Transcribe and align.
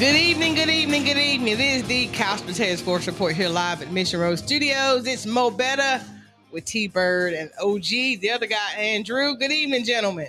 Good 0.00 0.16
evening, 0.16 0.54
good 0.54 0.70
evening, 0.70 1.04
good 1.04 1.18
evening. 1.18 1.58
This 1.58 1.82
is 1.82 1.86
the 1.86 2.06
Couch 2.06 2.40
Potato 2.46 2.74
Sports 2.76 3.06
Report 3.06 3.34
here 3.34 3.50
live 3.50 3.82
at 3.82 3.92
Mission 3.92 4.18
Road 4.18 4.38
Studios. 4.38 5.06
It's 5.06 5.26
Mo 5.26 5.50
Better 5.50 6.02
with 6.50 6.64
T 6.64 6.88
Bird 6.88 7.34
and 7.34 7.50
OG, 7.60 7.82
the 8.22 8.30
other 8.30 8.46
guy, 8.46 8.72
Andrew. 8.78 9.36
Good 9.36 9.52
evening, 9.52 9.84
gentlemen. 9.84 10.28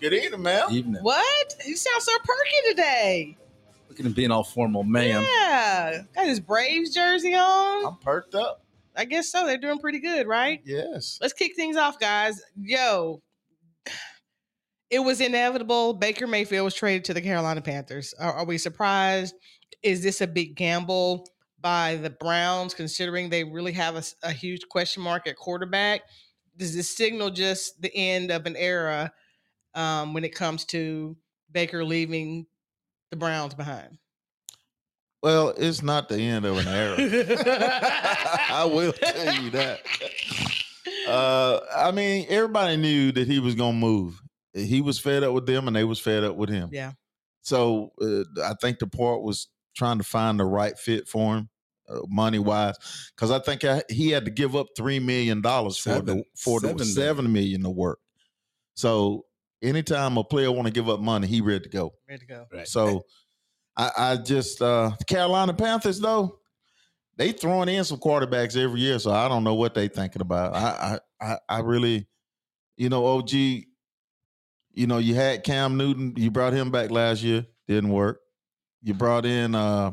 Good 0.00 0.12
evening, 0.12 0.42
man. 0.42 0.72
Evening. 0.72 1.00
What? 1.04 1.54
You 1.64 1.76
sound 1.76 2.02
so 2.02 2.18
perky 2.18 2.70
today. 2.70 3.36
Look 3.88 4.00
at 4.00 4.06
him 4.06 4.12
being 4.12 4.32
all 4.32 4.42
formal, 4.42 4.82
ma'am. 4.82 5.22
Yeah. 5.22 6.02
Got 6.16 6.26
his 6.26 6.40
Braves 6.40 6.92
jersey 6.92 7.36
on. 7.36 7.86
I'm 7.86 7.98
perked 7.98 8.34
up. 8.34 8.64
I 8.96 9.04
guess 9.04 9.30
so. 9.30 9.46
They're 9.46 9.56
doing 9.56 9.78
pretty 9.78 10.00
good, 10.00 10.26
right? 10.26 10.60
Yes. 10.64 11.20
Let's 11.22 11.32
kick 11.32 11.54
things 11.54 11.76
off, 11.76 12.00
guys. 12.00 12.42
Yo, 12.60 13.22
it 14.92 14.98
was 15.00 15.22
inevitable. 15.22 15.94
Baker 15.94 16.26
Mayfield 16.26 16.66
was 16.66 16.74
traded 16.74 17.06
to 17.06 17.14
the 17.14 17.22
Carolina 17.22 17.62
Panthers. 17.62 18.14
Are, 18.20 18.34
are 18.34 18.44
we 18.44 18.58
surprised? 18.58 19.34
Is 19.82 20.02
this 20.02 20.20
a 20.20 20.26
big 20.26 20.54
gamble 20.54 21.26
by 21.62 21.96
the 21.96 22.10
Browns, 22.10 22.74
considering 22.74 23.30
they 23.30 23.42
really 23.42 23.72
have 23.72 24.04
a 24.22 24.30
huge 24.30 24.68
question 24.68 25.02
mark 25.02 25.26
at 25.26 25.36
quarterback? 25.36 26.02
Does 26.58 26.76
this 26.76 26.94
signal 26.94 27.30
just 27.30 27.80
the 27.80 27.90
end 27.96 28.30
of 28.30 28.44
an 28.44 28.54
era 28.54 29.10
um, 29.74 30.12
when 30.12 30.24
it 30.24 30.34
comes 30.34 30.66
to 30.66 31.16
Baker 31.50 31.82
leaving 31.84 32.46
the 33.10 33.16
Browns 33.16 33.54
behind? 33.54 33.96
Well, 35.22 35.54
it's 35.56 35.82
not 35.82 36.10
the 36.10 36.20
end 36.20 36.44
of 36.44 36.58
an 36.58 36.68
era. 36.68 36.96
I 38.50 38.66
will 38.66 38.92
tell 38.92 39.34
you 39.36 39.50
that. 39.52 39.80
Uh, 41.08 41.60
I 41.74 41.92
mean, 41.92 42.26
everybody 42.28 42.76
knew 42.76 43.12
that 43.12 43.26
he 43.26 43.38
was 43.38 43.54
going 43.54 43.80
to 43.80 43.86
move. 43.86 44.21
He 44.54 44.80
was 44.80 44.98
fed 44.98 45.22
up 45.24 45.32
with 45.32 45.46
them, 45.46 45.66
and 45.66 45.74
they 45.76 45.84
was 45.84 45.98
fed 45.98 46.24
up 46.24 46.36
with 46.36 46.50
him. 46.50 46.70
yeah. 46.72 46.92
So 47.44 47.90
uh, 48.00 48.22
I 48.44 48.54
think 48.60 48.78
the 48.78 48.86
part 48.86 49.22
was 49.22 49.48
trying 49.74 49.98
to 49.98 50.04
find 50.04 50.38
the 50.38 50.44
right 50.44 50.78
fit 50.78 51.08
for 51.08 51.36
him, 51.38 51.48
uh, 51.88 51.98
money 52.08 52.38
wise, 52.38 52.76
because 53.16 53.30
I 53.32 53.40
think 53.40 53.64
I, 53.64 53.82
he 53.88 54.10
had 54.10 54.26
to 54.26 54.30
give 54.30 54.54
up 54.54 54.68
three 54.76 55.00
million 55.00 55.40
dollars 55.40 55.76
for 55.78 56.00
the 56.00 56.12
Seven. 56.12 56.24
for 56.36 56.60
the 56.60 56.68
Seven 56.68 56.76
million. 56.76 56.94
seven 56.94 57.32
million 57.32 57.62
to 57.64 57.70
work. 57.70 57.98
So 58.74 59.24
anytime 59.60 60.16
a 60.18 60.24
player 60.24 60.52
want 60.52 60.66
to 60.66 60.72
give 60.72 60.88
up 60.88 61.00
money, 61.00 61.26
he 61.26 61.40
ready 61.40 61.60
to 61.64 61.68
go. 61.68 61.94
Ready 62.08 62.20
to 62.20 62.26
go. 62.26 62.46
Right. 62.52 62.68
So 62.68 63.06
I, 63.76 63.90
I 63.96 64.16
just 64.16 64.62
uh 64.62 64.92
Carolina 65.08 65.52
Panthers 65.54 65.98
though, 65.98 66.38
they 67.16 67.32
throwing 67.32 67.68
in 67.68 67.82
some 67.84 67.98
quarterbacks 67.98 68.56
every 68.56 68.80
year, 68.80 68.98
so 69.00 69.10
I 69.10 69.26
don't 69.28 69.42
know 69.42 69.54
what 69.54 69.74
they 69.74 69.88
thinking 69.88 70.22
about. 70.22 70.54
I 70.54 71.00
I 71.20 71.32
I, 71.32 71.38
I 71.48 71.60
really, 71.60 72.06
you 72.76 72.88
know, 72.88 73.04
OG, 73.06 73.30
you 74.74 74.86
know, 74.86 74.98
you 74.98 75.14
had 75.14 75.44
Cam 75.44 75.76
Newton, 75.76 76.14
you 76.16 76.30
brought 76.30 76.52
him 76.52 76.70
back 76.70 76.90
last 76.90 77.22
year, 77.22 77.46
didn't 77.66 77.90
work. 77.90 78.20
You 78.82 78.94
brought 78.94 79.26
in 79.26 79.54
uh 79.54 79.92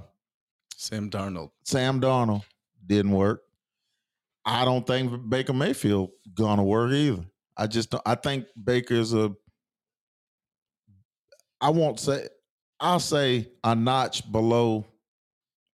Sam 0.75 1.09
Darnold. 1.09 1.51
Sam 1.63 1.99
Darnold, 2.01 2.43
didn't 2.85 3.11
work. 3.11 3.43
I 4.45 4.65
don't 4.65 4.87
think 4.87 5.29
Baker 5.29 5.53
Mayfield 5.53 6.11
gonna 6.33 6.63
work 6.63 6.91
either. 6.91 7.25
I 7.57 7.67
just 7.67 7.89
don't, 7.89 8.03
I 8.05 8.15
think 8.15 8.45
Baker's 8.61 9.13
a 9.13 9.35
I 11.61 11.69
won't 11.69 11.99
say 11.99 12.27
I'll 12.79 12.99
say 12.99 13.49
a 13.63 13.75
notch 13.75 14.31
below 14.31 14.85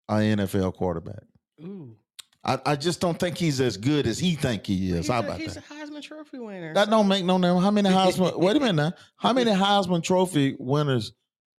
an 0.08 0.38
NFL 0.38 0.74
quarterback. 0.74 1.22
Ooh. 1.62 1.96
I, 2.44 2.58
I 2.64 2.76
just 2.76 3.00
don't 3.00 3.18
think 3.18 3.36
he's 3.36 3.60
as 3.60 3.76
good 3.76 4.06
as 4.06 4.18
he 4.18 4.34
think 4.34 4.66
he 4.66 4.90
is. 4.90 4.98
He's, 4.98 5.08
How 5.08 5.20
a, 5.20 5.24
about 5.24 5.40
he's 5.40 5.54
that? 5.54 5.64
A 5.96 6.00
Heisman 6.00 6.02
Trophy 6.02 6.38
winner. 6.38 6.74
That 6.74 6.90
don't 6.90 7.08
make 7.08 7.24
no 7.24 7.38
name. 7.38 7.56
How 7.56 7.70
many 7.70 7.88
Heisman? 7.88 8.38
wait 8.38 8.56
a 8.56 8.60
minute 8.60 8.74
now. 8.74 8.92
How 9.16 9.32
many 9.32 9.50
Heisman 9.50 10.02
Trophy 10.02 10.56
winners 10.58 11.12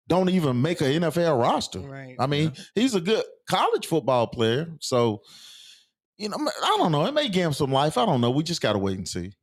don't 0.07 0.29
even 0.29 0.61
make 0.61 0.81
an 0.81 0.87
NFL 0.87 1.41
roster? 1.41 1.79
right. 1.79 2.15
I 2.19 2.27
mean, 2.27 2.53
he's 2.75 2.95
a 2.95 3.01
good 3.01 3.23
college 3.49 3.87
football 3.87 4.27
player. 4.27 4.69
So, 4.79 5.21
you 6.17 6.29
know, 6.29 6.37
I 6.37 6.75
don't 6.77 6.91
know. 6.91 7.05
It 7.05 7.13
may 7.13 7.29
give 7.29 7.47
him 7.47 7.53
some 7.53 7.71
life. 7.71 7.97
I 7.97 8.05
don't 8.05 8.21
know. 8.21 8.31
We 8.31 8.43
just 8.43 8.61
got 8.61 8.73
to 8.73 8.79
wait 8.79 8.97
and 8.97 9.07
see. 9.07 9.33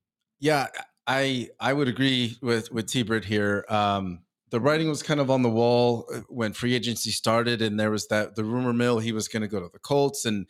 Yeah, 0.40 0.68
I 1.06 1.50
I 1.60 1.72
would 1.72 1.88
agree 1.88 2.36
with 2.42 2.72
with 2.72 2.86
T-Bird 2.86 3.24
here. 3.24 3.64
Um, 3.68 4.20
the 4.50 4.60
writing 4.60 4.88
was 4.88 5.02
kind 5.02 5.20
of 5.20 5.30
on 5.30 5.42
the 5.42 5.50
wall 5.50 6.06
uh, 6.14 6.20
when 6.28 6.52
free 6.52 6.74
agency 6.74 7.10
started, 7.10 7.62
and 7.62 7.78
there 7.78 7.90
was 7.90 8.06
that 8.08 8.34
the 8.36 8.44
rumor 8.44 8.72
mill 8.72 8.98
he 8.98 9.12
was 9.12 9.26
going 9.28 9.42
to 9.42 9.48
go 9.48 9.60
to 9.60 9.68
the 9.72 9.78
Colts, 9.78 10.24
and 10.24 10.46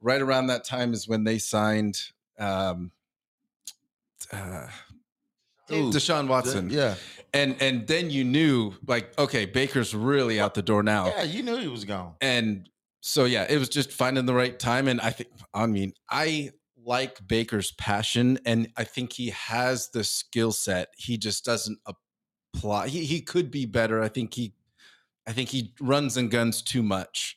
right 0.00 0.20
around 0.20 0.48
that 0.48 0.64
time 0.64 0.92
is 0.92 1.08
when 1.08 1.24
they 1.24 1.38
signed 1.38 1.98
um, 2.38 2.90
uh, 4.32 4.66
Ooh, 5.72 5.90
Deshaun 5.90 6.28
Watson, 6.28 6.70
Yeah. 6.70 6.94
and 7.34 7.56
and 7.60 7.86
then 7.86 8.10
you 8.10 8.24
knew 8.24 8.74
like 8.86 9.18
okay, 9.18 9.46
Baker's 9.46 9.94
really 9.94 10.38
out 10.40 10.54
the 10.54 10.62
door 10.62 10.82
now. 10.82 11.08
Yeah, 11.08 11.22
you 11.24 11.42
knew 11.42 11.56
he 11.56 11.68
was 11.68 11.84
gone. 11.84 12.14
and 12.20 12.68
so 13.00 13.24
yeah, 13.24 13.46
it 13.48 13.58
was 13.58 13.68
just 13.68 13.92
finding 13.92 14.26
the 14.26 14.34
right 14.34 14.58
time. 14.58 14.88
And 14.88 15.00
I 15.00 15.10
think, 15.10 15.30
I 15.54 15.66
mean, 15.66 15.92
I 16.10 16.50
like 16.84 17.24
Baker's 17.26 17.70
passion, 17.72 18.38
and 18.44 18.68
I 18.76 18.84
think 18.84 19.12
he 19.12 19.30
has 19.30 19.90
the 19.90 20.02
skill 20.04 20.52
set. 20.52 20.88
He 20.96 21.16
just 21.18 21.44
doesn't 21.44 21.78
apply. 22.54 22.88
He 22.88 23.04
he 23.04 23.20
could 23.20 23.50
be 23.50 23.64
better. 23.66 24.02
I 24.02 24.08
think 24.08 24.34
he, 24.34 24.54
I 25.26 25.32
think 25.32 25.48
he 25.50 25.72
runs 25.80 26.16
and 26.16 26.30
guns 26.30 26.62
too 26.62 26.82
much. 26.82 27.36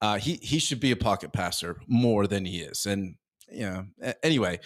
Uh, 0.00 0.18
he 0.18 0.34
he 0.42 0.58
should 0.58 0.80
be 0.80 0.90
a 0.92 0.96
pocket 0.96 1.32
passer 1.32 1.80
more 1.86 2.26
than 2.26 2.44
he 2.44 2.58
is. 2.60 2.86
And 2.86 3.16
you 3.50 3.66
know, 3.66 3.86
anyway, 4.22 4.58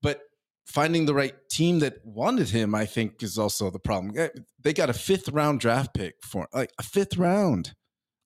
but 0.00 0.20
finding 0.66 1.06
the 1.06 1.14
right 1.14 1.34
team 1.50 1.80
that 1.80 1.94
wanted 2.04 2.48
him, 2.50 2.74
I 2.74 2.86
think, 2.86 3.22
is 3.22 3.38
also 3.38 3.70
the 3.70 3.78
problem. 3.78 4.14
Eh, 4.16 4.28
They 4.60 4.72
got 4.72 4.90
a 4.90 4.94
fifth 4.94 5.28
round 5.28 5.60
draft 5.60 5.94
pick 5.94 6.14
for 6.22 6.48
like 6.52 6.70
a 6.78 6.82
fifth 6.82 7.16
round. 7.16 7.74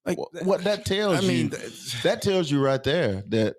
Like 0.04 0.18
What, 0.18 0.44
what 0.44 0.64
that 0.64 0.84
tells 0.84 1.18
I 1.18 1.20
mean, 1.26 1.44
you, 1.46 1.50
th- 1.50 2.02
that 2.02 2.22
tells 2.22 2.50
you 2.50 2.62
right 2.62 2.82
there 2.82 3.24
that 3.28 3.56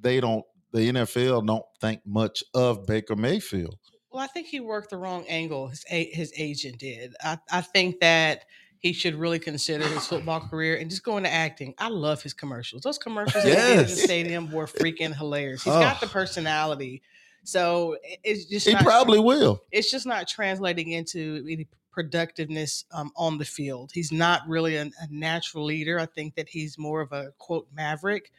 they 0.00 0.20
don't, 0.20 0.44
the 0.72 0.92
NFL 0.92 1.46
don't 1.46 1.64
think 1.80 2.00
much 2.06 2.42
of 2.54 2.86
Baker 2.86 3.16
Mayfield. 3.16 3.76
Well, 4.10 4.22
I 4.22 4.26
think 4.26 4.46
he 4.46 4.60
worked 4.60 4.90
the 4.90 4.96
wrong 4.98 5.24
angle. 5.28 5.68
His 5.68 5.84
his 5.88 6.32
agent 6.36 6.78
did. 6.78 7.14
I, 7.22 7.38
I 7.50 7.60
think 7.62 8.00
that 8.00 8.44
he 8.78 8.92
should 8.92 9.14
really 9.14 9.38
consider 9.38 9.86
his 9.86 10.06
football 10.06 10.40
career 10.40 10.76
and 10.76 10.90
just 10.90 11.02
go 11.02 11.16
into 11.16 11.32
acting. 11.32 11.72
I 11.78 11.88
love 11.88 12.22
his 12.22 12.34
commercials. 12.34 12.82
Those 12.82 12.98
commercials 12.98 13.44
yes. 13.44 13.70
in 13.70 13.78
the 13.78 13.88
stadium 14.02 14.50
were 14.52 14.66
freaking 14.66 15.14
hilarious. 15.16 15.62
He's 15.62 15.72
got 15.72 16.00
the 16.00 16.06
Oh. 16.06 16.10
personality. 16.10 17.00
So 17.44 17.96
it's 18.22 18.44
just 18.46 18.66
He 18.66 18.72
not, 18.74 18.84
probably 18.84 19.18
will. 19.18 19.62
it's 19.72 19.90
just 19.90 20.06
not 20.06 20.28
translating 20.28 20.92
into 20.92 21.44
any 21.48 21.66
productiveness 21.90 22.84
um, 22.92 23.10
on 23.16 23.38
the 23.38 23.44
field. 23.44 23.90
He's 23.92 24.10
not 24.12 24.48
really 24.48 24.76
a, 24.76 24.82
a 24.82 25.06
natural 25.10 25.64
leader. 25.64 25.98
I 26.00 26.06
think 26.06 26.34
that 26.36 26.48
he's 26.48 26.78
more 26.78 27.00
of 27.00 27.12
a 27.12 27.32
quote 27.38 27.68
maverick, 27.74 28.32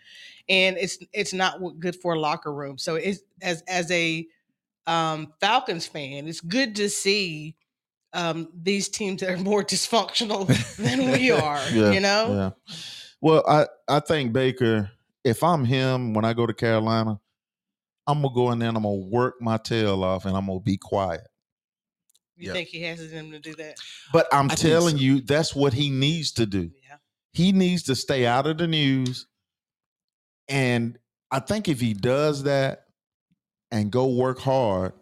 and 0.50 0.78
it's 0.78 0.98
it's 1.14 1.34
not 1.34 1.60
good 1.80 1.96
for 1.96 2.14
a 2.14 2.20
locker 2.20 2.54
room. 2.54 2.78
So 2.78 2.96
it's 2.96 3.20
as 3.42 3.62
as 3.68 3.92
a 3.92 4.28
um, 4.88 5.34
Falcons 5.40 5.86
fan, 5.88 6.28
it's 6.28 6.42
good 6.42 6.76
to 6.78 6.90
see 6.90 7.56
um, 8.14 8.50
these 8.62 8.90
teams 8.90 9.22
that 9.22 9.30
are 9.32 9.38
more 9.38 9.64
dysfunctional 9.74 10.48
than 10.78 11.12
we 11.12 11.32
are. 11.32 11.62
Yeah, 11.74 11.92
you 11.92 12.00
know, 12.00 12.34
Yeah. 12.34 12.74
Well, 13.22 13.44
I 13.48 13.68
I 13.88 14.00
think 14.00 14.34
Baker. 14.34 14.92
If 15.24 15.42
I'm 15.42 15.64
him, 15.64 16.14
when 16.14 16.26
I 16.26 16.34
go 16.34 16.46
to 16.46 16.54
Carolina, 16.54 17.18
I'm 18.08 18.22
gonna 18.22 18.34
go 18.34 18.52
in 18.52 18.60
there 18.60 18.70
and 18.70 18.78
I'm 18.78 18.84
gonna 18.84 18.96
work 18.96 19.36
my 19.42 19.58
tail 19.58 20.04
off 20.04 20.26
and 20.26 20.36
I'm 20.36 20.48
gonna 20.48 20.60
be 20.60 20.78
quiet. 20.78 21.22
you 22.36 22.48
Yeah. 22.48 22.54
think 22.54 22.70
he 22.70 22.82
has 22.82 23.00
it 23.00 23.12
in 23.12 23.26
him 23.26 23.32
to 23.32 23.40
do 23.40 23.54
that? 23.56 23.78
But 24.12 24.28
I'm 24.34 24.50
I 24.52 24.56
telling 24.56 24.98
so. 24.98 25.02
you, 25.04 25.22
that's 25.22 25.56
what 25.56 25.72
he 25.74 25.90
needs 25.90 26.32
to 26.34 26.46
do. 26.46 26.72
Yeah. 26.84 26.98
He 27.34 27.52
needs 27.52 27.84
to 27.84 27.96
stay 27.96 28.26
out 28.26 28.48
of 28.48 28.58
the 28.58 28.68
news. 28.68 29.28
And 30.50 30.98
I 31.32 31.40
think 31.40 31.68
if 31.70 31.80
he 31.80 31.94
does 31.94 32.44
that 32.44 32.86
and 33.72 33.92
go 33.92 34.08
work 34.08 34.40
hard, 34.40 34.94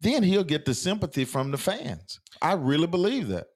then 0.00 0.22
he'll 0.22 0.44
get 0.44 0.64
the 0.64 0.74
sympathy 0.74 1.24
from 1.24 1.50
the 1.50 1.58
fans. 1.58 2.20
I 2.42 2.54
really 2.54 2.86
believe 2.86 3.28
that. 3.28 3.46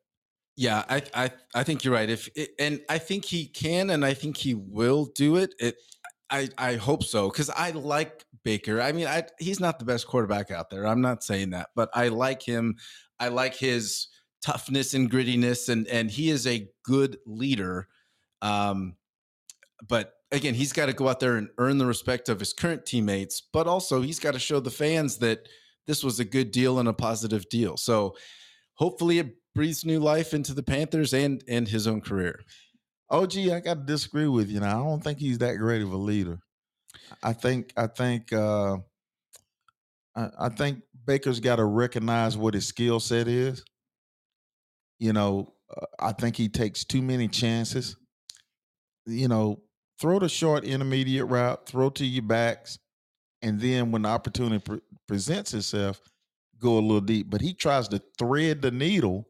Yeah, 0.56 0.84
I 0.88 1.02
I 1.14 1.30
I 1.54 1.62
think 1.64 1.84
you're 1.84 1.94
right. 1.94 2.08
If 2.08 2.28
it, 2.34 2.50
and 2.58 2.80
I 2.88 2.98
think 2.98 3.24
he 3.24 3.46
can, 3.46 3.90
and 3.90 4.04
I 4.04 4.14
think 4.14 4.36
he 4.36 4.54
will 4.54 5.06
do 5.14 5.36
it. 5.36 5.54
It 5.60 5.76
I 6.30 6.48
I 6.58 6.74
hope 6.76 7.04
so 7.04 7.28
because 7.30 7.48
I 7.50 7.70
like 7.70 8.24
Baker. 8.48 8.80
I 8.80 8.92
mean, 8.92 9.06
I 9.06 9.24
he's 9.38 9.60
not 9.60 9.78
the 9.78 9.84
best 9.84 10.06
quarterback 10.06 10.50
out 10.50 10.70
there. 10.70 10.86
I'm 10.86 11.02
not 11.02 11.22
saying 11.22 11.50
that, 11.50 11.68
but 11.76 11.90
I 11.92 12.08
like 12.08 12.42
him. 12.42 12.76
I 13.20 13.28
like 13.28 13.54
his 13.54 14.08
toughness 14.40 14.94
and 14.94 15.10
grittiness, 15.10 15.68
and 15.68 15.86
and 15.88 16.10
he 16.10 16.30
is 16.30 16.46
a 16.46 16.66
good 16.82 17.18
leader. 17.26 17.88
Um, 18.40 18.96
but 19.86 20.14
again, 20.32 20.54
he's 20.54 20.72
got 20.72 20.86
to 20.86 20.94
go 20.94 21.10
out 21.10 21.20
there 21.20 21.36
and 21.36 21.50
earn 21.58 21.76
the 21.76 21.84
respect 21.84 22.30
of 22.30 22.40
his 22.40 22.54
current 22.54 22.86
teammates, 22.86 23.42
but 23.52 23.66
also 23.66 24.00
he's 24.00 24.18
got 24.18 24.32
to 24.32 24.38
show 24.38 24.60
the 24.60 24.70
fans 24.70 25.18
that 25.18 25.46
this 25.86 26.02
was 26.02 26.18
a 26.18 26.24
good 26.24 26.50
deal 26.50 26.78
and 26.78 26.88
a 26.88 26.94
positive 26.94 27.46
deal. 27.50 27.76
So 27.76 28.16
hopefully 28.76 29.18
it 29.18 29.36
breathes 29.54 29.84
new 29.84 30.00
life 30.00 30.32
into 30.32 30.54
the 30.54 30.62
Panthers 30.62 31.12
and 31.12 31.44
and 31.46 31.68
his 31.68 31.86
own 31.86 32.00
career. 32.00 32.40
OG, 33.10 33.36
I 33.36 33.60
got 33.60 33.74
to 33.74 33.84
disagree 33.84 34.28
with 34.28 34.48
you 34.48 34.60
now. 34.60 34.80
I 34.80 34.88
don't 34.88 35.04
think 35.04 35.18
he's 35.18 35.36
that 35.38 35.56
great 35.56 35.82
of 35.82 35.92
a 35.92 35.98
leader. 35.98 36.38
I 37.22 37.32
think 37.32 37.72
I 37.76 37.86
think 37.86 38.32
uh, 38.32 38.78
I, 40.16 40.28
I 40.38 40.48
think 40.50 40.82
Baker's 41.06 41.40
got 41.40 41.56
to 41.56 41.64
recognize 41.64 42.36
what 42.36 42.54
his 42.54 42.66
skill 42.66 43.00
set 43.00 43.28
is. 43.28 43.64
You 44.98 45.12
know, 45.12 45.54
uh, 45.76 45.86
I 46.00 46.12
think 46.12 46.36
he 46.36 46.48
takes 46.48 46.84
too 46.84 47.02
many 47.02 47.28
chances. 47.28 47.96
you 49.06 49.28
know, 49.28 49.60
throw 50.00 50.18
the 50.18 50.28
short 50.28 50.64
intermediate 50.64 51.26
route, 51.28 51.66
throw 51.66 51.90
to 51.90 52.04
your 52.04 52.22
backs, 52.22 52.78
and 53.42 53.60
then 53.60 53.90
when 53.90 54.02
the 54.02 54.08
opportunity 54.08 54.58
pre- 54.58 54.80
presents 55.06 55.54
itself, 55.54 56.00
go 56.58 56.74
a 56.78 56.80
little 56.80 57.00
deep. 57.00 57.30
But 57.30 57.40
he 57.40 57.54
tries 57.54 57.88
to 57.88 58.02
thread 58.18 58.62
the 58.62 58.70
needle, 58.70 59.26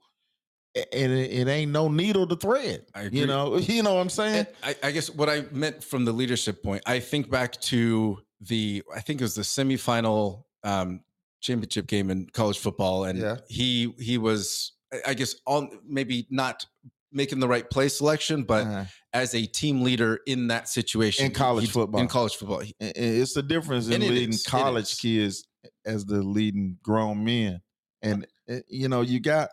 and 0.93 1.13
it, 1.13 1.31
it 1.33 1.49
ain't 1.49 1.73
no 1.73 1.89
needle 1.89 2.27
to 2.27 2.37
thread. 2.37 2.87
You 3.11 3.27
know, 3.27 3.57
you 3.59 3.83
know 3.83 3.95
what 3.95 4.01
I'm 4.01 4.09
saying? 4.11 4.47
I, 4.63 4.77
I 4.83 4.91
guess 4.91 5.11
what 5.11 5.29
I 5.29 5.45
meant 5.53 5.83
from 5.83 6.05
the 6.05 6.13
leadership 6.13 6.63
point, 6.63 6.83
I 6.87 7.01
think 7.01 7.31
back 7.31 7.61
to 7.63 8.19
the, 8.41 8.83
I 8.95 9.01
think 9.01 9.21
it 9.21 9.25
was 9.25 9.35
the 9.35 9.43
semifinal 9.43 10.45
um, 10.65 11.01
championship 11.41 11.87
game 11.87 12.11
in 12.11 12.27
college 12.33 12.59
football, 12.59 13.05
and 13.05 13.19
Yeah. 13.19 13.37
he 13.49 13.95
he 13.99 14.19
was, 14.19 14.73
I- 15.07 15.15
guess, 15.15 15.37
on 15.47 15.71
maybe 15.87 16.27
not 16.31 16.67
making 17.13 17.41
the 17.41 17.49
right 17.49 17.69
play 17.71 17.89
selection, 17.89 18.43
but 18.43 18.67
Uh, 18.67 18.85
as 19.15 19.35
a 19.35 19.47
team 19.47 19.83
leader 19.83 20.21
in 20.27 20.49
that 20.49 20.69
situation 20.69 21.25
In 21.27 21.33
college 21.33 21.65
he- 21.67 21.71
football. 21.71 22.01
in 22.01 22.07
college 22.09 22.37
football, 22.37 22.59
he- 22.61 22.75
and- 22.81 22.93
and 22.97 23.17
it's 23.23 23.33
the 23.35 23.43
difference 23.43 23.89
in 23.89 24.01
leading 24.03 24.31
is, 24.31 24.45
college 24.45 24.99
kids 24.99 25.47
as 25.87 26.05
the 26.05 26.23
leading 26.23 26.77
grown 26.83 27.25
men. 27.25 27.63
And 28.03 28.27
uh, 28.51 28.57
you 28.69 28.89
know, 28.89 29.01
you 29.01 29.21
got 29.21 29.49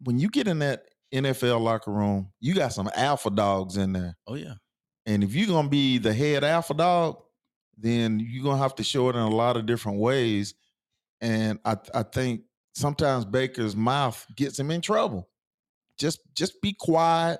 when 0.00 0.18
you 0.18 0.28
get 0.28 0.48
in 0.48 0.60
that 0.60 0.84
NFL 1.14 1.60
locker 1.60 1.90
room, 1.92 2.32
you 2.40 2.54
got 2.54 2.72
some 2.72 2.90
alpha 2.94 3.30
dogs 3.30 3.76
in 3.76 3.92
there. 3.92 4.16
oh 4.26 4.34
yeah, 4.34 4.54
And 5.06 5.22
if 5.22 5.34
you're 5.34 5.46
gonna 5.46 5.68
be 5.68 5.98
the 5.98 6.12
head 6.12 6.44
alpha 6.44 6.74
dog, 6.74 7.16
then 7.76 8.20
you're 8.20 8.44
gonna 8.44 8.62
have 8.62 8.74
to 8.76 8.84
show 8.84 9.08
it 9.08 9.16
in 9.16 9.22
a 9.22 9.30
lot 9.30 9.56
of 9.56 9.66
different 9.66 9.98
ways. 9.98 10.54
And 11.20 11.58
I 11.64 11.76
I 11.94 12.02
think 12.02 12.42
sometimes 12.74 13.24
Baker's 13.24 13.76
mouth 13.76 14.24
gets 14.36 14.58
him 14.58 14.70
in 14.70 14.80
trouble. 14.80 15.28
Just 15.98 16.20
just 16.34 16.60
be 16.60 16.74
quiet, 16.78 17.38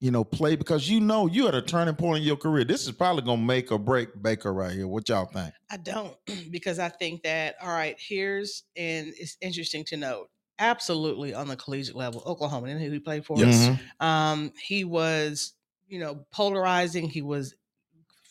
you 0.00 0.10
know, 0.10 0.24
play 0.24 0.56
because 0.56 0.88
you 0.88 1.00
know 1.00 1.26
you're 1.26 1.48
at 1.48 1.54
a 1.54 1.62
turning 1.62 1.94
point 1.94 2.18
in 2.18 2.24
your 2.24 2.36
career. 2.36 2.64
This 2.64 2.86
is 2.86 2.92
probably 2.92 3.22
gonna 3.22 3.42
make 3.42 3.70
or 3.70 3.78
break 3.78 4.08
Baker 4.22 4.52
right 4.52 4.72
here. 4.72 4.88
What 4.88 5.08
y'all 5.08 5.26
think? 5.26 5.52
I 5.70 5.76
don't 5.76 6.16
because 6.50 6.78
I 6.78 6.88
think 6.88 7.22
that 7.24 7.56
all 7.62 7.68
right, 7.68 7.96
here's 7.98 8.64
and 8.76 9.08
it's 9.18 9.36
interesting 9.42 9.84
to 9.86 9.96
note. 9.98 10.28
Absolutely 10.60 11.34
on 11.34 11.48
the 11.48 11.56
collegiate 11.56 11.96
level, 11.96 12.22
Oklahoma, 12.26 12.68
and 12.68 12.80
who 12.80 12.90
he 12.90 12.98
played 13.00 13.24
for. 13.24 13.36
Yes. 13.38 13.68
Mhm. 13.68 14.04
Um, 14.04 14.52
he 14.62 14.84
was, 14.84 15.54
you 15.88 15.98
know, 15.98 16.26
polarizing. 16.30 17.08
He 17.08 17.22
was 17.22 17.54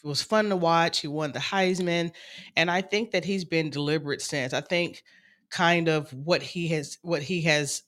was 0.03 0.21
fun 0.21 0.47
to 0.49 0.55
watch. 0.55 0.99
He 0.99 1.07
won 1.07 1.31
the 1.33 1.39
Heisman, 1.39 2.11
and 2.55 2.71
I 2.71 2.81
think 2.81 3.11
that 3.11 3.25
he's 3.25 3.43
been 3.43 3.69
deliberate 3.69 4.21
since. 4.21 4.53
I 4.53 4.61
think 4.61 5.03
kind 5.49 5.89
of 5.89 6.13
what 6.13 6.41
he 6.41 6.67
has 6.69 6.97
what 7.01 7.23
he 7.23 7.41
has 7.41 7.81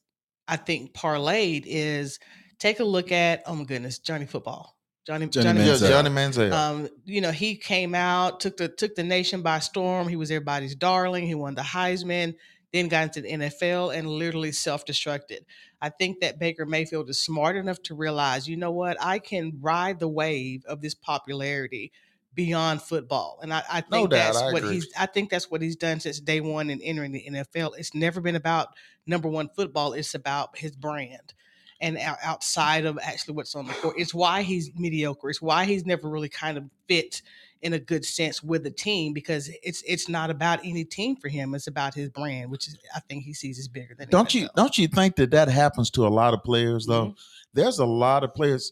I 0.48 0.58
think 0.58 0.94
parlayed 0.94 1.64
is 1.68 2.20
take 2.60 2.80
a 2.80 2.84
look 2.84 3.12
at 3.12 3.44
oh 3.46 3.56
my 3.56 3.64
goodness, 3.64 4.00
Johnny 4.00 4.26
Football. 4.26 4.76
Johnny 5.08 5.28
Johnny 5.28 5.46
Johnny, 5.46 5.60
Manziel. 5.62 5.88
Johnny 5.90 6.10
Manziel. 6.10 6.52
um, 6.52 6.90
you 7.06 7.22
know, 7.22 7.32
he 7.32 7.56
came 7.56 7.96
out, 7.96 8.40
took 8.40 8.58
the 8.58 8.68
took 8.68 8.96
the 8.96 9.04
nation 9.04 9.42
by 9.42 9.60
storm. 9.60 10.08
He 10.08 10.16
was 10.16 10.30
everybody's 10.32 10.76
darling. 10.76 11.26
He 11.26 11.36
won 11.36 11.56
the 11.56 11.62
Heisman, 11.62 12.36
then 12.74 12.88
got 12.88 13.04
into 13.04 13.22
the 13.22 13.32
NFL 13.32 13.96
and 13.96 14.08
literally 14.08 14.52
self-destructed. 14.52 15.40
I 15.82 15.90
think 15.90 16.20
that 16.22 16.40
Baker 16.40 16.66
Mayfield 16.66 17.10
is 17.10 17.20
smart 17.20 17.56
enough 17.56 17.82
to 17.84 17.96
realize, 17.96 18.48
you 18.48 18.56
know 18.58 18.72
what, 18.72 18.98
I 19.02 19.20
can 19.20 19.58
ride 19.60 20.00
the 20.00 20.08
wave 20.08 20.64
of 20.66 20.82
this 20.82 20.94
popularity 20.94 21.92
beyond 22.34 22.82
football. 22.82 23.40
And 23.42 23.54
I, 23.54 23.64
I 23.70 23.84
No 23.92 23.98
think 23.98 24.12
doubt, 24.12 24.34
that's 24.34 24.38
I 24.38 24.52
what 24.54 24.64
agree. 24.64 24.76
he's 24.76 24.88
I 24.98 25.06
think 25.06 25.30
that's 25.30 25.52
what 25.52 25.62
he's 25.62 25.76
done 25.76 26.00
since 26.00 26.20
day 26.20 26.40
one 26.40 26.70
in 26.70 26.82
entering 26.82 27.12
the 27.12 27.26
NFL. 27.30 27.78
It's 27.78 27.94
never 27.94 28.22
been 28.22 28.36
about 28.36 28.70
number 29.06 29.28
one 29.28 29.50
football, 29.56 29.94
it's 29.94 30.14
about 30.16 30.58
his 30.58 30.76
brand 30.76 31.34
and 31.82 31.98
outside 31.98 32.86
of 32.86 33.00
actually 33.02 33.34
what's 33.34 33.56
on 33.56 33.66
the 33.66 33.74
court. 33.74 33.96
It's 33.98 34.14
why 34.14 34.44
he's 34.44 34.70
mediocre. 34.76 35.30
It's 35.32 35.42
why 35.42 35.66
he's 35.66 35.86
never 35.86 36.08
really 36.08 36.30
kind 36.30 36.58
of 36.58 36.70
fit 36.88 37.22
in 37.62 37.74
a 37.74 37.80
good 37.80 38.04
sense 38.04 38.42
with 38.42 38.64
the 38.64 38.72
team 38.72 39.14
because 39.14 39.50
it's 39.64 39.84
it's 39.88 40.10
not 40.10 40.30
about 40.30 40.60
any 40.64 40.84
team 40.84 41.16
for 41.16 41.28
him. 41.30 41.54
It's 41.54 41.68
about 41.68 41.94
his 41.94 42.10
brand, 42.10 42.50
which 42.50 42.68
is 42.68 42.78
I 42.96 43.00
think 43.02 43.24
he 43.24 43.34
sees 43.34 43.60
as 43.60 43.68
bigger 43.68 43.96
than. 43.98 44.10
don't 44.10 44.34
you 44.34 44.50
don't 44.56 44.78
you 44.78 44.88
think 44.88 45.16
that 45.18 45.32
that 45.32 45.48
happens 45.48 45.90
to 45.92 46.08
a 46.08 46.10
lot 46.10 46.34
of 46.34 46.44
players 46.44 46.86
though? 46.86 47.08
Mhm. 47.08 47.16
There's 47.54 47.80
a 47.80 47.86
lot 47.86 48.24
of 48.24 48.34
players. 48.34 48.72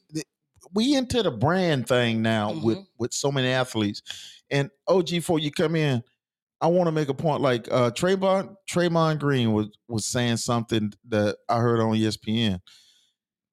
We 0.73 0.95
into 0.95 1.23
the 1.23 1.31
brand 1.31 1.87
thing 1.87 2.21
now 2.21 2.53
with 2.53 2.77
Mhm. 2.79 2.87
with 2.97 3.13
so 3.13 3.31
many 3.31 3.47
athletes. 3.49 4.01
And 4.49 4.69
OG, 4.87 5.11
before 5.11 5.39
you 5.39 5.51
come 5.51 5.75
in, 5.75 6.03
I 6.61 6.67
want 6.67 6.87
to 6.87 6.91
make 6.91 7.09
a 7.09 7.13
point. 7.13 7.41
Like 7.41 7.67
uh 7.71 7.91
Draymond 7.91 8.55
Draymond 8.69 9.19
Green 9.19 9.53
was 9.53 9.67
was 9.87 10.05
saying 10.05 10.37
something 10.37 10.93
that 11.09 11.37
I 11.47 11.59
heard 11.59 11.79
on 11.79 11.95
ESPN. 11.95 12.59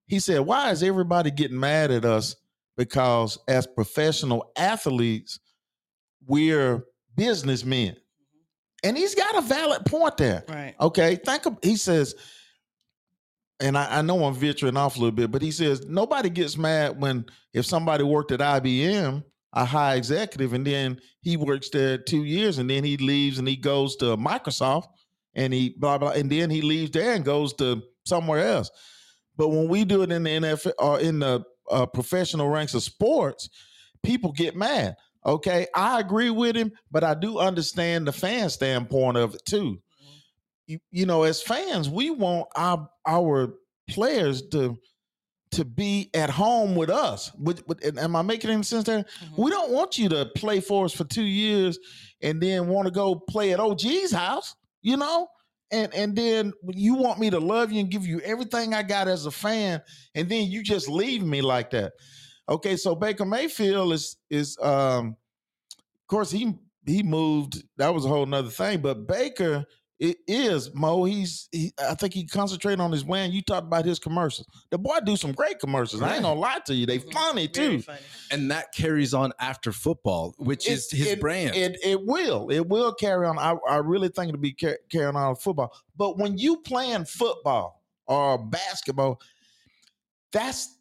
He 0.06 0.18
said, 0.20 0.40
"Why 0.40 0.70
is 0.70 0.82
everybody 0.82 1.30
getting 1.30 1.58
mad 1.60 1.90
at 1.90 2.04
us 2.04 2.36
because 2.76 3.38
as 3.48 3.66
professional 3.66 4.50
athletes, 4.56 5.38
we're 6.26 6.84
businessmen?" 7.14 7.92
Mm-hmm. 7.92 8.88
And 8.88 8.96
he's 8.96 9.14
got 9.14 9.36
a 9.36 9.40
valid 9.42 9.84
point 9.86 10.16
there. 10.16 10.44
Right. 10.48 10.74
Okay, 10.80 11.16
think 11.16 11.46
of 11.46 11.58
he 11.62 11.76
says, 11.76 12.14
and 13.60 13.76
I, 13.76 13.98
I 13.98 14.02
know 14.02 14.24
I'm 14.24 14.34
venturing 14.34 14.76
off 14.76 14.96
a 14.96 15.00
little 15.00 15.14
bit, 15.14 15.30
but 15.30 15.42
he 15.42 15.50
says 15.50 15.86
nobody 15.86 16.30
gets 16.30 16.56
mad 16.56 17.00
when 17.00 17.26
if 17.52 17.66
somebody 17.66 18.04
worked 18.04 18.32
at 18.32 18.40
IBM, 18.40 19.24
a 19.52 19.64
high 19.64 19.94
executive, 19.94 20.52
and 20.52 20.66
then 20.66 21.00
he 21.22 21.36
works 21.36 21.70
there 21.70 21.98
two 21.98 22.24
years, 22.24 22.58
and 22.58 22.68
then 22.68 22.84
he 22.84 22.96
leaves 22.98 23.38
and 23.38 23.48
he 23.48 23.56
goes 23.56 23.96
to 23.96 24.16
Microsoft, 24.16 24.88
and 25.34 25.52
he 25.52 25.74
blah 25.78 25.98
blah, 25.98 26.10
and 26.10 26.30
then 26.30 26.50
he 26.50 26.60
leaves 26.60 26.90
there 26.90 27.14
and 27.14 27.24
goes 27.24 27.54
to 27.54 27.82
somewhere 28.04 28.46
else. 28.46 28.70
But 29.36 29.48
when 29.48 29.68
we 29.68 29.84
do 29.84 30.02
it 30.02 30.12
in 30.12 30.22
the 30.22 30.30
NFL 30.30 30.72
or 30.78 30.94
uh, 30.94 30.98
in 30.98 31.18
the 31.20 31.44
uh, 31.70 31.86
professional 31.86 32.48
ranks 32.48 32.74
of 32.74 32.82
sports, 32.82 33.48
people 34.02 34.32
get 34.32 34.56
mad. 34.56 34.96
Okay, 35.24 35.66
I 35.74 35.98
agree 35.98 36.30
with 36.30 36.56
him, 36.56 36.72
but 36.90 37.02
I 37.02 37.14
do 37.14 37.38
understand 37.38 38.06
the 38.06 38.12
fan 38.12 38.48
standpoint 38.48 39.16
of 39.16 39.34
it 39.34 39.44
too 39.44 39.80
you, 40.66 40.78
you 40.90 41.06
know, 41.06 41.22
as 41.22 41.42
fans, 41.42 41.88
we 41.88 42.10
want 42.10 42.48
our 42.56 42.88
our 43.06 43.54
players 43.88 44.42
to 44.48 44.76
to 45.52 45.64
be 45.64 46.10
at 46.12 46.28
home 46.28 46.74
with 46.74 46.90
us. 46.90 47.32
With, 47.38 47.66
with, 47.68 47.98
am 47.98 48.16
I 48.16 48.22
making 48.22 48.50
any 48.50 48.62
sense 48.64 48.84
there? 48.84 49.04
Mhm. 49.04 49.38
We 49.38 49.50
don't 49.50 49.70
want 49.70 49.96
you 49.96 50.08
to 50.08 50.26
play 50.36 50.60
for 50.60 50.84
us 50.84 50.92
for 50.92 51.04
two 51.04 51.24
years 51.24 51.78
and 52.20 52.42
then 52.42 52.66
want 52.66 52.86
to 52.86 52.90
go 52.92 53.14
play 53.14 53.52
at 53.52 53.60
OG's 53.60 54.10
house, 54.10 54.56
you 54.82 54.96
know? 54.96 55.28
And 55.72 55.92
and 55.94 56.14
then 56.14 56.52
you 56.68 56.94
want 56.94 57.18
me 57.18 57.30
to 57.30 57.40
love 57.40 57.72
you 57.72 57.80
and 57.80 57.90
give 57.90 58.06
you 58.06 58.20
everything 58.20 58.72
I 58.72 58.82
got 58.82 59.08
as 59.08 59.26
a 59.26 59.30
fan, 59.30 59.82
and 60.14 60.28
then 60.28 60.48
you 60.48 60.62
just 60.62 60.88
leave 60.88 61.22
me 61.24 61.42
like 61.42 61.70
that. 61.70 61.92
Okay, 62.48 62.76
so 62.76 62.94
Baker 62.94 63.24
Mayfield 63.24 63.92
is 63.92 64.16
is 64.30 64.56
um 64.60 65.16
of 66.02 66.06
course 66.08 66.30
he 66.30 66.54
he 66.86 67.02
moved, 67.02 67.64
that 67.78 67.92
was 67.92 68.04
a 68.04 68.08
whole 68.08 68.26
nother 68.26 68.48
thing, 68.48 68.80
but 68.80 69.08
Baker 69.08 69.64
it 69.98 70.18
is 70.28 70.74
Mo. 70.74 71.04
He's 71.04 71.48
he, 71.52 71.72
I 71.78 71.94
think 71.94 72.12
he 72.12 72.26
concentrated 72.26 72.80
on 72.80 72.92
his 72.92 73.04
win. 73.04 73.32
You 73.32 73.40
talked 73.42 73.66
about 73.66 73.84
his 73.84 73.98
commercials. 73.98 74.46
The 74.70 74.76
boy 74.78 74.98
do 75.04 75.16
some 75.16 75.32
great 75.32 75.58
commercials. 75.58 76.02
I 76.02 76.14
ain't 76.14 76.22
gonna 76.22 76.38
lie 76.38 76.58
to 76.66 76.74
you. 76.74 76.84
They 76.86 76.98
Mhm. 76.98 77.12
funny 77.12 77.48
too. 77.48 77.80
funny. 77.80 77.98
and 78.30 78.50
that 78.50 78.72
carries 78.74 79.14
on 79.14 79.32
after 79.40 79.72
football, 79.72 80.34
which 80.38 80.68
It- 80.68 80.72
is 80.72 80.90
his 80.90 81.06
it- 81.08 81.20
brand. 81.20 81.54
It 81.56 81.78
it 81.82 82.04
will. 82.04 82.50
It 82.50 82.68
will 82.68 82.92
carry 82.92 83.26
on. 83.26 83.38
I, 83.38 83.56
I 83.68 83.76
really 83.76 84.08
think 84.08 84.28
it'll 84.28 84.40
be 84.40 84.52
car- 84.52 84.78
carrying 84.90 85.16
on 85.16 85.36
football. 85.36 85.72
But 85.96 86.18
when 86.18 86.36
you 86.36 86.58
playing 86.58 87.04
football 87.06 87.82
or 88.06 88.36
basketball, 88.38 89.20
that's 90.32 90.74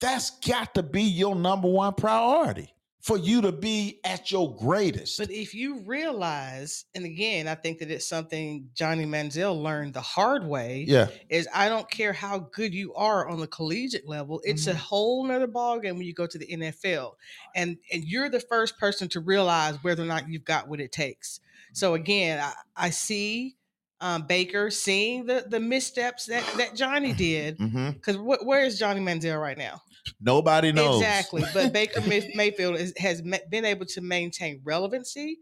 that's 0.00 0.30
got 0.40 0.74
to 0.74 0.82
be 0.82 1.02
your 1.02 1.34
number 1.34 1.68
one 1.68 1.92
priority 1.94 2.72
for 3.00 3.16
you 3.16 3.40
to 3.42 3.52
be 3.52 4.00
at 4.04 4.30
your 4.32 4.56
greatest. 4.56 5.18
But 5.18 5.30
if 5.30 5.54
you 5.54 5.80
realize, 5.86 6.84
and 6.94 7.04
again, 7.04 7.46
I 7.46 7.54
think 7.54 7.78
that 7.78 7.90
it's 7.90 8.06
something 8.08 8.68
Johnny 8.74 9.06
Manziel 9.06 9.62
learned 9.62 9.94
the 9.94 10.00
hard 10.00 10.44
way. 10.44 10.84
yeah. 10.86 11.06
is 11.28 11.46
I 11.54 11.68
don't 11.68 11.88
care 11.90 12.12
how 12.12 12.48
good 12.52 12.74
you 12.74 12.92
are 12.94 13.28
on 13.28 13.38
the 13.38 13.46
collegiate 13.46 14.08
level. 14.08 14.40
It's 14.44 14.66
a 14.66 14.72
Mhm. 14.74 14.76
whole 14.76 15.24
nother 15.24 15.46
ballgame 15.48 15.92
when 15.94 16.02
you 16.02 16.12
go 16.12 16.26
to 16.26 16.38
the 16.38 16.46
NFL. 16.46 17.16
And 17.54 17.78
and 17.92 18.04
you're 18.04 18.28
the 18.28 18.40
first 18.40 18.78
person 18.78 19.08
to 19.10 19.20
realize 19.20 19.76
whether 19.82 20.02
or 20.02 20.06
not 20.06 20.28
you've 20.28 20.44
got 20.44 20.68
what 20.68 20.80
it 20.80 20.90
takes. 20.92 21.40
So 21.72 21.94
again, 21.94 22.40
I, 22.40 22.52
I 22.86 22.90
see 22.90 23.54
um, 24.00 24.26
Baker 24.28 24.70
seeing 24.70 25.26
the 25.26 25.44
the 25.48 25.60
missteps 25.60 26.26
that, 26.26 26.44
that 26.56 26.74
Johnny 26.76 27.12
did. 27.26 27.58
Because 27.58 28.16
wh- 28.16 28.44
where 28.46 28.64
is 28.64 28.78
Johnny 28.78 29.00
Manziel 29.00 29.40
right 29.40 29.58
now? 29.58 29.82
Nobody 30.20 30.72
knows 30.72 31.00
Exactly. 31.00 31.44
But 31.54 31.72
Baker 31.72 32.00
Mayfield 32.00 32.76
is, 32.76 32.92
has 32.98 33.22
been 33.22 33.64
able 33.64 33.86
to 33.86 34.00
maintain 34.00 34.60
relevancy 34.64 35.38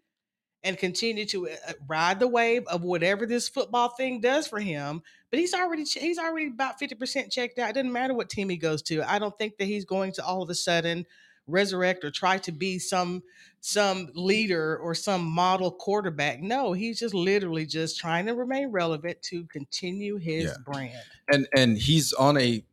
and 0.65 0.77
continue 0.77 1.25
to 1.27 1.49
uh, 1.49 1.73
ride 1.87 2.19
the 2.19 2.27
wave 2.27 2.67
of 2.67 2.83
whatever 2.83 3.25
this 3.27 3.49
football 3.49 3.91
thing 3.91 4.21
does 4.21 4.49
for 4.49 4.59
him. 4.59 5.03
But 5.31 5.39
he's 5.41 5.55
already 5.55 5.85
he's 5.85 6.19
already 6.19 6.49
about 6.49 6.79
fifty 6.79 6.95
percent 6.95 7.31
checked 7.31 7.59
out. 7.59 7.71
It 7.71 7.75
doesn't 7.75 7.93
matter 7.93 8.15
what 8.15 8.29
team 8.29 8.49
he 8.49 8.57
goes 8.57 8.83
to. 8.85 9.03
I 9.09 9.19
don't 9.19 9.37
think 9.39 9.59
that 9.59 9.67
he's 9.67 9.85
going 9.85 10.13
to 10.13 10.25
all 10.25 10.43
of 10.43 10.51
a 10.51 10.55
sudden 10.55 11.05
resurrect 11.49 12.05
or 12.05 12.11
try 12.11 12.39
to 12.39 12.51
be 12.53 12.79
some 12.79 13.23
some 13.61 14.09
leader 14.15 14.77
or 14.79 14.95
some 14.95 15.25
model 15.25 15.71
quarterback. 15.71 16.41
No, 16.41 16.73
he's 16.73 16.99
just 16.99 17.15
literally 17.15 17.67
just 17.67 17.99
trying 17.99 18.27
to 18.27 18.35
remain 18.35 18.71
relevant 18.71 19.23
to 19.23 19.45
continue 19.47 20.17
his 20.17 20.45
Yeah. 20.45 20.55
brand. 20.65 20.99
and 21.31 21.49
and 21.57 21.79
he's 21.79 22.13
on 22.13 22.37
a 22.39 22.65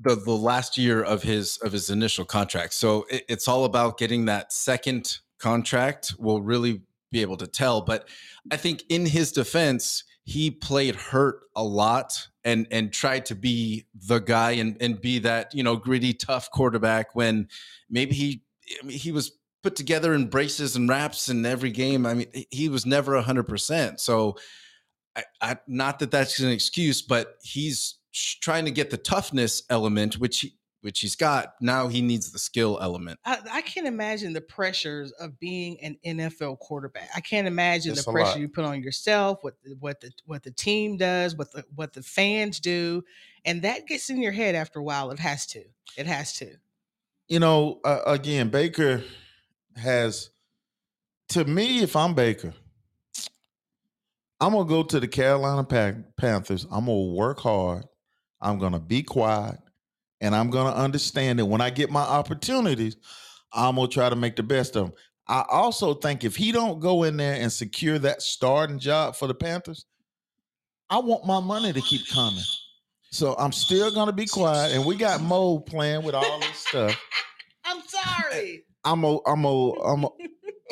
the 0.00 0.14
the 0.14 0.32
last 0.32 0.78
year 0.78 1.02
of 1.02 1.22
his 1.22 1.58
of 1.58 1.72
his 1.72 1.90
initial 1.90 2.24
contract. 2.24 2.74
So 2.74 3.06
it, 3.10 3.24
it's 3.28 3.48
all 3.48 3.64
about 3.64 3.98
getting 3.98 4.24
that 4.26 4.52
second 4.52 5.18
contract. 5.38 6.14
We'll 6.18 6.42
really 6.42 6.82
be 7.12 7.22
able 7.22 7.36
to 7.38 7.46
tell. 7.46 7.82
But 7.82 8.08
I 8.50 8.56
think 8.56 8.84
in 8.88 9.06
his 9.06 9.32
defense, 9.32 10.04
he 10.24 10.50
played 10.50 10.96
hurt 10.96 11.40
a 11.56 11.64
lot 11.64 12.28
and 12.44 12.66
and 12.70 12.92
tried 12.92 13.26
to 13.26 13.34
be 13.34 13.86
the 13.94 14.18
guy 14.18 14.52
and 14.52 14.76
and 14.80 15.00
be 15.00 15.18
that 15.20 15.54
you 15.54 15.62
know 15.62 15.76
gritty 15.76 16.14
tough 16.14 16.50
quarterback 16.50 17.14
when 17.14 17.48
maybe 17.88 18.14
he 18.14 18.42
he 18.88 19.12
was 19.12 19.32
put 19.62 19.76
together 19.76 20.14
in 20.14 20.28
braces 20.28 20.76
and 20.76 20.88
wraps 20.88 21.28
in 21.28 21.44
every 21.44 21.70
game. 21.70 22.06
I 22.06 22.14
mean, 22.14 22.46
he 22.50 22.68
was 22.68 22.86
never 22.86 23.20
hundred 23.20 23.48
percent. 23.48 24.00
So, 24.00 24.36
I, 25.14 25.24
I, 25.42 25.56
not 25.66 25.98
that 25.98 26.10
that's 26.10 26.38
an 26.40 26.50
excuse, 26.50 27.02
but 27.02 27.34
he's 27.42 27.96
trying 28.12 28.64
to 28.64 28.70
get 28.70 28.90
the 28.90 28.96
toughness 28.96 29.62
element, 29.70 30.18
which 30.18 30.40
he, 30.40 30.54
which 30.82 31.00
he's 31.00 31.14
got. 31.14 31.54
Now 31.60 31.88
he 31.88 32.00
needs 32.00 32.32
the 32.32 32.38
skill 32.38 32.78
element. 32.80 33.20
I, 33.24 33.38
I 33.52 33.60
can't 33.62 33.86
imagine 33.86 34.32
the 34.32 34.40
pressures 34.40 35.12
of 35.12 35.38
being 35.38 35.78
an 35.82 35.98
NFL 36.04 36.58
quarterback. 36.58 37.10
I 37.14 37.20
can't 37.20 37.46
imagine 37.46 37.92
It's 37.92 38.04
the 38.04 38.12
pressure 38.12 38.30
lot. 38.30 38.40
you 38.40 38.48
put 38.48 38.64
on 38.64 38.82
yourself, 38.82 39.38
what 39.42 39.54
the, 39.62 39.76
what 39.78 40.00
the 40.00 40.10
what 40.26 40.42
the 40.42 40.50
team 40.50 40.96
does, 40.96 41.36
what 41.36 41.52
the 41.52 41.64
what 41.74 41.92
the 41.92 42.02
fans 42.02 42.60
do, 42.60 43.04
and 43.44 43.62
that 43.62 43.86
gets 43.86 44.08
in 44.10 44.22
your 44.22 44.32
head 44.32 44.54
after 44.54 44.78
a 44.78 44.82
while. 44.82 45.10
It 45.10 45.18
has 45.18 45.46
to. 45.48 45.62
It 45.98 46.06
has 46.06 46.32
to. 46.34 46.50
you 47.28 47.38
know, 47.40 47.80
uh, 47.84 48.00
again, 48.06 48.48
Baker 48.48 49.02
has, 49.76 50.30
to 51.28 51.44
me, 51.44 51.80
if 51.80 51.94
I'm 51.94 52.14
Baker, 52.14 52.54
I'm 54.40 54.52
gonna 54.52 54.68
go 54.68 54.82
to 54.82 54.98
the 54.98 55.08
Carolina 55.08 55.64
Pan- 55.64 56.06
Panthers. 56.16 56.64
I'm 56.70 56.86
gonna 56.86 56.98
work 57.12 57.40
hard. 57.40 57.84
I'm 58.40 58.58
gonna 58.58 58.80
be 58.80 59.02
quiet, 59.02 59.58
and 60.20 60.34
I'm 60.34 60.50
gonna 60.50 60.74
understand 60.74 61.38
that 61.38 61.46
when 61.46 61.60
I 61.60 61.70
get 61.70 61.90
my 61.90 62.02
opportunities, 62.02 62.96
I'm 63.52 63.76
gonna 63.76 63.88
try 63.88 64.08
to 64.08 64.16
make 64.16 64.36
the 64.36 64.42
best 64.42 64.76
of 64.76 64.86
them. 64.86 64.94
I 65.28 65.44
also 65.48 65.94
think 65.94 66.24
if 66.24 66.34
he 66.36 66.50
don't 66.50 66.80
go 66.80 67.04
in 67.04 67.16
there 67.16 67.34
and 67.40 67.52
secure 67.52 67.98
that 68.00 68.22
starting 68.22 68.78
job 68.78 69.14
for 69.14 69.28
the 69.28 69.34
Panthers, 69.34 69.86
I 70.88 70.98
want 70.98 71.24
my 71.24 71.40
money 71.40 71.72
to 71.72 71.80
keep 71.80 72.08
coming. 72.08 72.42
So 73.12 73.34
I'm 73.38 73.52
still 73.52 73.92
gonna 73.92 74.12
be 74.12 74.26
quiet, 74.26 74.72
and 74.72 74.84
we 74.84 74.96
got 74.96 75.20
Mo 75.20 75.60
playing 75.60 76.02
with 76.02 76.14
all 76.14 76.40
this 76.40 76.58
stuff. 76.58 77.00
I'm 77.64 77.82
sorry. 77.86 78.64
I'm 78.84 79.04
a, 79.04 79.18
I'm 79.26 79.44
a, 79.44 79.70
I'm 79.82 80.04
a, 80.04 80.08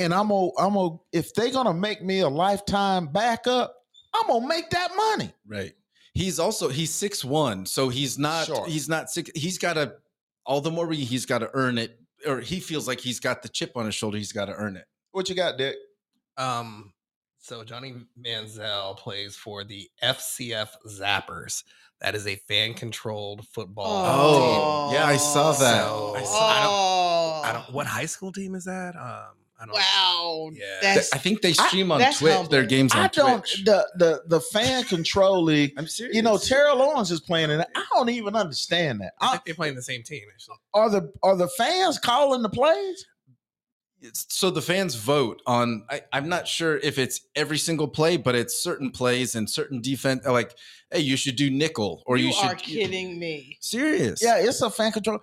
and 0.01 0.15
I'm 0.15 0.31
a, 0.31 0.51
I'm 0.59 0.77
a. 0.77 0.97
If 1.13 1.35
they're 1.35 1.51
gonna 1.51 1.75
make 1.75 2.03
me 2.03 2.21
a 2.21 2.29
lifetime 2.29 3.09
backup, 3.09 3.75
I'm 4.15 4.27
gonna 4.29 4.47
make 4.47 4.71
that 4.71 4.91
money. 4.97 5.33
Right. 5.47 5.73
He's 6.19 6.41
also 6.41 6.69
he's 6.69 6.93
six 6.93 7.25
one, 7.25 7.65
so 7.65 7.89
he's 7.91 8.19
not 8.19 8.47
Sure. 8.47 8.67
he's 8.67 8.89
not 8.89 9.09
six. 9.09 9.31
He's 9.37 9.57
got 9.57 9.75
to 9.75 9.95
all 10.45 10.61
the 10.61 10.71
more 10.73 10.91
he's 10.93 11.27
got 11.27 11.39
to 11.39 11.51
earn 11.55 11.79
it, 11.79 11.97
or 12.27 12.41
he 12.41 12.59
feels 12.59 12.89
like 12.89 12.99
he's 13.01 13.21
got 13.21 13.43
the 13.43 13.49
chip 13.49 13.77
on 13.77 13.87
his 13.87 13.95
shoulder. 13.95 14.17
He's 14.19 14.33
got 14.33 14.47
to 14.47 14.53
earn 14.55 14.77
it. 14.77 14.85
What 15.13 15.29
you 15.29 15.37
got, 15.37 15.59
Dick? 15.59 15.77
Um, 16.37 16.93
so 17.39 17.63
Johnny 17.63 17.95
Manziel 18.21 18.97
plays 18.97 19.37
for 19.37 19.63
the 19.63 19.89
FCF 20.03 20.71
Zappers. 20.89 21.63
That 22.01 22.15
is 22.15 22.27
a 22.27 22.37
fan-controlled 22.49 23.47
football. 23.49 23.87
Oh, 24.07 24.93
yeah, 24.93 25.05
I 25.05 25.17
saw 25.17 25.53
that. 25.53 25.59
So- 25.85 26.15
I 26.17 26.21
I 26.21 26.25
saw- 26.25 26.67
Oh, 26.69 27.43
I 27.45 27.53
don't. 27.53 27.73
What 27.73 27.87
high 27.87 28.07
school 28.07 28.33
team 28.33 28.55
is 28.57 28.65
that? 28.65 28.95
Um, 28.97 29.37
I 29.61 29.67
don't. 29.67 29.75
Wow. 29.75 30.51
Yeah. 30.53 30.65
That's 30.81 31.13
I 31.13 31.19
think 31.19 31.43
they 31.43 31.51
I- 31.51 31.67
stream 31.67 31.91
on 31.91 31.99
that's 31.99 32.19
Twitch 32.21 32.49
their 32.49 32.65
games 32.65 32.93
on 32.95 33.01
I 33.01 33.09
don't. 33.09 33.39
Twitch. 33.41 33.65
The 33.65 33.87
the 33.97 34.23
the 34.27 34.41
fan 34.41 34.85
control 34.85 35.43
league. 35.43 35.73
I'm 35.77 35.87
serious. 35.89 36.15
You 36.15 36.23
know, 36.23 36.39
Terrell 36.39 36.81
Owens 36.81 37.11
is 37.11 37.21
playing 37.21 37.51
in 37.51 37.61
it. 37.61 37.69
I 37.75 37.85
don't 37.95 38.09
even 38.11 38.37
understand 38.37 39.01
that. 39.01 39.15
I 39.21 39.27
I- 39.27 39.31
think 39.33 39.45
they're 39.47 39.55
playing 39.57 39.75
the 39.75 39.83
same 39.83 40.03
team. 40.05 40.23
Actually. 40.33 40.57
are 40.75 40.91
the 40.91 41.13
are 41.23 41.35
the 41.37 41.49
fans 41.49 41.99
calling 41.99 42.43
the 42.43 42.49
plays? 42.49 43.05
It's- 44.01 44.27
so 44.29 44.51
the 44.51 44.63
fans 44.63 44.95
vote 44.95 45.43
on. 45.45 45.85
I, 45.91 46.03
I'm 46.13 46.29
not 46.29 46.47
sure 46.47 46.77
if 46.77 46.97
it's 46.99 47.21
every 47.35 47.59
single 47.59 47.89
play, 47.89 48.17
but 48.17 48.37
it's 48.37 48.63
certain 48.63 48.93
plays 48.93 49.35
and 49.35 49.51
certain 49.51 49.81
defense. 49.81 50.25
Like, 50.25 50.55
hey, 50.93 51.01
you 51.01 51.17
should 51.17 51.35
do 51.35 51.51
nickel, 51.51 52.05
or 52.07 52.17
you, 52.17 52.29
you 52.29 52.33
should. 52.33 52.45
are 52.45 52.55
kidding 52.55 53.19
me. 53.19 53.59
Serious? 53.61 54.23
Yeah, 54.23 54.39
it's 54.39 54.63
a 54.63 54.71
fan 54.71 54.93
control, 54.93 55.19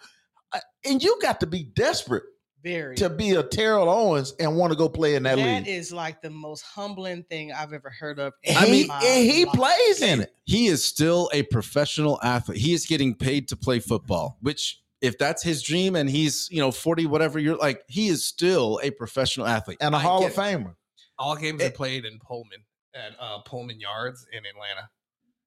and 0.83 1.01
you 1.01 1.17
got 1.21 1.39
to 1.39 1.47
be 1.47 1.63
desperate 1.63 2.23
Very. 2.65 2.95
to 2.97 3.09
be 3.09 3.31
a 3.31 3.43
Terrell 3.43 3.87
Owens 3.89 4.33
and 4.39 4.57
want 4.57 4.73
to 4.73 4.77
go 4.77 4.89
play 4.89 5.13
in 5.15 5.23
that, 5.23 5.37
That 5.37 5.63
league. 5.65 5.67
is 5.67 5.93
like 5.93 6.21
the 6.23 6.31
most 6.31 6.63
humbling 6.63 7.23
thing 7.23 7.53
I've 7.53 7.71
ever 7.73 7.89
heard 7.91 8.17
of. 8.19 8.33
I 8.49 8.65
mean, 8.65 8.85
he, 8.85 8.89
and 8.91 9.31
he 9.31 9.45
life. 9.45 9.53
plays 9.55 10.01
in 10.01 10.21
it. 10.21 10.33
he 10.45 10.65
is 10.67 10.83
still 10.83 11.29
a 11.31 11.43
professional 11.43 12.19
athlete. 12.23 12.57
He 12.57 12.73
is 12.73 12.85
getting 12.87 13.13
paid 13.13 13.47
to 13.49 13.55
play 13.55 13.79
football, 13.79 14.37
which 14.41 14.81
if 15.01 15.17
that's 15.19 15.43
his 15.43 15.61
dream 15.61 15.95
and 15.95 16.09
he's, 16.09 16.47
you 16.49 16.59
know, 16.59 16.71
40, 16.71 17.05
whatever 17.05 17.37
you're 17.37 17.55
like, 17.57 17.83
he 17.87 18.07
is 18.07 18.25
still 18.25 18.79
a 18.81 18.89
professional 18.89 19.45
athlete. 19.45 19.77
and 19.79 19.93
a 19.93 19.99
I 19.99 20.01
Hall 20.01 20.21
get 20.21 20.31
of 20.31 20.37
it. 20.37 20.41
Famer. 20.41 20.75
All 21.19 21.35
games 21.35 21.61
It- 21.61 21.67
are 21.67 21.75
played 21.75 22.03
in 22.05 22.17
Pullman 22.19 22.63
at 22.95 23.11
uh, 23.19 23.39
Pullman 23.39 23.79
Yards 23.79 24.25
in 24.31 24.39
Atlanta. 24.39 24.89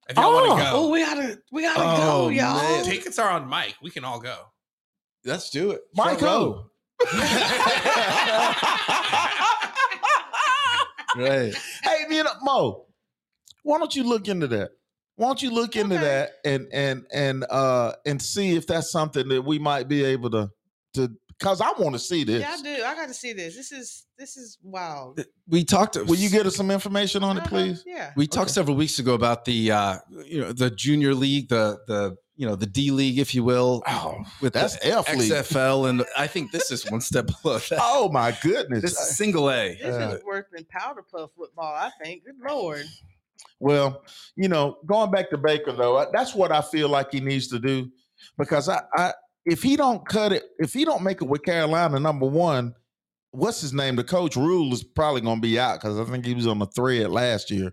If 0.08 0.16
y'all 0.16 0.32
want 0.32 0.58
to 0.58 0.64
go, 0.64 0.70
Oh, 0.72 0.90
we 0.90 1.00
gotta, 1.04 1.38
we 1.50 1.62
gotta 1.62 1.80
Oh, 1.82 1.96
go, 2.26 2.28
y'all. 2.28 2.54
man. 2.62 2.84
tickets 2.84 3.18
are 3.18 3.28
on 3.30 3.46
Mike. 3.48 3.74
We 3.82 3.90
can 3.90 4.04
all 4.04 4.20
go. 4.20 4.36
Let's 5.24 5.50
do 5.50 5.72
it. 5.72 5.80
Mike 5.96 6.20
Front 6.20 6.22
row. 6.22 6.70
Right. 11.16 11.54
hey, 11.82 12.04
you 12.10 12.22
know, 12.22 12.30
Mo, 12.42 12.86
why 13.62 13.78
don't 13.78 13.94
you 13.96 14.04
look 14.04 14.28
into 14.28 14.46
that? 14.48 14.70
Why 15.16 15.26
don't 15.26 15.42
you 15.42 15.50
look 15.50 15.74
into 15.74 15.96
Okay. 15.96 16.04
that 16.04 16.30
and 16.44 16.68
and 16.72 17.06
and 17.12 17.44
uh 17.50 17.94
and 18.06 18.20
see 18.22 18.54
if 18.54 18.66
that's 18.66 18.92
something 18.92 19.26
that 19.28 19.42
we 19.42 19.58
might 19.58 19.88
be 19.88 20.04
able 20.04 20.30
to 20.30 20.50
to 20.94 21.10
because 21.28 21.60
I 21.60 21.72
want 21.78 21.94
to 21.94 21.98
see 21.98 22.22
this. 22.24 22.42
Yeah, 22.42 22.54
I 22.56 22.62
do. 22.62 22.84
I 22.84 22.94
got 22.94 23.08
to 23.08 23.14
see 23.14 23.32
this. 23.32 23.56
This 23.56 23.72
is 23.72 24.06
this 24.18 24.36
is 24.36 24.58
wild. 24.62 25.24
We 25.48 25.64
talked. 25.64 25.96
Will 25.96 26.14
you 26.16 26.28
get 26.30 26.46
us 26.46 26.54
some 26.56 26.70
information 26.70 27.24
on 27.24 27.36
it, 27.36 27.40
Uh-huh, 27.40 27.48
please? 27.48 27.82
Yeah. 27.86 28.12
We 28.16 28.26
talked 28.26 28.50
Okay. 28.50 28.54
several 28.54 28.76
weeks 28.76 28.98
ago 28.98 29.14
about 29.14 29.44
the, 29.44 29.72
uh, 29.72 29.98
you 30.24 30.40
know, 30.40 30.52
the 30.52 30.70
junior 30.70 31.14
league, 31.14 31.48
the 31.48 31.78
the 31.88 32.16
you 32.38 32.46
know 32.46 32.56
the 32.56 32.64
D 32.66 32.90
league, 32.90 33.18
if 33.18 33.34
you 33.34 33.44
will, 33.44 33.82
Oh, 33.86 34.16
with 34.40 34.54
that's 34.54 34.78
the 34.78 34.86
F 34.86 35.14
league. 35.14 35.30
XFL, 35.30 35.90
and 35.90 36.04
I 36.16 36.26
think 36.26 36.52
this 36.52 36.70
is 36.70 36.90
one 36.90 37.00
step 37.02 37.26
below 37.42 37.58
that. 37.58 37.78
Oh 37.82 38.08
my 38.08 38.34
goodness! 38.42 38.80
This 38.80 38.92
is 38.98 39.16
single 39.16 39.50
A. 39.50 39.74
This 39.82 39.94
Uh, 39.94 40.16
is 40.16 40.24
worse 40.24 40.46
than 40.52 40.64
powder 40.70 41.02
puff 41.02 41.30
football. 41.36 41.74
I 41.74 41.90
think. 42.02 42.24
Good 42.24 42.36
lord. 42.48 42.84
Well, 43.60 44.02
you 44.36 44.48
know, 44.48 44.78
going 44.86 45.10
back 45.10 45.30
to 45.30 45.36
Baker 45.38 45.72
though, 45.72 45.98
I- 45.98 46.06
that's 46.12 46.34
what 46.34 46.52
I 46.52 46.60
feel 46.62 46.88
like 46.88 47.12
he 47.12 47.20
needs 47.20 47.48
to 47.48 47.58
do 47.58 47.90
because 48.38 48.68
I, 48.68 48.82
I 48.96 49.12
if 49.44 49.62
he 49.62 49.76
don't 49.76 50.06
cut 50.08 50.32
it, 50.32 50.44
if 50.58 50.72
he 50.72 50.84
don't 50.84 51.02
make 51.02 51.20
it 51.22 51.28
with 51.28 51.42
Carolina, 51.42 51.98
number 51.98 52.26
one, 52.26 52.74
what's 53.32 53.60
his 53.60 53.72
name? 53.72 53.96
The 53.96 54.04
coach 54.04 54.36
Rhule 54.36 54.72
is 54.72 54.84
probably 54.84 55.22
going 55.22 55.38
to 55.38 55.42
be 55.42 55.58
out 55.58 55.80
because 55.80 55.98
I 55.98 56.04
think 56.04 56.24
he 56.24 56.34
was 56.34 56.46
on 56.46 56.58
the 56.60 56.66
thread 56.66 57.10
last 57.10 57.50
year. 57.50 57.72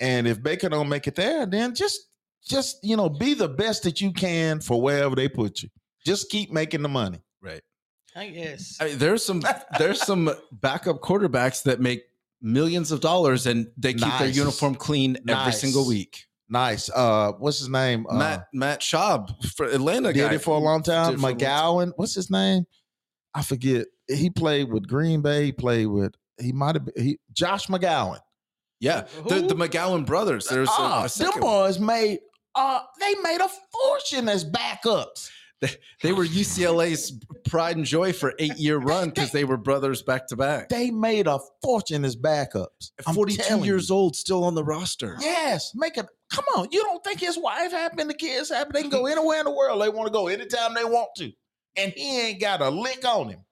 And 0.00 0.26
if 0.26 0.42
Baker 0.42 0.68
don't 0.68 0.88
make 0.88 1.06
it 1.06 1.14
there, 1.14 1.46
then 1.46 1.74
just 1.74 2.00
just 2.48 2.78
you 2.82 2.96
know 2.96 3.08
be 3.08 3.34
the 3.34 3.48
best 3.48 3.82
that 3.84 4.00
you 4.00 4.12
can 4.12 4.60
for 4.60 4.80
wherever 4.80 5.14
they 5.14 5.28
put 5.28 5.62
you. 5.62 5.68
Just 6.04 6.30
keep 6.30 6.50
making 6.52 6.82
the 6.82 6.88
money. 6.88 7.22
Right. 7.40 7.62
I 8.16 8.28
guess. 8.28 8.76
I 8.80 8.86
mean, 8.86 8.98
there's 8.98 9.24
some 9.24 9.42
there's 9.78 10.02
some 10.02 10.30
backup 10.52 11.00
quarterbacks 11.00 11.62
that 11.64 11.80
make 11.80 12.02
millions 12.40 12.90
of 12.92 13.00
dollars 13.00 13.46
and 13.46 13.68
they 13.76 13.94
keep 13.94 14.12
their 14.18 14.28
uniform 14.28 14.74
clean 14.74 15.16
every 15.28 15.32
Nice. 15.32 15.60
single 15.60 15.86
week. 15.86 16.26
Nice. 16.48 16.90
Uh, 16.90 17.32
what's 17.38 17.58
his 17.60 17.68
name? 17.70 18.06
Uh, 18.10 18.16
Matt 18.18 18.48
Matt 18.52 18.80
Schaub 18.80 19.30
for 19.54 19.64
Atlanta 19.66 20.12
did 20.12 20.28
guy. 20.28 20.34
it 20.34 20.42
for 20.42 20.56
a 20.56 20.58
long 20.58 20.82
time. 20.82 21.12
Did 21.12 21.18
it 21.18 21.20
for 21.22 21.28
a 21.28 21.30
long 21.30 21.38
time. 21.38 21.48
McCown, 21.88 21.92
what's 21.96 22.14
his 22.14 22.30
name? 22.30 22.66
I 23.34 23.42
forget. 23.42 23.86
He 24.08 24.28
played 24.28 24.70
with 24.70 24.86
Green 24.86 25.22
Bay. 25.22 25.46
He 25.46 25.52
played 25.52 25.86
with. 25.86 26.14
He 26.38 26.52
might 26.52 26.74
have 26.74 26.84
been 26.84 27.02
he, 27.02 27.18
Josh 27.32 27.68
McCown. 27.68 28.18
Yeah, 28.80 29.06
the, 29.28 29.36
the 29.42 29.54
McCown 29.54 30.04
brothers. 30.04 30.48
There's 30.48 30.68
a- 30.68 30.72
Ah, 30.72 30.98
a, 30.98 31.02
them 31.02 31.08
second 31.08 31.40
one. 31.42 31.50
boys 31.66 31.78
made. 31.78 32.18
Uh, 32.54 32.80
they 33.00 33.14
made 33.22 33.40
a 33.40 33.48
fortune 33.48 34.28
as 34.28 34.44
backups. 34.44 35.30
They 36.02 36.12
were 36.12 36.24
UCLA's 36.24 37.12
pride 37.48 37.76
and 37.76 37.86
joy 37.86 38.12
for 38.12 38.34
eight 38.38 38.56
year 38.56 38.78
run 38.78 39.10
because 39.10 39.30
they 39.30 39.44
were 39.44 39.56
brothers 39.56 40.02
back 40.02 40.26
to 40.28 40.36
back. 40.36 40.68
They 40.68 40.90
made 40.90 41.28
a 41.28 41.38
fortune 41.62 42.04
as 42.04 42.16
backups. 42.16 42.90
I'm 43.06 43.14
42 43.14 43.64
years 43.64 43.88
you. 43.88 43.94
old, 43.94 44.16
still 44.16 44.44
on 44.44 44.54
the 44.54 44.64
roster. 44.64 45.16
Yes, 45.20 45.72
make 45.74 45.96
it. 45.96 46.06
Come 46.32 46.44
on, 46.56 46.68
you 46.72 46.82
don't 46.82 47.04
think 47.04 47.20
his 47.20 47.38
wife 47.38 47.70
happened, 47.70 48.10
the 48.10 48.14
kids 48.14 48.48
happy? 48.48 48.70
They 48.72 48.80
can 48.82 48.90
go 48.90 49.06
anywhere 49.10 49.38
in 49.38 49.44
the 49.44 49.52
world. 49.52 49.80
They 49.80 49.88
want 49.88 50.08
to 50.08 50.12
go 50.12 50.28
anytime 50.28 50.74
they 50.74 50.84
want 50.84 51.10
to, 51.18 51.30
and 51.76 51.92
he 51.92 52.20
ain't 52.20 52.40
got 52.40 52.60
a 52.60 52.68
lick 52.70 53.06
on 53.06 53.28
him. 53.28 53.44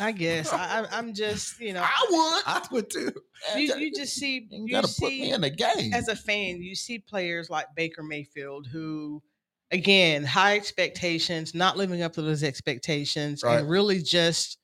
I 0.00 0.12
guess. 0.12 0.52
I, 0.52 0.80
I, 0.82 0.86
I'm 0.98 1.14
just, 1.14 1.60
you 1.60 1.72
know, 1.72 1.82
I 1.82 2.06
would. 2.10 2.42
I 2.46 2.66
would 2.72 2.90
too. 2.90 3.12
you, 3.56 3.74
you 3.76 3.92
just 3.94 4.14
see, 4.14 4.46
You 4.50 4.64
you 4.66 4.70
got 4.70 4.82
to 4.84 4.88
put 5.00 5.08
see 5.10 5.20
me 5.22 5.32
in 5.32 5.40
the 5.40 5.50
game. 5.50 5.92
as 5.92 6.08
a 6.08 6.16
fan, 6.16 6.62
you 6.62 6.74
see 6.74 6.98
players 6.98 7.50
like 7.50 7.66
Baker 7.76 8.02
Mayfield 8.02 8.66
who, 8.66 9.22
again, 9.70 10.24
high 10.24 10.56
expectations, 10.56 11.54
not 11.54 11.76
living 11.76 12.02
up 12.02 12.12
to 12.14 12.22
those 12.22 12.42
expectations, 12.42 13.42
Right. 13.42 13.58
and 13.60 13.68
really 13.68 14.00
just, 14.02 14.58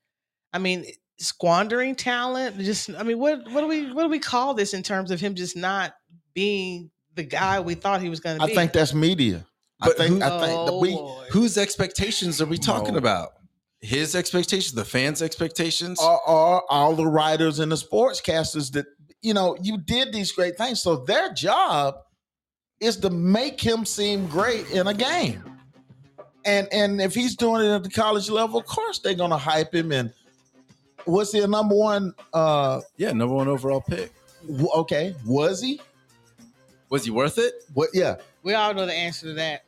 I 0.52 0.58
mean, 0.58 0.84
squandering 1.18 1.94
talent. 1.94 2.58
Just, 2.58 2.90
I 2.90 3.02
mean, 3.02 3.18
what 3.18 3.44
what 3.50 3.60
do 3.60 3.66
we 3.66 3.92
what 3.92 4.02
do 4.04 4.08
we 4.08 4.18
call 4.18 4.54
this 4.54 4.74
in 4.74 4.82
terms 4.82 5.10
of 5.10 5.20
him 5.20 5.34
just 5.34 5.56
not 5.56 5.94
being 6.34 6.90
the 7.14 7.22
guy 7.24 7.60
we 7.60 7.74
thought 7.74 8.00
he 8.00 8.08
was 8.08 8.20
going 8.20 8.38
to 8.38 8.46
be? 8.46 8.52
I 8.52 8.54
think 8.54 8.72
that's 8.72 8.94
media. 8.94 9.44
I 9.82 9.88
But 9.88 9.96
think 9.96 10.10
who- 10.18 10.22
I 10.22 10.28
think 10.46 10.66
that 10.66 10.72
Oh, 10.72 10.80
we 10.80 10.92
boy. 10.94 11.24
Whose 11.30 11.56
expectations 11.58 12.40
are 12.40 12.46
we 12.46 12.58
talking 12.58 12.92
No. 12.94 12.98
about? 12.98 13.30
His 13.82 14.14
expectations, 14.14 14.72
the 14.72 14.84
fans' 14.84 15.22
expectations. 15.22 15.98
are, 16.00 16.20
are 16.26 16.62
all 16.68 16.94
the 16.94 17.06
writers 17.06 17.58
and 17.60 17.72
the 17.72 17.76
sportscasters 17.76 18.72
that 18.72 18.86
you 19.22 19.32
know 19.34 19.56
you 19.62 19.78
did 19.78 20.12
these 20.12 20.32
great 20.32 20.56
things. 20.58 20.82
So 20.82 20.96
their 20.96 21.32
job 21.32 21.96
is 22.80 22.96
to 22.98 23.10
make 23.10 23.60
him 23.60 23.84
seem 23.84 24.26
great 24.26 24.70
in 24.70 24.86
a 24.86 24.94
game. 24.94 25.42
And 26.44 26.68
and 26.72 27.00
if 27.00 27.14
he's 27.14 27.36
doing 27.36 27.62
it 27.64 27.68
at 27.74 27.82
the 27.82 27.90
college 27.90 28.28
level, 28.30 28.60
of 28.60 28.66
course 28.66 28.98
they're 28.98 29.14
gonna 29.14 29.38
hype 29.38 29.74
him. 29.74 29.92
And 29.92 30.12
what's 31.04 31.32
the 31.32 31.46
number 31.48 31.74
one? 31.74 32.14
Uh, 32.34 32.80
yeah, 32.96 33.12
number 33.12 33.34
one 33.34 33.48
overall 33.48 33.80
pick. 33.80 34.12
w- 34.46 34.70
okay, 34.74 35.14
was 35.26 35.60
he? 35.62 35.80
Was 36.90 37.04
he 37.04 37.10
worth 37.10 37.38
it? 37.38 37.54
What? 37.72 37.90
Yeah, 37.94 38.16
We 38.42 38.54
all 38.54 38.74
know 38.74 38.84
the 38.84 38.92
answer 38.92 39.26
to 39.28 39.34
that. 39.34 39.64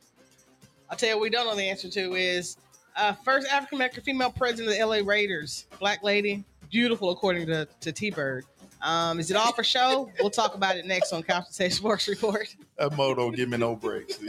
I'll 0.89 0.97
tell 0.97 1.09
you 1.09 1.15
what 1.15 1.21
we 1.23 1.29
don't 1.29 1.45
know 1.47 1.55
the 1.55 1.69
answer 1.69 1.89
to 1.89 2.13
is 2.15 2.57
uh, 2.95 3.13
first 3.13 3.47
African 3.47 3.77
American 3.77 4.03
female 4.03 4.31
president 4.31 4.73
of 4.73 4.77
the 4.77 4.85
LA 4.85 5.07
Raiders, 5.07 5.65
black 5.79 6.03
lady, 6.03 6.43
beautiful 6.69 7.11
according 7.11 7.47
to, 7.47 7.67
to 7.81 7.91
T 7.91 8.09
Bird. 8.09 8.45
Um, 8.81 9.19
is 9.19 9.31
it 9.31 9.37
all 9.37 9.53
for 9.53 9.63
show? 9.63 10.11
We'll 10.19 10.29
talk 10.29 10.55
about 10.55 10.75
it 10.75 10.85
next 10.85 11.13
on 11.13 11.23
Potato 11.23 11.69
Sports 11.69 12.07
Report. 12.07 12.53
that 12.77 12.95
mo 12.97 13.13
don't 13.13 13.35
give 13.35 13.49
me 13.49 13.57
no 13.57 13.75
breaks. 13.75 14.19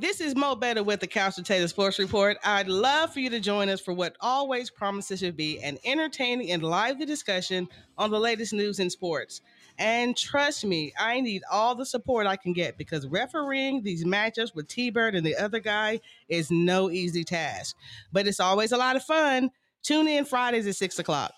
this 0.00 0.22
is 0.22 0.34
Mo 0.34 0.54
Better 0.54 0.82
with 0.82 1.00
the 1.00 1.06
Couch 1.06 1.36
Potato 1.36 1.66
Sports 1.66 1.98
Report. 1.98 2.38
I'd 2.42 2.68
love 2.68 3.12
for 3.12 3.20
you 3.20 3.28
to 3.28 3.38
join 3.38 3.68
us 3.68 3.82
for 3.82 3.92
what 3.92 4.16
always 4.20 4.70
promises 4.70 5.20
to 5.20 5.30
be 5.30 5.60
an 5.60 5.76
entertaining 5.84 6.50
and 6.52 6.62
lively 6.62 7.04
discussion 7.04 7.68
on 7.98 8.10
the 8.10 8.18
latest 8.18 8.54
news 8.54 8.78
in 8.78 8.88
sports. 8.88 9.42
And 9.78 10.16
trust 10.16 10.64
me, 10.64 10.94
I 10.98 11.20
need 11.20 11.42
all 11.52 11.74
the 11.74 11.84
support 11.84 12.26
I 12.26 12.36
can 12.36 12.54
get 12.54 12.78
because 12.78 13.06
refereeing 13.06 13.82
these 13.82 14.06
matchups 14.06 14.54
with 14.54 14.68
T 14.68 14.88
Bird 14.88 15.14
and 15.14 15.24
the 15.24 15.36
other 15.36 15.60
guy 15.60 16.00
is 16.30 16.50
no 16.50 16.90
easy 16.90 17.22
task. 17.22 17.76
But 18.10 18.26
it's 18.26 18.40
always 18.40 18.72
a 18.72 18.78
lot 18.78 18.96
of 18.96 19.02
fun. 19.02 19.50
Tune 19.82 20.08
in 20.08 20.24
Fridays 20.24 20.66
at 20.66 20.76
6 20.76 20.98
o'clock. 20.98 21.34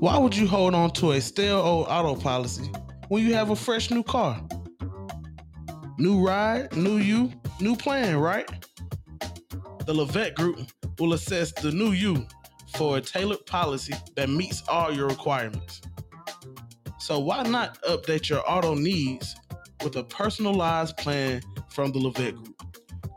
Why 0.00 0.16
would 0.16 0.34
you 0.34 0.48
hold 0.48 0.74
on 0.74 0.92
to 0.92 1.12
a 1.12 1.20
stale 1.20 1.58
old 1.58 1.86
auto 1.90 2.14
policy 2.18 2.72
when 3.08 3.22
you 3.22 3.34
have 3.34 3.50
a 3.50 3.54
fresh 3.54 3.90
new 3.90 4.02
car? 4.02 4.42
New 5.98 6.26
ride, 6.26 6.74
new 6.74 6.96
you, 6.96 7.30
new 7.60 7.76
plan, 7.76 8.16
right? 8.16 8.48
The 9.84 9.92
Levette 9.92 10.34
Group 10.36 10.58
will 10.98 11.12
assess 11.12 11.52
the 11.52 11.70
new 11.70 11.90
you 11.90 12.26
for 12.74 12.96
a 12.96 13.02
tailored 13.02 13.44
policy 13.44 13.92
that 14.16 14.30
meets 14.30 14.62
all 14.68 14.90
your 14.90 15.06
requirements. 15.06 15.82
So 16.98 17.18
why 17.18 17.42
not 17.42 17.78
update 17.82 18.30
your 18.30 18.42
auto 18.50 18.74
needs 18.74 19.36
with 19.84 19.96
a 19.96 20.04
personalized 20.04 20.96
plan 20.96 21.42
from 21.68 21.92
the 21.92 21.98
Levette 21.98 22.36
Group? 22.36 22.62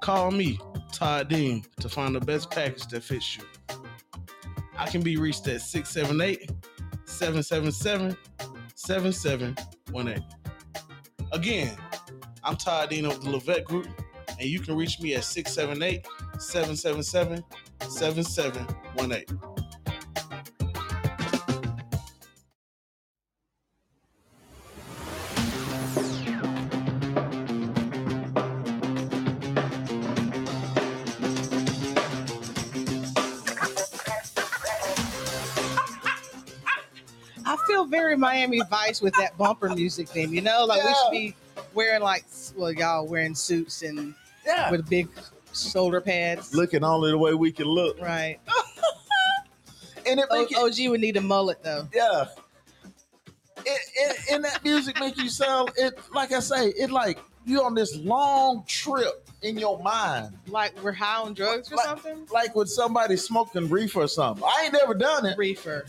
Call 0.02 0.32
me, 0.32 0.60
Todd 0.92 1.30
Dean, 1.30 1.64
to 1.80 1.88
find 1.88 2.14
the 2.14 2.20
best 2.20 2.52
package 2.52 2.88
that 2.88 3.04
fits 3.04 3.38
you. 3.38 3.44
I 4.78 4.88
can 4.88 5.02
be 5.02 5.16
reached 5.16 5.48
at 5.48 5.62
678 5.62 6.52
777 7.14 8.18
7718. 8.76 10.26
Again, 11.32 11.78
I'm 12.44 12.58
Todd 12.58 12.90
Dean 12.90 13.06
of 13.06 13.24
the 13.24 13.30
Levette 13.30 13.64
Group, 13.64 13.88
and 14.28 14.50
you 14.50 14.60
can 14.60 14.76
reach 14.76 15.00
me 15.00 15.16
at 15.16 15.24
678 15.24 16.06
777 16.40 17.44
7718. 17.88 19.53
Miami 38.50 38.62
Vice 38.70 39.02
with 39.02 39.14
that 39.16 39.38
bumper 39.38 39.70
music 39.70 40.08
thing, 40.10 40.34
you 40.34 40.42
know? 40.42 40.66
Like 40.66 40.84
we 40.84 40.90
should 40.94 41.12
be 41.12 41.36
wearing 41.74 42.02
like 42.02 42.26
well, 42.56 42.72
y'all 42.72 43.08
wearing 43.08 43.36
suits 43.36 43.82
and 43.84 44.14
Yeah, 44.46 44.70
with 44.72 44.90
big 44.90 45.08
shoulder 45.54 46.02
pads. 46.02 46.54
looking 46.54 46.84
only 46.84 47.12
the 47.12 47.18
way 47.18 47.34
we 47.34 47.52
can 47.52 47.68
look, 47.68 48.00
Right. 48.02 48.40
and 50.06 50.20
it 50.20 50.26
O- 50.30 50.42
it, 50.44 50.56
OG 50.58 50.90
would 50.92 51.02
need 51.02 51.18
a 51.18 51.22
mullet 51.22 51.64
though. 51.64 51.88
yeah. 51.94 52.26
It, 53.66 53.80
it, 53.96 54.18
and 54.34 54.44
that 54.44 54.62
music 54.66 55.00
make 55.00 55.18
you 55.18 55.30
sound 55.30 55.72
it 55.78 55.98
like 56.14 56.34
I 56.34 56.40
say 56.42 56.70
it 56.70 56.92
like 56.92 57.18
you 57.46 57.64
on 57.64 57.74
this 57.76 57.96
long 57.98 58.64
trip 58.68 59.30
in 59.42 59.58
your 59.58 59.78
mind, 59.82 60.34
Like 60.48 60.74
we're 60.84 60.92
high 60.94 61.22
on 61.22 61.34
drugs 61.34 61.72
or 61.72 61.76
Like- 61.76 61.86
something. 61.86 62.28
like 62.32 62.56
with 62.56 62.70
somebody 62.70 63.16
smoking 63.16 63.70
reefer 63.70 64.02
or 64.02 64.08
something. 64.08 64.44
I 64.44 64.64
ain't 64.66 64.74
never 64.74 64.94
done 64.94 65.26
it. 65.26 65.38
Reefer. 65.38 65.86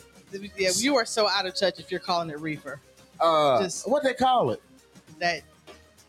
Yeah, 0.57 0.71
you 0.77 0.97
are 0.97 1.05
so 1.07 1.29
out 1.29 1.47
of 1.47 1.55
touch 1.55 1.79
if 1.79 1.91
you're 1.91 2.01
calling 2.01 2.31
it 2.31 2.41
reefer. 2.41 2.81
Uh, 3.21 3.63
Just- 3.63 3.89
what 3.89 4.03
they 4.03 4.15
call 4.15 4.51
it? 4.51 4.61
That 5.21 5.43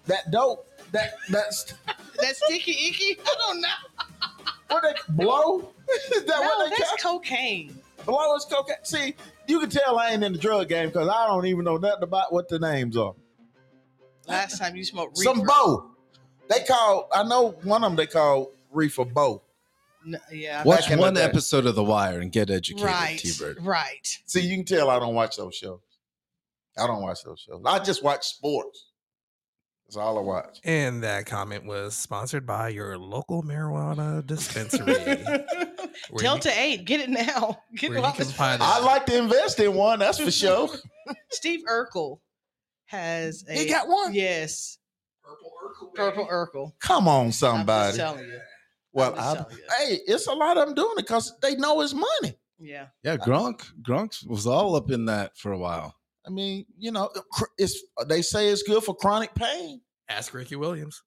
That 0.08 0.32
dope. 0.32 0.68
That 0.92 1.16
that's 1.30 1.74
that 2.20 2.36
sticky 2.36 2.72
icky. 2.88 3.20
I 3.26 3.36
don't 3.48 3.62
know. 3.62 3.68
what 4.70 4.84
they 4.84 4.94
blow. 5.24 5.60
Is 6.16 6.24
that 6.26 6.28
No, 6.28 6.42
what 6.42 6.70
they 6.70 6.76
that's 6.78 7.02
call 7.04 7.20
cocaine. 7.20 7.78
blow? 8.06 8.36
Is 8.36 8.46
cocaine. 8.46 8.76
See, 8.84 9.16
you 9.48 9.60
can 9.60 9.70
tell 9.70 9.98
I 10.00 10.12
ain't 10.12 10.24
in 10.24 10.34
the 10.34 10.40
drug 10.40 10.70
game 10.70 10.88
because 10.90 11.08
I 11.08 11.28
don't 11.28 11.46
even 11.46 11.64
know 11.66 11.78
nothing 11.78 12.04
about 12.04 12.32
what 12.34 12.50
the 12.50 12.60
names 12.60 12.98
are. 12.98 13.14
Last 14.28 14.58
time 14.58 14.76
you 14.76 14.84
smoked 14.84 15.20
reefer. 15.20 15.36
Some 15.36 15.46
bow. 15.46 15.92
They 16.50 16.64
call. 16.68 17.08
I 17.14 17.24
know 17.24 17.52
one 17.64 17.84
of 17.84 17.92
them. 17.92 17.96
They 17.96 18.08
call 18.08 18.52
reefer 18.72 19.06
bow. 19.06 19.42
N- 20.06 20.20
yeah. 20.32 20.64
Watch 20.64 20.82
Back 20.82 20.92
in 20.92 20.98
the 20.98 21.02
one 21.02 21.18
episode 21.18 21.66
of 21.66 21.76
The 21.76 21.84
Wire 21.84 22.20
and 22.20 22.32
get 22.32 22.50
educated, 22.50 22.86
Right. 22.86 23.18
T-Bird. 23.20 23.58
Right. 23.62 24.08
See, 24.26 24.42
you 24.42 24.56
can 24.56 24.66
tell 24.66 24.90
I 24.90 25.00
don't 25.00 25.16
watch 25.16 25.38
those 25.38 25.56
shows. 25.56 25.80
I 26.78 26.88
don't 26.88 27.02
watch 27.02 27.20
those 27.24 27.40
shows. 27.40 27.62
I 27.66 27.80
just 27.80 28.04
watch 28.04 28.26
sports. 28.26 28.88
That's 29.88 29.98
all 29.98 30.18
I 30.18 30.22
watch. 30.22 30.60
And 30.64 31.04
that 31.04 31.26
comment 31.28 31.66
was 31.66 31.96
sponsored 31.96 32.46
by 32.46 32.70
your 32.70 32.98
local 32.98 33.44
marijuana 33.44 34.26
dispensary. 34.26 34.94
where 36.10 36.22
Delta 36.24 36.52
Eight, 36.60 36.86
get 36.86 37.00
it 37.02 37.10
now. 37.10 37.62
Get 37.76 37.90
where 37.92 38.00
it 38.00 38.02
you 38.02 38.08
off 38.08 38.18
can 38.18 38.26
the 38.28 38.34
find 38.34 38.64
I 38.64 38.80
like 38.80 39.06
to 39.06 39.18
invest 39.18 39.60
in 39.60 39.74
one. 39.76 40.00
That's 40.00 40.18
for 40.18 40.32
sure. 40.32 40.70
Steve 41.30 41.62
Urkel 41.70 42.20
has 42.86 43.46
a 43.48 43.54
He 43.54 43.70
got 43.70 43.88
one. 43.88 44.14
yes, 44.14 44.80
purple 45.24 45.52
Urkel. 45.64 45.94
Purple 45.94 46.28
Urkel. 46.28 46.72
Come 46.80 47.08
on, 47.08 47.26
I'm 47.26 47.28
just 47.30 47.40
somebody. 47.40 47.98
telling 47.98 48.26
you. 48.26 48.40
Well, 48.96 49.14
I'm 49.14 49.20
I, 49.20 49.24
just 49.24 49.36
telling 49.36 49.58
you. 49.58 49.64
hey, 49.78 50.00
it's 50.08 50.28
a 50.28 50.34
lot 50.34 50.58
of 50.58 50.68
them 50.68 50.76
doing 50.76 50.94
it 50.98 51.02
because 51.06 51.34
they 51.42 51.56
know 51.56 51.82
it's 51.82 51.94
money. 51.94 52.38
Yeah. 52.58 52.88
Yeah, 53.04 53.18
Gronk. 53.18 53.66
Gronk 53.82 54.26
was 54.28 54.48
all 54.48 54.76
up 54.76 54.90
in 54.90 55.06
that 55.06 55.38
for 55.38 55.52
a 55.52 55.58
while. 55.58 55.94
I 56.26 56.30
mean, 56.30 56.66
you 56.78 56.92
know, 56.92 57.10
uh, 57.16 57.46
it's 57.58 57.84
uh, 57.98 58.06
they 58.06 58.22
say 58.22 58.48
it's 58.48 58.64
good 58.64 58.84
for 58.84 58.96
chronic 58.96 59.36
pain. 59.36 59.82
Ask 60.10 60.34
Ricky 60.34 60.56
Williams. 60.56 61.04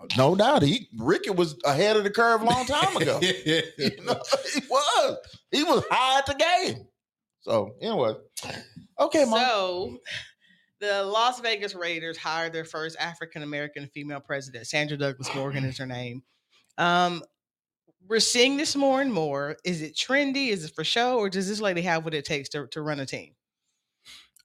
Uh, 0.00 0.06
no 0.16 0.34
doubt, 0.34 0.62
he 0.62 0.88
Ricky 0.98 1.30
was 1.30 1.56
ahead 1.64 1.96
of 1.96 2.04
the 2.04 2.10
curve 2.10 2.40
a 2.40 2.44
long 2.44 2.64
time 2.64 2.96
ago. 2.96 3.20
you 3.22 3.62
know, 4.04 4.20
he 4.54 4.60
was. 4.68 5.16
He 5.50 5.62
was 5.62 5.84
high 5.90 6.18
at 6.18 6.26
the 6.26 6.34
game. 6.34 6.86
So 7.42 7.76
anyway, 7.80 8.14
okay, 8.98 9.24
mom. 9.24 9.38
So 9.38 9.98
the 10.80 11.04
Las 11.04 11.38
Vegas 11.40 11.74
Raiders 11.74 12.16
hired 12.16 12.52
their 12.52 12.64
first 12.64 12.96
African 12.98 13.42
American 13.42 13.86
female 13.88 14.20
president. 14.20 14.66
Sandra 14.66 14.96
Douglass 14.96 15.32
Morgan 15.34 15.64
is 15.64 15.78
her 15.78 15.86
name. 15.86 16.22
Um, 16.78 17.22
we're 18.08 18.20
seeing 18.20 18.56
this 18.56 18.76
more 18.76 19.00
and 19.00 19.12
more. 19.12 19.56
Is 19.64 19.82
it 19.82 19.94
trendy? 19.96 20.48
Is 20.48 20.64
it 20.64 20.74
for 20.74 20.84
show, 20.84 21.18
or 21.18 21.28
does 21.28 21.48
this 21.48 21.60
lady 21.60 21.82
have 21.82 22.04
what 22.04 22.14
it 22.14 22.24
takes 22.24 22.48
to, 22.50 22.66
to 22.68 22.82
run 22.82 23.00
a 23.00 23.06
team? 23.06 23.32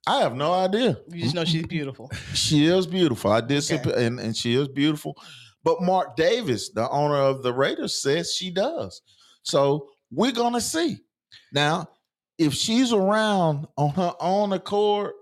I 0.06 0.18
have 0.20 0.34
no 0.34 0.52
idea. 0.52 0.98
You 1.08 1.22
just 1.22 1.34
know 1.34 1.44
she's 1.44 1.66
beautiful. 1.66 2.10
She 2.34 2.66
is 2.66 2.86
beautiful. 2.88 3.30
I 3.30 3.40
did, 3.40 3.62
see- 3.62 3.76
and, 3.76 4.18
and 4.18 4.36
she 4.36 4.54
is 4.54 4.66
beautiful. 4.68 5.16
But 5.62 5.80
Mark 5.80 6.16
Davis, 6.16 6.70
the 6.70 6.88
owner 6.90 7.16
of 7.18 7.44
the 7.44 7.52
Raiders, 7.52 8.02
says 8.02 8.34
she 8.34 8.50
does. 8.50 9.00
So 9.44 9.90
we're 10.10 10.32
gonna 10.32 10.60
see. 10.60 10.98
Now, 11.52 11.88
if 12.36 12.52
she's 12.52 12.92
around 12.92 13.68
on 13.76 13.90
her 13.90 14.12
own 14.18 14.52
accord 14.52 15.12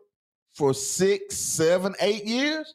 for 0.55 0.73
six, 0.73 1.37
seven, 1.37 1.94
eight 2.01 2.25
years, 2.25 2.75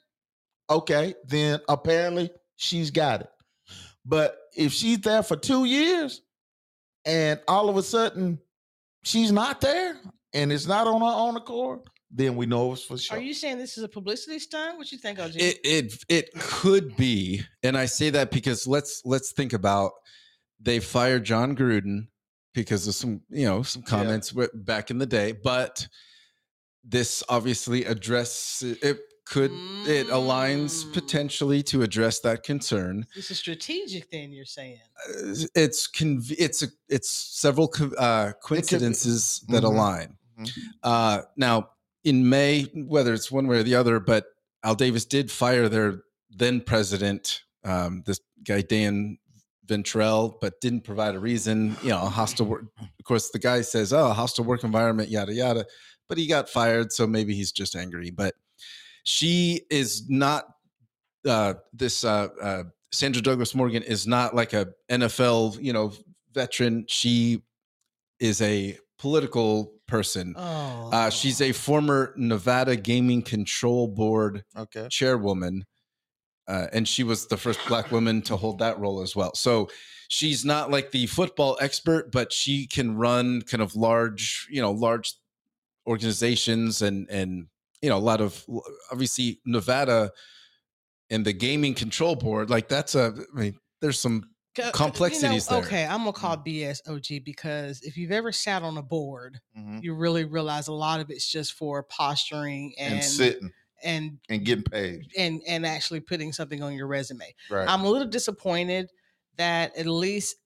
okay, 0.69 1.15
then 1.25 1.59
apparently 1.67 2.29
she's 2.55 2.91
got 2.91 3.21
it. 3.21 3.29
But 4.05 4.37
if 4.55 4.71
she's 4.71 4.99
there 4.99 5.23
for 5.23 5.35
two 5.35 5.65
years 5.65 6.21
and 7.05 7.39
all 7.47 7.69
of 7.69 7.77
a 7.77 7.83
sudden 7.83 8.39
she's 9.03 9.31
not 9.31 9.61
there 9.61 9.97
and 10.33 10.51
it's 10.51 10.67
not 10.67 10.87
on 10.87 11.01
her 11.01 11.07
own 11.07 11.35
accord, 11.37 11.81
then 12.11 12.35
we 12.35 12.45
know 12.45 12.73
it's 12.73 12.83
for 12.83 12.97
sure. 12.97 13.17
Are 13.17 13.21
you 13.21 13.33
saying 13.33 13.57
this 13.57 13.77
is 13.77 13.83
a 13.83 13.89
publicity 13.89 14.39
stunt? 14.39 14.77
What 14.77 14.91
you 14.91 14.97
think, 14.97 15.19
OG? 15.19 15.35
It 15.35 15.59
it 15.63 15.93
it 16.07 16.29
could 16.39 16.95
be, 16.95 17.41
and 17.63 17.75
I 17.77 17.87
say 17.87 18.09
that 18.11 18.31
because 18.31 18.67
let's 18.67 19.01
let's 19.05 19.31
think 19.31 19.53
about 19.53 19.91
they 20.59 20.79
fired 20.79 21.25
Jon 21.25 21.55
Gruden 21.55 22.07
because 22.53 22.87
of 22.87 22.95
some 22.95 23.21
you 23.29 23.45
know 23.45 23.63
some 23.63 23.81
comments 23.81 24.29
wi- 24.29 24.49
back 24.53 24.91
in 24.91 24.97
the 24.97 25.05
day, 25.05 25.33
but 25.33 25.87
this 26.83 27.23
obviously 27.27 27.83
address 27.85 28.63
it 28.63 28.99
could 29.25 29.51
it 29.87 30.07
aligns 30.07 30.83
Mm. 30.85 30.93
potentially 30.93 31.63
to 31.63 31.81
address 31.81 32.19
that 32.21 32.43
concern. 32.43 33.05
this 33.15 33.31
is 33.31 33.37
strategic. 33.39 34.09
Then 34.11 34.31
you're 34.31 34.45
saying. 34.45 34.79
Uh, 35.07 35.33
It's 35.55 35.87
conv- 35.87 36.35
it's 36.37 36.61
a, 36.63 36.67
it's 36.89 37.09
several 37.09 37.67
co- 37.67 37.95
uh, 37.97 38.33
coincidences 38.43 39.43
that 39.49 39.63
Mhm. 39.63 39.67
align. 39.73 40.17
Mhm. 40.39 40.49
Uh, 40.83 41.21
now, 41.37 41.69
in 42.03 42.29
May, 42.29 42.63
whether 42.73 43.13
it's 43.13 43.31
one 43.31 43.47
way 43.47 43.57
or 43.57 43.63
the 43.63 43.75
other, 43.75 43.99
but 43.99 44.25
Al 44.63 44.75
Davis 44.75 45.05
did 45.05 45.31
fire 45.31 45.69
their 45.69 46.01
then 46.29 46.61
president, 46.61 47.41
um, 47.63 48.03
this 48.05 48.19
guy 48.43 48.61
Dan 48.61 49.17
Ventrelle, 49.65 50.37
but 50.41 50.61
didn't 50.61 50.81
provide 50.81 51.15
a 51.15 51.19
reason. 51.19 51.75
You 51.81 51.89
know, 51.89 52.03
a 52.03 52.09
hostile 52.09 52.45
work. 52.45 52.65
Of 52.79 53.05
course, 53.05 53.29
the 53.31 53.39
guy 53.39 53.61
says, 53.61 53.91
"Oh, 53.93 54.09
hostile 54.13 54.45
work 54.45 54.63
environment, 54.63 55.09
yada 55.09 55.33
yada," 55.33 55.65
but 56.07 56.17
he 56.19 56.27
got 56.27 56.49
fired, 56.49 56.91
so 56.91 57.07
maybe 57.07 57.33
he's 57.35 57.51
just 57.51 57.75
angry. 57.75 58.11
But 58.11 58.35
she 59.05 59.61
is 59.69 60.09
not 60.09 60.45
uh, 61.25 61.55
this. 61.71 62.03
Uh, 62.03 62.27
uh, 62.41 62.63
Sandra 62.91 63.21
Douglass 63.21 63.55
Morgan 63.55 63.83
is 63.83 64.05
not 64.05 64.35
like 64.35 64.53
a 64.53 64.67
NFL, 64.89 65.61
you 65.61 65.73
know, 65.73 65.93
veteran. 66.33 66.85
She 66.87 67.41
is 68.19 68.41
a 68.41 68.77
political 68.97 69.73
person. 69.87 70.33
Oh, 70.37 70.89
Uh, 70.91 71.09
she's 71.09 71.41
a 71.41 71.51
former 71.51 72.13
Nevada 72.17 72.75
Gaming 72.75 73.21
Control 73.21 73.87
Board 73.87 74.43
okay? 74.57 74.87
chairwoman, 74.89 75.65
uh, 76.47 76.67
and 76.73 76.87
she 76.87 77.03
was 77.03 77.27
the 77.27 77.37
first 77.37 77.59
black 77.67 77.91
woman 77.91 78.21
to 78.23 78.35
hold 78.37 78.59
that 78.59 78.79
role 78.79 79.01
as 79.01 79.15
well. 79.15 79.33
So 79.35 79.69
she's 80.09 80.45
not 80.45 80.71
like 80.71 80.91
the 80.91 81.05
football 81.07 81.57
expert, 81.61 82.11
but 82.11 82.31
she 82.31 82.65
can 82.65 82.95
run 82.95 83.41
kind 83.41 83.61
of 83.61 83.75
large, 83.75 84.47
you 84.49 84.61
know, 84.61 84.71
large 84.71 85.13
organizations 85.85 86.81
and 86.81 87.07
and 87.09 87.47
you 87.81 87.89
know 87.89 87.97
a 87.97 87.99
lot 87.99 88.21
of 88.21 88.43
obviously 88.91 89.39
Nevada 89.45 90.11
and 91.09 91.25
the 91.25 91.33
Gaming 91.33 91.73
Control 91.73 92.15
Board. 92.15 92.49
Like 92.49 92.67
that's 92.67 92.95
a, 92.95 93.13
I 93.35 93.39
mean, 93.39 93.59
there's 93.81 93.99
some 93.99 94.23
Co- 94.55 94.63
co- 94.63 94.71
complexities 94.71 95.47
there. 95.47 95.59
Okay, 95.63 95.85
I'm 95.85 95.99
gonna 95.99 96.13
call 96.13 96.37
BS 96.37 96.79
OG 96.87 97.23
because 97.25 97.81
if 97.81 97.97
you've 97.97 98.11
ever 98.11 98.31
sat 98.31 98.63
on 98.63 98.77
a 98.77 98.81
board, 98.81 99.39
Mhm. 99.57 99.83
you 99.83 99.93
really 99.93 100.23
realize 100.23 100.67
a 100.67 100.73
lot 100.73 100.99
of 101.01 101.09
it's 101.09 101.29
just 101.29 101.53
for 101.53 101.83
posturing 101.83 102.73
and 102.79 102.95
And 102.95 103.03
sitting 103.03 103.51
and 103.83 104.19
and 104.29 104.45
getting 104.45 104.63
paid. 104.63 105.01
and 105.17 105.41
and 105.47 105.65
actually 105.65 105.99
putting 105.99 106.31
something 106.33 106.63
on 106.63 106.73
your 106.73 106.87
resume. 106.87 107.35
Right. 107.49 107.67
I'm 107.67 107.81
a 107.81 107.89
little 107.89 108.07
disappointed 108.07 108.89
that 109.35 109.77
at 109.77 109.85
least 109.85 110.37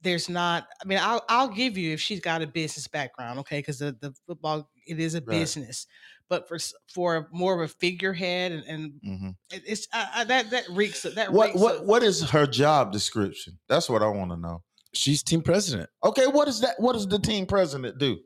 there's 0.00 0.28
not. 0.28 0.66
I 0.82 0.88
mean, 0.88 0.98
I'll 1.00 1.24
I'll 1.28 1.48
give 1.48 1.78
you 1.78 1.92
if 1.92 2.00
she's 2.00 2.18
got 2.18 2.42
a 2.42 2.46
business 2.48 2.88
background, 2.88 3.38
okay, 3.38 3.60
because 3.60 3.78
the, 3.78 3.96
the 4.00 4.12
football 4.26 4.68
it 4.84 4.98
is 4.98 5.14
a 5.14 5.18
Right. 5.20 5.28
business, 5.38 5.86
but 6.32 6.48
for 6.48 6.58
for 6.94 7.28
more 7.30 7.52
of 7.54 7.60
a 7.60 7.68
figurehead 7.68 8.52
and, 8.52 8.64
and 8.64 8.92
Mhm. 9.06 9.36
it- 9.52 9.62
it's 9.66 9.86
I, 9.92 10.08
I, 10.14 10.24
that 10.24 10.48
that 10.50 10.64
reeks 10.70 11.04
of- 11.04 11.14
that 11.16 11.30
What 11.30 11.48
reeks 11.48 11.60
what 11.60 11.76
of- 11.76 11.82
what 11.86 12.02
is 12.02 12.22
her 12.30 12.46
job 12.46 12.90
description? 12.90 13.58
That's 13.68 13.90
what 13.90 14.02
I 14.02 14.06
want 14.08 14.30
to 14.30 14.38
know. 14.38 14.62
she's 14.94 15.22
team 15.22 15.42
president. 15.42 15.90
Okay, 16.02 16.26
what 16.26 16.48
is 16.48 16.60
that? 16.60 16.76
What 16.80 16.94
does 16.94 17.06
the 17.06 17.18
team 17.18 17.44
president 17.44 17.98
do? 17.98 18.18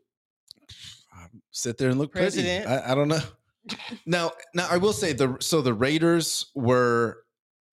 Um, 1.17 1.43
sit 1.51 1.79
there 1.79 1.91
and 1.91 1.99
look 1.99 2.13
President. 2.13 2.65
pretty. 2.67 2.83
I, 2.83 2.93
I 2.93 2.95
don't 2.95 3.09
know. 3.09 3.21
now, 4.07 4.31
now 4.55 4.69
I 4.71 4.77
will 4.77 4.93
say 4.93 5.13
the 5.13 5.37
so 5.41 5.61
the 5.63 5.75
Raiders 5.75 6.47
were 6.55 7.25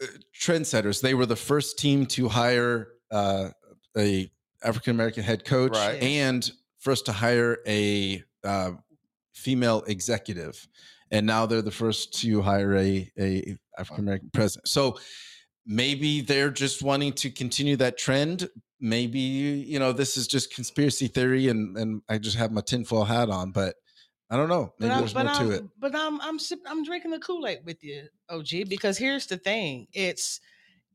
uh, 0.02 0.08
trendsetters. 0.40 1.00
They 1.02 1.14
were 1.14 1.28
the 1.28 1.36
first 1.36 1.78
team 1.78 2.08
to 2.08 2.28
hire 2.28 2.88
uh, 3.12 3.50
a 3.96 4.32
African 4.64 4.92
American 4.96 5.24
head 5.24 5.46
coach 5.46 5.74
Right. 5.76 6.02
and 6.02 6.50
first 6.80 7.06
to 7.06 7.12
hire 7.12 7.60
a 7.68 8.24
uh, 8.44 8.72
female 9.34 9.84
executive, 9.88 10.68
and 11.12 11.26
now 11.26 11.46
they're 11.46 11.62
the 11.62 11.72
first 11.72 12.14
to 12.22 12.42
hire 12.42 12.76
a 12.76 13.12
a 13.20 13.58
African 13.78 14.06
American 14.06 14.30
president. 14.34 14.68
So 14.68 14.98
maybe 15.66 16.22
they're 16.22 16.52
just 16.52 16.82
wanting 16.82 17.14
to 17.14 17.30
continue 17.30 17.76
that 17.78 17.98
trend. 17.98 18.50
Maybe 18.80 19.20
you 19.20 19.80
know 19.80 19.92
this 19.94 20.18
is 20.18 20.28
just 20.28 20.54
conspiracy 20.54 21.08
theory, 21.08 21.48
and 21.48 21.78
and 21.78 22.02
I 22.10 22.18
just 22.18 22.38
have 22.38 22.52
my 22.52 22.62
tinfoil 22.62 23.06
hat 23.06 23.30
on, 23.30 23.52
but 23.52 23.76
I 24.30 24.36
don't 24.38 24.50
know. 24.50 24.74
But 24.80 24.88
Maybe 24.88 24.94
I'm, 24.94 25.00
there's 25.00 25.14
but 25.14 25.26
more 25.26 25.36
I'm, 25.36 25.48
to 25.48 25.56
it. 25.56 25.64
But 25.80 25.96
I'm 25.96 26.20
I'm 26.22 26.40
I'm 26.68 26.84
drinking 26.84 27.12
the 27.12 27.20
Kool 27.20 27.46
Aid 27.48 27.60
with 27.66 27.84
you, 27.84 28.08
OG. 28.30 28.68
Because 28.68 28.98
here's 28.98 29.28
the 29.28 29.38
thing: 29.38 29.88
it's 29.94 30.40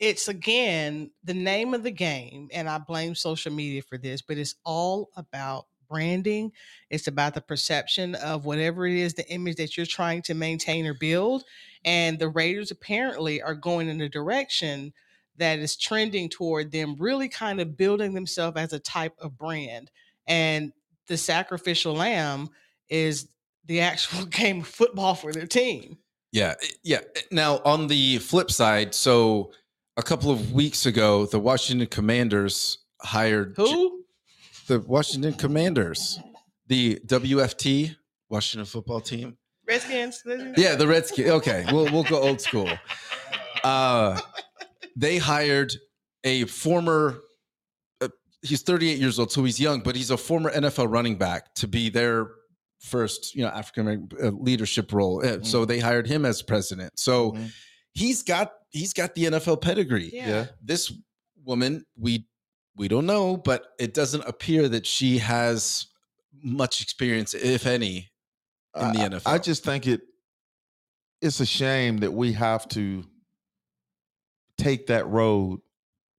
it's 0.00 0.28
again 0.28 1.10
the 1.24 1.34
name 1.34 1.72
of 1.72 1.82
the 1.82 1.90
game, 1.90 2.48
and 2.52 2.68
I 2.68 2.78
blame 2.78 3.14
social 3.14 3.52
media 3.52 3.82
for 3.82 3.96
this. 3.96 4.22
But 4.22 4.38
it's 4.38 4.56
all 4.64 5.10
about 5.16 5.66
branding. 5.88 6.52
It's 6.90 7.06
about 7.06 7.34
the 7.34 7.40
perception 7.40 8.14
of 8.16 8.44
whatever 8.44 8.86
it 8.86 8.96
is, 8.96 9.14
the 9.14 9.28
image 9.30 9.56
that 9.56 9.76
you're 9.76 9.86
trying 9.86 10.22
to 10.22 10.34
maintain 10.34 10.86
or 10.86 10.94
build. 10.94 11.44
And 11.84 12.18
the 12.18 12.28
Raiders 12.28 12.70
apparently 12.70 13.42
are 13.42 13.54
going 13.54 13.88
in 13.88 14.00
a 14.00 14.08
direction 14.08 14.92
that 15.36 15.58
is 15.58 15.76
trending 15.76 16.28
toward 16.28 16.72
them 16.72 16.96
really 16.98 17.28
kind 17.28 17.60
of 17.60 17.76
building 17.76 18.12
themselves 18.12 18.56
as 18.56 18.72
a 18.72 18.80
type 18.80 19.14
of 19.20 19.38
brand. 19.38 19.90
And 20.26 20.72
the 21.06 21.16
sacrificial 21.16 21.94
lamb 21.94 22.50
is 22.88 23.28
the 23.64 23.80
actual 23.80 24.24
game 24.30 24.60
of 24.60 24.68
football 24.68 25.14
for 25.14 25.32
their 25.32 25.46
team. 25.46 25.98
Yeah, 26.32 26.54
eh, 26.62 26.66
yeah. 26.82 27.00
Now 27.30 27.60
on 27.64 27.86
the 27.86 28.18
flip 28.18 28.50
side, 28.50 28.94
so 28.94 29.52
a 29.96 30.02
couple 30.02 30.30
of 30.30 30.52
weeks 30.52 30.86
ago, 30.86 31.26
the 31.26 31.40
Washington 31.40 31.86
Commanders 31.86 32.78
hired 33.00 33.54
Who? 33.56 33.97
The 34.68 34.80
Washington 34.80 35.32
Commanders, 35.34 36.20
the 36.68 37.00
WFT 37.06 37.96
Washington 38.28 38.66
Football 38.66 39.00
Team. 39.00 39.36
Redskins? 39.66 40.22
Yeah, 40.56 40.76
the 40.76 40.86
Redskins. 40.86 41.28
Okay, 41.30 41.64
we'll 41.72 41.86
we'll 41.92 42.04
go 42.04 42.20
old 42.22 42.40
school. 42.40 42.70
Uh, 43.64 44.18
they 44.96 45.18
hired 45.18 45.72
a 46.24 46.44
former. 46.44 47.18
Uh, 48.00 48.08
he's 48.42 48.62
38 48.62 48.98
years 48.98 49.18
old, 49.18 49.30
so 49.32 49.44
he's 49.44 49.60
young, 49.60 49.80
but 49.80 49.96
he's 49.96 50.10
a 50.10 50.16
former 50.16 50.50
NFL 50.50 50.90
running 50.90 51.16
back 51.18 51.54
to 51.56 51.68
be 51.68 51.90
their 51.90 52.28
first, 52.80 53.34
you 53.34 53.42
know, 53.42 53.48
African 53.48 53.82
American 53.82 54.08
uh, 54.24 54.30
leadership 54.30 54.92
role. 54.92 55.24
Uh, 55.26 55.42
So 55.42 55.64
they 55.64 55.80
hired 55.80 56.06
him 56.06 56.24
as 56.24 56.42
president. 56.42 56.98
So 56.98 57.32
Mhm. 57.32 57.52
he's 57.92 58.22
got 58.22 58.52
he's 58.70 58.92
got 58.92 59.14
the 59.14 59.24
NFL 59.26 59.60
pedigree. 59.60 60.10
Yeah. 60.12 60.28
Yeah. 60.28 60.46
This 60.62 60.92
woman, 61.44 61.84
we 61.98 62.26
we 62.78 62.88
don't 62.88 63.06
know, 63.06 63.36
but 63.36 63.74
it 63.78 63.92
doesn't 63.92 64.24
appear 64.26 64.68
that 64.68 64.86
she 64.86 65.18
has 65.18 65.86
much 66.42 66.80
experience, 66.80 67.34
if 67.34 67.66
any, 67.66 68.08
in 68.76 68.92
the 68.92 69.00
I- 69.00 69.08
NFL. 69.08 69.22
I 69.26 69.38
just 69.38 69.64
think 69.64 69.86
it 69.86 70.02
it's 71.20 71.40
a 71.40 71.46
shame 71.46 71.98
that 71.98 72.12
we 72.12 72.32
have 72.34 72.68
to 72.68 73.04
take 74.56 74.86
that 74.86 75.06
road 75.08 75.60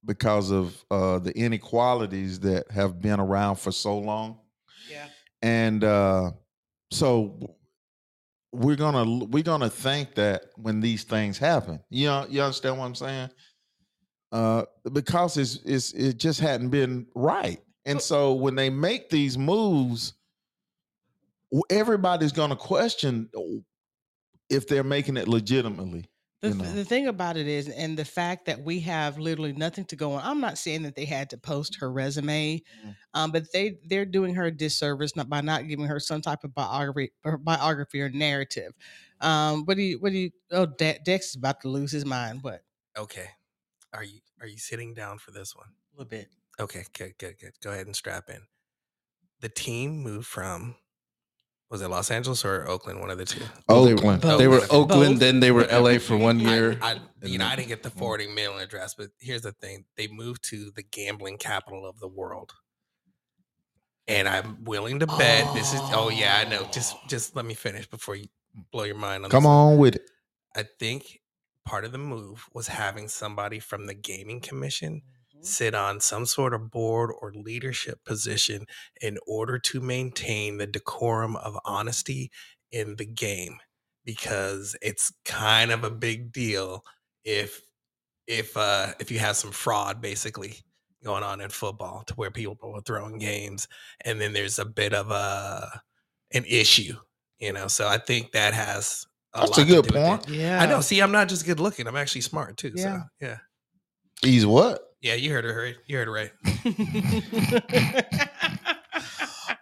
because 0.05 0.51
of 0.51 0.83
uh, 0.91 1.19
the 1.19 1.31
inequalities 1.37 2.41
that 2.41 2.69
have 2.71 3.01
been 3.01 3.19
around 3.19 3.55
for 3.55 3.71
so 3.71 3.97
long. 3.97 4.39
Yeah. 4.89 5.07
and 5.41 5.83
uh, 5.83 6.31
so 6.91 7.55
we're 8.51 8.75
gonna 8.75 9.25
we're 9.25 9.43
gonna 9.43 9.69
think 9.69 10.15
that 10.15 10.45
when 10.55 10.79
these 10.81 11.03
things 11.03 11.37
happen, 11.37 11.79
you 11.89 12.07
know, 12.07 12.25
you 12.29 12.41
understand 12.41 12.77
what 12.79 12.85
I'm 12.85 12.95
saying? 12.95 13.29
Uh, 14.31 14.63
because 14.93 15.37
it's 15.37 15.59
it's 15.65 15.91
it 15.93 16.17
just 16.17 16.39
hadn't 16.39 16.69
been 16.69 17.07
right, 17.15 17.59
and 17.85 17.99
so 17.99 18.33
when 18.33 18.53
they 18.55 18.69
make 18.69 19.09
these 19.09 19.37
moves, 19.37 20.13
everybody's 21.71 22.31
gonna 22.31 22.55
question 22.55 23.27
if 24.49 24.67
they're 24.67 24.83
making 24.83 25.17
it 25.17 25.27
legitimately. 25.27 26.05
The, 26.41 26.49
you 26.49 26.53
know. 26.53 26.71
the 26.71 26.85
thing 26.85 27.07
about 27.07 27.35
it 27.35 27.47
is, 27.47 27.67
and 27.67 27.97
the 27.97 28.05
fact 28.05 28.45
that 28.45 28.63
we 28.63 28.79
have 28.81 29.17
literally 29.17 29.51
nothing 29.51 29.83
to 29.85 29.97
go 29.97 30.13
on. 30.13 30.21
I'm 30.23 30.39
not 30.39 30.57
saying 30.57 30.83
that 30.83 30.95
they 30.95 31.03
had 31.03 31.31
to 31.31 31.37
post 31.37 31.77
her 31.81 31.91
resume, 31.91 32.61
Mm. 32.85 32.95
um, 33.13 33.31
but 33.31 33.51
they 33.51 33.77
they're 33.89 34.05
doing 34.05 34.35
her 34.35 34.45
a 34.45 34.51
disservice 34.51 35.15
not 35.17 35.27
by 35.27 35.41
not 35.41 35.67
giving 35.67 35.85
her 35.87 35.99
some 35.99 36.21
type 36.21 36.43
of 36.45 36.53
biography 36.55 37.11
or 37.25 37.37
biography 37.37 38.01
or 38.01 38.09
narrative. 38.09 38.71
Um, 39.19 39.65
what 39.65 39.75
do 39.75 39.83
you 39.83 39.99
what 39.99 40.11
do 40.13 40.17
you? 40.17 40.31
Oh, 40.51 40.65
De- 40.65 40.99
Dex 41.03 41.29
is 41.29 41.35
about 41.35 41.59
to 41.61 41.67
lose 41.67 41.91
his 41.91 42.05
mind. 42.05 42.41
What? 42.41 42.61
Okay. 42.97 43.27
Are 43.93 44.03
you 44.03 44.19
are 44.41 44.47
you 44.47 44.57
sitting 44.57 44.93
down 44.93 45.17
for 45.17 45.31
this 45.31 45.55
one? 45.55 45.67
A 45.67 45.97
little 45.97 46.09
bit. 46.09 46.29
Okay, 46.59 46.83
good, 46.97 47.17
good, 47.17 47.39
good. 47.39 47.53
Go 47.63 47.71
ahead 47.71 47.85
and 47.85 47.95
strap 47.95 48.29
in. 48.29 48.41
The 49.41 49.49
team 49.49 50.03
moved 50.03 50.27
from 50.27 50.75
was 51.69 51.83
it 51.83 51.87
Los 51.87 52.09
Angeles 52.09 52.43
or 52.43 52.67
Oakland? 52.67 52.99
One 52.99 53.11
of 53.11 53.17
the 53.19 53.25
two. 53.25 53.39
They- 53.39 53.45
Oakland. 53.69 54.21
Both. 54.21 54.39
They 54.39 54.47
were 54.47 54.59
Both. 54.61 54.73
Oakland, 54.73 55.19
then 55.19 55.39
they 55.39 55.51
were 55.51 55.67
LA 55.67 55.97
for 55.99 56.17
one 56.17 56.39
year. 56.39 56.77
I, 56.81 56.99
and 57.21 57.29
you 57.29 57.37
know, 57.37 57.45
I 57.45 57.55
didn't 57.55 57.67
get 57.67 57.83
the 57.83 57.91
mm. 57.91 57.97
forwarding 57.97 58.33
mailing 58.33 58.61
address, 58.61 58.95
but 58.95 59.09
here's 59.19 59.43
the 59.43 59.51
thing: 59.51 59.85
they 59.95 60.07
moved 60.07 60.43
to 60.45 60.71
the 60.75 60.83
gambling 60.83 61.37
capital 61.37 61.85
of 61.87 61.99
the 61.99 62.07
world, 62.07 62.53
and 64.07 64.27
I'm 64.27 64.63
willing 64.63 64.99
to 64.99 65.07
bet 65.07 65.53
this 65.53 65.73
is. 65.73 65.81
Oh 65.93 66.09
yeah, 66.09 66.43
I 66.43 66.49
know. 66.49 66.67
Just, 66.71 66.95
just 67.07 67.35
let 67.35 67.45
me 67.45 67.53
finish 67.53 67.87
before 67.87 68.15
you 68.15 68.27
blow 68.71 68.83
your 68.83 68.95
mind. 68.95 69.25
On 69.25 69.29
Come 69.29 69.43
this 69.43 69.49
on 69.49 69.77
with 69.77 69.95
it. 69.95 70.09
I 70.55 70.63
think 70.79 71.21
part 71.69 71.85
of 71.85 71.91
the 71.91 71.97
move 71.97 72.47
was 72.53 72.67
having 72.67 73.07
somebody 73.07 73.59
from 73.59 73.85
the 73.85 73.93
gaming 73.93 74.41
commission 74.41 75.01
Mm-hmm. 75.35 75.43
sit 75.45 75.73
on 75.75 75.99
some 76.01 76.25
sort 76.25 76.53
of 76.53 76.69
board 76.71 77.11
or 77.21 77.31
leadership 77.31 78.03
position 78.03 78.65
in 79.01 79.17
order 79.27 79.57
to 79.59 79.79
maintain 79.79 80.57
the 80.57 80.67
decorum 80.67 81.35
of 81.37 81.57
honesty 81.65 82.31
in 82.71 82.95
the 82.97 83.05
game 83.05 83.59
because 84.03 84.75
it's 84.81 85.13
kind 85.25 85.71
of 85.71 85.83
a 85.83 85.91
big 85.91 86.31
deal 86.31 86.83
if 87.23 87.61
if 88.27 88.55
uh 88.57 88.93
if 88.99 89.11
you 89.11 89.19
have 89.19 89.35
some 89.37 89.51
fraud 89.51 90.01
basically 90.01 90.55
going 91.03 91.23
on 91.23 91.41
in 91.41 91.49
football 91.49 92.03
to 92.03 92.13
where 92.15 92.31
people 92.31 92.73
are 92.75 92.81
throwing 92.81 93.17
games 93.17 93.67
and 94.05 94.19
then 94.19 94.33
there's 94.33 94.59
a 94.59 94.65
bit 94.65 94.93
of 94.93 95.11
a 95.11 95.81
an 96.33 96.43
issue 96.45 96.93
you 97.39 97.53
know 97.53 97.67
so 97.67 97.87
i 97.87 97.97
think 97.97 98.31
that 98.31 98.53
has 98.53 99.07
a 99.33 99.41
That's 99.41 99.57
a 99.57 99.65
good 99.65 99.85
do 99.85 99.93
with 99.93 99.95
it. 99.95 100.07
point. 100.07 100.29
Yeah, 100.29 100.61
I 100.61 100.65
know. 100.65 100.81
See, 100.81 100.99
I'm 101.01 101.11
not 101.11 101.29
just 101.29 101.45
good 101.45 101.59
looking. 101.59 101.87
I'm 101.87 101.95
actually 101.95 102.21
smart 102.21 102.57
too. 102.57 102.71
Yeah. 102.75 102.83
So 102.83 103.01
yeah. 103.21 103.37
He's 104.21 104.45
what? 104.45 104.81
Yeah, 105.01 105.13
you 105.15 105.31
heard 105.31 105.45
her 105.45 105.55
right. 105.55 105.75
You 105.87 105.97
heard 105.97 106.07
her 106.07 106.13
right. 106.13 106.31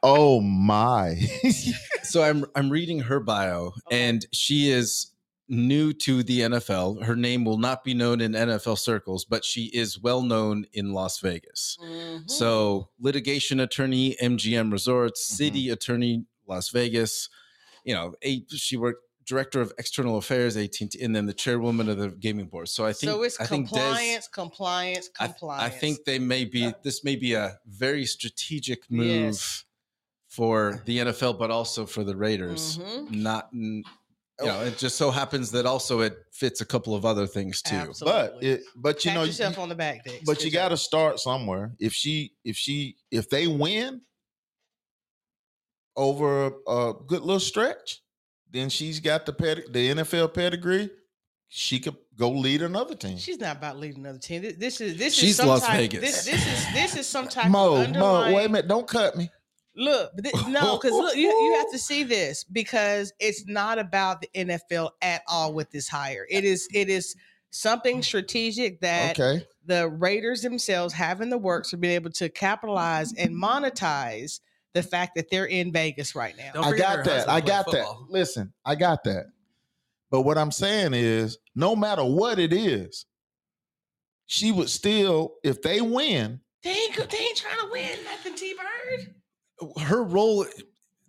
Oh 0.04 0.42
my. 0.42 1.16
so 2.04 2.22
I'm 2.24 2.46
I'm 2.56 2.70
reading 2.70 3.00
her 3.00 3.20
bio, 3.20 3.74
and 3.92 4.26
she 4.32 4.70
is 4.70 5.12
new 5.50 5.92
to 5.94 6.24
the 6.24 6.42
NFL. 6.42 7.04
Her 7.04 7.16
name 7.16 7.44
will 7.44 7.58
not 7.58 7.84
be 7.84 7.94
known 7.94 8.22
in 8.22 8.34
NFL 8.34 8.78
circles, 8.78 9.26
but 9.26 9.44
she 9.44 9.66
is 9.74 10.00
well 10.00 10.22
known 10.22 10.66
in 10.72 10.94
Las 10.94 11.20
Vegas. 11.20 11.78
Mhm. 11.84 12.30
So 12.30 12.90
litigation 13.00 13.60
attorney, 13.60 14.16
MGM 14.22 14.72
Resorts, 14.72 15.26
city 15.26 15.70
attorney, 15.70 16.26
Las 16.48 16.70
Vegas. 16.70 17.28
You 17.84 17.96
know, 17.96 18.14
a, 18.24 18.46
she 18.50 18.78
worked 18.78 19.04
director 19.28 19.60
of 19.62 19.74
external 19.78 20.18
affairs, 20.18 20.56
AT&T, 20.56 20.90
and 21.02 21.16
then 21.16 21.26
the 21.26 21.34
chairwoman 21.34 21.90
of 21.90 21.98
the 21.98 22.10
gaming 22.10 22.48
board. 22.48 22.70
So 22.70 22.86
I 22.86 22.94
think 22.94 23.12
so 23.12 23.24
it's 23.24 23.40
I 23.40 23.46
think 23.46 23.70
Des- 23.70 23.76
compliance, 23.76 24.28
compliance, 24.30 25.10
I, 25.20 25.28
compliance. 25.28 25.64
I 25.64 25.70
think 25.78 26.00
they 26.06 26.18
may 26.20 26.46
be 26.46 26.74
this 26.84 27.04
may 27.04 27.16
be 27.16 27.34
a 27.34 27.58
very 27.66 28.06
strategic 28.06 28.90
move 28.90 29.06
Yes. 29.08 29.66
for 30.30 30.82
the 30.86 31.00
NFL, 31.00 31.38
but 31.38 31.52
also 31.52 31.86
for 31.86 32.04
the 32.04 32.16
Raiders. 32.16 32.78
Mhm. 32.78 33.12
Not, 33.12 33.50
n- 33.54 33.84
you 34.40 34.46
know, 34.46 34.62
it 34.64 34.78
just 34.78 34.98
so 34.98 35.10
happens 35.12 35.52
that 35.52 35.66
also 35.66 36.02
it 36.02 36.16
fits 36.32 36.62
a 36.62 36.66
couple 36.66 36.94
of 36.96 37.06
other 37.06 37.26
things 37.28 37.62
too. 37.62 37.76
Absolutely. 37.76 38.22
but 38.22 38.44
it 38.44 38.62
but 38.76 39.04
you 39.04 39.10
Pat 39.12 39.20
know 39.20 39.24
yourself 39.26 39.58
you- 39.58 39.64
on 39.64 39.70
the 39.70 39.76
back, 39.76 40.04
Dex. 40.06 40.24
but 40.26 40.44
you 40.46 40.52
got 40.52 40.70
to 40.70 40.78
start 40.78 41.20
somewhere. 41.20 41.76
If 41.80 41.92
she 41.94 42.34
if 42.46 42.56
she 42.56 42.98
if 43.12 43.30
they 43.30 43.48
win 43.48 44.02
over 45.96 46.46
a, 46.68 46.72
a 46.72 46.94
good 47.08 47.22
little 47.22 47.40
stretch, 47.40 48.02
then 48.52 48.70
she's 48.70 49.00
got 49.00 49.26
the 49.26 49.34
ped- 49.34 49.72
the 49.74 49.90
NFL 49.92 50.34
pedigree. 50.34 50.90
She 51.50 51.80
could 51.80 51.96
go 52.18 52.30
lead 52.30 52.62
another 52.62 52.96
team. 52.96 53.18
She's 53.18 53.40
not 53.40 53.58
about 53.58 53.78
leading 53.78 54.00
another 54.00 54.20
team. 54.20 54.42
Th- 54.42 54.58
This 54.58 54.82
is 54.82 54.98
this 54.98 55.16
She's 55.16 55.32
is 55.32 55.36
some 55.38 55.48
Las 55.48 55.66
type, 55.66 55.78
Vegas. 55.80 56.02
This, 56.02 56.26
this 56.26 56.48
is 56.48 56.74
this 56.74 56.98
is 56.98 57.08
some 57.08 57.28
type 57.28 57.50
Mo, 57.50 57.82
of 57.82 57.92
Mo, 57.92 58.34
wait 58.34 58.46
a 58.46 58.50
minute, 58.50 58.68
don't 58.68 58.88
cut 58.88 59.16
me. 59.16 59.30
Look, 59.78 60.12
but 60.16 60.34
no, 60.50 60.78
because 60.78 60.92
look, 60.92 61.16
you, 61.16 61.28
you 61.30 61.56
have 61.58 61.72
to 61.72 61.78
see 61.78 62.04
this 62.04 62.44
because 62.44 63.14
it's 63.20 63.46
not 63.46 63.78
about 63.78 64.22
the 64.22 64.30
NFL 64.36 64.90
at 65.04 65.22
all 65.28 65.54
with 65.54 65.70
this 65.70 65.88
hire. 65.88 66.26
It 66.30 66.44
is 66.44 66.68
it 66.74 66.90
is 66.90 67.16
something 67.52 68.02
strategic 68.02 68.82
that 68.82 69.20
Okay, 69.20 69.46
the 69.66 69.88
Raiders 69.88 70.42
themselves 70.42 70.94
have 70.96 71.22
in 71.22 71.30
the 71.30 71.38
works 71.38 71.70
to 71.70 71.78
be 71.78 71.90
able 71.90 72.10
to 72.12 72.28
capitalize 72.28 73.14
and 73.14 73.32
monetize 73.32 74.40
the 74.78 74.84
fact 74.84 75.16
that 75.16 75.30
they're 75.32 75.46
in 75.46 75.72
Vegas 75.72 76.16
right 76.16 76.36
now. 76.38 76.52
Don't 76.54 76.66
I 76.66 76.78
got 76.78 77.04
that. 77.06 77.28
I 77.28 77.42
played 77.42 77.48
got 77.48 77.72
that. 77.72 77.86
Listen, 78.10 78.54
I 78.64 78.76
got 78.76 79.04
that. 79.06 79.26
But 80.12 80.22
what 80.22 80.38
I'm 80.38 80.52
saying 80.52 80.94
is, 80.94 81.40
no 81.56 81.76
matter 81.76 82.04
what 82.04 82.38
it 82.40 82.54
is, 82.54 83.06
she 84.28 84.52
would 84.52 84.70
still, 84.70 85.34
if 85.44 85.62
they 85.62 85.82
win, 85.82 86.40
They 86.64 86.70
ain't, 86.70 86.96
they 86.96 87.18
ain't 87.18 87.38
trying 87.38 87.60
to 87.66 87.72
win 87.72 87.98
nothing, 88.06 88.36
T 88.36 88.54
Bird. 88.54 89.16
Her 89.82 90.04
role, 90.04 90.46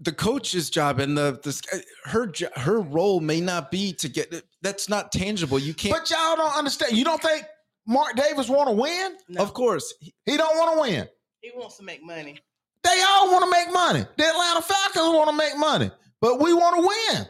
the 0.00 0.12
coach's 0.12 0.70
job, 0.70 0.98
and 1.00 1.16
the, 1.18 1.38
the 1.42 1.62
uh, 1.74 2.08
her 2.10 2.32
her 2.56 2.80
role 2.80 3.20
may 3.20 3.40
not 3.40 3.70
be 3.70 3.92
to 3.94 4.08
get. 4.08 4.32
Uh, 4.32 4.40
that's 4.62 4.88
not 4.88 5.12
tangible. 5.12 5.58
You 5.58 5.74
can't. 5.74 5.94
but 5.94 6.08
y'all 6.10 6.36
don't 6.36 6.56
understand. 6.56 6.96
You 6.96 7.04
don't 7.04 7.20
think 7.20 7.44
Mark 7.86 8.16
Davis 8.16 8.48
want 8.48 8.68
to 8.68 8.74
win? 8.74 9.16
No, 9.28 9.42
Of 9.42 9.52
course, 9.52 9.92
He 10.00 10.36
don't 10.36 10.56
want 10.56 10.74
to 10.76 10.80
win. 10.80 11.08
he 11.42 11.50
wants 11.54 11.76
to 11.76 11.82
make 11.84 12.02
money. 12.02 12.40
They 12.84 13.02
all 13.08 13.30
want 13.30 13.44
to 13.44 13.50
make 13.50 13.72
money. 13.72 14.06
The 14.16 14.24
Atlanta 14.24 14.62
Falcons 14.62 15.14
want 15.14 15.30
to 15.30 15.36
make 15.36 15.56
money, 15.58 15.90
but 16.20 16.40
we 16.40 16.54
want 16.54 16.76
to 16.76 17.16
win. 17.16 17.26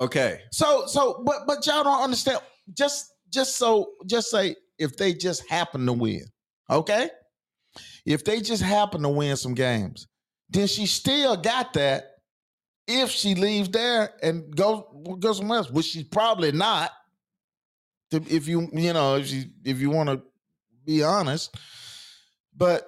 okay. 0.00 0.40
So, 0.50 0.86
so, 0.86 1.22
but, 1.24 1.46
but 1.46 1.66
y'all 1.66 1.84
don't 1.84 2.02
understand. 2.02 2.40
Just, 2.76 3.12
just 3.30 3.56
so, 3.56 3.90
just 4.06 4.30
say 4.30 4.56
if 4.78 4.96
they 4.96 5.14
just 5.14 5.48
happen 5.48 5.86
to 5.86 5.92
win, 5.92 6.24
okay? 6.70 7.10
If 8.04 8.24
they 8.24 8.40
just 8.40 8.62
happen 8.62 9.02
to 9.02 9.08
win 9.08 9.36
some 9.36 9.54
games, 9.54 10.08
then 10.50 10.66
she 10.66 10.86
still 10.86 11.36
got 11.36 11.72
that. 11.74 12.08
If 12.88 13.10
she 13.10 13.34
leaves 13.34 13.68
there 13.68 14.10
and 14.22 14.54
goes 14.54 14.82
goes 15.20 15.38
somewhere 15.38 15.58
else, 15.58 15.70
which 15.70 15.86
she's 15.86 16.04
probably 16.04 16.52
not. 16.52 16.90
If 18.10 18.48
you 18.48 18.68
you 18.72 18.92
know 18.92 19.16
if 19.16 19.30
you 19.30 19.44
if 19.64 19.80
you 19.80 19.90
want 19.90 20.10
to 20.10 20.20
be 20.84 21.02
honest, 21.02 21.56
but 22.54 22.86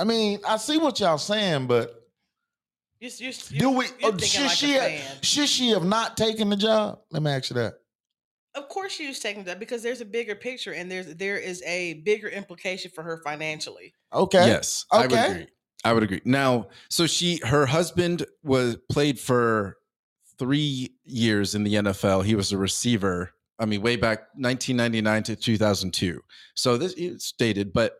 I 0.00 0.04
mean 0.04 0.40
I 0.46 0.56
see 0.56 0.78
what 0.78 0.98
y'all 0.98 1.18
saying, 1.18 1.66
but 1.66 2.08
You, 3.00 3.10
you, 3.18 3.32
do 3.58 3.70
we? 3.70 3.84
You're 3.86 3.94
oh, 4.02 4.10
thinking 4.10 4.26
should 4.26 4.42
like 4.42 4.56
she 4.56 4.72
have, 4.72 5.18
should 5.22 5.48
she 5.48 5.70
have 5.70 5.84
not 5.84 6.16
taken 6.16 6.48
the 6.48 6.56
job? 6.56 7.00
Let 7.10 7.22
me 7.22 7.30
ask 7.30 7.50
you 7.50 7.54
that. 7.54 7.74
Of 8.54 8.68
course, 8.68 8.92
she 8.92 9.06
was 9.06 9.20
taking 9.20 9.44
that 9.44 9.60
because 9.60 9.82
there's 9.82 10.00
a 10.00 10.04
bigger 10.04 10.34
picture 10.34 10.72
and 10.72 10.90
there's 10.90 11.14
there 11.14 11.38
is 11.38 11.62
a 11.64 11.94
bigger 12.04 12.28
implication 12.28 12.90
for 12.94 13.02
her 13.02 13.20
financially. 13.24 13.94
Okay. 14.12 14.46
Yes, 14.46 14.86
I 14.90 15.06
would 15.06 15.12
agree. 15.12 15.46
I 15.84 15.92
would 15.92 16.02
agree. 16.02 16.20
Now, 16.24 16.68
so 16.88 17.06
she, 17.06 17.40
her 17.44 17.64
husband 17.64 18.26
was 18.42 18.76
played 18.90 19.18
for 19.18 19.78
three 20.38 20.94
years 21.04 21.54
in 21.54 21.64
the 21.64 21.74
NFL. 21.74 22.24
He 22.24 22.34
was 22.34 22.52
a 22.52 22.58
receiver. 22.58 23.32
I 23.58 23.66
mean, 23.66 23.82
way 23.82 23.96
back 23.96 24.20
1999 24.34 25.22
to 25.24 25.36
2002. 25.36 26.20
So 26.54 26.76
this 26.76 26.92
is 26.94 27.24
stated, 27.24 27.72
but 27.72 27.98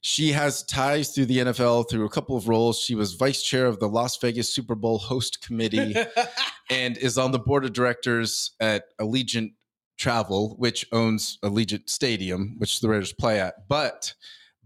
she 0.00 0.32
has 0.32 0.62
ties 0.62 1.10
through 1.14 1.26
the 1.26 1.38
NFL 1.38 1.88
through 1.90 2.04
a 2.06 2.10
couple 2.10 2.36
of 2.36 2.48
roles. 2.48 2.78
She 2.80 2.94
was 2.94 3.14
vice 3.14 3.42
chair 3.42 3.66
of 3.66 3.80
the 3.80 3.88
Las 3.88 4.16
Vegas 4.18 4.52
Super 4.52 4.74
Bowl 4.74 4.98
host 4.98 5.42
committee 5.42 5.94
and 6.70 6.96
is 6.96 7.18
on 7.18 7.32
the 7.32 7.38
board 7.38 7.64
of 7.64 7.72
directors 7.72 8.52
at 8.60 8.84
Allegiant 9.00 9.52
Travel, 9.98 10.56
which 10.58 10.86
owns 10.92 11.38
Allegiant 11.42 11.90
Stadium, 11.90 12.54
which 12.58 12.80
the 12.80 12.88
Raiders 12.88 13.12
play 13.12 13.38
at. 13.40 13.68
But 13.68 14.14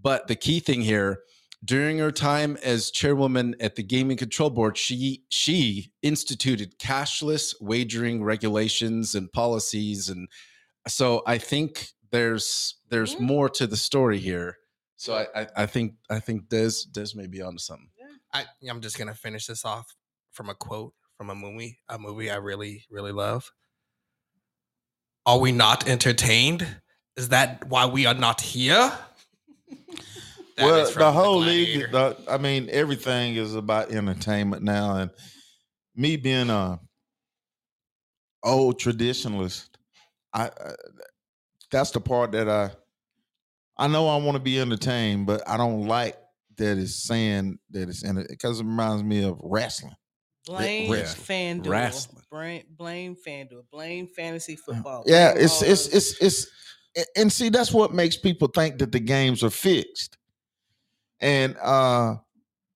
but 0.01 0.29
the 0.29 0.37
key 0.37 0.61
thing 0.61 0.83
here, 0.83 1.21
during 1.65 1.99
her 1.99 2.13
time 2.13 2.57
as 2.63 2.91
chairwoman 2.91 3.57
at 3.59 3.75
the 3.75 3.83
Gaming 3.83 4.17
Control 4.19 4.51
Board, 4.51 4.77
she 4.79 5.25
she 5.31 5.91
instituted 6.03 6.79
cashless 6.79 7.55
wagering 7.61 8.23
regulations 8.23 9.15
and 9.17 9.33
policies, 9.33 10.09
and 10.09 10.29
so 10.87 11.23
I 11.27 11.39
think 11.39 11.89
there's 12.13 12.77
there's 12.91 13.17
Mhm. 13.17 13.21
more 13.21 13.49
to 13.49 13.67
the 13.67 13.77
story 13.77 14.21
here. 14.21 14.59
So 15.05 15.13
I, 15.15 15.43
I 15.43 15.47
I 15.55 15.67
think 15.67 15.97
I 16.09 16.19
think 16.19 16.49
Des 16.49 16.71
Des 16.91 17.09
may 17.15 17.27
be 17.27 17.43
onto 17.43 17.59
something. 17.59 17.91
I, 18.33 18.47
I'm 18.71 18.81
just 18.81 18.97
gonna 18.97 19.15
finish 19.15 19.47
this 19.47 19.63
off 19.63 19.95
from 20.33 20.49
a 20.49 20.55
quote 20.55 20.95
from 21.19 21.29
a 21.29 21.35
movie, 21.35 21.79
a 21.91 21.99
movie 21.99 22.31
I 22.31 22.37
really, 22.37 22.87
really 22.91 23.13
love. 23.13 23.53
Are 25.27 25.39
we 25.39 25.53
not 25.53 25.87
entertained? 25.87 26.67
Is 27.19 27.29
that 27.29 27.69
why 27.69 27.85
we 27.85 28.07
are 28.07 28.15
not 28.15 28.41
here? 28.41 28.93
That 30.57 30.67
well, 30.67 30.77
is 30.83 30.89
the 30.91 30.95
from 30.95 31.15
whole 31.15 31.39
league, 31.39 31.91
Gladiator. 31.91 32.23
the, 32.23 32.33
I 32.33 32.39
mean, 32.39 32.69
everything 32.71 33.35
is 33.35 33.57
about 33.57 33.91
entertainment 33.91 34.63
now. 34.63 34.99
And 34.99 35.11
me 35.97 36.17
being 36.17 36.49
a 36.49 36.79
old 38.41 38.79
traditionalist, 38.79 39.67
I, 40.33 40.45
I 40.45 40.75
that's 41.73 41.91
the 41.91 42.01
part 42.01 42.31
that 42.33 42.49
I 42.49 42.71
I 43.77 43.89
know 43.89 44.09
I 44.09 44.17
want 44.17 44.37
to 44.37 44.43
be 44.43 44.61
entertained, 44.61 45.27
but 45.27 45.49
I 45.49 45.57
don't 45.57 45.87
like 45.87 46.17
that 46.57 46.79
it's 46.79 46.95
saying 46.95 47.59
that 47.71 47.89
it's 47.89 48.05
in 48.05 48.19
it 48.19 48.29
because 48.29 48.61
it 48.61 48.65
reminds 48.65 49.03
me 49.03 49.25
of 49.25 49.39
wrestling. 49.43 49.95
Blame 50.47 50.93
wrestling. 50.93 51.63
FanDuel. 51.63 51.69
Wrestling. 51.69 52.23
Blame, 52.31 52.63
blame 52.77 53.17
FanDuel. 53.17 53.63
Blame 53.73 54.07
fantasy 54.07 54.57
football. 54.57 55.03
Yeah, 55.07 55.33
blame 55.33 55.45
it's 55.45 55.63
all 55.63 55.69
it's 55.69 55.87
it's 55.89 56.23
it's 56.23 56.47
and 57.17 57.33
see 57.33 57.49
that's 57.49 57.73
what 57.73 57.93
makes 57.93 58.17
people 58.17 58.49
think 58.49 58.79
that 58.79 58.93
the 58.93 59.01
games 59.01 59.43
are 59.43 59.51
fixed. 59.51 60.17
And 61.21 61.57
uh 61.63 62.17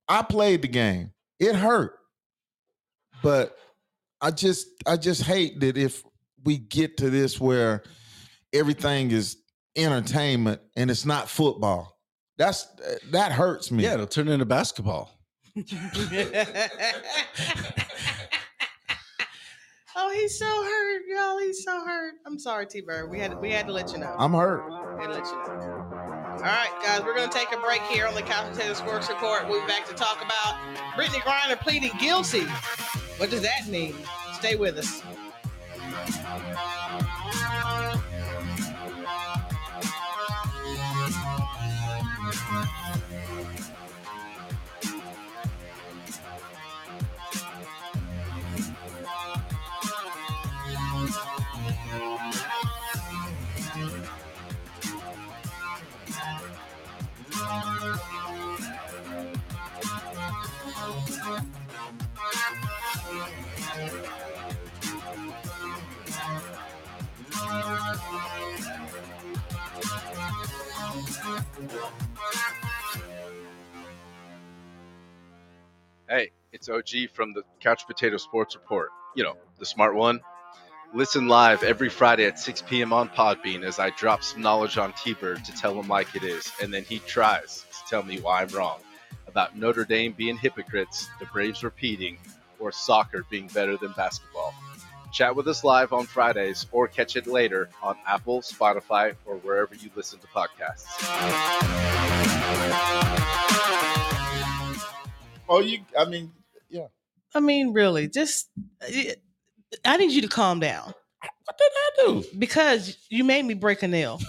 I 0.09 0.23
played 0.23 0.63
the 0.63 0.69
game. 0.69 1.13
It 1.39 1.55
hurt. 1.55 1.93
But 3.23 3.57
I 4.21 4.31
just 4.31 4.67
I 4.87 4.97
just 4.97 5.23
hate 5.23 5.61
that 5.61 5.77
if 5.77 6.03
we 6.45 6.59
get 6.59 6.97
to 6.99 7.11
this 7.11 7.39
where 7.39 7.83
everything 8.53 9.11
is 9.11 9.37
entertainment 9.79 10.61
and 10.77 10.91
it's 10.91 11.07
not 11.07 11.29
football. 11.29 11.99
That's 12.37 12.67
that 13.11 13.33
hurts 13.33 13.71
me. 13.71 13.85
Yeah, 13.85 13.95
it'll 13.95 14.07
turn 14.07 14.29
into 14.29 14.45
basketball. 14.45 15.11
oh, 19.97 20.11
he's 20.15 20.39
so 20.39 20.47
hurt, 20.47 21.03
y'all. 21.09 21.39
He's 21.39 21.65
so 21.65 21.85
hurt. 21.85 22.15
I'm 22.27 22.39
sorry, 22.39 22.67
T 22.67 22.81
Bird. 22.81 23.11
We 23.11 23.19
had 23.19 23.41
we 23.41 23.51
had 23.51 23.67
to 23.67 23.73
let 23.73 23.93
you 23.93 23.99
know. 23.99 24.15
I'm 24.19 24.33
hurt. 24.33 24.65
We 24.97 25.03
had 25.03 25.13
to 25.13 25.19
let 25.19 25.27
you 25.27 25.33
know. 25.33 25.99
All 26.39 26.45
right, 26.45 26.71
guys, 26.85 27.03
we're 27.03 27.17
going 27.17 27.29
to 27.29 27.37
take 27.37 27.53
a 27.53 27.59
break 27.59 27.83
here 27.83 28.07
on 28.07 28.15
the 28.15 28.23
Couch 28.23 28.53
Potato 28.53 28.73
Sports 28.73 29.09
Report. 29.09 29.49
We'll 29.49 29.61
be 29.61 29.67
back 29.67 29.89
to 29.89 29.95
talk 29.95 30.19
about 30.25 30.55
Brittney 30.97 31.21
Griner 31.23 31.59
pleading 31.59 31.91
guilty. 31.99 32.43
What 33.17 33.31
does 33.31 33.43
that 33.43 33.67
mean? 33.67 33.97
Stay 34.35 34.55
with 34.55 34.79
us. 34.79 35.03
Hey, 76.09 76.31
it's 76.55 76.71
OG 76.71 77.11
from 77.13 77.35
the 77.35 77.43
Couch 77.61 77.87
Potato 77.87 78.17
Sports 78.17 78.57
Report. 78.57 78.89
You 79.15 79.25
know, 79.25 79.37
the 79.59 79.67
smart 79.67 79.95
one. 79.95 80.21
Listen 80.95 81.29
live 81.29 81.63
every 81.63 81.91
Friday 81.91 82.25
at 82.25 82.39
6 82.39 82.63
p.m. 82.63 82.95
on 82.95 83.11
Podbean 83.11 83.63
as 83.63 83.79
I 83.79 83.91
drop 83.91 84.25
some 84.25 84.41
knowledge 84.41 84.79
on 84.79 84.95
T 84.95 85.13
Bird 85.13 85.45
to 85.45 85.53
tell 85.53 85.79
him 85.79 85.87
like 85.87 86.17
it 86.17 86.25
is, 86.25 86.51
and 86.63 86.73
then 86.73 86.83
he 86.83 87.01
tries 87.01 87.67
to 87.73 87.91
tell 87.91 88.03
me 88.03 88.21
why 88.21 88.41
I'm 88.41 88.49
wrong 88.49 88.81
about 89.27 89.59
Notre 89.59 89.85
Dame 89.85 90.13
being 90.13 90.39
hypocrites, 90.39 91.11
the 91.21 91.27
Braves 91.27 91.63
repeating, 91.63 92.17
or 92.59 92.73
soccer 92.73 93.27
being 93.29 93.49
better 93.49 93.77
than 93.77 93.93
basketball. 93.93 94.55
Chat 95.13 95.37
with 95.37 95.47
us 95.47 95.63
live 95.63 95.93
on 95.93 96.07
Fridays 96.07 96.65
or 96.73 96.89
catch 96.89 97.17
it 97.17 97.27
later 97.27 97.69
on 97.83 97.99
Apple, 98.07 98.41
Spotify, 98.41 99.15
or 99.27 99.37
wherever 99.37 99.75
you 99.75 99.91
listen 99.95 100.19
to 100.21 100.27
podcasts. 100.29 100.87
Oh, 105.49 105.61
you 105.61 105.81
I 105.99 106.05
mean, 106.05 106.33
yeah. 106.69 106.87
I 107.35 107.41
mean, 107.41 107.73
really, 107.73 108.09
just 108.09 108.49
eh, 108.83 109.15
I 109.85 109.97
need 109.97 110.13
you 110.13 110.23
to 110.23 110.29
calm 110.29 110.61
down 110.61 110.95
what 111.49 111.59
did 111.59 111.73
I 111.75 111.91
do? 112.07 112.25
because 112.39 112.97
you 113.09 113.25
made 113.25 113.45
me 113.45 113.55
break 113.55 113.83
a 113.83 113.89
nail. 113.89 114.21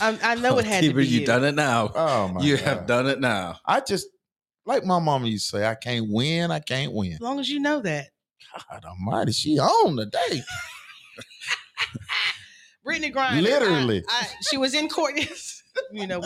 I, 0.00 0.18
I 0.22 0.34
know 0.36 0.58
it 0.58 0.66
oh, 0.66 0.68
had 0.68 0.84
to 0.84 0.92
be 0.94 1.06
you 1.06 1.20
you. 1.20 1.26
done 1.26 1.44
it 1.44 1.54
now. 1.54 1.90
Oh 1.94 2.28
my 2.28 2.42
you 2.42 2.56
God. 2.56 2.64
have 2.64 2.86
done 2.86 3.06
it 3.06 3.20
now. 3.20 3.58
I 3.64 3.80
just 3.80 4.08
like 4.66 4.84
my 4.84 4.98
mama 4.98 5.26
used 5.28 5.50
to 5.50 5.58
say, 5.58 5.66
I 5.66 5.74
can't 5.74 6.06
win, 6.10 6.50
I 6.50 6.60
can't 6.60 6.92
win. 6.92 7.14
As 7.14 7.20
long 7.20 7.40
as 7.40 7.48
you 7.48 7.60
know 7.60 7.80
that. 7.80 8.10
God 8.70 8.84
almighty, 8.84 9.32
she 9.32 9.58
on 9.58 9.96
today. 9.96 10.18
Brittney 12.86 13.12
Griner. 13.12 13.38
I- 13.38 13.40
Literally. 13.40 14.04
I, 14.08 14.26
she 14.50 14.56
was 14.56 14.74
in 14.74 14.88
court. 14.88 15.14
You 15.90 16.06
know, 16.06 16.22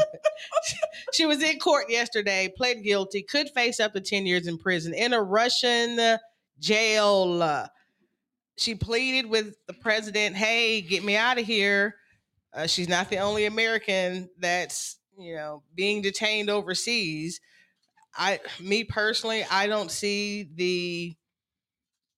she 1.13 1.27
was 1.27 1.43
in 1.43 1.59
court 1.59 1.87
yesterday, 1.89 2.53
pled 2.57 2.83
guilty, 2.83 3.23
could 3.23 3.49
face 3.51 3.81
up 3.81 3.93
to 3.95 4.01
10 4.01 4.27
years 4.27 4.47
in 4.47 4.59
prison 4.59 4.95
in 4.95 5.13
a 5.13 5.23
Russian 5.23 6.19
jail. 6.59 7.69
She 8.57 8.75
pleaded 8.75 9.29
with 9.29 9.55
the 9.67 9.75
president, 9.75 10.37
hey, 10.37 10.81
get 10.81 11.05
me 11.05 11.17
out 11.17 11.39
of 11.39 11.45
here. 11.45 11.97
Uh, 12.55 12.67
she's 12.67 12.89
not 12.89 13.11
the 13.11 13.19
only 13.19 13.45
American 13.45 14.31
that's, 14.39 14.97
you 15.19 15.35
know, 15.35 15.63
being 15.75 16.01
detained 16.01 16.49
overseas. 16.49 17.41
I, 18.17 18.41
me 18.61 18.85
personally, 18.85 19.45
I 19.51 19.67
don't 19.67 19.91
see 19.91 20.49
the 20.55 21.15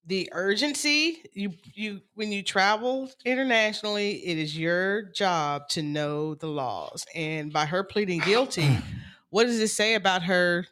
the 0.08 0.28
urgency 0.32 1.22
you 1.34 1.52
you 1.74 2.00
when 2.14 2.32
you 2.32 2.42
travel 2.42 3.10
internationally 3.24 4.12
it 4.26 4.38
is 4.38 4.56
your 4.58 5.02
job 5.12 5.68
to 5.68 5.82
know 5.82 6.34
the 6.34 6.46
laws 6.46 7.04
and 7.14 7.52
by 7.52 7.66
her 7.66 7.84
pleading 7.84 8.18
guilty 8.20 8.68
what 9.30 9.44
does 9.44 9.60
it 9.60 9.68
say 9.68 9.94
about 9.94 10.22
her 10.22 10.66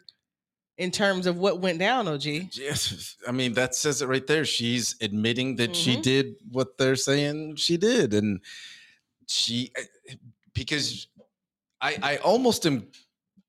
in 0.79 0.91
terms 0.91 1.27
of 1.27 1.39
what 1.39 1.61
went 1.61 1.79
down 1.79 2.09
og 2.09 2.25
Yes, 2.25 3.17
I 3.29 3.33
mean 3.33 3.55
that 3.55 3.75
says 3.75 4.03
it 4.03 4.07
right 4.09 4.27
there. 4.27 4.45
She's 4.45 4.95
admitting 5.01 5.57
that 5.57 5.77
she 5.77 5.97
Mhm. 5.97 6.03
did 6.03 6.27
what 6.51 6.77
they're 6.79 6.97
saying 6.97 7.57
she 7.57 7.77
did, 7.77 8.13
and 8.15 8.41
she 9.27 9.73
because 10.55 11.09
I 11.81 11.97
I 12.03 12.17
almost 12.19 12.67
am 12.67 12.91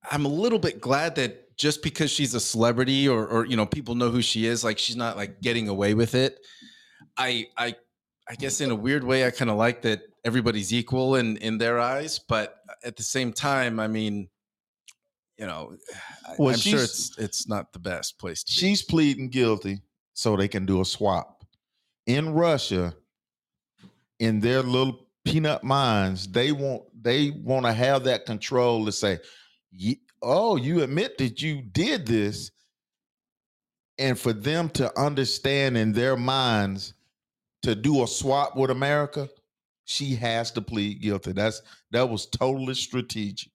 I'm 0.09 0.25
a 0.25 0.29
little 0.29 0.59
bit 0.59 0.79
glad 0.79 1.15
that 1.15 1.46
just 1.57 1.81
because 1.83 2.11
she's 2.11 2.33
a 2.33 2.39
celebrity 2.39 3.07
or 3.09 3.27
or 3.27 3.45
you 3.45 3.55
know 3.57 3.65
people 3.65 3.95
know 3.95 4.09
who 4.11 4.21
she 4.21 4.45
is, 4.45 4.63
like 4.63 4.77
she's 4.77 4.95
not 4.95 5.17
like 5.17 5.41
getting 5.41 5.67
away 5.67 5.93
with 5.93 6.15
it. 6.15 6.39
I 7.17 7.47
I 7.57 7.75
I 8.29 8.35
guess 8.35 8.61
in 8.61 8.71
a 8.71 8.75
weird 8.75 9.03
way, 9.03 9.25
I 9.25 9.31
kind 9.31 9.49
of 9.49 9.57
like 9.57 9.81
that 9.83 10.01
everybody's 10.23 10.73
equal 10.73 11.15
in 11.15 11.37
in 11.37 11.57
their 11.57 11.79
eyes, 11.79 12.19
but 12.19 12.55
uh, 12.69 12.73
at 12.87 12.95
the 12.95 13.03
same 13.03 13.33
time, 13.33 13.79
I 13.79 13.87
mean. 13.87 14.29
You 15.39 15.45
know, 15.45 15.75
I- 16.27 16.33
Well, 16.39 16.49
I'm 16.55 16.59
sure 16.59 16.81
it's 16.81 17.15
it's 17.19 17.47
not 17.47 17.71
the 17.71 17.77
best 17.77 18.17
place 18.17 18.43
to 18.43 18.51
be. 18.51 18.59
She's 18.59 18.81
pleading 18.81 19.29
guilty 19.29 19.81
so 20.13 20.35
they 20.35 20.47
can 20.47 20.65
do 20.65 20.81
a 20.81 20.85
swap. 20.85 21.43
In 22.07 22.33
Russia, 22.33 22.95
in 24.19 24.39
their 24.39 24.63
little 24.63 25.07
peanut 25.25 25.63
minds, 25.63 26.27
they 26.27 26.51
want 26.51 26.83
they 27.03 27.29
want 27.29 27.67
to 27.67 27.71
have 27.73 28.03
that 28.05 28.25
control 28.25 28.83
to 28.85 28.91
say, 28.91 29.19
"Ye- 29.71 30.01
"Oh, 30.21 30.55
you 30.55 30.81
admit 30.83 31.17
that 31.19 31.41
you 31.41 31.61
did 31.61 32.05
this," 32.05 32.51
and 33.97 34.17
for 34.19 34.33
them 34.33 34.69
to 34.71 34.97
understand 34.99 35.77
in 35.77 35.93
their 35.93 36.15
minds 36.17 36.93
to 37.63 37.75
do 37.75 38.03
a 38.03 38.07
swap 38.07 38.55
with 38.55 38.69
America, 38.69 39.29
she 39.85 40.15
has 40.15 40.51
to 40.51 40.61
plead 40.61 41.01
guilty. 41.01 41.31
That's 41.33 41.61
that 41.91 42.09
was 42.09 42.25
totally 42.27 42.75
strategic. 42.75 43.51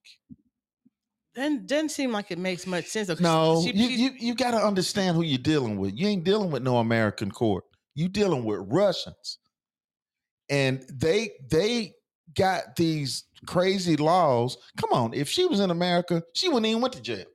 then 1.35 1.65
doesn't 1.65 1.89
seem 1.89 2.13
like 2.13 2.31
it 2.31 2.39
makes 2.39 2.67
much 2.67 2.85
sense 2.87 3.09
though, 3.09 3.15
No, 3.21 3.63
she- 3.63 3.73
you, 3.75 3.89
she- 3.89 3.97
you 4.03 4.11
you 4.19 4.35
got 4.35 4.51
to 4.51 4.59
understand 4.59 5.17
who 5.17 5.23
you're 5.23 5.39
dealing 5.39 5.79
with. 5.79 5.95
You 5.97 6.07
ain't 6.09 6.25
dealing 6.25 6.51
with 6.51 6.63
no 6.63 6.77
American 6.77 7.31
court. 7.31 7.65
You 7.95 8.09
dealing 8.09 8.45
with 8.45 8.61
Russians, 8.71 9.39
and 10.51 10.83
they 10.93 11.31
they 11.51 11.95
got 12.35 12.77
these 12.77 13.25
crazy 13.47 13.97
laws. 13.97 14.57
Come 14.77 14.93
on, 14.93 15.15
if 15.15 15.29
she 15.29 15.47
was 15.47 15.61
in 15.61 15.71
America, 15.71 16.23
she 16.35 16.49
wouldn't 16.49 16.67
even 16.67 16.83
went 16.83 16.95
to 16.95 17.03
jail. 17.03 17.27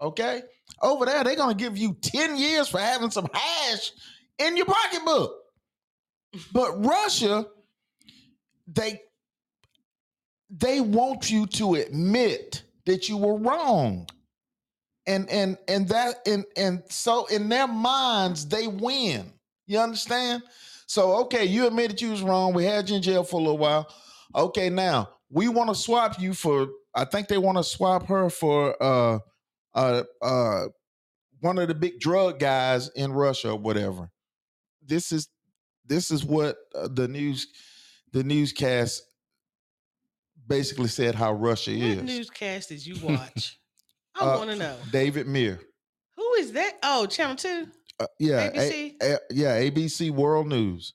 Okay, 0.00 0.42
over 0.80 1.06
there 1.06 1.22
they're 1.22 1.36
gonna 1.36 1.54
give 1.54 1.78
you 1.78 1.96
ten 2.02 2.36
years 2.36 2.68
for 2.68 2.78
having 2.78 3.10
some 3.10 3.28
hash 3.32 3.92
in 4.38 4.56
your 4.56 4.66
pocketbook. 4.66 5.34
But 6.52 6.84
Russia, 6.84 7.46
they 8.66 9.00
they 10.50 10.80
want 10.80 11.30
you 11.30 11.46
to 11.46 11.74
admit 11.74 12.62
that 12.86 13.08
you 13.08 13.16
were 13.16 13.36
wrong 13.36 14.06
and 15.06 15.28
and 15.30 15.56
and 15.68 15.88
that 15.88 16.16
and 16.26 16.44
and 16.56 16.82
so 16.88 17.26
in 17.26 17.48
their 17.48 17.66
minds 17.66 18.46
they 18.46 18.66
win 18.68 19.32
you 19.66 19.78
understand 19.78 20.42
so 20.92 21.14
okay 21.22 21.44
you 21.44 21.66
admitted 21.66 22.00
you 22.00 22.10
was 22.10 22.22
wrong 22.22 22.52
we 22.52 22.64
had 22.64 22.88
you 22.90 22.96
in 22.96 23.02
jail 23.02 23.24
for 23.24 23.36
a 23.40 23.42
little 23.42 23.58
while 23.58 23.86
okay 24.34 24.68
now 24.68 25.08
we 25.30 25.48
want 25.48 25.68
to 25.70 25.74
swap 25.74 26.20
you 26.20 26.34
for 26.34 26.68
i 26.94 27.04
think 27.04 27.28
they 27.28 27.38
want 27.38 27.56
to 27.56 27.64
swap 27.64 28.06
her 28.06 28.28
for 28.28 28.76
uh 28.82 29.18
uh 29.74 30.02
uh 30.20 30.64
one 31.40 31.58
of 31.58 31.68
the 31.68 31.74
big 31.74 31.98
drug 31.98 32.38
guys 32.38 32.88
in 32.94 33.10
russia 33.12 33.50
or 33.52 33.58
whatever 33.58 34.10
this 34.84 35.12
is 35.12 35.28
this 35.86 36.10
is 36.10 36.24
what 36.24 36.56
uh, 36.74 36.88
the 36.92 37.08
news 37.08 37.46
the 38.12 38.22
newscast 38.22 39.02
basically 40.46 40.88
said 40.88 41.14
how 41.14 41.32
Russia 41.32 41.70
What 41.70 41.80
is. 41.80 42.02
newscast 42.02 42.68
did 42.68 42.84
you 42.84 42.96
watch? 43.06 43.58
I 44.14 44.24
Uh, 44.26 44.38
want 44.38 44.50
to 44.50 44.56
know. 44.56 44.76
David 44.90 45.26
Muir. 45.26 45.60
Who 46.16 46.34
is 46.34 46.52
that? 46.52 46.78
Oh, 46.82 47.06
Channel 47.06 47.36
2? 47.36 47.66
Uh, 48.02 48.06
yeah, 48.18 48.50
ABC? 48.50 49.02
A- 49.02 49.18
yeah, 49.30 49.60
ABC 49.60 50.10
World 50.10 50.48
News. 50.48 50.94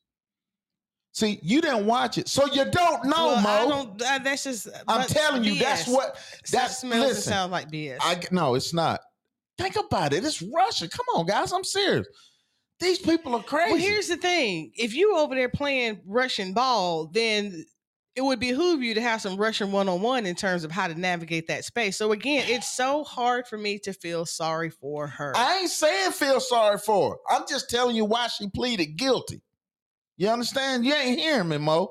See, 1.13 1.39
you 1.41 1.61
didn't 1.61 1.87
watch 1.87 2.19
it, 2.19 2.27
so 2.27 2.45
you 2.45 2.63
don't 2.69 3.05
know, 3.05 3.27
well, 3.27 3.41
Mo. 3.41 3.49
I 3.49 3.67
don't, 3.67 4.01
uh, 4.03 4.19
that's 4.19 4.43
just. 4.43 4.67
I'm 4.87 5.01
but 5.01 5.07
telling 5.07 5.43
you, 5.43 5.55
that's 5.55 5.87
what. 5.87 6.13
That 6.13 6.51
That's 6.51 6.77
smells 6.77 6.93
and 6.93 7.09
listen. 7.09 7.23
sounds 7.23 7.51
like 7.51 7.71
BS. 7.71 7.97
I 8.01 8.21
no, 8.31 8.53
it's 8.53 8.71
not. 8.71 8.99
Think 9.57 9.77
about 9.77 10.13
it. 10.13 10.23
It's 10.23 10.43
Russia. 10.43 10.87
Come 10.87 11.05
on, 11.15 11.25
guys. 11.25 11.51
I'm 11.51 11.63
serious. 11.63 12.07
These 12.79 12.99
people 12.99 13.33
are 13.35 13.41
crazy. 13.41 13.71
Well, 13.73 13.81
here's 13.81 14.07
the 14.07 14.17
thing: 14.17 14.71
if 14.75 14.93
you 14.93 15.17
over 15.17 15.33
there 15.33 15.49
playing 15.49 16.01
Russian 16.05 16.53
ball, 16.53 17.07
then 17.07 17.65
it 18.17 18.23
would 18.23 18.39
behoove 18.39 18.81
you 18.81 18.95
to 18.95 19.01
have 19.01 19.21
some 19.21 19.37
Russian 19.37 19.71
one 19.71 19.87
on 19.87 20.01
one 20.01 20.25
in 20.25 20.33
terms 20.33 20.63
of 20.63 20.71
how 20.71 20.87
to 20.87 20.99
navigate 20.99 21.47
that 21.47 21.63
space. 21.63 21.97
So 21.97 22.11
again, 22.13 22.45
it's 22.47 22.75
so 22.75 23.03
hard 23.03 23.47
for 23.47 23.59
me 23.59 23.77
to 23.83 23.93
feel 23.93 24.25
sorry 24.25 24.71
for 24.71 25.05
her. 25.05 25.37
I 25.37 25.59
ain't 25.59 25.69
saying 25.69 26.13
feel 26.13 26.39
sorry 26.39 26.79
for 26.79 27.11
her. 27.11 27.17
I'm 27.29 27.43
just 27.47 27.69
telling 27.69 27.95
you 27.95 28.05
why 28.05 28.25
she 28.25 28.49
pleaded 28.49 28.97
guilty. 28.97 29.43
You 30.17 30.29
understand? 30.29 30.83
You 30.83 30.95
ain't 30.95 31.19
hearing 31.19 31.47
me, 31.47 31.59
Mo. 31.59 31.89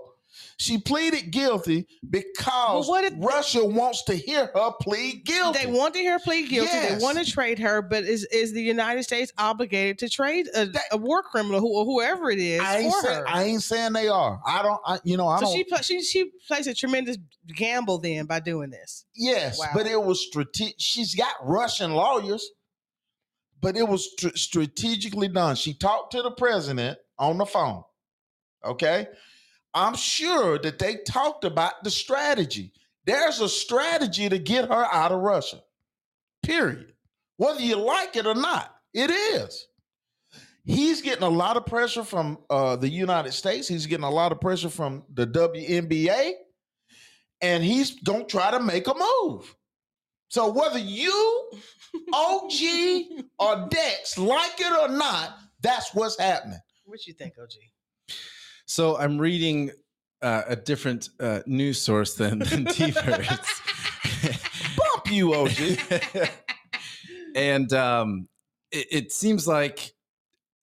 She 0.59 0.79
pleaded 0.79 1.31
guilty 1.31 1.87
because 2.09 2.89
if- 2.89 3.13
Russia 3.19 3.65
wants 3.65 4.05
to 4.05 4.15
hear 4.15 4.51
her 4.55 4.71
plead 4.81 5.25
guilty. 5.25 5.59
they 5.59 5.67
want 5.67 5.95
to 5.95 6.01
hear 6.01 6.13
her 6.13 6.19
plead 6.19 6.49
guilty. 6.49 6.71
Yes. 6.73 6.99
They 6.99 7.03
want 7.05 7.19
to 7.19 7.31
trade 7.31 7.59
her, 7.59 7.83
but 7.83 8.05
is 8.05 8.25
is 8.27 8.53
the 8.53 8.63
United 8.63 9.03
States 9.03 9.33
obligated 9.39 9.99
to 9.99 10.09
trade 10.09 10.49
a, 10.55 10.67
That- 10.67 10.83
a 10.93 10.97
war 10.97 11.23
criminal 11.23 11.61
who, 11.61 11.69
or 11.77 11.85
whoever 11.85 12.31
it 12.31 12.39
is 12.39 12.61
I 12.61 12.79
ain't, 12.79 12.93
for 12.95 13.01
say- 13.03 13.15
her? 13.15 13.29
I 13.29 13.43
ain't 13.45 13.63
saying 13.63 13.93
they 13.93 14.09
are. 14.09 14.41
I 14.47 14.63
don't. 14.63 14.81
I, 14.87 14.99
you 15.05 15.17
know, 15.17 15.29
I 15.29 15.41
so 15.41 15.47
don't. 15.47 15.85
she 15.85 16.01
she 16.01 16.03
she 16.03 16.31
plays 16.47 16.67
a 16.67 16.75
tremendous 16.75 17.19
gamble 17.55 17.99
then 17.99 18.27
by 18.27 18.41
doing 18.41 18.71
this. 18.71 19.05
Yes, 19.15 19.59
Wow. 19.59 19.71
but 19.75 19.87
it 19.87 20.03
was 20.03 20.27
strategic. 20.27 20.77
She's 20.79 21.15
got 21.15 21.35
Russian 21.43 21.93
lawyers, 21.93 22.49
but 23.61 23.77
it 23.77 23.87
was 23.89 24.11
str- 24.13 24.35
strategically 24.37 25.29
done. 25.29 25.57
She 25.57 25.75
talked 25.75 26.13
to 26.13 26.23
the 26.23 26.31
president 26.31 26.99
on 27.19 27.39
the 27.39 27.47
phone. 27.47 27.83
Okay. 28.65 29.07
I'm 29.77 29.95
sure 29.95 30.59
that 30.59 30.79
they 30.79 30.97
talked 31.07 31.45
about 31.45 31.85
the 31.85 31.91
strategy. 31.91 32.73
There's 33.05 33.41
a 33.41 33.49
strategy 33.49 34.29
to 34.29 34.39
get 34.39 34.69
her 34.69 34.87
out 34.91 35.13
of 35.13 35.21
Russia, 35.21 35.63
period. 36.43 36.95
Whether 37.37 37.61
you 37.61 37.77
like 37.77 38.17
it 38.17 38.27
or 38.27 38.35
not, 38.35 38.75
it 38.95 39.11
is. 39.11 39.67
He's 40.65 41.03
getting 41.03 41.23
a 41.23 41.29
lot 41.29 41.59
of 41.59 41.67
pressure 41.67 42.05
from 42.05 42.39
uh, 42.49 42.77
the 42.77 42.89
United 42.89 43.33
States. 43.33 43.69
He's 43.69 43.87
getting 43.87 44.05
a 44.05 44.11
lot 44.11 44.33
of 44.33 44.41
pressure 44.41 44.71
from 44.71 45.05
the 45.13 45.27
WNBA 45.27 46.33
and 47.43 47.63
he's 47.63 48.01
gonna 48.01 48.25
try 48.25 48.51
to 48.51 48.61
make 48.61 48.87
a 48.87 48.95
move. 48.95 49.55
So 50.29 50.51
whether 50.51 50.79
you, 50.79 51.51
OG, 52.15 52.53
or 53.39 53.69
Dex 53.69 54.17
like 54.17 54.59
it 54.59 54.73
or 54.73 54.89
not, 54.89 55.37
that's 55.61 55.95
what's 55.95 56.19
happening. 56.19 56.59
What 56.87 57.07
you 57.07 57.13
think, 57.13 57.35
OG? 57.41 57.53
So 58.67 58.99
I'm 58.99 59.19
reading 59.19 59.71
uh, 60.23 60.43
a 60.49 60.57
different 60.57 61.09
uh, 61.21 61.41
news 61.47 61.81
source 61.81 62.15
than, 62.15 62.41
than 62.41 62.67
T-Birds. 62.67 63.63
Bump 64.77 65.11
you, 65.11 65.35
OG. 65.35 65.79
and 67.37 67.73
um, 67.73 68.29
it, 68.73 68.87
it 68.91 69.13
seems 69.13 69.47
like, 69.47 69.93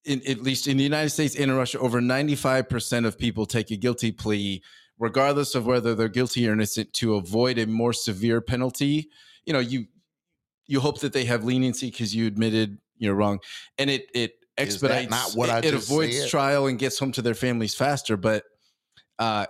in, 0.03 0.21
at 0.27 0.41
least 0.41 0.67
in 0.67 0.75
the 0.75 0.83
United 0.83 1.11
States 1.11 1.35
and 1.35 1.49
in 1.49 1.55
Russia, 1.55 1.79
over 1.79 2.01
95% 2.01 3.05
of 3.05 3.17
people 3.17 3.45
take 3.45 3.71
a 3.71 3.77
guilty 3.77 4.11
plea, 4.11 4.61
regardless 4.99 5.55
of 5.55 5.65
whether 5.65 5.95
they're 5.95 6.09
guilty 6.09 6.47
or 6.47 6.51
innocent, 6.51 6.91
to 6.93 7.15
avoid 7.15 7.57
a 7.57 7.65
more 7.65 7.93
severe 7.93 8.41
penalty. 8.41 9.09
You 9.45 9.53
know, 9.53 9.59
you 9.59 9.85
you 10.65 10.79
hope 10.81 10.99
that 11.01 11.13
they 11.13 11.25
have 11.25 11.43
leniency 11.43 11.89
because 11.89 12.13
you 12.13 12.27
admitted 12.27 12.79
you're 12.97 13.15
wrong, 13.15 13.39
and 13.77 13.89
it 13.89 14.07
it 14.13 14.33
expedites. 14.57 15.09
not 15.09 15.31
what 15.33 15.49
it, 15.49 15.51
I 15.51 15.57
it 15.59 15.71
just 15.71 15.89
avoids 15.89 16.17
said? 16.19 16.29
trial 16.29 16.67
and 16.67 16.77
gets 16.77 16.99
home 16.99 17.11
to 17.13 17.21
their 17.21 17.35
families 17.35 17.75
faster, 17.75 18.17
but. 18.17 18.43
Uh, 19.19 19.45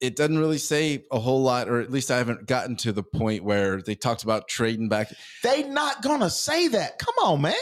it 0.00 0.16
doesn't 0.16 0.38
really 0.38 0.58
say 0.58 1.04
a 1.10 1.18
whole 1.18 1.42
lot, 1.42 1.68
or 1.68 1.80
at 1.80 1.90
least 1.90 2.10
I 2.10 2.18
haven't 2.18 2.46
gotten 2.46 2.76
to 2.76 2.92
the 2.92 3.02
point 3.02 3.42
where 3.42 3.80
they 3.80 3.94
talked 3.94 4.22
about 4.22 4.48
trading 4.48 4.88
back. 4.88 5.10
They 5.42 5.62
not 5.62 6.02
gonna 6.02 6.28
say 6.28 6.68
that. 6.68 6.98
Come 6.98 7.14
on, 7.22 7.40
man. 7.40 7.54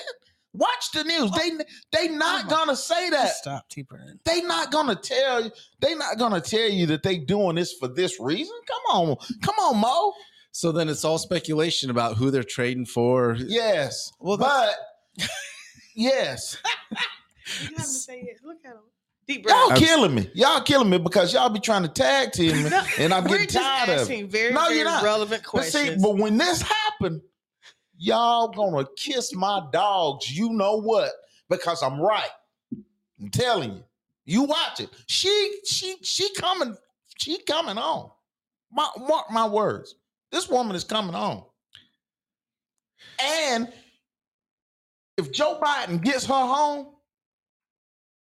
Watch 0.55 0.91
the 0.93 1.05
news. 1.05 1.31
They 1.31 1.51
they 1.93 2.09
not 2.09 2.47
Oh 2.47 2.49
gonna 2.49 2.77
say 2.77 3.11
that. 3.11 3.31
Stop, 3.31 3.69
T 3.69 3.83
Bird. 3.83 4.19
They 4.25 4.43
not 4.43 4.71
gonna 4.71 4.97
tell 4.97 5.45
you. 5.45 5.51
They 5.81 5.95
not 5.95 6.19
gonna 6.19 6.41
tell 6.41 6.69
you 6.69 6.87
that 6.87 7.03
they 7.03 7.19
doing 7.19 7.57
this 7.57 7.73
for 7.73 7.89
this 7.89 8.21
reason. 8.21 8.55
Come 8.67 8.97
on, 8.97 9.17
come 9.43 9.55
on, 9.61 9.79
Mo. 9.79 10.13
So 10.51 10.71
then 10.71 10.91
it's 10.91 11.05
all 11.05 11.19
speculation 11.19 11.89
about 11.91 12.17
who 12.17 12.31
they're 12.31 12.45
trading 12.45 12.85
for. 12.85 13.37
Yes, 13.39 14.13
Well, 14.21 14.37
but 14.37 14.75
yes, 15.95 16.57
You 17.63 17.69
have 17.77 17.77
to 17.79 17.83
say 17.85 18.21
it. 18.21 18.39
Look 18.45 18.59
at 18.65 18.73
him. 18.73 18.79
Deep 19.27 19.47
y'all 19.47 19.69
breath. 19.69 19.79
killing 19.79 20.15
me. 20.15 20.31
Y'all 20.35 20.61
killing 20.63 20.91
me 20.91 20.99
because 20.99 21.33
y'all 21.33 21.49
be 21.49 21.61
trying 21.61 21.83
to 21.83 21.89
tag 21.89 22.33
team 22.33 22.65
me, 22.65 22.71
No, 22.71 22.83
and 22.99 23.13
I'm 23.15 23.23
We're 23.25 23.31
getting 23.39 23.49
just 23.49 23.59
tired 23.87 24.01
of 24.01 24.11
it. 24.11 24.27
very, 24.31 24.53
No, 24.53 24.65
very 24.65 24.77
you're 24.77 24.85
not. 24.85 25.03
relevant 25.05 25.45
questions. 25.45 25.91
But 25.91 25.95
see, 25.95 26.03
but 26.03 26.17
when 26.17 26.39
this 26.39 26.63
happened, 26.63 27.21
y'all 27.97 28.49
gonna 28.49 28.87
kiss 28.97 29.35
my 29.35 29.63
dogs. 29.73 30.31
You 30.37 30.51
know 30.51 30.77
what? 30.81 31.11
Because 31.49 31.83
I'm 31.83 32.01
right. 32.01 32.31
I'm 33.21 33.31
telling 33.31 33.73
you. 33.75 33.85
You 34.25 34.43
watch 34.45 34.81
it. 34.81 34.89
She, 35.07 35.59
she, 35.65 35.97
she 36.03 36.33
coming. 36.35 36.77
She 37.19 37.39
coming 37.43 37.79
on. 37.79 38.11
My, 38.73 38.89
mark 38.99 39.31
my 39.31 39.47
words. 39.47 39.95
This 40.31 40.49
woman 40.49 40.75
is 40.77 40.85
coming 40.85 41.15
on. 41.15 41.45
And 43.21 43.73
if 45.17 45.33
Joe 45.33 45.59
Biden 45.63 46.03
gets 46.03 46.25
her 46.27 46.33
home, 46.35 46.89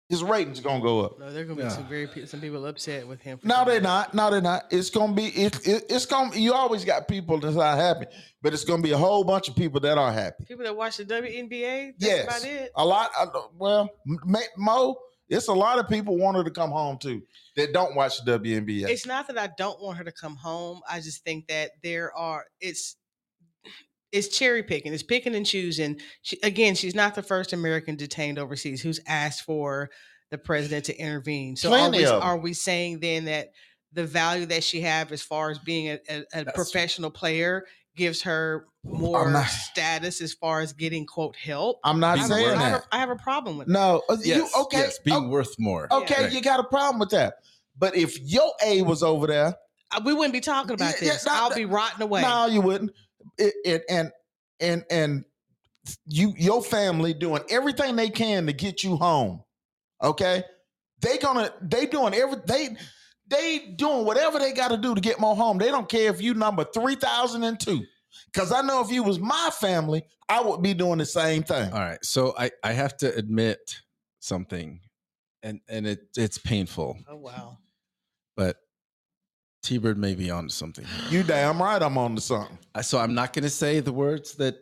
his 0.09 0.23
ratings 0.23 0.59
gonna 0.59 0.81
go 0.81 1.01
up. 1.01 1.19
no, 1.19 1.31
there 1.31 1.43
are 1.43 1.45
gonna 1.45 1.57
be 1.57 1.61
Yeah. 1.63 1.69
some 1.69 1.87
very 1.87 2.09
some 2.25 2.41
people 2.41 2.65
upset 2.65 3.07
with 3.07 3.21
him. 3.21 3.37
for 3.37 3.45
No, 3.47 3.63
they're 3.63 3.79
not. 3.79 4.15
No, 4.15 4.31
they're 4.31 4.41
not. 4.41 4.65
It's 4.71 4.89
gonna 4.89 5.13
be. 5.13 5.27
It, 5.27 5.67
it, 5.67 5.83
it's 5.87 6.07
gonna. 6.07 6.35
You 6.35 6.53
always 6.53 6.83
got 6.83 7.07
people 7.07 7.39
that's 7.39 7.55
not 7.55 7.77
happy, 7.77 8.07
but 8.41 8.51
it's 8.51 8.65
gonna 8.65 8.81
be 8.81 8.91
a 8.91 8.97
whole 8.97 9.23
bunch 9.23 9.49
of 9.49 9.55
people 9.55 9.79
that 9.81 9.99
are 9.99 10.11
happy. 10.11 10.45
People 10.47 10.63
that 10.65 10.75
watch 10.75 10.97
the 10.97 11.05
WNBA. 11.05 11.93
That's 11.99 12.11
Yes. 12.11 12.23
about 12.23 12.43
it. 12.43 12.71
A 12.75 12.83
lot. 12.85 13.11
Uh, 13.19 13.27
well, 13.55 13.87
Mo, 14.57 14.97
it's 15.29 15.47
a 15.47 15.53
lot 15.53 15.77
of 15.77 15.87
people 15.87 16.17
want 16.17 16.37
her 16.37 16.43
to 16.43 16.49
come 16.51 16.71
home 16.71 16.97
too 16.97 17.21
that 17.55 17.71
don't 17.71 17.95
watch 17.95 18.23
the 18.25 18.39
WNBA. 18.39 18.89
It's 18.89 19.05
not 19.05 19.27
that 19.27 19.37
I 19.37 19.49
don't 19.59 19.79
want 19.79 19.99
her 19.99 20.03
to 20.05 20.11
come 20.11 20.35
home. 20.35 20.81
I 20.89 21.01
just 21.01 21.23
think 21.23 21.47
that 21.49 21.69
there 21.83 22.11
are 22.17 22.45
it's 22.59 22.95
it's 24.11 24.27
cherry 24.37 24.63
picking. 24.63 24.93
It's 24.93 25.03
picking 25.03 25.35
and 25.35 25.45
choosing. 25.45 25.99
She, 26.21 26.37
again, 26.43 26.75
she's 26.75 26.95
not 26.95 27.15
the 27.15 27.23
first 27.23 27.53
American 27.53 27.95
detained 27.95 28.39
overseas 28.39 28.81
who's 28.81 28.99
asked 29.07 29.43
for 29.43 29.89
the 30.31 30.37
president 30.37 30.85
to 30.85 30.97
intervene. 30.97 31.55
So 31.55 31.73
are 31.73 31.89
we, 31.89 32.05
are 32.05 32.37
we 32.37 32.53
saying 32.53 32.99
then 32.99 33.25
that 33.25 33.49
the 33.93 34.05
value 34.05 34.45
that 34.47 34.63
she 34.63 34.81
have 34.81 35.11
as 35.11 35.21
far 35.21 35.49
as 35.49 35.57
being 35.59 35.89
a, 35.89 35.99
a, 36.09 36.41
a 36.41 36.45
professional 36.53 37.09
player 37.09 37.65
gives 37.95 38.21
her 38.21 38.65
more 38.83 39.31
not- 39.31 39.47
status 39.47 40.21
as 40.21 40.33
far 40.33 40.61
as 40.61 40.73
getting 40.73 41.05
quote 41.05 41.35
help? 41.35 41.79
I'm 41.83 41.99
not 41.99 42.19
have, 42.19 42.29
a, 42.29 42.33
saying 42.33 42.47
I 42.47 42.55
have 42.55 42.71
that. 42.73 42.81
a- 42.91 42.95
I 42.95 42.99
have 42.99 43.09
a 43.09 43.15
problem 43.15 43.57
with 43.57 43.67
that. 43.67 43.73
No, 43.73 44.03
uh, 44.09 44.17
Yes, 44.23 44.37
you 44.37 44.61
okay? 44.63 44.77
yes, 44.77 44.99
being 44.99 45.25
o- 45.25 45.27
worth 45.29 45.55
more. 45.59 45.87
okay, 45.91 46.23
Right. 46.25 46.31
you 46.33 46.41
got 46.41 46.59
a 46.59 46.63
problem 46.63 46.99
with 46.99 47.09
that. 47.09 47.35
But 47.77 47.95
if 47.95 48.19
your 48.19 48.51
A 48.65 48.81
was 48.83 49.03
over 49.03 49.25
there, 49.27 49.55
Uh, 49.91 50.01
We 50.05 50.13
wouldn't 50.13 50.33
be 50.33 50.41
talking 50.41 50.73
about 50.73 50.93
Yeah, 51.01 51.07
yeah, 51.07 51.13
this. 51.13 51.25
not- 51.25 51.41
I'll 51.51 51.55
be 51.55 51.65
rotting 51.65 52.03
away. 52.03 52.21
no, 52.21 52.45
you 52.45 52.61
wouldn't. 52.61 52.91
It, 53.39 53.53
it, 53.65 53.83
and 53.89 54.11
and 54.59 54.83
and 54.91 55.25
you, 56.05 56.33
your 56.37 56.61
family 56.61 57.13
doing 57.13 57.41
everything 57.49 57.95
they 57.95 58.09
can 58.09 58.45
to 58.45 58.53
get 58.53 58.83
you 58.83 58.97
home. 58.97 59.43
Okay, 60.03 60.43
they 61.01 61.17
gonna 61.17 61.51
they 61.61 61.85
doing 61.85 62.13
every 62.13 62.37
they 62.45 62.75
they 63.27 63.73
doing 63.75 64.05
whatever 64.05 64.39
they 64.39 64.51
got 64.53 64.69
to 64.69 64.77
do 64.77 64.93
to 64.93 65.01
get 65.01 65.19
more 65.19 65.35
home. 65.35 65.57
They 65.57 65.69
don't 65.69 65.87
care 65.89 66.11
if 66.11 66.21
you 66.21 66.33
number 66.33 66.65
three 66.65 66.95
thousand 66.95 67.43
and 67.43 67.59
two. 67.59 67.81
Because 68.31 68.51
I 68.51 68.61
know 68.61 68.81
if 68.81 68.91
you 68.91 69.03
was 69.03 69.19
my 69.19 69.49
family, 69.59 70.03
I 70.27 70.41
would 70.41 70.61
be 70.61 70.73
doing 70.73 70.97
the 70.97 71.05
same 71.05 71.43
thing. 71.43 71.71
All 71.71 71.79
right. 71.79 72.03
So 72.03 72.33
I, 72.37 72.51
I 72.63 72.73
have 72.73 72.97
to 72.97 73.15
admit 73.15 73.81
something, 74.19 74.81
and 75.41 75.61
and 75.67 75.87
it 75.87 76.01
it's 76.17 76.37
painful, 76.37 76.97
Oh 77.07 77.15
wow. 77.15 77.57
but 78.35 78.57
T 79.63 79.77
Bird 79.77 79.97
may 79.97 80.15
be 80.15 80.31
onto 80.31 80.49
something. 80.49 80.85
You 81.09 81.23
damn 81.23 81.61
right 81.61 81.81
I'm 81.81 81.97
on 81.97 82.15
to 82.15 82.21
something. 82.21 82.57
So 82.81 82.97
I'm 82.97 83.13
not 83.13 83.33
going 83.33 83.43
to 83.43 83.49
say 83.49 83.79
the 83.81 83.91
words 83.93 84.33
that 84.35 84.55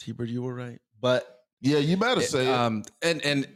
T 0.00 0.12
Bird, 0.12 0.30
you 0.30 0.42
were 0.42 0.54
right, 0.54 0.80
but 1.00 1.42
Yeah, 1.60 1.78
you 1.78 1.96
better 1.96 2.20
it- 2.20 2.30
say 2.30 2.46
it. 2.46 2.52
um, 2.54 2.84
and 3.02 3.20
and 3.24 3.46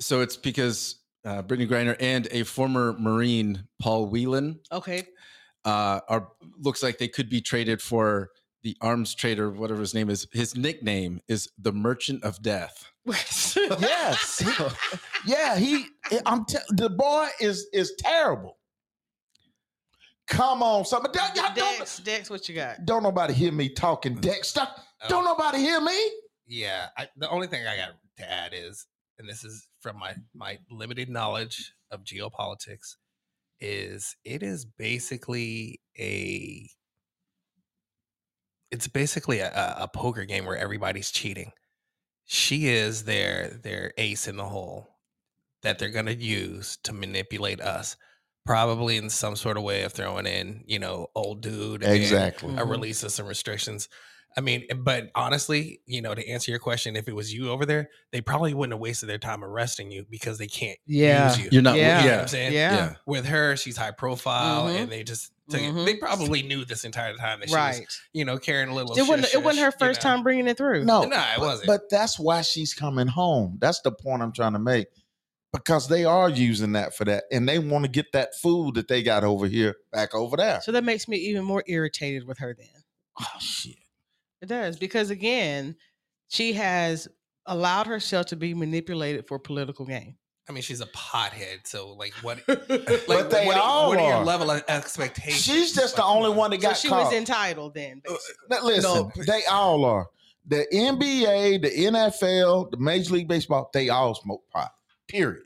so 0.00 0.20
it's 0.20 0.36
because 0.36 1.00
uh, 1.24 1.42
Brittney 1.42 1.68
Griner 1.68 1.96
and 2.00 2.26
a 2.32 2.42
former 2.42 2.94
Marine, 2.98 3.64
Paul 3.80 4.06
Whelan, 4.06 4.58
Okay. 4.72 5.04
uh, 5.64 6.00
are 6.08 6.28
looks 6.58 6.82
like 6.82 6.98
they 6.98 7.06
could 7.08 7.30
be 7.30 7.40
traded 7.40 7.80
for 7.80 8.30
the 8.64 8.76
arms 8.80 9.14
trader, 9.14 9.50
whatever 9.50 9.80
his 9.80 9.94
name 9.94 10.10
is. 10.10 10.26
His 10.32 10.56
nickname 10.56 11.20
is 11.28 11.48
the 11.58 11.72
Merchant 11.72 12.22
of 12.24 12.42
Death. 12.42 12.84
yes. 13.06 14.42
yeah, 15.26 15.56
he 15.56 15.86
I'm 16.26 16.44
te- 16.44 16.58
the 16.70 16.90
boy 16.90 17.28
is 17.40 17.66
is 17.72 17.92
terrible. 17.98 18.58
Come 20.28 20.62
on, 20.62 20.84
somebody. 20.84 21.18
Y'all 21.18 21.54
don't, 21.54 21.78
Dex, 21.78 21.98
Dex, 21.98 22.30
what 22.30 22.48
you 22.48 22.54
got? 22.54 22.84
don't 22.84 23.02
nobody 23.02 23.34
hear 23.34 23.52
me 23.52 23.68
talking 23.68 24.16
mm. 24.16 24.20
Dexter. 24.20 24.66
Oh. 24.66 25.08
Don't 25.08 25.24
nobody 25.24 25.58
hear 25.58 25.80
me. 25.80 25.98
Yeah, 26.46 26.88
I, 26.96 27.08
the 27.16 27.28
only 27.28 27.46
thing 27.46 27.66
I 27.66 27.76
got 27.76 27.90
to 28.18 28.30
add 28.30 28.52
is, 28.54 28.86
and 29.18 29.28
this 29.28 29.44
is 29.44 29.66
from 29.80 29.98
my 29.98 30.14
my 30.34 30.58
limited 30.70 31.08
knowledge 31.08 31.72
of 31.90 32.04
geopolitics, 32.04 32.96
is 33.60 34.16
it 34.24 34.42
is 34.42 34.64
basically 34.64 35.80
a 35.98 36.68
it's 38.70 38.88
basically 38.88 39.40
a, 39.40 39.50
a- 39.50 39.84
a 39.84 39.88
poker 39.88 40.24
game 40.24 40.46
where 40.46 40.56
everybody's 40.56 41.10
cheating. 41.10 41.52
She 42.24 42.68
is 42.68 43.04
their 43.04 43.48
their 43.62 43.92
ace 43.98 44.26
in 44.28 44.36
the 44.36 44.44
hole 44.48 44.88
that 45.62 45.78
they're 45.78 45.90
going 45.90 46.06
to 46.06 46.14
use 46.14 46.78
to 46.84 46.92
manipulate 46.92 47.60
us, 47.60 47.96
probably 48.44 48.96
in 48.96 49.08
some 49.10 49.36
sort 49.36 49.56
of 49.56 49.62
way 49.62 49.82
of 49.82 49.92
throwing 49.92 50.26
in, 50.26 50.64
you 50.66 50.78
know, 50.78 51.08
old 51.14 51.40
dude, 51.42 51.82
and 51.82 51.92
Exactly. 51.94 52.52
a 52.54 52.58
Mhm. 52.58 52.70
release 52.70 53.02
of 53.02 53.12
some 53.12 53.26
restrictions. 53.26 53.88
I 54.36 54.40
mean, 54.40 54.64
eh, 54.70 54.74
but 54.74 55.10
honestly, 55.14 55.80
you 55.86 56.00
know, 56.00 56.14
to 56.14 56.26
answer 56.26 56.50
your 56.50 56.58
question, 56.58 56.96
if 56.96 57.06
it 57.06 57.14
was 57.14 57.32
you 57.34 57.50
over 57.50 57.66
there, 57.66 57.90
they 58.12 58.22
probably 58.22 58.54
wouldn't 58.54 58.72
have 58.72 58.80
wasted 58.80 59.08
their 59.08 59.18
time 59.18 59.44
arresting 59.44 59.90
you 59.90 60.06
because 60.08 60.38
they 60.38 60.46
can't 60.46 60.78
Yeah. 60.86 61.28
use 61.28 61.38
you. 61.38 61.48
You're 61.52 61.62
not. 61.62 61.76
Yeah. 61.76 61.82
Yeah. 61.82 61.98
You 62.02 62.06
know 62.08 62.12
what 62.14 62.22
I'm 62.22 62.28
saying? 62.28 62.52
Yeah. 62.54 62.74
Yeah. 62.74 62.94
With 63.06 63.26
her, 63.26 63.56
she's 63.56 63.76
high 63.76 63.90
profile, 63.90 64.68
Mhm. 64.68 64.76
and 64.84 64.92
they 64.92 65.04
just 65.04 65.30
took 65.50 65.60
it- 65.60 65.74
Mhm. 65.74 65.84
they 65.84 65.96
probably 65.96 66.40
knew 66.42 66.64
this 66.64 66.84
entire 66.84 67.14
time 67.16 67.40
that 67.40 67.50
she 67.50 67.54
was, 67.54 67.82
you 68.14 68.24
know, 68.24 68.38
carrying 68.38 68.70
a 68.70 68.74
little. 68.74 68.96
It 68.96 69.02
wasn't. 69.02 69.26
shush 69.26 69.34
It 69.34 69.42
wasn't 69.44 69.64
her 69.66 69.70
shush, 69.70 69.80
you 69.82 69.86
first 69.86 70.02
know. 70.02 70.10
time 70.10 70.22
bringing 70.22 70.48
it 70.48 70.56
through. 70.56 70.84
No, 70.84 71.02
No, 71.04 71.18
it 71.18 71.24
but- 71.36 71.40
wasn't. 71.40 71.66
But 71.66 71.90
that's 71.90 72.18
why 72.18 72.40
she's 72.40 72.72
coming 72.72 73.08
home. 73.08 73.58
That's 73.60 73.80
the 73.82 73.92
point 73.92 74.22
I'm 74.22 74.32
trying 74.32 74.54
to 74.54 74.58
make. 74.58 74.86
Because 75.52 75.86
they 75.88 76.04
are 76.06 76.30
using 76.30 76.72
that 76.72 76.94
for 76.96 77.04
that, 77.04 77.24
and 77.30 77.46
they 77.46 77.58
want 77.58 77.84
to 77.84 77.90
get 77.90 78.06
that 78.12 78.30
food 78.40 78.74
that 78.76 78.88
they 78.88 79.02
got 79.02 79.22
over 79.22 79.46
here 79.46 79.76
back 79.92 80.14
over 80.14 80.36
there. 80.36 80.60
So 80.62 80.72
that 80.72 80.82
makes 80.84 81.08
me 81.08 81.18
even 81.18 81.44
more 81.44 81.62
irritated 81.66 82.26
with 82.26 82.38
her. 82.38 82.54
Then 82.58 82.68
Oh 83.20 83.26
shit! 83.38 83.76
it 84.40 84.46
does 84.46 84.78
because 84.78 85.10
again, 85.10 85.76
she 86.28 86.54
has 86.54 87.06
allowed 87.44 87.86
herself 87.86 88.26
to 88.26 88.36
be 88.36 88.54
manipulated 88.54 89.26
for 89.28 89.38
political 89.38 89.84
gain. 89.84 90.16
I 90.48 90.52
mean, 90.52 90.62
she's 90.62 90.80
a 90.80 90.86
pothead, 90.86 91.66
so 91.66 91.92
like, 91.92 92.14
what? 92.22 92.40
But 92.46 92.68
Like, 93.08 93.28
they 93.30 93.46
what, 93.46 93.58
all 93.58 93.90
what 93.90 93.98
are 94.00 94.08
your 94.16 94.24
level 94.24 94.50
of 94.50 94.64
expectations? 94.68 95.42
She's 95.42 95.72
just 95.74 95.96
the 95.96 96.04
only 96.04 96.30
one 96.30 96.50
that 96.52 96.62
So 96.62 96.68
got 96.68 96.76
she 96.78 96.88
caught. 96.88 97.04
was 97.04 97.12
entitled 97.12 97.74
then. 97.74 98.00
Uh, 98.08 98.56
listen, 98.64 98.82
No, 98.82 99.10
but- 99.14 99.26
they 99.26 99.42
all 99.50 99.84
are. 99.84 100.06
The 100.46 100.66
NBA, 100.72 101.62
the 101.62 101.70
NFL, 101.70 102.70
the 102.72 102.76
Major 102.78 103.12
League 103.14 103.28
Baseball, 103.28 103.70
they 103.72 103.90
all 103.90 104.14
smoke 104.16 104.42
pot. 104.52 104.72
Period. 105.12 105.42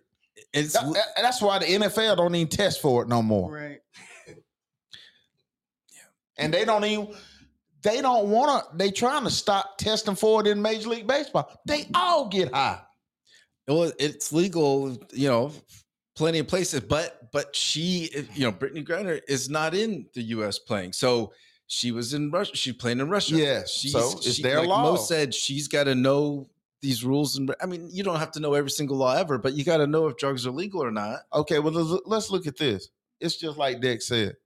It's 0.53 0.75
That- 0.75 0.93
that- 0.95 1.09
that's 1.17 1.43
why 1.43 1.59
the 1.59 1.67
NFL 1.67 2.17
don't 2.17 2.35
even 2.35 2.49
test 2.49 2.81
for 2.81 3.03
it 3.03 3.09
no 3.09 3.21
more. 3.21 3.53
Right. 3.53 3.81
And 6.39 6.53
they 6.53 6.65
don't 6.65 6.85
even 6.85 7.15
they 7.83 8.01
don't 8.03 8.29
want 8.29 8.71
to 8.71 8.77
they 8.77 8.91
trying 8.91 9.25
to 9.25 9.31
stop 9.31 9.79
testing 9.79 10.15
for 10.15 10.41
it 10.43 10.47
in 10.47 10.61
Major 10.61 10.89
League 10.91 11.07
Baseball. 11.07 11.51
They 11.67 11.89
all 11.95 12.29
get 12.29 12.53
high. 12.53 12.81
well, 13.67 13.91
it's 13.99 14.33
legal. 14.33 14.99
You 15.13 15.29
know, 15.29 15.53
plenty 16.15 16.39
of 16.41 16.47
places, 16.49 16.81
but 16.81 17.33
but 17.33 17.57
she, 17.57 18.11
you 18.35 18.45
know, 18.45 18.53
Brittney 18.53 18.87
Griner 18.87 19.21
is 19.27 19.49
not 19.49 19.75
in 19.75 20.07
the 20.15 20.23
U.S. 20.23 20.59
playing, 20.59 20.93
so. 20.93 21.33
She 21.69 21.91
was 21.91 22.15
in 22.15 22.31
Russia. 22.31 22.55
She's 22.55 22.75
playing 22.77 23.01
in 23.01 23.09
Russia. 23.11 23.35
Yes, 23.35 23.73
so 23.91 24.13
it's 24.19 24.41
their 24.41 24.61
like 24.61 24.69
law. 24.69 24.83
Mo 24.93 24.97
said, 24.97 25.35
she's 25.35 25.67
got 25.67 25.85
to 25.85 25.97
know 25.97 26.49
these 26.83 27.05
rules. 27.05 27.37
And 27.37 27.55
I 27.63 27.67
mean, 27.67 27.89
you 27.91 28.03
don't 28.03 28.19
have 28.19 28.33
to 28.33 28.41
know 28.41 28.55
every 28.55 28.71
single 28.71 28.97
law 28.97 29.17
ever, 29.17 29.39
but 29.39 29.55
you 29.55 29.65
got 29.65 29.79
to 29.79 29.87
know 29.87 30.07
if 30.09 30.17
drugs 30.17 30.47
are 30.47 30.51
legal 30.51 30.83
or 30.83 30.91
not. 30.91 31.21
Okay, 31.33 31.59
well 31.59 31.73
let's, 32.07 32.31
look 32.31 32.47
at 32.47 32.57
this. 32.57 32.89
It's 33.21 33.37
just 33.37 33.57
like 33.57 33.81
Dick 33.81 34.03
said. 34.03 34.37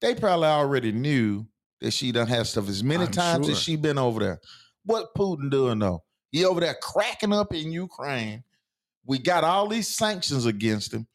They 0.00 0.14
probably 0.14 0.46
already 0.46 0.92
knew 0.92 1.46
that 1.80 1.92
she 1.92 2.12
done 2.12 2.26
had 2.26 2.46
stuff 2.46 2.68
as 2.68 2.82
many 2.82 3.04
I'm 3.04 3.10
times 3.10 3.46
sure. 3.46 3.52
as 3.52 3.60
she 3.60 3.76
been 3.76 3.98
over 3.98 4.20
there. 4.20 4.40
What 4.86 5.14
Putin 5.14 5.50
doing 5.50 5.78
though? 5.78 6.02
He 6.32 6.44
over 6.44 6.60
there 6.60 6.76
cracking 6.80 7.32
up 7.34 7.52
in 7.52 7.70
Ukraine. 7.70 8.42
We 9.04 9.18
got 9.18 9.44
all 9.44 9.68
these 9.68 9.88
sanctions 9.88 10.46
against 10.46 10.94
him. 10.94 11.06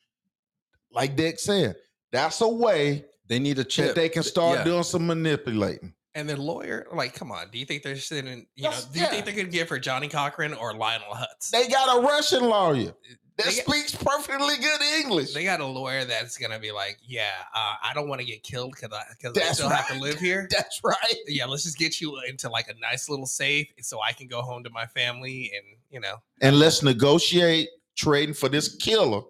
Like 0.91 1.15
Dick 1.15 1.39
said, 1.39 1.75
that's 2.11 2.41
a 2.41 2.47
way 2.47 3.05
They 3.27 3.39
need 3.39 3.57
a 3.57 3.63
chip. 3.63 3.87
that 3.87 3.95
they 3.95 4.09
can 4.09 4.23
start 4.23 4.59
yeah. 4.59 4.63
doing 4.65 4.83
some 4.83 5.07
manipulating. 5.07 5.94
And 6.15 6.29
their 6.29 6.37
lawyer, 6.37 6.87
like, 6.93 7.13
come 7.13 7.29
on, 7.31 7.49
do 7.51 7.59
you 7.59 7.65
think 7.65 7.83
they're 7.83 7.97
sitting? 7.97 8.47
You 8.55 8.63
know, 8.63 8.69
That's- 8.69 8.85
do 8.85 8.99
you 9.01 9.07
think 9.07 9.25
they're 9.25 9.35
gonna 9.35 9.49
give 9.49 9.67
her 9.69 9.77
Johnnie 9.77 10.07
Cochran 10.07 10.53
or 10.53 10.73
Lionel 10.73 11.13
Hutz? 11.13 11.49
They 11.51 11.67
got 11.67 11.97
a 11.97 12.01
Russian 12.01 12.45
lawyer 12.45 12.95
that 13.37 13.45
They 13.45 13.55
got- 13.57 13.65
speaks 13.65 13.91
perfectly 13.93 14.55
good 14.55 14.81
English. 14.81 15.33
They 15.33 15.43
got 15.43 15.59
a 15.59 15.65
lawyer 15.65 16.05
that's 16.05 16.37
gonna 16.37 16.57
be 16.57 16.71
like, 16.71 16.97
yeah, 17.05 17.33
uh, 17.53 17.73
I 17.83 17.93
don't 17.93 18.07
want 18.07 18.21
to 18.21 18.25
get 18.25 18.43
killed 18.43 18.71
because 18.75 18.97
I 18.97 19.03
because 19.11 19.37
I 19.37 19.51
still 19.51 19.67
have 19.67 19.89
to 19.89 19.99
live 19.99 20.17
here. 20.17 20.47
That's 20.51 20.79
right. 20.85 21.15
Yeah, 21.27 21.45
let's 21.47 21.63
just 21.63 21.77
get 21.77 21.99
you 21.99 22.17
into 22.21 22.49
like 22.49 22.69
a 22.69 22.75
nice 22.79 23.09
little 23.09 23.25
safe 23.27 23.67
so 23.81 24.01
I 24.01 24.13
can 24.13 24.27
go 24.27 24.41
home 24.41 24.63
to 24.63 24.69
my 24.69 24.85
family 24.85 25.51
and 25.53 25.65
you 25.91 25.99
know. 25.99 26.15
And 26.39 26.57
let's 26.59 26.81
negotiate 26.81 27.67
trading 27.97 28.35
for 28.35 28.47
this 28.47 28.73
killer 28.73 29.21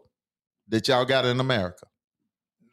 that 0.68 0.88
y'all 0.88 1.06
got 1.06 1.26
in 1.26 1.40
America. 1.40 1.88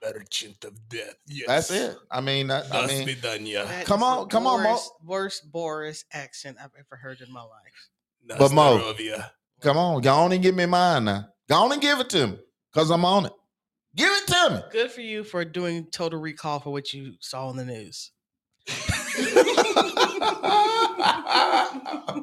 Merchant 0.03 0.65
of 0.65 0.89
death. 0.89 1.15
Yes. 1.27 1.47
That's 1.47 1.71
it. 1.71 1.97
I 2.11 2.21
mean, 2.21 2.49
that, 2.49 2.73
I 2.75 2.87
mean, 2.87 3.07
Vidanya. 3.07 3.67
That 3.67 3.87
Come 3.87 4.01
is 4.01 4.05
on- 4.05 4.19
the 4.21 4.27
come 4.31 4.47
on, 4.47 4.63
Mo. 4.63 4.71
worst, 4.71 4.91
Worst 5.05 5.53
Boris 5.53 6.05
accent 6.13 6.57
I've 6.61 6.71
ever 6.79 6.97
heard 7.01 7.21
in 7.21 7.33
my 7.33 7.43
life. 7.43 8.39
But 8.39 8.53
Mo- 8.53 8.79
Nastarovia. 8.79 9.31
come 9.61 9.77
on, 9.77 10.01
go 10.01 10.15
on 10.15 10.33
and 10.33 10.43
give 10.43 10.55
me 10.55 10.67
mine 10.67 11.05
now. 11.05 11.27
Go 11.49 11.57
on 11.65 11.73
and 11.73 11.81
give 11.83 12.01
it 12.01 12.09
to 12.11 12.27
me, 12.29 12.39
cause 12.75 12.91
I'm 12.91 13.05
on 13.05 13.27
it. 13.27 13.33
Give 13.95 14.11
it 14.11 14.27
to 14.29 14.51
me. 14.55 14.61
Good 14.73 14.91
for 14.91 15.03
you 15.03 15.23
for 15.23 15.45
doing 15.45 15.87
total 15.91 16.19
recall 16.21 16.61
for 16.61 16.71
what 16.71 16.93
you 16.95 17.15
saw 17.21 17.49
on 17.49 17.57
the 17.57 17.65
news. 17.65 18.11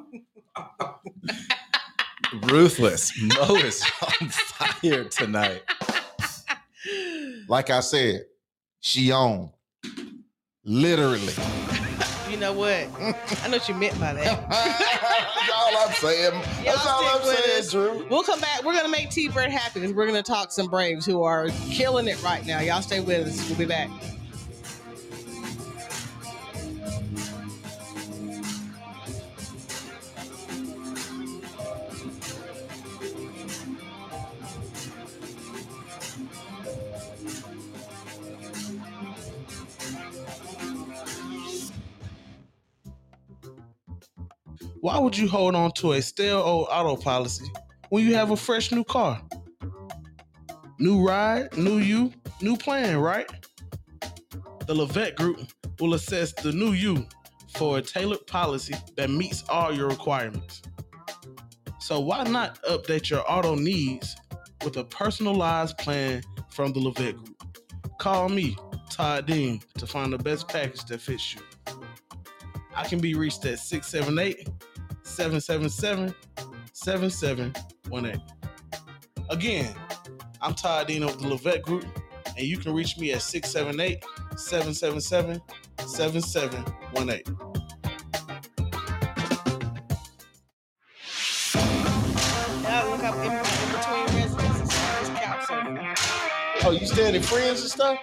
Ruthless. 2.44 3.12
Mo 3.22 3.56
is 3.56 3.84
on 4.22 4.30
fire 4.30 5.04
tonight. 5.06 5.64
like 7.50 7.70
I 7.72 7.82
said, 7.82 8.26
she 8.80 9.12
on. 9.12 9.52
Literally. 10.64 11.34
You 12.30 12.38
know 12.38 12.54
what? 12.54 12.88
I 13.44 13.48
know 13.48 13.58
what 13.58 13.68
you 13.68 13.74
meant 13.74 14.00
by 14.00 14.14
that. 14.14 14.50
That's 14.50 15.52
all 15.52 15.78
I'm 15.78 15.94
saying. 15.96 16.32
That's 16.64 16.86
Y'all 16.86 16.94
all 16.94 17.18
I'm 17.18 17.24
saying, 17.24 17.60
us. 17.60 17.72
Drew. 17.72 18.08
We'll 18.08 18.24
come 18.24 18.40
back. 18.40 18.64
We're 18.64 18.76
gonna 18.76 18.88
make 18.88 19.10
T 19.10 19.30
Bird 19.30 19.50
happy 19.50 19.80
because 19.80 19.96
we're 19.96 20.06
gonna 20.06 20.22
talk 20.22 20.52
some 20.52 20.68
Braves 20.68 21.06
who 21.08 21.24
are 21.24 21.50
killing 21.72 22.08
it 22.08 22.22
right 22.22 22.46
now. 22.46 22.60
Y'all 22.60 22.84
stay 22.84 23.00
with 23.00 23.28
us. 23.28 23.50
We'll 23.50 23.58
be 23.58 23.66
back. 23.66 23.90
Why 44.82 44.98
would 44.98 45.18
you 45.18 45.28
hold 45.28 45.56
on 45.56 45.74
to 45.74 45.92
a 45.94 46.02
stale 46.02 46.40
old 46.40 46.68
auto 46.72 46.96
policy 46.96 47.52
when 47.90 48.06
you 48.06 48.16
have 48.16 48.32
a 48.32 48.38
fresh 48.38 48.72
new 48.72 48.86
car? 48.86 49.22
New 50.80 51.06
ride, 51.06 51.58
new 51.58 51.80
you, 51.80 52.14
new 52.42 52.56
plan, 52.56 52.98
right? 52.98 53.30
The 54.68 54.74
Levette 54.74 55.16
Group 55.16 55.42
will 55.82 55.96
assess 55.96 56.32
the 56.32 56.54
new 56.54 56.72
you 56.72 57.06
for 57.56 57.80
a 57.80 57.82
tailored 57.82 58.26
policy 58.26 58.74
that 58.96 59.10
meets 59.10 59.44
all 59.50 59.74
your 59.74 59.90
requirements. 59.90 60.62
So 61.80 62.00
why 62.00 62.24
not 62.24 62.62
update 62.64 63.10
your 63.10 63.30
auto 63.30 63.56
needs 63.56 64.16
with 64.64 64.78
a 64.78 64.86
personalized 64.86 65.78
plan 65.78 66.24
from 66.52 66.72
the 66.72 66.80
Levette 66.80 67.18
Group? 67.18 67.44
Call 67.98 68.30
me, 68.30 68.56
Todd 68.90 69.26
Dean, 69.26 69.62
to 69.78 69.86
find 69.86 70.14
the 70.14 70.18
best 70.18 70.48
package 70.48 70.86
that 70.86 71.02
fits 71.02 71.36
you. 71.36 71.42
I 72.74 72.88
can 72.88 73.00
be 73.00 73.14
reached 73.14 73.44
at 73.46 73.60
678 73.60 74.48
777 75.20 76.16
7718. 76.72 78.22
Again, 79.30 79.76
I'm 80.42 80.54
Todd 80.54 80.88
Dean 80.88 81.04
of 81.04 81.22
the 81.22 81.28
Levette 81.28 81.62
Group, 81.62 81.86
and 82.38 82.48
you 82.48 82.58
can 82.58 82.74
reach 82.74 82.98
me 82.98 83.12
at 83.12 83.22
678 83.22 84.02
777 84.38 85.42
7718. 85.86 87.38
Now 92.64 92.90
look 92.90 93.04
up 93.04 93.16
in, 93.18 93.34
in 93.34 93.42
between 93.76 94.06
residences. 94.24 94.72
It's 95.02 95.10
couch 95.20 95.44
surfing. 95.50 96.64
Oh, 96.64 96.72
you 96.72 96.88
staying 96.88 97.16
in 97.16 97.24
friends 97.24 97.60
and 97.60 97.70
stuff? 97.70 98.00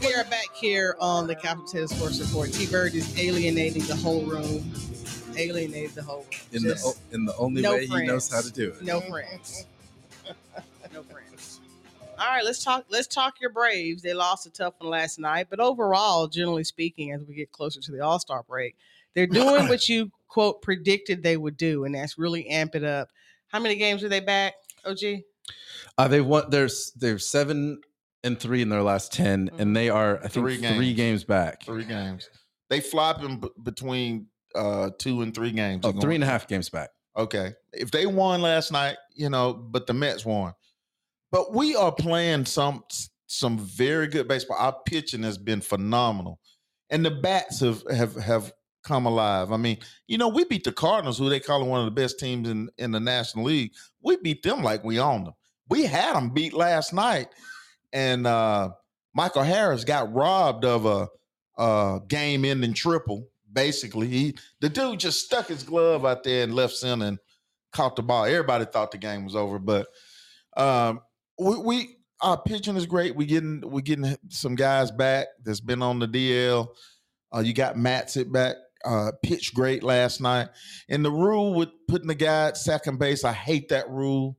We 0.00 0.14
are 0.14 0.24
back 0.24 0.54
here 0.54 0.96
on 1.00 1.26
the 1.26 1.34
Capital 1.34 1.64
Potato 1.64 1.86
Sports 1.86 2.18
Report. 2.20 2.50
T 2.50 2.64
Bird 2.66 2.94
is 2.94 3.18
alienating 3.18 3.82
the 3.82 3.96
whole 3.96 4.22
room. 4.22 4.64
Alienated 5.36 5.94
the 5.94 6.02
whole 6.02 6.18
room. 6.20 6.26
In 6.52 6.62
the 6.62 6.68
Just 6.70 6.86
o- 6.86 7.14
in 7.14 7.24
the 7.24 7.36
only 7.36 7.62
no 7.62 7.72
way 7.74 7.86
he 7.86 8.02
knows 8.06 8.30
how 8.30 8.40
to 8.40 8.50
do 8.50 8.70
it. 8.70 8.82
no 8.82 9.00
friends. 9.00 9.66
no 10.92 11.02
friends. 11.02 11.60
All 12.18 12.26
right, 12.26 12.44
let's 12.44 12.62
talk. 12.62 12.84
Let's 12.90 13.08
talk 13.08 13.40
your 13.40 13.50
Braves. 13.50 14.02
They 14.02 14.14
lost 14.14 14.46
a 14.46 14.50
tough 14.50 14.74
one 14.78 14.90
last 14.90 15.18
night, 15.18 15.48
but 15.50 15.58
overall, 15.60 16.28
generally 16.28 16.64
speaking, 16.64 17.10
as 17.12 17.22
we 17.24 17.34
get 17.34 17.50
closer 17.50 17.80
to 17.80 17.92
the 17.92 18.00
All 18.00 18.18
Star 18.20 18.44
break, 18.48 18.76
they're 19.14 19.26
doing 19.26 19.68
what 19.68 19.88
you 19.88 20.10
quote 20.28 20.62
predicted 20.62 21.22
they 21.22 21.36
would 21.36 21.56
do, 21.56 21.84
and 21.84 21.94
that's 21.94 22.16
really 22.18 22.46
amp 22.48 22.74
it 22.76 22.84
up. 22.84 23.08
How 23.48 23.58
many 23.58 23.74
games 23.76 24.04
are 24.04 24.08
they 24.08 24.20
back? 24.20 24.54
OG. 24.84 24.98
Uh, 25.98 26.08
they 26.08 26.20
won. 26.20 26.44
There's 26.50 26.92
they're 26.96 27.18
seven 27.18 27.80
and 28.22 28.38
three 28.40 28.62
in 28.62 28.68
their 28.70 28.82
last 28.82 29.12
10 29.12 29.50
Mhm. 29.50 29.60
and 29.60 29.76
they 29.76 29.90
are 29.90 30.16
I 30.18 30.28
think 30.28 30.32
Three 30.46 30.56
three 30.56 30.94
games. 30.94 30.96
games, 30.96 31.24
back. 31.24 31.64
Three 31.64 31.84
games. 31.84 32.30
They 32.70 32.80
flopping 32.80 33.38
b- 33.40 33.50
between 33.62 34.28
uh 34.54 34.90
two 34.98 35.22
and 35.22 35.34
three 35.34 35.50
games. 35.50 35.84
Oh, 35.84 35.92
three 35.92 36.14
and 36.14 36.24
a 36.24 36.26
half 36.26 36.46
games 36.46 36.68
back. 36.68 36.90
Okay. 37.16 37.52
If 37.72 37.90
they 37.90 38.06
won 38.06 38.40
last 38.42 38.72
night, 38.72 38.96
you 39.14 39.28
know, 39.28 39.52
but 39.54 39.86
the 39.86 39.94
Mets 39.94 40.24
won. 40.24 40.52
But 41.30 41.52
we 41.54 41.76
are 41.76 41.92
playing 41.92 42.46
some 42.46 42.84
some 43.26 43.58
very 43.58 44.06
good 44.06 44.28
baseball. 44.28 44.56
Our 44.58 44.76
pitching 44.86 45.22
has 45.22 45.38
been 45.38 45.60
phenomenal. 45.60 46.40
And 46.90 47.04
the 47.04 47.10
bats 47.10 47.60
have 47.60 47.82
have 47.90 48.14
have 48.16 48.52
come 48.84 49.06
alive. 49.06 49.50
I 49.50 49.56
mean, 49.56 49.78
you 50.06 50.18
know, 50.18 50.28
we 50.28 50.44
beat 50.44 50.64
the 50.64 50.72
Cardinals, 50.72 51.18
who 51.18 51.28
they 51.28 51.40
call 51.40 51.64
one 51.64 51.80
of 51.80 51.86
the 51.86 51.90
best 51.90 52.18
teams 52.18 52.48
in, 52.48 52.68
in 52.76 52.90
the 52.90 53.00
National 53.00 53.46
League. 53.46 53.72
We 54.02 54.16
beat 54.16 54.42
them 54.42 54.62
like 54.62 54.84
we 54.84 55.00
owned 55.00 55.26
them. 55.26 55.34
We 55.70 55.84
had 55.84 56.14
them 56.14 56.30
beat 56.30 56.52
last 56.52 56.92
night. 56.92 57.28
And 57.92 58.26
uh 58.26 58.70
Michael 59.14 59.44
Harris 59.44 59.84
got 59.84 60.12
robbed 60.12 60.64
of 60.64 60.86
a, 60.86 61.08
a 61.56 62.00
game 62.08 62.44
ending 62.44 62.74
triple. 62.74 63.28
Basically, 63.54 64.08
he 64.08 64.36
the 64.60 64.68
dude 64.68 65.00
just 65.00 65.24
stuck 65.24 65.48
his 65.48 65.62
glove 65.62 66.04
out 66.04 66.24
there 66.24 66.42
and 66.42 66.54
left 66.54 66.74
center 66.74 67.06
and 67.06 67.18
caught 67.72 67.96
the 67.96 68.02
ball. 68.02 68.24
Everybody 68.24 68.66
thought 68.66 68.90
the 68.90 68.98
game 68.98 69.24
was 69.24 69.36
over, 69.36 69.58
but 69.58 69.86
um, 70.56 71.00
we, 71.38 71.56
we 71.58 71.96
our 72.20 72.40
pitching 72.40 72.76
is 72.76 72.86
great. 72.86 73.14
We 73.14 73.26
getting 73.26 73.62
we 73.68 73.82
getting 73.82 74.16
some 74.28 74.54
guys 74.54 74.90
back 74.90 75.28
that's 75.42 75.60
been 75.60 75.82
on 75.82 75.98
the 75.98 76.08
DL. 76.08 76.68
Uh, 77.34 77.40
you 77.40 77.52
got 77.52 77.76
Matt 77.76 78.10
sit 78.10 78.32
back. 78.32 78.56
Uh, 78.84 79.12
pitched 79.22 79.54
great 79.54 79.82
last 79.82 80.20
night. 80.20 80.48
And 80.90 81.02
the 81.02 81.10
rule 81.10 81.54
with 81.54 81.70
putting 81.88 82.06
the 82.06 82.14
guy 82.14 82.48
at 82.48 82.58
second 82.58 82.98
base, 82.98 83.24
I 83.24 83.32
hate 83.32 83.70
that 83.70 83.88
rule. 83.88 84.36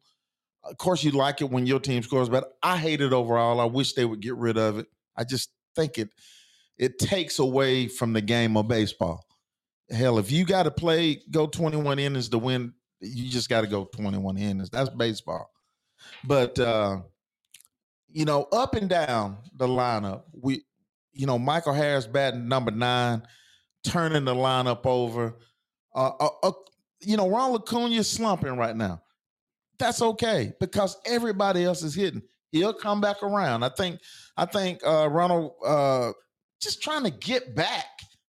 Of 0.64 0.78
course, 0.78 1.04
you 1.04 1.10
like 1.12 1.42
it 1.42 1.50
when 1.50 1.66
your 1.66 1.80
team 1.80 2.04
scores, 2.04 2.30
but 2.30 2.54
I 2.62 2.78
hate 2.78 3.02
it 3.02 3.12
overall. 3.12 3.60
I 3.60 3.66
wish 3.66 3.94
they 3.94 4.06
would 4.06 4.20
get 4.20 4.36
rid 4.36 4.60
of 4.60 4.78
it. 4.78 4.86
I 5.18 5.24
just 5.24 5.50
think 5.76 5.98
it 5.98 6.10
it 6.78 7.00
takes 7.00 7.40
away 7.40 7.88
from 7.88 8.14
the 8.14 8.22
game 8.22 8.58
of 8.58 8.68
baseball. 8.68 9.26
Hell, 9.90 10.18
if 10.18 10.32
you 10.32 10.46
got 10.46 10.64
to 10.64 10.72
play, 10.72 11.22
go 11.32 11.48
21 11.48 12.00
innings 12.00 12.30
to 12.30 12.38
win, 12.38 12.74
you 13.00 13.30
just 13.30 13.50
got 13.50 13.62
to 13.62 13.68
go 13.68 13.86
21 13.86 14.38
innings. 14.38 14.70
That's 14.70 14.90
baseball. 14.90 15.50
But 16.24 16.58
uh, 16.60 17.02
you 18.10 18.26
know, 18.26 18.44
up 18.52 18.76
and 18.76 18.90
down 18.90 19.38
the 19.56 19.68
lineup, 19.68 20.24
we, 20.32 20.64
you 21.14 21.28
know, 21.28 21.38
Michael 21.38 21.74
Harris 21.74 22.08
batting 22.08 22.48
number 22.48 22.72
nine, 22.72 23.24
turning 23.84 24.26
the 24.26 24.34
lineup 24.34 24.86
over. 24.86 25.36
Uh, 25.94 26.12
uh, 26.20 26.30
uh, 26.44 26.52
you 27.02 27.18
know, 27.18 27.30
Ronald 27.30 27.64
Acuna 27.68 28.04
slumping 28.04 28.58
right 28.58 28.76
now. 28.76 29.02
That's 29.78 30.02
okay 30.02 30.54
because 30.60 30.98
everybody 31.06 31.66
else 31.66 31.84
is 31.84 31.94
hitting. 31.94 32.22
He'll 32.52 32.74
come 32.74 33.02
back 33.02 33.22
around. 33.22 33.64
I 33.64 33.70
think. 33.70 34.00
I 34.38 34.46
think 34.46 34.86
uh, 34.86 35.10
Ronald 35.10 35.54
uh, 35.66 36.12
just 36.62 36.82
trying 36.82 37.04
to 37.04 37.12
get 37.12 37.56
back 37.56 37.86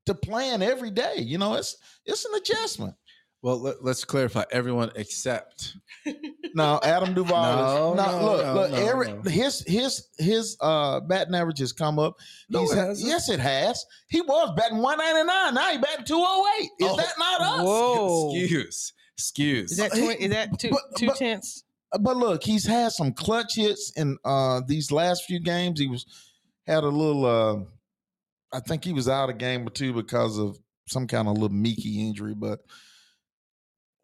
to 0.07 0.15
playing 0.15 0.63
every 0.63 0.91
day. 0.91 1.15
You 1.19 1.39
know, 1.39 1.55
it's 1.55 1.77
it's 2.05 2.25
an 2.25 2.33
adjustment. 2.37 2.95
Well, 3.43 3.61
let, 3.61 3.77
us 3.85 4.05
clarify. 4.05 4.45
Everyone 4.51 4.91
except 4.97 5.77
No, 6.55 6.81
Adam 6.83 7.15
Duvall. 7.15 7.95
No, 7.95 8.03
is, 8.03 8.07
no, 8.07 8.19
no, 8.19 8.25
look, 8.25 8.45
no, 8.47 8.55
look. 8.55 8.71
no, 8.73 8.77
every, 8.79 9.13
no. 9.13 9.23
His 9.23 9.61
his 9.67 10.09
his 10.19 10.57
uh 10.61 11.01
batting 11.01 11.35
average 11.35 11.59
has 11.61 11.73
come 11.73 11.99
up. 11.99 12.17
No, 12.49 12.61
He's 12.63 12.73
it 12.73 12.77
hasn't. 12.77 13.09
yes, 13.09 13.29
it 13.29 13.39
has. 13.41 13.85
He 14.09 14.21
was 14.23 14.53
batting 14.57 14.79
one 14.79 14.99
ninety 14.99 15.25
nine. 15.25 15.55
Now 15.55 15.71
he 15.71 15.79
batting 15.79 16.07
two 16.07 16.17
oh 16.19 16.47
eight. 16.61 16.71
Is 16.85 16.91
Oh, 16.91 16.97
that 16.97 17.13
not 17.19 17.41
us? 17.41 17.61
Whoa. 17.63 18.33
excuse, 18.35 18.93
excuse. 19.17 19.73
Is 19.73 19.79
that 19.79 19.93
He- 19.93 20.25
is 20.25 20.31
that 20.33 20.59
two 20.59 20.71
but- 20.71 20.83
two 20.97 21.07
but- 21.09 21.17
tenths? 21.17 21.63
But 22.01 22.17
look, 22.17 22.43
he's 22.43 22.67
had 22.67 22.91
some 22.93 23.13
clutch 23.13 23.55
hits 23.55 23.93
in 23.97 24.19
uh 24.25 24.61
these 24.67 24.91
last 24.91 25.25
few 25.25 25.39
games. 25.41 25.79
He 25.79 25.87
was 25.87 26.05
had 26.67 26.83
a 26.85 26.89
little. 26.89 27.25
uh 27.27 27.65
I 28.53 28.61
think 28.61 28.85
he 28.85 28.93
was 28.93 29.09
out 29.09 29.31
a 29.31 29.35
game 29.35 29.67
or 29.67 29.71
two 29.71 29.93
because 29.93 30.39
of 30.39 30.59
some 30.89 31.07
kind 31.07 31.29
of 31.29 31.35
little 31.35 31.57
meeky 31.57 32.07
injury. 32.07 32.35
But 32.35 32.61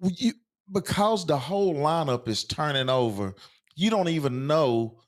you 0.00 0.32
because 0.70 1.26
the 1.26 1.38
whole 1.38 1.74
lineup 1.74 2.28
is 2.28 2.44
turning 2.44 2.88
over, 2.88 3.34
you 3.74 3.90
don't 3.90 4.08
even 4.08 4.46
know 4.46 4.98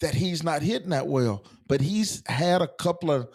that 0.00 0.14
he's 0.14 0.42
not 0.42 0.62
hitting 0.62 0.90
that 0.90 1.06
well. 1.06 1.44
But 1.66 1.80
he's 1.80 2.22
had 2.26 2.62
a 2.62 2.68
couple 2.68 3.10
of 3.10 3.28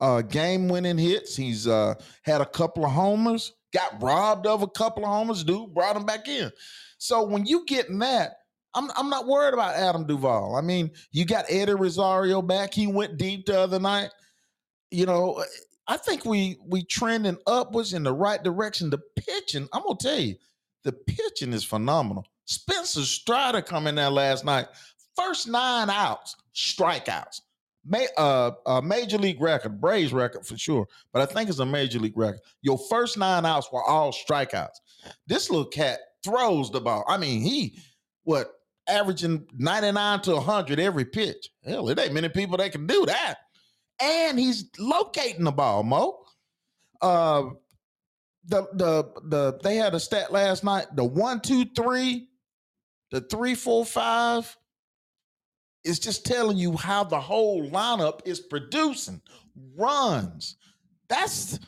uh, 0.00 0.22
game 0.22 0.68
winning 0.68 0.98
hits. 0.98 1.36
He's 1.36 1.66
uh, 1.66 1.94
had 2.22 2.40
a 2.40 2.46
couple 2.46 2.84
of 2.84 2.92
homers. 2.92 3.52
Got 3.72 4.02
robbed 4.02 4.46
of 4.46 4.62
a 4.62 4.68
couple 4.68 5.04
of 5.04 5.10
homers. 5.10 5.44
Dude 5.44 5.74
brought 5.74 5.96
him 5.96 6.06
back 6.06 6.28
in. 6.28 6.50
So 6.98 7.24
when 7.24 7.44
you 7.44 7.64
getting 7.66 7.98
that, 7.98 8.32
I'm 8.74 8.90
I'm 8.96 9.08
not 9.08 9.26
worried 9.26 9.54
about 9.54 9.76
Adam 9.76 10.06
Duvall. 10.06 10.56
I 10.56 10.60
mean, 10.60 10.90
you 11.12 11.24
got 11.24 11.46
Eddie 11.48 11.74
Rosario 11.74 12.42
back. 12.42 12.74
He 12.74 12.86
went 12.86 13.18
deep 13.18 13.46
the 13.46 13.58
other 13.58 13.78
night. 13.78 14.10
You 14.94 15.06
know, 15.06 15.44
I 15.88 15.96
think 15.96 16.24
we 16.24 16.58
we 16.66 16.84
trending 16.84 17.38
upwards 17.46 17.92
in 17.94 18.04
the 18.04 18.12
right 18.12 18.42
direction. 18.42 18.90
The 18.90 19.00
pitching, 19.16 19.68
I'm 19.72 19.82
gonna 19.82 19.96
tell 20.00 20.18
you, 20.18 20.36
the 20.84 20.92
pitching 20.92 21.52
is 21.52 21.64
phenomenal. 21.64 22.26
Spencer 22.44 23.02
Strider 23.02 23.62
come 23.62 23.86
in 23.86 23.96
there 23.96 24.10
last 24.10 24.44
night. 24.44 24.66
First 25.16 25.48
nine 25.48 25.90
outs, 25.90 26.36
strikeouts. 26.54 27.40
May, 27.86 28.06
uh, 28.16 28.52
uh, 28.64 28.80
major 28.80 29.18
league 29.18 29.40
record, 29.40 29.80
Braves 29.80 30.12
record 30.12 30.46
for 30.46 30.56
sure, 30.56 30.86
but 31.12 31.20
I 31.20 31.26
think 31.26 31.50
it's 31.50 31.58
a 31.58 31.66
major 31.66 31.98
league 31.98 32.16
record. 32.16 32.40
Your 32.62 32.78
first 32.88 33.18
nine 33.18 33.44
outs 33.44 33.70
were 33.70 33.82
all 33.82 34.12
strikeouts. 34.12 34.80
This 35.26 35.50
little 35.50 35.66
cat 35.66 35.98
throws 36.24 36.70
the 36.70 36.80
ball. 36.80 37.04
I 37.08 37.18
mean, 37.18 37.42
he 37.42 37.78
what 38.22 38.52
averaging 38.88 39.46
99 39.58 40.20
to 40.22 40.34
100 40.34 40.78
every 40.78 41.04
pitch. 41.04 41.50
Hell, 41.64 41.88
it 41.88 41.98
ain't 41.98 42.14
many 42.14 42.28
people 42.28 42.56
that 42.58 42.72
can 42.72 42.86
do 42.86 43.04
that. 43.06 43.36
And 44.00 44.38
he's 44.38 44.70
locating 44.78 45.44
the 45.44 45.52
ball, 45.52 45.82
Mo. 45.82 46.24
Uh 47.00 47.50
the 48.46 48.66
the 48.74 49.04
the 49.28 49.58
they 49.62 49.76
had 49.76 49.94
a 49.94 50.00
stat 50.00 50.32
last 50.32 50.64
night. 50.64 50.86
The 50.94 51.04
one, 51.04 51.40
two, 51.40 51.64
three, 51.76 52.28
the 53.10 53.20
three, 53.22 53.54
four, 53.54 53.84
five 53.84 54.56
is 55.84 55.98
just 55.98 56.24
telling 56.24 56.56
you 56.56 56.76
how 56.76 57.04
the 57.04 57.20
whole 57.20 57.70
lineup 57.70 58.20
is 58.24 58.40
producing 58.40 59.20
runs. 59.76 60.56
That's 61.08 61.58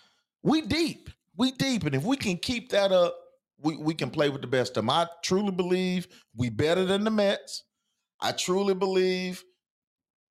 we 0.42 0.62
deep. 0.62 1.10
We 1.36 1.52
deep. 1.52 1.84
And 1.84 1.94
if 1.94 2.04
we 2.04 2.16
can 2.16 2.36
keep 2.38 2.70
that 2.70 2.92
up, 2.92 3.14
we, 3.58 3.76
we 3.76 3.94
can 3.94 4.10
play 4.10 4.30
with 4.30 4.40
the 4.40 4.46
best 4.46 4.70
of 4.70 4.84
them. 4.84 4.90
I 4.90 5.06
truly 5.22 5.52
believe 5.52 6.08
we 6.34 6.50
better 6.50 6.84
than 6.84 7.04
the 7.04 7.10
Mets. 7.10 7.64
I 8.20 8.32
truly 8.32 8.74
believe 8.74 9.44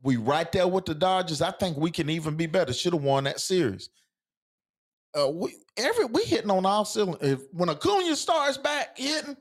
we 0.04 0.18
right 0.18 0.52
there 0.52 0.68
with 0.68 0.86
the 0.86 0.96
Dodgers. 0.96 1.42
I 1.42 1.52
think 1.52 1.78
we 1.78 1.92
can 1.92 2.10
even 2.10 2.36
be 2.36 2.46
better. 2.46 2.74
Should 2.74 2.94
have 2.94 3.04
won 3.04 3.24
that 3.26 3.40
series. 3.40 3.90
Uh, 5.18 5.30
we 5.30 5.56
every 5.78 6.06
we 6.06 6.24
hitting 6.24 6.52
on 6.52 6.66
all 6.66 6.86
cylinders. 6.86 7.32
If 7.34 7.40
when 7.54 7.70
Acuna 7.70 8.16
starts 8.16 8.58
back 8.58 8.98
hitting, 8.98 9.38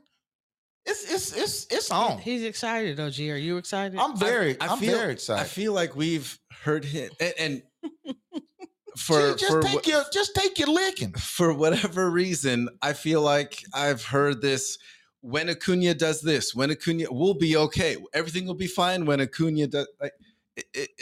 it's 0.86 1.10
it's 1.12 1.36
it's 1.36 1.66
it's 1.70 1.90
on. 1.90 2.18
He's 2.18 2.44
excited, 2.44 3.00
OG. 3.00 3.18
Are 3.20 3.36
you 3.36 3.56
excited? 3.56 3.98
I'm 3.98 4.16
very 4.16 4.58
I 4.60 4.66
I, 4.68 4.72
am 4.74 4.78
feel- 4.78 4.98
very 4.98 5.16
I 5.30 5.44
feel 5.44 5.72
like 5.72 5.96
we've 5.96 6.38
heard 6.62 6.84
him, 6.84 7.10
and, 7.20 7.34
and 7.38 7.62
for 8.96 9.32
Gee, 9.32 9.38
just 9.38 9.46
for 9.52 9.62
take 9.62 9.74
what- 9.74 9.86
your 9.86 10.04
just 10.12 10.34
take 10.34 10.58
your 10.58 10.68
licking. 10.68 11.12
for 11.18 11.52
whatever 11.52 12.10
reason, 12.10 12.68
I 12.80 12.92
feel 12.92 13.20
like 13.22 13.62
I've 13.74 14.04
heard 14.04 14.40
this. 14.40 14.78
When 15.22 15.48
Acuna 15.48 15.94
does 15.94 16.20
this, 16.20 16.54
when 16.54 16.70
Acuna, 16.70 17.06
we'll 17.10 17.32
be 17.32 17.56
okay. 17.56 17.96
Everything 18.12 18.46
will 18.46 18.52
be 18.54 18.66
fine 18.66 19.06
when 19.06 19.20
Acuna 19.22 19.66
does. 19.66 19.88
Like, 19.98 20.12
i- 20.12 20.16
i- 20.16 20.23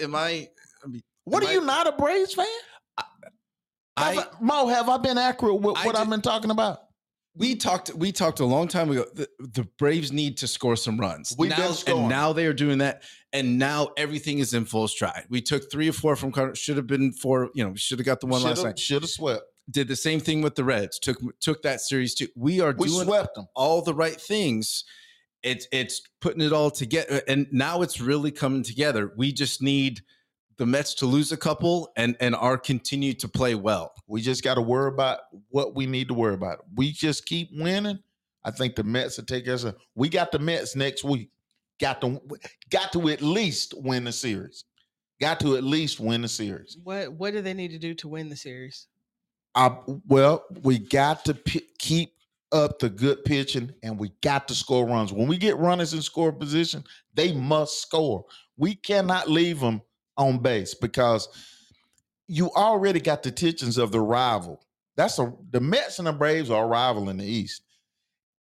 am 0.01 0.15
I? 0.15 0.49
I 0.85 0.89
mean, 0.89 1.03
What 1.25 1.45
are 1.45 1.53
you 1.53 1.61
not 1.61 1.87
a 1.87 1.93
Braves 1.93 2.35
fan? 2.35 2.47
Have 2.99 4.19
I, 4.19 4.23
I- 4.23 4.27
Mo, 4.41 4.69
have 4.69 4.89
I 4.89 4.97
been 4.99 5.19
accurate 5.19 5.61
with 5.61 5.77
I 5.77 5.87
what 5.87 5.97
I've 5.97 6.09
been 6.09 6.23
talking 6.23 6.51
about? 6.51 6.79
we 7.35 7.55
talked. 7.57 7.95
We 7.95 8.13
talked 8.13 8.41
a 8.41 8.45
long 8.45 8.69
time 8.69 8.91
ago. 8.91 9.07
The, 9.15 9.27
the 9.39 9.65
Braves 9.79 10.13
need 10.13 10.37
to 10.39 10.47
score 10.47 10.77
some 10.77 10.99
runs. 10.99 11.35
We've 11.39 11.51
now, 11.51 11.57
been 11.57 11.73
scoring. 11.75 12.01
and 12.01 12.09
now 12.09 12.33
they 12.35 12.47
are 12.47 12.53
doing 12.53 12.79
that. 12.79 13.03
And 13.33 13.59
now 13.59 13.89
everything 13.97 14.39
is 14.39 14.53
in 14.53 14.67
full 14.67 14.87
stride. 14.89 15.25
We 15.31 15.41
took 15.41 15.71
three 15.71 15.89
or 15.89 15.93
four 15.95 16.15
from 16.17 16.31
Cardinals. 16.33 16.59
Should 16.59 16.77
have 16.77 16.87
been 16.87 17.13
four. 17.13 17.51
You 17.55 17.65
know, 17.65 17.75
should 17.75 17.99
have 17.99 18.07
got 18.07 18.21
the 18.21 18.27
one 18.27 18.43
last 18.43 18.63
night. 18.65 18.79
Should 18.79 19.03
have 19.03 19.11
swept. 19.11 19.45
Did 19.71 19.89
the 19.89 19.97
same 19.97 20.21
thing 20.21 20.43
with 20.43 20.57
the 20.57 20.65
Reds. 20.65 20.99
Took 20.99 21.19
took 21.41 21.63
that 21.63 21.81
series 21.81 22.15
too. 22.15 22.29
We 22.37 22.61
are 22.61 22.75
We 22.77 22.89
doing 22.89 23.05
swept 23.05 23.35
them. 23.37 23.47
all 23.55 23.81
the 23.81 23.95
right 23.95 24.21
things. 24.21 24.85
It's 25.43 25.67
it's 25.73 26.03
putting 26.21 26.41
it 26.43 26.53
all 26.53 26.71
together, 26.71 27.23
and 27.27 27.47
now 27.51 27.83
it's 27.83 28.01
really 28.01 28.31
coming 28.31 28.63
together. 28.63 29.13
We 29.17 29.33
just 29.33 29.61
need 29.61 30.01
the 30.59 30.67
Mets 30.67 30.95
to 30.95 31.07
lose 31.07 31.33
a 31.33 31.37
couple 31.37 31.93
and 31.97 32.17
and 32.21 32.35
our 32.37 32.57
continue 32.59 33.15
to 33.15 33.29
play 33.29 33.55
well. 33.55 33.93
We 34.07 34.21
just 34.21 34.45
got 34.45 34.55
to 34.55 34.63
worry 34.63 34.89
about 34.89 35.21
what 35.49 35.75
we 35.75 35.87
need 35.87 36.09
to 36.09 36.15
worry 36.15 36.35
about. 36.35 36.59
We 36.77 36.93
just 36.93 37.27
keep 37.27 37.49
winning. 37.53 37.99
I 38.45 38.51
think 38.51 38.77
the 38.77 38.85
Mets 38.85 39.17
will 39.17 39.25
take 39.25 39.49
us. 39.49 39.65
We 39.95 40.09
got 40.09 40.33
the 40.33 40.39
Mets 40.39 40.77
next 40.77 41.05
week. 41.05 41.31
got 41.81 42.01
to 42.03 42.21
got 42.71 42.93
to 42.93 43.09
at 43.09 43.23
least 43.23 43.75
win 43.77 44.05
the 44.05 44.13
series. 44.13 44.65
Got 45.21 45.41
to 45.41 45.57
at 45.57 45.65
least 45.65 46.01
win 46.01 46.23
the 46.23 46.29
series. 46.29 46.77
What 46.83 47.13
what 47.13 47.33
do 47.33 47.43
they 47.43 47.55
need 47.55 47.71
to 47.73 47.79
do 47.79 47.95
to 47.95 48.09
win 48.09 48.29
the 48.29 48.37
series? 48.37 48.87
I, 49.55 49.77
well, 50.07 50.45
we 50.63 50.79
got 50.79 51.25
to 51.27 51.35
p- 51.35 51.67
keep 51.79 52.15
up 52.53 52.79
the 52.79 52.91
good 52.91 53.25
pitching 53.25 53.73
and 53.83 53.99
we 53.99 54.13
got 54.23 54.49
to 54.49 54.55
score 54.55 54.87
runs. 54.87 55.13
When 55.13 55.29
we 55.29 55.37
get 55.37 55.57
runners 55.57 55.95
in 55.95 56.03
score 56.03 56.33
position, 56.33 56.85
they 57.15 57.33
must 57.33 57.81
score. 57.81 58.25
We 58.57 58.75
cannot 58.75 59.31
leave 59.31 59.61
them 59.61 59.83
on 60.17 60.39
base 60.39 60.75
because 60.75 61.29
you 62.29 62.51
already 62.53 63.01
got 63.01 63.23
the 63.23 63.31
tensions 63.31 63.79
of 63.79 63.93
the 63.93 64.01
rival. 64.01 64.65
That's 64.97 65.19
a 65.19 65.33
the 65.51 65.61
Mets 65.61 65.99
and 65.99 66.07
the 66.07 66.13
Braves 66.13 66.51
are 66.51 66.65
a 66.65 66.69
rival 66.69 67.09
in 67.09 67.17
the 67.17 67.25
East. 67.25 67.63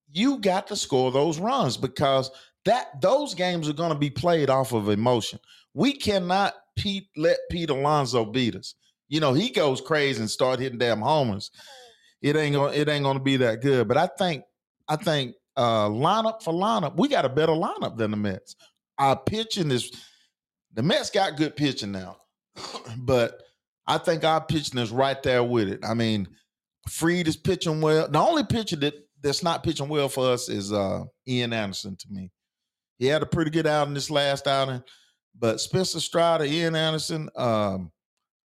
You 0.09 0.39
got 0.39 0.68
to 0.68 0.76
score 0.76 1.12
those 1.12 1.39
runs 1.39 1.78
because 1.78 2.30
that 2.66 3.01
those 3.01 3.34
games 3.34 3.70
are 3.70 3.74
going 3.74 3.93
to 3.93 3.97
be 3.97 4.09
played 4.09 4.49
off 4.49 4.74
of 4.74 4.89
emotion. 4.89 5.39
We 5.74 5.93
cannot 5.93 6.53
Pete, 6.76 7.07
let 7.16 7.38
Pete 7.49 7.70
Alonso 7.70 8.26
beat 8.26 8.55
us. 8.55 8.76
You 9.07 9.20
know, 9.20 9.34
he 9.34 9.49
goes 9.49 9.82
crazy 9.82 10.20
and 10.20 10.30
start 10.30 10.59
hitting 10.59 10.80
damn 10.80 11.01
homers. 11.01 11.51
It 12.22 12.36
ain't 12.36 12.55
gonna 12.55 12.74
it 12.74 12.88
ain't 12.88 13.03
gonna 13.03 13.19
be 13.19 13.38
that 13.38 13.61
good. 13.61 13.88
But 13.88 13.97
I 13.97 14.07
think 14.07 14.43
I 14.88 14.95
think 14.95 15.36
uh 15.57 15.89
lineup 15.89 16.43
for 16.43 16.53
lineup, 16.53 16.97
we 16.97 17.07
got 17.07 17.26
a 17.26 17.30
better 17.30 17.53
lineup 17.53 17.97
than 17.97 18.11
the 18.11 18.17
Mets. 18.17 18.55
Our 18.97 19.17
pitching 19.17 19.72
is 19.72 19.91
the 20.74 20.84
Mets 20.84 21.09
got 21.09 21.38
good 21.38 21.55
pitching 21.55 21.91
now, 21.91 22.17
but 22.97 23.41
I 23.88 23.97
think 23.97 24.24
our 24.24 24.43
pitching 24.43 24.80
is 24.80 24.91
right 24.91 25.22
there 25.24 25.43
with 25.43 25.67
it. 25.67 25.80
I 25.84 25.93
mean, 25.93 26.28
Fried 26.88 27.28
is 27.28 27.38
pitching 27.38 27.82
well. 27.82 28.07
The 28.07 28.19
only 28.19 28.43
pitcher 28.43 28.76
that 28.78 28.93
that's 29.22 29.43
not 29.43 29.63
pitching 29.63 29.89
well 29.89 30.09
for 30.09 30.32
us 30.32 30.49
is 30.49 30.72
uh 30.72 31.03
Ian 31.28 31.53
Anderson 31.53 31.95
to 31.97 32.07
me. 32.09 32.32
He 32.99 33.07
had 33.07 33.24
a 33.24 33.26
pretty 33.26 33.49
good 33.49 33.65
outing 33.65 33.95
this 33.95 34.11
last 34.11 34.47
outing, 34.47 34.84
but 35.38 35.59
Spencer 35.59 35.99
Strider, 35.99 36.43
Ian 36.43 36.76
Anderson, 36.76 37.30
um, 37.36 37.91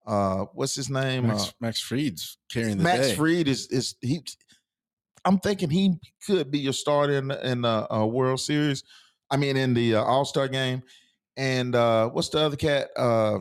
uh, 0.07 0.45
what's 0.53 0.75
his 0.75 0.91
name? 0.91 1.29
Max, 1.29 1.49
Uh, 1.49 1.53
Max 1.61 1.81
Fried's 1.81 2.39
carrying 2.51 2.79
the 2.79 2.85
Max 2.85 3.09
day. 3.09 3.15
Fried 3.15 3.49
is 3.49 3.67
is 3.69 3.95
he. 4.01 4.23
I'm 5.25 5.39
thinking 5.39 5.71
he 5.71 5.95
could 6.27 6.51
be 6.51 6.59
your 6.59 6.75
starter 6.75 7.15
in 7.15 7.29
the, 7.29 7.51
in 7.51 7.63
the 7.63 7.91
uh, 7.93 8.05
World 8.05 8.41
Series. 8.41 8.85
I 9.31 9.39
mean, 9.39 9.57
in 9.57 9.73
the 9.73 9.97
uh, 9.97 10.03
All 10.03 10.25
Star 10.25 10.49
game. 10.49 10.83
And 11.37 11.75
uh, 11.75 12.11
what's 12.11 12.29
the 12.29 12.41
other 12.41 12.57
cat? 12.57 12.91
Uh, 12.97 13.39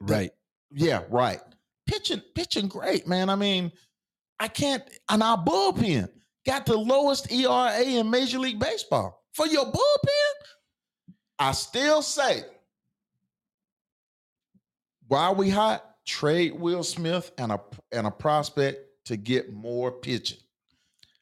right. 0.00 0.30
yeah, 0.72 1.02
right. 1.10 1.40
Pitching, 1.86 2.22
pitching 2.34 2.68
great, 2.68 3.06
man. 3.06 3.28
I 3.28 3.34
mean, 3.34 3.72
I 4.40 4.48
can't. 4.48 4.82
And 5.10 5.22
our 5.22 5.36
bullpen 5.36 6.08
got 6.46 6.64
the 6.64 6.76
lowest 6.78 7.30
ERA 7.30 7.78
in 7.82 8.08
Major 8.08 8.38
League 8.38 8.58
Baseball 8.58 9.22
for 9.34 9.46
your 9.46 9.66
bullpen. 9.66 10.32
I 11.38 11.52
still 11.52 12.00
say, 12.00 12.44
while 15.08 15.34
we 15.34 15.50
hot, 15.50 15.84
trade 16.06 16.58
Will 16.58 16.82
Smith 16.82 17.32
and 17.38 17.52
a 17.52 17.60
and 17.92 18.06
a 18.06 18.10
prospect 18.10 18.80
to 19.06 19.16
get 19.16 19.52
more 19.52 19.92
pitching. 19.92 20.38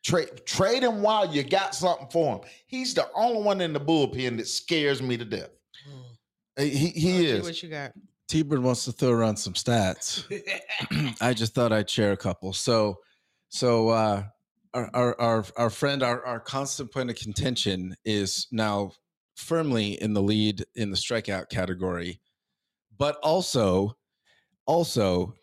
Trade 0.05 0.29
trade 0.47 0.83
him 0.83 1.03
while 1.03 1.33
you 1.33 1.43
got 1.43 1.75
something 1.75 2.09
for 2.11 2.37
him. 2.37 2.41
He's 2.67 2.95
the 2.95 3.09
only 3.15 3.43
one 3.43 3.61
in 3.61 3.73
the 3.73 3.81
bullpen 3.81 4.37
that 4.39 4.49
scares 4.49 5.01
me 5.03 5.17
to 5.17 5.25
death. 5.25 5.51
He 6.57 6.69
he, 6.69 6.89
he 6.89 7.27
is. 7.27 7.45
what 7.45 7.63
you 7.63 7.69
got. 7.69 7.93
T-Bird 8.29 8.63
wants 8.63 8.87
to 8.87 8.93
throw 8.93 9.11
around 9.11 9.37
some 9.37 9.53
stats. 9.53 10.25
I 11.21 11.35
just 11.35 11.55
thought 11.55 11.71
I'd 11.71 11.91
share 11.91 12.13
a 12.13 12.17
couple. 12.17 12.55
So, 12.55 12.99
so 13.51 13.91
uh, 13.91 14.25
our, 14.73 14.91
our 14.95 15.21
our 15.21 15.45
our 15.57 15.71
friend, 15.71 16.03
our 16.03 16.25
our 16.25 16.41
constant 16.41 16.91
point 16.91 17.11
of 17.11 17.17
contention 17.17 17.95
is 18.05 18.47
now 18.51 18.93
firmly 19.37 20.01
in 20.01 20.15
the 20.15 20.23
lead 20.23 20.65
in 20.75 20.91
the 20.91 20.97
strikeout 20.97 21.51
category, 21.51 22.21
but 23.03 23.17
also, 23.25 23.97
also 24.65 25.35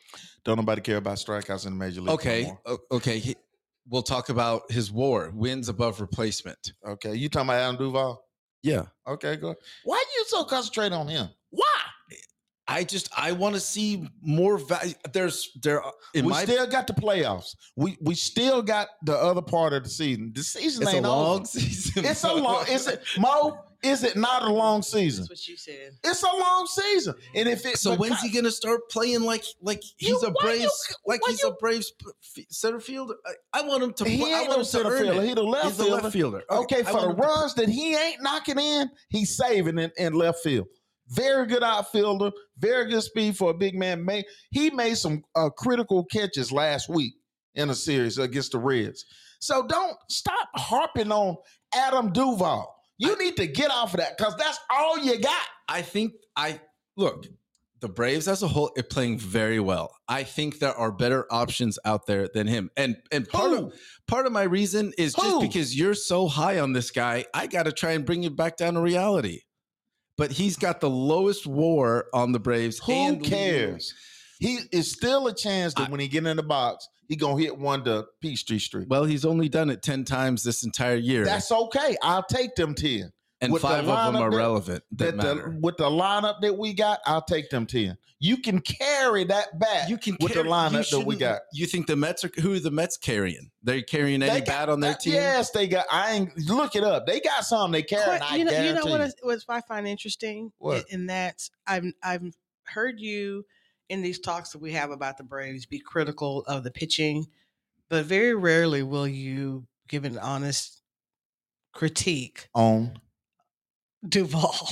Don't 0.46 0.56
nobody 0.56 0.80
care 0.80 0.96
about 0.96 1.18
strikeouts 1.18 1.66
in 1.68 1.74
the 1.74 1.78
major 1.78 2.00
league. 2.00 2.12
okay, 2.12 2.44
more. 2.46 2.60
o- 2.66 2.96
okay. 2.96 3.20
He, 3.20 3.36
we'll 3.90 4.02
talk 4.02 4.30
about 4.30 4.72
his 4.72 4.94
WAR, 4.94 5.30
wins 5.32 5.68
above 5.68 6.00
replacement. 6.00 6.72
Okay. 6.88 7.16
You 7.16 7.28
talking 7.28 7.50
about 7.50 7.60
Adam 7.60 7.76
Duvall? 7.76 8.24
Yeah, 8.64 8.84
Okay, 9.06 9.36
good. 9.36 9.58
Why 9.84 9.98
are 9.98 10.12
you 10.18 10.26
so 10.28 10.46
concentrated 10.46 10.94
on 10.94 11.10
him? 11.10 11.28
why? 11.50 11.66
I 12.66 12.84
just 12.86 13.10
I 13.18 13.32
want 13.34 13.56
to 13.56 13.60
see 13.60 14.08
more 14.22 14.58
value. 14.60 14.94
There's 15.12 15.50
there 15.64 15.82
in 16.14 16.24
we 16.26 16.32
my 16.32 16.44
still 16.44 16.68
got 16.68 16.86
the 16.88 16.94
playoffs. 16.94 17.56
We 17.76 17.98
we 18.00 18.14
still 18.16 18.62
got 18.62 18.90
the 19.04 19.18
other 19.18 19.42
part 19.42 19.74
of 19.74 19.84
the 19.84 19.90
season. 19.90 20.32
The 20.36 20.44
season 20.44 20.84
it's 20.84 20.94
a 20.94 20.96
ain't 20.98 21.06
long 21.06 21.38
over. 21.38 21.46
season. 21.60 22.06
It's 22.06 22.24
a 22.24 22.32
long. 22.34 22.68
Is 22.70 22.88
it 22.88 23.02
Mo? 23.18 23.58
Is 23.82 24.04
it 24.04 24.18
not 24.18 24.44
a 24.44 24.52
long 24.52 24.82
season? 24.82 25.24
That's 25.24 25.30
what 25.42 25.48
you 25.48 25.56
said. 25.56 25.92
It's 26.04 26.22
a 26.22 26.26
long 26.36 26.68
season. 26.68 27.16
And 27.34 27.48
if 27.48 27.66
it 27.66 27.78
So 27.78 27.96
when's 27.96 28.20
he 28.22 28.30
gonna 28.30 28.52
start 28.52 28.90
playing 28.90 29.22
like 29.22 29.44
like 29.62 29.82
You- 30.00 30.14
he's 30.16 30.24
a 30.24 30.32
why 30.32 30.54
you- 30.54 30.60
Braves 30.60 30.96
like 31.06 31.22
he's 31.28 31.42
you- 31.42 31.50
a 31.50 31.54
Braves 31.56 31.94
center 32.50 32.80
fielder? 32.82 33.16
I, 33.26 33.60
I 33.60 33.62
want 33.62 33.84
him 33.84 33.94
to. 33.94 34.04
He 34.10 34.18
play, 34.20 34.34
I 34.34 34.40
ain't 34.42 34.50
want 34.50 34.50
no 34.50 34.56
him 34.58 34.62
to 34.64 34.66
center 34.70 34.92
earn 34.92 35.04
fielder. 35.04 35.22
He 35.22 35.34
the 35.34 35.44
left 35.44 35.66
He's 35.66 35.80
a 35.80 35.84
fielder. 35.86 36.02
left 36.02 36.14
fielder. 36.14 36.44
Okay, 36.50 36.80
I 36.80 36.84
for 36.84 37.02
the 37.02 37.10
him 37.12 37.16
to- 37.16 37.22
runs 37.22 37.54
that 37.56 37.70
he 37.70 37.96
ain't 37.96 38.22
knocking 38.22 38.60
in, 38.60 38.90
he's 39.10 39.38
saving 39.38 39.78
in, 39.80 39.92
in 39.98 40.14
left 40.14 40.40
field. 40.44 40.68
Very 41.08 41.48
good 41.48 41.64
outfielder, 41.64 42.32
very 42.58 42.90
good 42.90 43.02
speed 43.02 43.38
for 43.38 43.50
a 43.50 43.54
big 43.54 43.76
man. 43.76 44.04
May 44.04 44.26
he 44.52 44.70
made 44.72 44.96
some 44.98 45.24
uh, 45.36 45.50
critical 45.50 46.04
catches 46.06 46.52
last 46.52 46.90
week 46.90 47.14
in 47.56 47.70
a 47.70 47.76
series 47.76 48.18
against 48.18 48.52
the 48.52 48.60
Reds. 48.60 49.06
So 49.40 49.66
don't 49.66 49.98
stop 50.10 50.50
harping 50.56 51.12
on 51.12 51.38
Adam 51.74 52.12
Duvall. 52.12 52.76
You 53.00 53.18
need 53.18 53.38
to 53.38 53.48
get 53.48 53.72
off 53.72 53.94
of 53.94 54.02
that 54.02 54.18
because 54.18 54.36
that's 54.36 54.60
all 54.70 55.00
you 55.00 55.20
got. 55.20 55.42
I 55.68 55.82
think 55.82 56.14
I 56.36 56.60
look. 56.96 57.26
The 57.82 57.88
Braves 57.88 58.28
as 58.28 58.44
a 58.44 58.48
whole 58.50 58.72
are 58.78 58.84
playing 58.84 59.20
very 59.20 59.62
well. 59.62 59.96
I 60.10 60.24
think 60.24 60.60
there 60.60 60.76
are 60.76 60.92
better 60.92 61.26
options 61.32 61.80
out 61.86 62.08
there 62.08 62.28
than 62.34 62.46
him. 62.46 62.70
And 62.76 62.98
and 63.10 63.28
part 63.28 63.52
Who? 63.52 63.68
of 63.68 63.74
part 64.06 64.26
of 64.26 64.34
my 64.34 64.44
reason 64.44 64.92
is 64.98 65.14
just 65.14 65.40
because 65.40 65.78
you're 65.78 65.94
so 65.94 66.28
high 66.28 66.60
on 66.60 66.74
this 66.74 66.92
guy, 66.92 67.24
I 67.34 67.48
got 67.48 67.64
to 67.64 67.72
try 67.72 67.92
and 67.92 68.06
bring 68.06 68.22
you 68.22 68.32
back 68.32 68.58
down 68.58 68.74
to 68.74 68.82
reality. 68.82 69.44
But 70.18 70.34
he's 70.34 70.58
got 70.58 70.82
the 70.82 70.90
lowest 70.90 71.48
WAR 71.48 72.08
on 72.14 72.34
the 72.34 72.40
Braves. 72.40 72.80
Who 72.80 72.92
and 72.92 73.24
cares? 73.24 73.94
He 74.40 74.60
is 74.72 74.92
still 74.92 75.28
a 75.28 75.34
chance 75.36 75.74
that 75.76 75.88
I- 75.88 75.92
when 75.92 76.00
he 76.00 76.08
get 76.08 76.26
in 76.26 76.38
the 76.38 76.44
box, 76.44 76.88
he 77.08 77.16
gonna 77.16 77.42
hit 77.42 77.58
one 77.58 77.84
to 77.86 78.06
Peachtree 78.22 78.60
Street. 78.60 78.88
Well, 78.90 79.04
he's 79.04 79.26
only 79.26 79.50
done 79.50 79.70
it 79.70 79.82
ten 79.84 80.06
times 80.06 80.44
this 80.44 80.64
entire 80.64 80.96
year, 80.96 81.26
That's 81.26 81.52
okay. 81.52 81.98
I'll 82.02 82.24
take 82.24 82.56
them 82.56 82.74
ten. 82.74 83.12
and 83.42 83.54
with 83.54 83.62
the 83.62 83.68
five 83.70 83.80
of 83.80 83.86
them 83.86 83.96
lineup 84.16 84.20
are 84.22 84.32
that- 84.32 84.38
relevant. 84.38 84.84
That, 84.92 85.16
that 85.16 85.24
the, 85.26 85.36
matter. 85.36 85.58
with 85.62 85.78
the 85.78 85.90
lineup 85.90 86.42
that 86.42 86.58
we 86.58 86.74
got, 86.74 87.00
I'll 87.06 87.22
take 87.24 87.50
them 87.50 87.66
10. 87.66 87.98
You 88.20 88.36
can 88.36 88.60
carry 88.60 89.24
that 89.24 89.58
back 89.58 89.88
you 89.88 89.98
can 89.98 90.18
with 90.20 90.34
the 90.34 90.44
carry- 90.44 90.48
you 90.50 90.54
lineup 90.54 90.90
that 90.90 91.06
we 91.06 91.16
got. 91.16 91.40
You 91.54 91.66
think 91.66 91.88
the 91.88 91.96
Mets 91.96 92.26
are 92.26 92.32
who 92.42 92.54
are 92.54 92.60
the 92.60 92.70
Mets 92.70 92.98
carrying? 92.98 93.50
They're 93.64 93.82
carrying 93.82 94.22
any 94.24 94.30
They 94.32 94.40
got- 94.42 94.48
bat 94.48 94.70
on 94.70 94.82
their 94.82 94.94
team? 94.96 95.14
Yes, 95.14 95.52
they 95.52 95.68
got. 95.70 95.86
I 95.90 96.12
ain't 96.16 96.38
look 96.50 96.76
it 96.76 96.84
up. 96.84 97.08
They 97.08 97.22
got 97.22 97.46
something 97.46 97.72
they 97.72 97.84
carry. 97.84 98.16
and 98.16 98.24
I 98.26 98.36
you 98.36 98.44
know, 98.44 98.52
you 98.62 98.74
know 98.74 98.86
what, 98.86 99.00
you. 99.00 99.30
is, 99.30 99.48
what 99.48 99.56
I 99.56 99.62
find 99.62 99.88
interesting 99.88 100.52
What? 100.58 100.84
in 100.90 101.06
that 101.08 101.42
I've 101.66 101.86
I've 102.04 102.34
heard 102.66 103.00
you 103.00 103.46
in 103.90 104.02
these 104.02 104.20
talks 104.20 104.52
that 104.52 104.62
we 104.62 104.72
have 104.74 104.92
about 104.92 105.18
the 105.18 105.24
Braves 105.24 105.66
be 105.66 105.80
critical 105.80 106.44
of 106.48 106.64
the 106.64 106.72
pitching, 106.72 107.26
but 107.90 108.06
very 108.06 108.36
rarely 108.36 108.84
will 108.84 109.08
you 109.08 109.66
give 109.88 110.06
an 110.06 110.18
honest 110.20 110.82
critique 111.74 112.48
on. 112.54 113.00
Duvall 114.08 114.70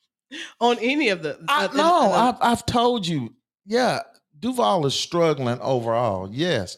on 0.60 0.76
any 0.80 1.08
of 1.08 1.22
the. 1.22 1.38
I 1.48 1.68
the- 1.68 1.78
no, 1.78 2.12
I've 2.12 2.36
I've 2.40 2.66
told 2.66 3.06
you. 3.06 3.34
Yeah, 3.64 4.00
Duvall 4.38 4.84
is 4.86 4.94
struggling 4.94 5.58
overall. 5.60 6.28
Yes, 6.30 6.76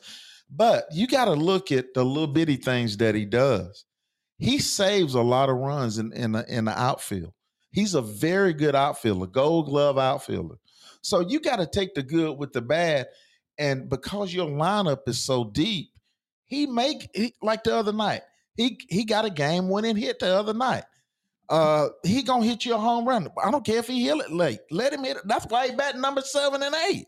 but 0.51 0.87
you 0.93 1.07
got 1.07 1.25
to 1.25 1.33
look 1.33 1.73
at 1.73 1.95
the 1.95 2.05
little 2.05 2.27
bitty 2.29 2.57
things 2.57 2.97
that 2.99 3.15
he 3.15 3.25
does. 3.25 3.85
He 4.39 4.59
saves 4.59 5.15
a 5.15 5.21
lot 5.23 5.49
of 5.49 5.57
runs 5.57 5.99
in 5.99 6.13
in 6.13 6.33
the, 6.33 6.45
in 6.49 6.67
the 6.67 6.79
outfield. 6.81 7.33
He's 7.73 7.95
a 7.95 8.03
very 8.03 8.53
good 8.53 8.75
outfielder, 8.75 9.27
Gold 9.27 9.67
Glove 9.67 9.99
outfielder. 9.99 10.57
So 11.03 11.21
you 11.21 11.41
got 11.41 11.57
to 11.57 11.67
take 11.67 11.95
the 11.95 12.03
good 12.03 12.39
with 12.39 12.53
the 12.53 12.61
bad, 12.61 13.07
and 13.59 13.89
because 13.89 14.33
your 14.33 14.49
lineup 14.49 15.09
is 15.09 15.23
so 15.25 15.45
deep, 15.45 15.91
he 16.45 16.67
make 16.67 17.09
he, 17.15 17.35
like 17.43 17.65
the 17.65 17.75
other 17.75 17.93
night. 17.93 18.23
He 18.55 18.79
he 18.89 19.05
got 19.05 19.25
a 19.25 19.31
game 19.31 19.69
winning 19.69 19.97
hit 19.97 20.19
the 20.19 20.35
other 20.37 20.53
night 20.55 20.85
uh 21.51 21.89
he 22.05 22.23
gonna 22.23 22.47
hit 22.47 22.65
you 22.65 22.75
a 22.75 22.79
home 22.79 23.07
run. 23.07 23.29
I 23.43 23.51
don't 23.51 23.67
care 23.67 23.79
if 23.79 23.89
he 23.89 24.05
hit 24.05 24.17
it 24.19 24.31
late. 24.31 24.61
Let 24.71 24.93
him 24.93 25.05
hit 25.05 25.17
it. 25.17 25.23
That's 25.27 25.47
why 25.47 25.69
he 25.69 25.75
bat 25.75 25.99
number 25.99 26.23
seven 26.23 26.63
and 26.63 26.75
eight. 26.89 27.07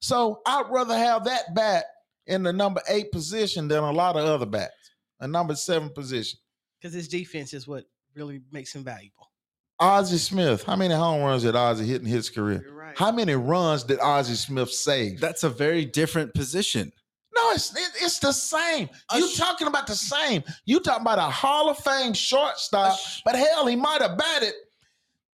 So 0.00 0.40
I'd 0.46 0.70
rather 0.70 0.96
have 0.96 1.24
that 1.24 1.54
bat 1.54 1.84
in 2.26 2.42
the 2.42 2.52
number 2.52 2.80
eight 2.88 3.12
position 3.12 3.68
than 3.68 3.84
a 3.84 3.92
lot 3.92 4.16
of 4.16 4.24
other 4.24 4.46
bats. 4.46 4.72
A 5.20 5.28
number 5.28 5.54
seven 5.54 5.90
position. 5.90 6.38
because 6.80 6.94
his 6.94 7.06
defense 7.06 7.52
is 7.52 7.68
what 7.68 7.84
really 8.14 8.40
makes 8.50 8.74
him 8.74 8.82
valuable. 8.82 9.31
Ozzie 9.80 10.18
Smith. 10.18 10.62
How 10.64 10.76
many 10.76 10.94
home 10.94 11.22
runs 11.22 11.42
did 11.42 11.56
Ozzie 11.56 11.84
hit 11.86 12.00
in 12.02 12.06
his 12.06 12.30
career? 12.30 12.62
You're 12.64 12.74
right. 12.74 12.96
How 12.98 13.10
many 13.10 13.34
runs 13.34 13.82
did 13.84 13.98
Ozzie 14.00 14.34
Smith 14.34 14.70
save? 14.70 15.20
That's 15.20 15.42
a 15.44 15.50
very 15.50 15.84
different 15.84 16.34
position. 16.34 16.92
no, 17.34 17.50
it's 17.52 17.74
it- 17.74 18.02
it's 18.02 18.18
the 18.18 18.30
same. 18.32 18.88
A 19.10 19.18
You 19.18 19.26
sh- 19.28 19.36
talking 19.38 19.66
about 19.66 19.86
the 19.86 19.94
same? 19.96 20.44
You 20.66 20.80
talking 20.80 21.00
about 21.02 21.18
a 21.18 21.30
Hall 21.30 21.70
of 21.70 21.78
Fame 21.78 22.12
shortstop? 22.12 22.98
But 23.24 23.34
hell, 23.36 23.66
he 23.66 23.74
might 23.74 24.02
have 24.02 24.16
batted 24.18 24.52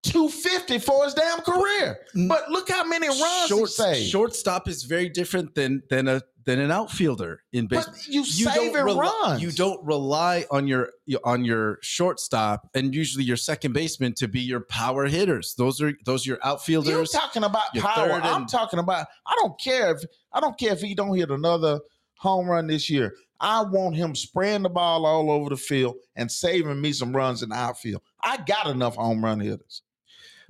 250 0.04 0.80
for 0.80 1.06
his 1.06 1.14
damn 1.14 1.40
career. 1.42 2.00
Mm. 2.16 2.28
But 2.28 2.50
look 2.50 2.70
how 2.70 2.84
many 2.84 3.08
runs 3.08 3.48
Short, 3.48 3.70
he 3.70 3.74
saved. 3.76 4.10
shortstop 4.10 4.68
is 4.68 4.84
very 4.84 5.08
different 5.08 5.54
than 5.56 5.84
than 5.90 6.08
a 6.08 6.22
than 6.46 6.60
an 6.60 6.72
outfielder 6.72 7.44
in 7.54 7.68
baseball. 7.68 7.94
but 7.94 8.08
you, 8.08 8.26
saving 8.26 8.74
rely, 8.74 9.10
runs. 9.24 9.42
you 9.42 9.52
don't 9.52 9.84
rely 9.86 10.46
on 10.52 10.68
your 10.68 10.90
on 11.24 11.46
your 11.46 11.80
shortstop 11.82 12.70
and 12.74 12.94
usually 12.94 13.24
your 13.24 13.38
second 13.38 13.74
baseman 13.74 14.14
to 14.14 14.28
be 14.28 14.42
your 14.42 14.62
power 14.62 15.06
hitters. 15.06 15.56
Those 15.58 15.82
are 15.82 15.94
those 16.06 16.26
are 16.26 16.32
your 16.32 16.40
outfielders. 16.44 16.92
You're 16.92 17.06
talking 17.06 17.44
about 17.44 17.74
power. 17.76 18.10
third 18.10 18.24
I'm 18.24 18.46
talking 18.46 18.80
about. 18.80 19.08
I 19.26 19.36
don't 19.42 19.60
care 19.60 19.92
if 19.92 20.04
I 20.32 20.40
don't 20.40 20.58
care 20.58 20.74
if 20.74 20.82
he 20.82 20.96
don't 20.96 21.16
hit 21.16 21.30
another 21.32 21.80
home 22.18 22.48
run 22.48 22.68
this 22.68 22.90
year. 22.90 23.16
I 23.40 23.62
want 23.64 23.96
him 23.96 24.16
spraying 24.16 24.64
the 24.64 24.70
ball 24.70 25.06
all 25.06 25.30
over 25.30 25.50
the 25.50 25.58
field 25.58 25.96
and 26.16 26.32
saving 26.32 26.80
me 26.80 26.94
some 26.94 27.16
runs 27.16 27.44
in 27.44 27.50
the 27.50 27.56
outfield. 27.56 28.02
I 28.24 28.38
got 28.38 28.68
enough 28.68 28.96
home 28.96 29.24
run 29.24 29.40
hitters. 29.42 29.82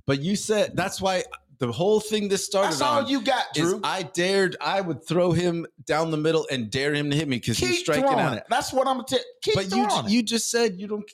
but 0.06 0.22
you 0.22 0.36
said 0.36 0.76
that's 0.76 1.02
why 1.02 1.24
the 1.66 1.72
whole 1.72 2.00
thing 2.00 2.28
this 2.28 2.46
started 2.46 2.72
That's 2.72 2.82
all 2.82 3.00
on 3.00 3.08
you 3.08 3.22
got, 3.22 3.46
is 3.56 3.64
Drew. 3.72 3.82
I 3.84 4.04
dared 4.04 4.56
I 4.62 4.82
would 4.82 5.08
throw 5.08 5.32
him 5.32 5.66
down 5.86 6.12
the 6.12 6.18
middle 6.18 6.48
and 6.52 6.70
dare 6.70 6.94
him 6.94 7.10
to 7.10 7.16
hit 7.16 7.28
me 7.28 7.38
because 7.38 7.58
he's 7.58 7.80
striking 7.80 8.04
throwing 8.06 8.20
out. 8.20 8.38
it. 8.38 8.44
That's 8.50 8.74
what 8.74 8.88
I'm 8.88 8.98
gonna 8.98 9.08
tell. 9.08 9.20
Keep 9.42 9.56
But 9.56 9.76
you 9.76 9.86
it. 9.86 10.10
you 10.10 10.24
just 10.24 10.50
said 10.50 10.80
you 10.80 10.88
don't 10.88 11.10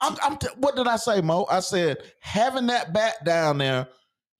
I'm, 0.00 0.16
I'm 0.22 0.36
t- 0.36 0.48
what 0.58 0.76
did 0.76 0.86
I 0.86 0.96
say, 0.96 1.20
Mo? 1.20 1.46
I 1.50 1.60
said 1.60 1.98
having 2.20 2.66
that 2.66 2.92
bat 2.92 3.24
down 3.24 3.58
there. 3.58 3.88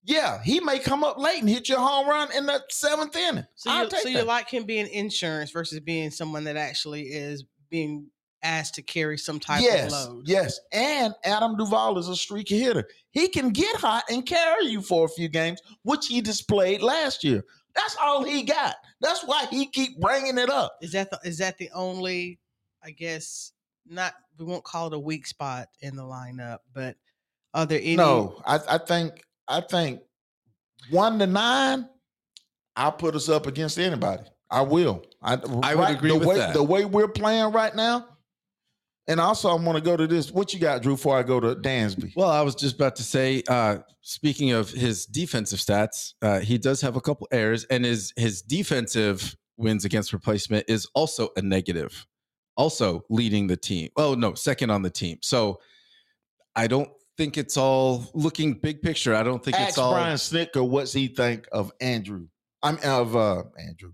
Yeah, 0.06 0.42
he 0.42 0.60
may 0.60 0.78
come 0.78 1.02
up 1.02 1.18
late 1.18 1.40
and 1.40 1.48
hit 1.48 1.68
your 1.68 1.78
home 1.78 2.06
run 2.06 2.30
in 2.36 2.44
the 2.44 2.62
seventh 2.68 3.16
inning. 3.16 3.46
So 3.54 3.70
I'll 3.70 3.84
you 3.84 3.90
take 3.90 4.02
so 4.02 4.08
you 4.10 4.22
like 4.22 4.50
him 4.50 4.64
being 4.64 4.86
insurance 4.86 5.50
versus 5.50 5.80
being 5.80 6.10
someone 6.10 6.44
that 6.44 6.56
actually 6.58 7.02
is 7.04 7.44
being 7.70 8.10
asked 8.44 8.74
to 8.74 8.82
carry 8.82 9.18
some 9.18 9.40
type 9.40 9.62
yes, 9.62 9.92
of 9.92 10.08
load. 10.10 10.28
yes. 10.28 10.60
And 10.72 11.14
Adam 11.24 11.56
Duvall 11.56 11.98
is 11.98 12.08
a 12.08 12.14
streaky 12.14 12.60
hitter. 12.60 12.86
He 13.10 13.28
can 13.28 13.50
get 13.50 13.74
hot 13.76 14.04
and 14.08 14.24
carry 14.24 14.66
you 14.66 14.82
for 14.82 15.06
a 15.06 15.08
few 15.08 15.28
games, 15.28 15.60
which 15.82 16.06
he 16.06 16.20
displayed 16.20 16.82
last 16.82 17.24
year. 17.24 17.42
That's 17.74 17.96
all 18.00 18.22
he 18.22 18.44
got. 18.44 18.76
That's 19.00 19.24
why 19.24 19.46
he 19.50 19.66
keep 19.66 20.00
bringing 20.00 20.38
it 20.38 20.50
up. 20.50 20.76
Is 20.80 20.92
that 20.92 21.10
the 21.10 21.18
is 21.24 21.38
that 21.38 21.58
the 21.58 21.70
only? 21.74 22.38
I 22.84 22.90
guess 22.90 23.52
not. 23.86 24.14
We 24.38 24.44
won't 24.44 24.64
call 24.64 24.88
it 24.88 24.94
a 24.94 24.98
weak 24.98 25.26
spot 25.26 25.68
in 25.80 25.96
the 25.96 26.02
lineup, 26.02 26.58
but 26.72 26.96
are 27.52 27.66
there 27.66 27.80
any? 27.80 27.96
No, 27.96 28.40
I, 28.46 28.60
I 28.68 28.78
think 28.78 29.22
I 29.48 29.60
think 29.60 30.00
one 30.90 31.18
to 31.18 31.26
nine, 31.26 31.88
I'll 32.76 32.92
put 32.92 33.14
us 33.14 33.28
up 33.28 33.46
against 33.46 33.78
anybody. 33.78 34.24
I 34.50 34.62
will. 34.62 35.04
I, 35.22 35.38
I 35.62 35.74
would 35.74 35.90
agree 35.90 36.10
the 36.10 36.18
with 36.18 36.28
way, 36.28 36.36
that. 36.36 36.54
The 36.54 36.62
way 36.62 36.84
we're 36.84 37.08
playing 37.08 37.50
right 37.52 37.74
now, 37.74 38.06
and 39.06 39.20
also 39.20 39.50
I'm 39.50 39.64
going 39.64 39.76
to 39.76 39.82
go 39.82 39.96
to 39.96 40.06
this. 40.06 40.30
What 40.30 40.54
you 40.54 40.60
got, 40.60 40.82
Drew? 40.82 40.94
Before 40.94 41.16
I 41.16 41.22
go 41.22 41.40
to 41.40 41.54
Dansby, 41.54 42.12
Well, 42.16 42.30
I 42.30 42.40
was 42.42 42.54
just 42.54 42.76
about 42.76 42.96
to 42.96 43.02
say, 43.02 43.42
uh, 43.48 43.78
speaking 44.00 44.52
of 44.52 44.70
his 44.70 45.06
defensive 45.06 45.58
stats, 45.58 46.14
uh, 46.22 46.40
he 46.40 46.58
does 46.58 46.80
have 46.80 46.96
a 46.96 47.00
couple 47.00 47.28
errors, 47.30 47.64
and 47.64 47.84
his 47.84 48.12
his 48.16 48.42
defensive 48.42 49.36
wins 49.56 49.84
against 49.84 50.12
replacement 50.12 50.64
is 50.68 50.86
also 50.94 51.28
a 51.36 51.42
negative, 51.42 52.06
also 52.56 53.04
leading 53.10 53.46
the 53.46 53.56
team. 53.56 53.90
Oh 53.96 54.14
no, 54.14 54.34
second 54.34 54.70
on 54.70 54.82
the 54.82 54.90
team. 54.90 55.18
So 55.22 55.60
I 56.56 56.66
don't 56.66 56.90
think 57.16 57.36
it's 57.36 57.56
all 57.56 58.10
looking 58.14 58.54
big 58.54 58.82
picture. 58.82 59.14
I 59.14 59.22
don't 59.22 59.42
think 59.44 59.56
ask 59.58 59.70
it's 59.70 59.78
all. 59.78 59.92
Brian 59.92 60.16
Snitker 60.16 60.66
what's 60.68 60.92
he 60.92 61.08
think 61.08 61.46
of 61.52 61.72
Andrew. 61.80 62.26
I'm 62.62 62.78
of 62.82 63.14
uh, 63.14 63.42
Andrew 63.58 63.92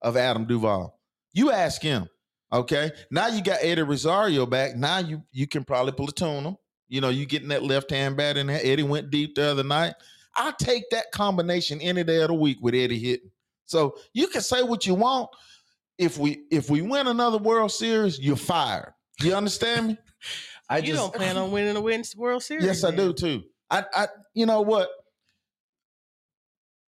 of 0.00 0.16
Adam 0.16 0.46
Duvall. 0.46 0.98
You 1.32 1.50
ask 1.50 1.82
him. 1.82 2.08
Okay. 2.52 2.90
Now 3.10 3.28
you 3.28 3.42
got 3.42 3.60
Eddie 3.62 3.82
Rosario 3.82 4.46
back. 4.46 4.76
Now 4.76 4.98
you 4.98 5.22
you 5.32 5.46
can 5.46 5.64
probably 5.64 5.92
platoon 5.92 6.44
him. 6.44 6.56
You 6.88 7.00
know, 7.00 7.08
you 7.08 7.24
getting 7.24 7.48
that 7.48 7.62
left 7.62 7.90
hand 7.90 8.16
bat 8.16 8.36
in 8.36 8.48
there. 8.48 8.60
Eddie 8.62 8.82
went 8.82 9.10
deep 9.10 9.34
the 9.34 9.44
other 9.44 9.64
night. 9.64 9.94
I'll 10.34 10.52
take 10.52 10.84
that 10.90 11.06
combination 11.12 11.80
any 11.80 12.04
day 12.04 12.20
of 12.22 12.28
the 12.28 12.34
week 12.34 12.58
with 12.60 12.74
Eddie 12.74 12.98
hitting. 12.98 13.30
So 13.64 13.96
you 14.12 14.26
can 14.28 14.42
say 14.42 14.62
what 14.62 14.86
you 14.86 14.94
want. 14.94 15.30
If 15.98 16.18
we 16.18 16.44
if 16.50 16.68
we 16.68 16.82
win 16.82 17.06
another 17.06 17.38
World 17.38 17.72
Series, 17.72 18.18
you're 18.18 18.36
fired. 18.36 18.92
You 19.20 19.34
understand 19.34 19.88
me? 19.88 19.98
I 20.68 20.78
you 20.78 20.88
just 20.88 20.98
don't 20.98 21.14
plan 21.14 21.36
on 21.36 21.50
winning 21.50 21.76
a 21.76 21.80
win 21.80 22.02
World 22.16 22.42
Series. 22.42 22.64
Yes, 22.64 22.84
I 22.84 22.90
do 22.94 23.12
too. 23.12 23.42
I, 23.70 23.84
I, 23.94 24.08
you 24.34 24.46
know 24.46 24.60
what? 24.60 24.88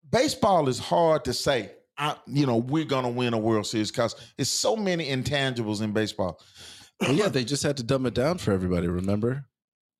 Baseball 0.09 0.67
is 0.69 0.79
hard 0.79 1.25
to 1.25 1.33
say. 1.33 1.71
I, 1.97 2.15
you 2.27 2.45
know, 2.45 2.57
we're 2.57 2.85
gonna 2.85 3.09
win 3.09 3.33
a 3.33 3.37
World 3.37 3.65
Series 3.65 3.91
because 3.91 4.15
it's 4.37 4.49
so 4.49 4.75
many 4.75 5.07
intangibles 5.07 5.81
in 5.81 5.91
baseball. 5.91 6.39
Well, 7.01 7.13
yeah, 7.13 7.27
they 7.29 7.43
just 7.43 7.63
had 7.63 7.77
to 7.77 7.83
dumb 7.83 8.05
it 8.05 8.13
down 8.13 8.37
for 8.37 8.51
everybody. 8.51 8.87
Remember? 8.87 9.45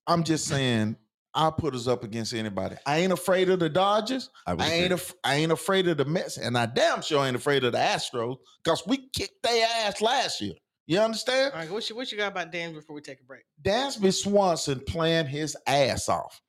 I'm 0.07 0.23
just 0.23 0.47
saying, 0.47 0.95
I'll 1.33 1.51
put 1.51 1.75
us 1.75 1.87
up 1.87 2.03
against 2.03 2.33
anybody. 2.33 2.75
I 2.85 2.99
ain't 2.99 3.13
afraid 3.13 3.49
of 3.49 3.59
the 3.59 3.69
Dodgers. 3.69 4.29
I, 4.47 4.53
I 4.53 4.71
ain't, 4.71 4.93
af- 4.93 5.13
I 5.23 5.35
ain't 5.35 5.51
afraid 5.51 5.87
of 5.87 5.97
the 5.97 6.05
Mets, 6.05 6.37
and 6.37 6.57
I 6.57 6.65
damn 6.65 7.01
sure 7.01 7.25
ain't 7.25 7.35
afraid 7.35 7.63
of 7.63 7.73
the 7.73 7.77
Astros 7.77 8.37
because 8.63 8.83
we 8.87 9.09
kicked 9.15 9.43
their 9.43 9.67
ass 9.83 10.01
last 10.01 10.41
year. 10.41 10.53
You 10.87 10.99
understand? 10.99 11.51
All 11.53 11.59
right, 11.59 11.69
what 11.69 11.87
you 11.89 11.95
what 11.95 12.11
you 12.11 12.17
got 12.17 12.31
about 12.31 12.51
Dan 12.51 12.73
before 12.73 12.95
we 12.95 13.01
take 13.01 13.19
a 13.19 13.23
break? 13.23 13.43
Dansby 13.61 14.13
Swanson 14.13 14.79
playing 14.87 15.27
his 15.27 15.55
ass 15.67 16.07
off. 16.07 16.41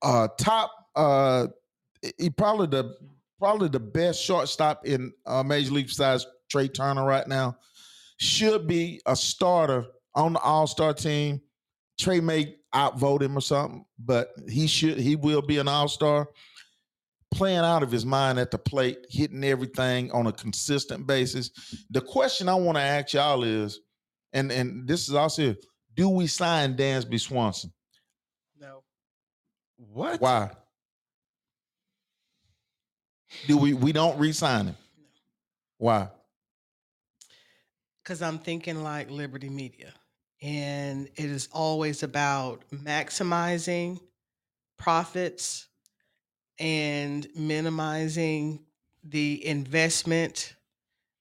Uh 0.00 0.28
top 0.38 0.70
uh 0.94 1.48
he 2.18 2.30
probably 2.30 2.68
the 2.68 2.94
probably 3.42 3.68
the 3.68 3.80
best 3.80 4.22
shortstop 4.22 4.86
in 4.86 5.12
uh, 5.26 5.42
Major 5.42 5.72
League 5.72 5.90
size, 5.90 6.24
Trea 6.48 6.68
Turner 6.68 7.04
right 7.04 7.26
now. 7.26 7.56
Should 8.18 8.68
be 8.68 9.00
a 9.04 9.16
starter 9.16 9.84
on 10.14 10.34
the 10.34 10.38
All-Star 10.38 10.94
team. 10.94 11.40
Trea 11.98 12.20
may 12.20 12.54
outvote 12.72 13.20
him 13.20 13.36
or 13.36 13.40
something, 13.40 13.84
but 13.98 14.28
he 14.48 14.68
should 14.68 14.96
he 14.96 15.16
will 15.16 15.42
be 15.42 15.58
an 15.58 15.66
all-star. 15.66 16.28
Playing 17.34 17.58
out 17.58 17.82
of 17.82 17.90
his 17.90 18.06
mind 18.06 18.38
at 18.38 18.52
the 18.52 18.58
plate, 18.58 18.98
hitting 19.10 19.42
everything 19.42 20.12
on 20.12 20.28
a 20.28 20.32
consistent 20.32 21.06
basis. 21.08 21.50
The 21.90 22.00
question 22.00 22.48
I 22.48 22.54
want 22.54 22.76
to 22.76 22.82
ask 22.82 23.12
y'all 23.12 23.42
is, 23.42 23.80
and 24.32 24.52
and 24.52 24.86
this 24.86 25.08
is 25.08 25.14
also 25.14 25.56
do 25.94 26.08
we 26.08 26.28
sign 26.28 26.76
Dansby 26.76 27.18
Swanson? 27.18 27.72
No. 28.56 28.84
what? 29.76 30.20
Why? 30.20 30.52
Do 33.46 33.56
we 33.56 33.74
we 33.74 33.92
don't 33.92 34.18
re-sign 34.18 34.66
him? 34.66 34.76
Why? 35.78 36.08
because 38.02 38.22
I'm 38.22 38.38
thinking 38.38 38.82
like 38.82 39.10
Liberty 39.10 39.48
Media, 39.48 39.92
and 40.40 41.08
it 41.14 41.24
is 41.26 41.48
always 41.52 42.02
about 42.02 42.64
maximizing 42.72 44.00
profits 44.78 45.68
and 46.58 47.26
minimizing 47.36 48.64
the 49.04 49.44
investment 49.46 50.54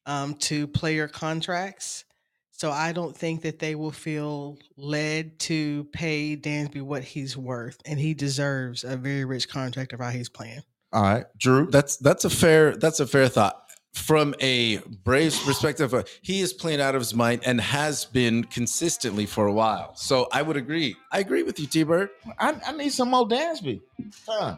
um, 0.06 0.36
to 0.36 0.68
player 0.68 1.08
contracts. 1.08 2.06
So 2.52 2.72
I 2.72 2.92
don't 2.92 3.16
think 3.16 3.42
that 3.42 3.60
they 3.60 3.74
will 3.74 3.92
feel 3.92 4.58
led 4.78 5.40
to 5.40 5.86
pay 5.86 6.38
Dansby 6.38 6.82
what 6.82 7.04
he's 7.04 7.36
worth, 7.36 7.80
and 7.86 8.00
he 8.00 8.14
deserves 8.14 8.84
a 8.84 8.98
very 8.98 9.26
rich 9.26 9.50
contract 9.50 9.94
of 9.94 10.00
how 10.00 10.10
he's 10.10 10.30
playing. 10.30 10.62
All 10.94 11.02
right, 11.04 11.26
Drew. 11.38 11.68
That's 11.68 11.98
that's 11.98 12.26
a 12.26 12.30
fair 12.30 12.76
that's 12.76 13.00
a 13.00 13.08
fair 13.08 13.28
thought. 13.28 13.58
From 13.94 14.34
a 14.40 14.78
Braves 15.04 15.38
perspective, 15.44 15.94
uh, 15.94 16.04
he 16.22 16.40
is 16.40 16.54
playing 16.54 16.80
out 16.80 16.96
of 16.96 17.02
his 17.02 17.14
mind 17.14 17.42
and 17.46 17.60
has 17.60 18.06
been 18.06 18.46
consistently 18.46 19.26
for 19.26 19.48
a 19.48 19.54
while. 19.54 19.96
So 19.96 20.28
I 20.32 20.42
would 20.42 20.56
agree. 20.56 20.96
I 21.12 21.20
agree 21.20 21.44
with 21.44 21.60
you, 21.60 21.68
T 21.68 21.84
Bird. 21.84 22.10
I, 22.40 22.56
I 22.66 22.72
need 22.72 22.92
some 22.94 23.10
more 23.10 23.28
Dansby. 23.28 23.82
Huh. 24.26 24.58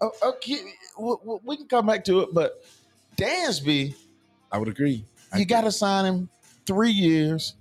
Oh, 0.00 0.10
okay, 0.22 0.58
we, 0.98 1.14
we- 1.24 1.38
we 1.44 1.56
can 1.56 1.66
come 1.68 1.86
back 1.86 2.04
to 2.04 2.20
it, 2.20 2.30
but 2.32 2.64
Dansby, 3.16 3.94
I 4.50 4.58
would 4.58 4.68
agree. 4.68 5.04
I 5.32 5.38
you 5.38 5.46
got 5.46 5.62
to 5.62 5.72
sign 5.72 6.04
him 6.04 6.28
three 6.66 6.90
years, 6.90 7.54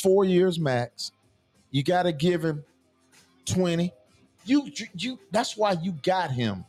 four 0.00 0.24
years 0.24 0.58
max. 0.60 1.10
You 1.72 1.82
got 1.82 2.04
to 2.04 2.12
give 2.12 2.44
him 2.44 2.64
twenty. 3.46 3.92
You 4.44 4.70
you 4.96 5.18
that's 5.32 5.56
why 5.56 5.72
you 5.72 5.92
got 6.02 6.30
him 6.30 6.64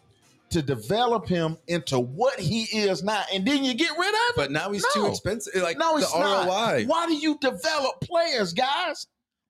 to 0.51 0.61
develop 0.61 1.27
him 1.27 1.57
into 1.67 1.99
what 1.99 2.39
he 2.39 2.63
is 2.77 3.03
now, 3.03 3.23
and 3.33 3.45
then 3.45 3.63
you 3.63 3.73
get 3.73 3.91
rid 3.97 4.09
of 4.09 4.13
him. 4.13 4.33
But 4.35 4.51
now 4.51 4.71
he's 4.71 4.85
too 4.93 5.07
expensive. 5.07 5.61
Like 5.61 5.77
no, 5.77 5.97
the 5.97 6.03
it's 6.03 6.13
ROI. 6.13 6.21
not. 6.21 6.81
Why 6.87 7.05
do 7.07 7.15
you 7.15 7.37
develop 7.39 7.99
players, 8.01 8.53
guys? 8.53 9.07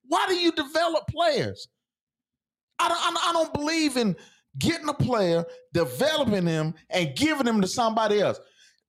Why 0.07 0.25
do 0.27 0.35
you 0.35 0.51
develop 0.51 1.07
players? 1.07 1.67
I 2.79 2.87
don't, 2.89 3.17
I 3.29 3.33
don't- 3.33 3.53
believe 3.53 3.95
in 3.97 4.15
getting 4.57 4.89
a 4.89 4.93
player, 4.93 5.45
developing 5.73 6.45
him, 6.47 6.73
and 6.89 7.15
giving 7.15 7.47
him 7.47 7.61
to 7.61 7.67
somebody 7.67 8.19
else. 8.19 8.39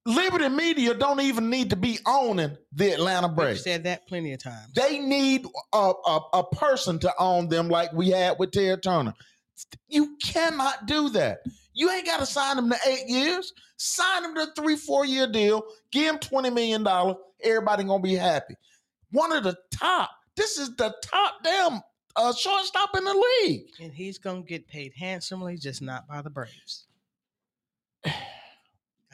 Liberty 0.04 0.48
Media 0.48 0.94
don't 0.94 1.20
even 1.20 1.48
need 1.48 1.70
to 1.70 1.76
be 1.76 1.98
owning 2.06 2.56
the 2.72 2.90
Atlanta 2.92 3.28
We've 3.28 3.36
Braves. 3.36 3.62
said 3.62 3.84
that 3.84 4.08
plenty 4.08 4.32
of 4.32 4.42
times. 4.42 4.72
They 4.74 4.98
need 4.98 5.46
a, 5.72 5.92
a, 6.06 6.20
a 6.32 6.44
person 6.56 6.98
to 7.00 7.12
own 7.20 7.48
them 7.48 7.68
like 7.68 7.92
we 7.92 8.10
had 8.10 8.36
with 8.40 8.50
Ted 8.50 8.82
Turner. 8.82 9.14
You 9.86 10.16
cannot 10.24 10.86
do 10.86 11.08
that. 11.10 11.38
You 11.74 11.90
ain't 11.90 12.06
got 12.06 12.20
to 12.20 12.26
sign 12.26 12.58
him 12.58 12.70
to 12.70 12.76
eight 12.86 13.08
years. 13.08 13.52
Sign 13.76 14.24
him 14.24 14.34
to 14.34 14.42
a 14.42 14.52
three, 14.54 14.76
four 14.76 15.04
year 15.04 15.26
deal. 15.26 15.64
Give 15.90 16.14
him 16.14 16.18
twenty 16.18 16.50
million 16.50 16.82
dollars. 16.82 17.16
Everybody 17.42 17.84
gonna 17.84 18.02
be 18.02 18.14
happy. 18.14 18.54
One 19.10 19.32
of 19.32 19.44
the 19.44 19.56
top. 19.72 20.10
This 20.36 20.58
is 20.58 20.74
the 20.76 20.94
top 21.02 21.42
damn 21.42 21.80
uh, 22.16 22.32
shortstop 22.32 22.96
in 22.96 23.04
the 23.04 23.26
league. 23.42 23.66
And 23.80 23.92
he's 23.92 24.18
gonna 24.18 24.42
get 24.42 24.68
paid 24.68 24.92
handsomely, 24.96 25.56
just 25.56 25.82
not 25.82 26.06
by 26.06 26.22
the 26.22 26.30
Braves. 26.30 26.86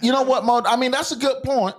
You 0.01 0.13
know 0.13 0.23
what, 0.23 0.45
Mo? 0.45 0.63
I 0.65 0.77
mean, 0.77 0.93
that's 0.93 1.11
a 1.11 1.17
good 1.17 1.43
point, 1.43 1.75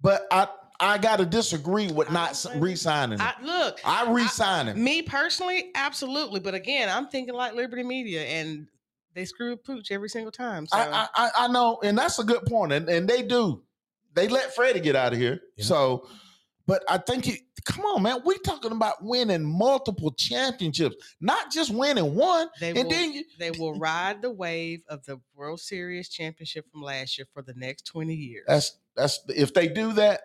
but 0.00 0.26
I 0.30 0.48
I 0.80 0.98
got 0.98 1.18
to 1.18 1.26
disagree 1.26 1.92
with 1.92 2.10
not 2.10 2.44
re-signing. 2.56 3.20
I, 3.20 3.34
look, 3.42 3.78
I 3.84 4.10
re-sign 4.10 4.68
him. 4.68 4.82
me 4.82 5.02
personally, 5.02 5.70
absolutely. 5.74 6.40
But 6.40 6.54
again, 6.54 6.88
I'm 6.88 7.06
thinking 7.08 7.34
like 7.34 7.54
Liberty 7.54 7.84
Media, 7.84 8.22
and 8.22 8.66
they 9.14 9.24
screw 9.24 9.52
a 9.52 9.56
pooch 9.56 9.90
every 9.90 10.08
single 10.08 10.32
time. 10.32 10.66
So 10.66 10.76
I, 10.76 10.84
I 10.84 11.08
I 11.16 11.30
I 11.38 11.48
know, 11.48 11.80
and 11.82 11.96
that's 11.96 12.18
a 12.18 12.24
good 12.24 12.44
point, 12.46 12.72
and 12.72 12.88
and 12.88 13.08
they 13.08 13.22
do. 13.22 13.62
They 14.14 14.28
let 14.28 14.54
Freddie 14.54 14.80
get 14.80 14.96
out 14.96 15.12
of 15.12 15.18
here. 15.18 15.40
Yeah. 15.56 15.64
So, 15.64 16.08
but 16.66 16.84
I 16.88 16.98
think 16.98 17.24
he. 17.24 17.38
Come 17.64 17.84
on, 17.84 18.02
man. 18.02 18.18
We 18.24 18.38
talking 18.38 18.72
about 18.72 19.04
winning 19.04 19.44
multiple 19.44 20.10
championships, 20.12 20.96
not 21.20 21.52
just 21.52 21.72
winning 21.72 22.14
one. 22.16 22.48
they 22.58 22.70
and 22.70 22.78
will, 22.78 22.90
then 22.90 23.12
you, 23.12 23.24
they 23.38 23.52
will 23.52 23.78
ride 23.78 24.20
the 24.20 24.32
wave 24.32 24.80
of 24.88 25.04
the 25.04 25.20
World 25.34 25.60
Series 25.60 26.08
championship 26.08 26.68
from 26.72 26.82
last 26.82 27.16
year 27.18 27.26
for 27.32 27.40
the 27.42 27.54
next 27.54 27.86
20 27.86 28.12
years. 28.12 28.44
that's 28.48 28.78
that's 28.96 29.20
if 29.28 29.54
they 29.54 29.68
do 29.68 29.92
that, 29.92 30.22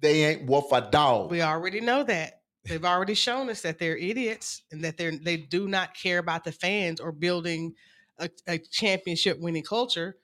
they 0.00 0.24
ain't 0.24 0.46
worth 0.46 0.72
a 0.72 0.88
dog. 0.90 1.30
we 1.30 1.42
already 1.42 1.80
know 1.80 2.04
that. 2.04 2.40
They've 2.66 2.84
already 2.84 3.14
shown 3.14 3.48
us 3.48 3.62
that 3.62 3.78
they're 3.78 3.96
idiots 3.96 4.62
and 4.70 4.84
that 4.84 4.96
they're 4.96 5.16
they 5.16 5.38
do 5.38 5.66
not 5.66 5.94
care 5.94 6.18
about 6.18 6.44
the 6.44 6.52
fans 6.52 7.00
or 7.00 7.10
building 7.10 7.74
a, 8.20 8.30
a 8.46 8.58
championship 8.58 9.40
winning 9.40 9.64
culture. 9.64 10.16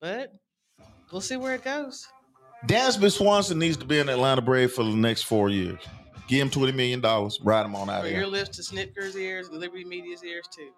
But 0.00 0.32
we'll 1.12 1.20
see 1.20 1.36
where 1.36 1.54
it 1.54 1.62
goes. 1.62 2.08
Dansby 2.66 3.10
Swanson 3.12 3.58
needs 3.58 3.76
to 3.76 3.84
be 3.84 3.98
an 4.00 4.08
Atlanta 4.08 4.40
Brave 4.40 4.72
for 4.72 4.82
the 4.82 4.90
next 4.90 5.22
four 5.22 5.48
years. 5.50 5.78
Give 6.28 6.40
him 6.42 6.50
twenty 6.50 6.72
million 6.72 7.00
dollars, 7.00 7.38
ride 7.42 7.66
him 7.66 7.74
on 7.76 7.90
out 7.90 8.00
For 8.02 8.06
of 8.06 8.12
your 8.12 8.20
here. 8.22 8.28
lips 8.28 8.56
to 8.56 8.62
Snitker's 8.62 9.16
ears 9.16 9.48
and 9.48 9.58
Liberty 9.58 9.84
Media's 9.84 10.24
ears 10.24 10.44
too. 10.50 10.70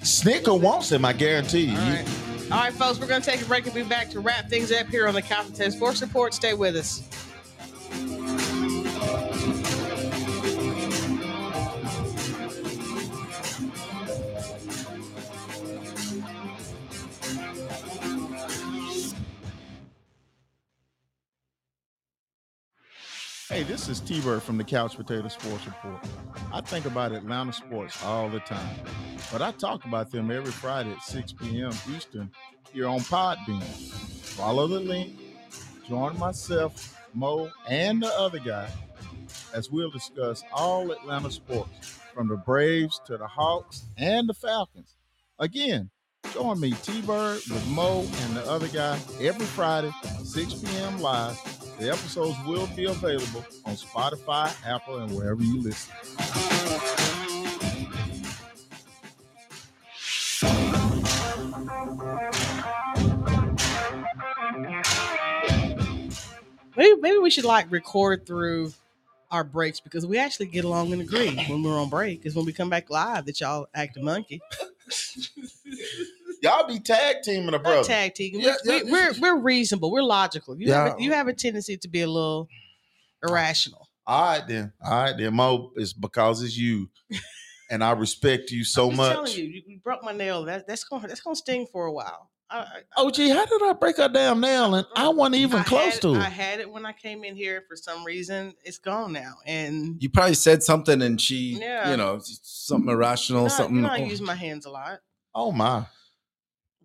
Snitker 0.00 0.58
wants 0.60 0.90
him, 0.92 1.04
I 1.04 1.12
guarantee 1.12 1.66
you. 1.66 1.78
All 1.78 1.88
right. 1.88 2.08
All 2.50 2.58
right, 2.58 2.72
folks, 2.74 2.98
we're 2.98 3.06
going 3.06 3.22
to 3.22 3.30
take 3.30 3.40
a 3.40 3.46
break 3.46 3.64
and 3.64 3.74
be 3.74 3.82
back 3.84 4.10
to 4.10 4.20
wrap 4.20 4.50
things 4.50 4.70
up 4.70 4.86
here 4.88 5.08
on 5.08 5.14
the 5.14 5.22
Potato 5.22 5.70
Sports 5.70 6.02
Report. 6.02 6.34
Stay 6.34 6.52
with 6.52 6.76
us. 6.76 7.02
This 23.86 24.00
is 24.00 24.08
T 24.08 24.18
Bird 24.22 24.42
from 24.42 24.56
the 24.56 24.64
Couch 24.64 24.96
Potato 24.96 25.28
Sports 25.28 25.66
Report. 25.66 26.02
I 26.54 26.62
think 26.62 26.86
about 26.86 27.12
Atlanta 27.12 27.52
sports 27.52 28.02
all 28.02 28.30
the 28.30 28.40
time, 28.40 28.78
but 29.30 29.42
I 29.42 29.52
talk 29.52 29.84
about 29.84 30.10
them 30.10 30.30
every 30.30 30.52
Friday 30.52 30.90
at 30.90 31.02
6 31.02 31.32
p.m. 31.32 31.70
Eastern 31.94 32.30
here 32.72 32.88
on 32.88 33.00
Podbean. 33.00 33.62
Follow 33.62 34.66
the 34.68 34.80
link, 34.80 35.18
join 35.86 36.18
myself, 36.18 36.98
Mo, 37.12 37.50
and 37.68 38.02
the 38.02 38.08
other 38.18 38.38
guy 38.38 38.70
as 39.52 39.70
we'll 39.70 39.90
discuss 39.90 40.42
all 40.50 40.90
Atlanta 40.90 41.30
sports 41.30 41.98
from 42.14 42.28
the 42.28 42.36
Braves 42.36 43.02
to 43.04 43.18
the 43.18 43.26
Hawks 43.26 43.84
and 43.98 44.26
the 44.26 44.34
Falcons. 44.34 44.96
Again, 45.38 45.90
join 46.32 46.58
me, 46.58 46.70
T 46.82 47.02
Bird, 47.02 47.42
with 47.50 47.68
Mo 47.68 48.00
and 48.00 48.36
the 48.36 48.48
other 48.48 48.68
guy 48.68 48.98
every 49.20 49.44
Friday, 49.44 49.92
6 50.22 50.54
p.m. 50.54 51.00
live. 51.00 51.53
The 51.78 51.90
episodes 51.90 52.36
will 52.46 52.68
be 52.76 52.84
available 52.84 53.44
on 53.64 53.74
Spotify, 53.74 54.54
Apple, 54.64 54.98
and 54.98 55.14
wherever 55.14 55.42
you 55.42 55.60
listen. 55.60 55.92
Maybe, 66.76 67.00
maybe 67.00 67.18
we 67.18 67.30
should 67.30 67.44
like 67.44 67.70
record 67.70 68.26
through 68.26 68.72
our 69.30 69.44
breaks 69.44 69.80
because 69.80 70.06
we 70.06 70.18
actually 70.18 70.46
get 70.46 70.64
along 70.64 70.92
and 70.92 71.02
agree 71.02 71.34
when 71.48 71.62
we're 71.62 71.80
on 71.80 71.88
break. 71.88 72.20
Because 72.20 72.36
when 72.36 72.44
we 72.46 72.52
come 72.52 72.70
back 72.70 72.88
live, 72.88 73.26
that 73.26 73.40
y'all 73.40 73.66
act 73.74 73.96
a 73.96 74.00
monkey. 74.02 74.40
Y'all 76.44 76.68
be 76.68 76.78
tag 76.78 77.22
teaming 77.22 77.54
a 77.54 77.58
Not 77.58 77.86
tag 77.86 78.14
teaming. 78.14 78.42
Yeah, 78.42 78.54
we, 78.66 78.74
yeah. 78.74 78.82
we, 78.84 78.92
we're 78.92 79.12
we're 79.18 79.38
reasonable. 79.40 79.90
We're 79.90 80.02
logical. 80.02 80.60
You 80.60 80.72
have 80.72 80.98
a, 80.98 81.02
you 81.02 81.12
have 81.12 81.26
a 81.26 81.32
tendency 81.32 81.78
to 81.78 81.88
be 81.88 82.02
a 82.02 82.06
little 82.06 82.48
irrational. 83.26 83.88
All 84.06 84.22
right 84.26 84.46
then. 84.46 84.70
All 84.84 85.04
right 85.04 85.16
then. 85.16 85.34
Mo, 85.34 85.72
it's 85.76 85.94
because 85.94 86.42
it's 86.42 86.56
you. 86.56 86.90
And 87.70 87.82
I 87.82 87.92
respect 87.92 88.50
you 88.50 88.62
so 88.62 88.90
much. 88.90 88.92
I'm 88.92 89.22
much. 89.22 89.32
telling 89.32 89.52
you, 89.52 89.62
you, 89.66 89.80
broke 89.82 90.04
my 90.04 90.12
nail. 90.12 90.44
That, 90.44 90.66
that's 90.68 90.84
gonna 90.84 91.08
that's 91.08 91.22
gonna 91.22 91.34
sting 91.34 91.66
for 91.66 91.86
a 91.86 91.92
while. 91.92 92.30
I, 92.50 92.58
I, 92.58 92.66
Oh 92.98 93.10
gee, 93.10 93.30
how 93.30 93.46
did 93.46 93.62
I 93.62 93.72
break 93.72 93.96
her 93.96 94.08
damn 94.08 94.38
nail? 94.40 94.74
And 94.74 94.86
I 94.94 95.08
wasn't 95.08 95.36
even 95.36 95.60
I 95.60 95.64
close 95.64 95.94
had, 95.94 96.02
to 96.02 96.14
it. 96.14 96.18
I 96.18 96.28
had 96.28 96.60
it 96.60 96.70
when 96.70 96.84
I 96.84 96.92
came 96.92 97.24
in 97.24 97.34
here. 97.34 97.64
For 97.66 97.74
some 97.74 98.04
reason, 98.04 98.52
it's 98.64 98.78
gone 98.78 99.14
now. 99.14 99.36
And 99.46 100.00
You 100.00 100.10
probably 100.10 100.34
said 100.34 100.62
something 100.62 101.00
and 101.00 101.18
she, 101.18 101.58
Yeah. 101.58 101.90
you 101.90 101.96
know, 101.96 102.20
something 102.22 102.90
irrational, 102.90 103.44
you 103.44 103.48
know, 103.48 103.54
something. 103.54 103.76
you 103.76 103.82
know 103.82 103.88
I 103.88 103.96
use 103.96 104.20
my 104.20 104.34
hands 104.34 104.66
a 104.66 104.70
lot. 104.70 105.00
Oh 105.34 105.50
my. 105.50 105.86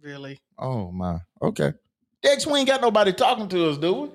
Really, 0.01 0.39
Oh 0.57 0.91
my. 0.91 1.19
Okay. 1.41 1.73
Dex, 2.21 2.45
we 2.45 2.59
ain't 2.59 2.67
got 2.67 2.81
nobody 2.81 3.13
talking 3.13 3.47
to 3.49 3.69
us, 3.69 3.77
do 3.77 3.93
we? 3.93 4.09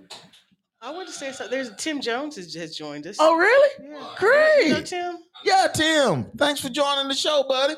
I 0.81 0.91
want 0.91 1.07
to 1.09 1.13
say 1.15 1.33
something. 1.33 1.51
There's 1.51 1.75
Tim 1.77 2.01
Jones 2.01 2.37
has, 2.37 2.55
has 2.55 2.77
joined 2.77 3.07
us. 3.07 3.17
Oh 3.19 3.37
really? 3.37 3.85
yeah. 3.91 4.15
great. 4.19 4.67
You 4.69 4.75
know 4.75 4.83
Tim? 4.83 5.17
Yeah, 5.45 5.67
Tim. 5.75 6.25
Thanks 6.37 6.61
for 6.61 6.69
joining 6.69 7.09
the 7.09 7.15
show, 7.15 7.45
buddy. 7.49 7.75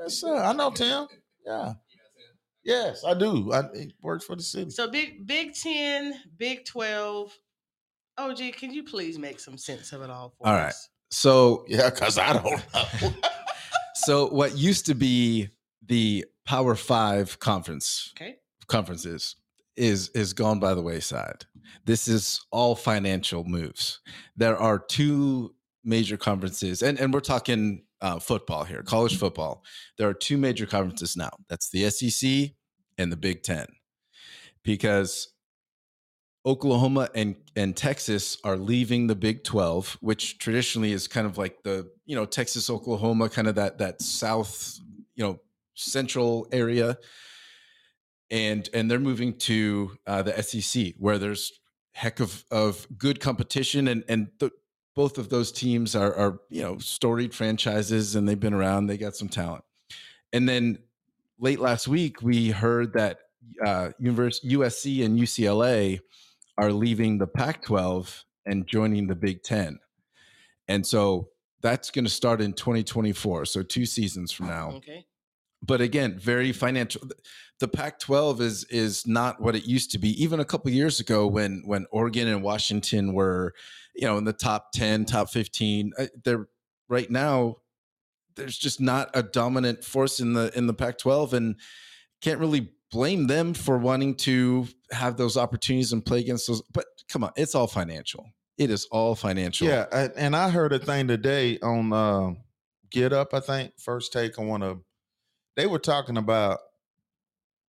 Yes, 0.00 0.14
sir. 0.20 0.36
I 0.36 0.52
know 0.52 0.70
Tim. 0.70 1.06
Yeah. 1.44 1.72
Yes, 2.62 3.04
I 3.04 3.14
do. 3.14 3.52
I 3.52 3.62
he 3.74 3.92
works 4.02 4.24
for 4.24 4.36
the 4.36 4.42
city. 4.42 4.70
So 4.70 4.88
big 4.90 5.26
Big 5.26 5.54
Ten, 5.54 6.14
Big 6.36 6.64
Twelve. 6.64 7.36
OG, 8.18 8.38
can 8.58 8.72
you 8.72 8.84
please 8.84 9.18
make 9.18 9.40
some 9.40 9.56
sense 9.56 9.92
of 9.92 10.02
it 10.02 10.10
all 10.10 10.34
for 10.36 10.46
All 10.46 10.54
right. 10.54 10.66
us? 10.68 10.88
So, 11.10 11.64
Yeah, 11.68 11.88
because 11.90 12.18
I 12.18 12.34
don't 12.34 12.44
know. 12.74 13.12
so 13.94 14.28
what 14.28 14.56
used 14.58 14.86
to 14.86 14.94
be 14.94 15.48
the 15.86 16.26
Power 16.50 16.74
Five 16.74 17.38
conference 17.38 18.12
Okay. 18.16 18.34
conferences 18.66 19.36
is 19.76 20.08
is 20.16 20.32
gone 20.32 20.58
by 20.58 20.74
the 20.74 20.82
wayside. 20.82 21.44
This 21.84 22.08
is 22.08 22.40
all 22.50 22.74
financial 22.74 23.44
moves. 23.44 24.00
There 24.36 24.56
are 24.56 24.80
two 24.80 25.54
major 25.84 26.16
conferences, 26.16 26.82
and 26.82 26.98
and 26.98 27.14
we're 27.14 27.20
talking 27.20 27.84
uh, 28.00 28.18
football 28.18 28.64
here, 28.64 28.82
college 28.82 29.16
football. 29.16 29.62
There 29.96 30.08
are 30.08 30.12
two 30.12 30.38
major 30.38 30.66
conferences 30.66 31.16
now. 31.16 31.30
That's 31.48 31.70
the 31.70 31.88
SEC 31.88 32.50
and 32.98 33.12
the 33.12 33.16
Big 33.16 33.44
Ten, 33.44 33.66
because 34.64 35.28
Oklahoma 36.44 37.10
and 37.14 37.36
and 37.54 37.76
Texas 37.76 38.38
are 38.42 38.56
leaving 38.56 39.06
the 39.06 39.14
Big 39.14 39.44
12, 39.44 39.98
which 40.00 40.38
traditionally 40.38 40.90
is 40.90 41.06
kind 41.06 41.28
of 41.28 41.38
like 41.38 41.62
the, 41.62 41.88
you 42.06 42.16
know, 42.16 42.24
Texas, 42.24 42.68
Oklahoma, 42.68 43.28
kind 43.28 43.46
of 43.46 43.54
that 43.54 43.78
that 43.78 44.02
south, 44.02 44.80
you 45.14 45.22
know, 45.22 45.38
central 45.80 46.46
area. 46.52 46.98
And 48.30 48.68
and 48.72 48.90
they're 48.90 49.00
moving 49.00 49.36
to 49.38 49.96
uh, 50.06 50.22
the 50.22 50.40
SEC 50.42 50.94
where 50.98 51.18
there's 51.18 51.52
heck 51.92 52.20
of 52.20 52.44
of 52.50 52.86
good 52.96 53.20
competition 53.20 53.88
and 53.88 54.04
and 54.08 54.28
the, 54.38 54.50
both 54.94 55.18
of 55.18 55.28
those 55.30 55.50
teams 55.50 55.96
are 55.96 56.14
are, 56.14 56.40
you 56.48 56.62
know, 56.62 56.78
storied 56.78 57.34
franchises 57.34 58.14
and 58.14 58.28
they've 58.28 58.38
been 58.38 58.54
around, 58.54 58.86
they 58.86 58.98
got 58.98 59.16
some 59.16 59.28
talent. 59.28 59.64
And 60.32 60.48
then 60.48 60.78
late 61.38 61.58
last 61.58 61.88
week 61.88 62.22
we 62.22 62.50
heard 62.50 62.92
that 62.92 63.18
uh, 63.64 63.90
USC 64.00 65.04
and 65.04 65.18
UCLA 65.18 66.00
are 66.58 66.72
leaving 66.72 67.18
the 67.18 67.26
Pac 67.26 67.62
12 67.62 68.24
and 68.46 68.66
joining 68.66 69.06
the 69.06 69.14
Big 69.14 69.42
Ten. 69.42 69.78
And 70.68 70.86
so 70.86 71.30
that's 71.62 71.90
going 71.90 72.04
to 72.04 72.10
start 72.10 72.40
in 72.40 72.52
2024. 72.52 73.44
So 73.46 73.62
two 73.62 73.86
seasons 73.86 74.32
from 74.32 74.46
now. 74.46 74.70
Okay. 74.72 75.06
But 75.62 75.80
again, 75.80 76.18
very 76.18 76.52
financial. 76.52 77.02
The 77.58 77.68
Pac 77.68 77.98
12 77.98 78.40
is 78.40 78.64
is 78.64 79.06
not 79.06 79.40
what 79.40 79.54
it 79.54 79.66
used 79.66 79.90
to 79.92 79.98
be. 79.98 80.10
Even 80.22 80.40
a 80.40 80.44
couple 80.44 80.70
years 80.70 81.00
ago 81.00 81.26
when 81.26 81.62
when 81.66 81.86
Oregon 81.90 82.28
and 82.28 82.42
Washington 82.42 83.12
were, 83.12 83.52
you 83.94 84.06
know, 84.06 84.16
in 84.16 84.24
the 84.24 84.32
top 84.32 84.72
10, 84.72 85.04
top 85.04 85.28
15, 85.28 85.92
uh, 85.98 86.06
they're 86.24 86.48
right 86.88 87.10
now 87.10 87.56
there's 88.36 88.56
just 88.56 88.80
not 88.80 89.10
a 89.12 89.22
dominant 89.22 89.84
force 89.84 90.20
in 90.20 90.32
the 90.32 90.50
in 90.56 90.66
the 90.66 90.74
Pac 90.74 90.98
12 90.98 91.34
and 91.34 91.56
can't 92.22 92.40
really 92.40 92.70
blame 92.90 93.26
them 93.26 93.54
for 93.54 93.78
wanting 93.78 94.14
to 94.14 94.66
have 94.90 95.16
those 95.16 95.36
opportunities 95.36 95.92
and 95.92 96.04
play 96.04 96.20
against 96.20 96.46
those. 96.46 96.62
But 96.72 96.86
come 97.08 97.24
on, 97.24 97.32
it's 97.36 97.54
all 97.54 97.66
financial. 97.66 98.26
It 98.58 98.70
is 98.70 98.86
all 98.90 99.14
financial. 99.14 99.68
Yeah, 99.68 100.08
and- 100.16 100.36
I 100.36 100.50
heard 100.50 100.72
a 100.72 100.78
thing 100.78 101.08
today 101.08 101.58
on 101.60 101.92
uh, 101.92 102.34
Get 102.90 103.12
Up. 103.12 103.32
I 103.32 103.40
think 103.40 103.72
first 103.78 104.12
take 104.12 104.38
on 104.38 104.48
one 104.48 104.62
of. 104.62 104.80
They 105.56 105.66
were 105.66 105.78
talking 105.78 106.16
about 106.16 106.58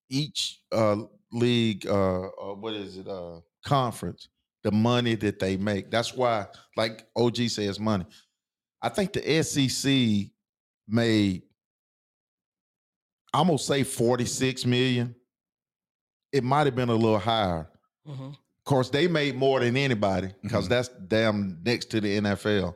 each 0.10 0.62
uh 0.72 0.98
league 1.32 1.86
uh, 1.88 2.28
uh 2.28 2.56
what 2.56 2.74
is 2.74 2.98
it 2.98 3.08
uh 3.08 3.40
conference 3.66 4.30
the 4.64 4.72
money 4.72 5.16
that 5.16 5.40
they 5.40 5.56
make. 5.56 5.90
That's 5.92 6.14
why 6.14 6.48
like 6.76 7.06
og 7.16 7.38
says 7.38 7.80
money. 7.80 8.06
I 8.82 8.90
think 8.90 9.14
the 9.14 9.44
sec 9.44 10.32
made 10.88 11.44
i'm 13.34 13.48
gonna 13.48 13.58
say 13.58 13.84
46 13.84 14.66
million. 14.66 15.16
It 16.32 16.44
might 16.44 16.66
have 16.66 16.76
been 16.76 16.90
a 16.90 16.96
little 16.96 17.20
higher. 17.20 17.70
Mhm. 18.08 18.30
of 18.30 18.64
course 18.66 18.90
they 18.90 19.08
made 19.08 19.36
more 19.36 19.60
than 19.60 19.76
anybody 19.78 20.30
because 20.42 20.66
Mhm. 20.66 20.70
that's 20.70 20.90
damn 21.08 21.62
next 21.64 21.86
to 21.92 22.02
the 22.02 22.18
nfl 22.22 22.74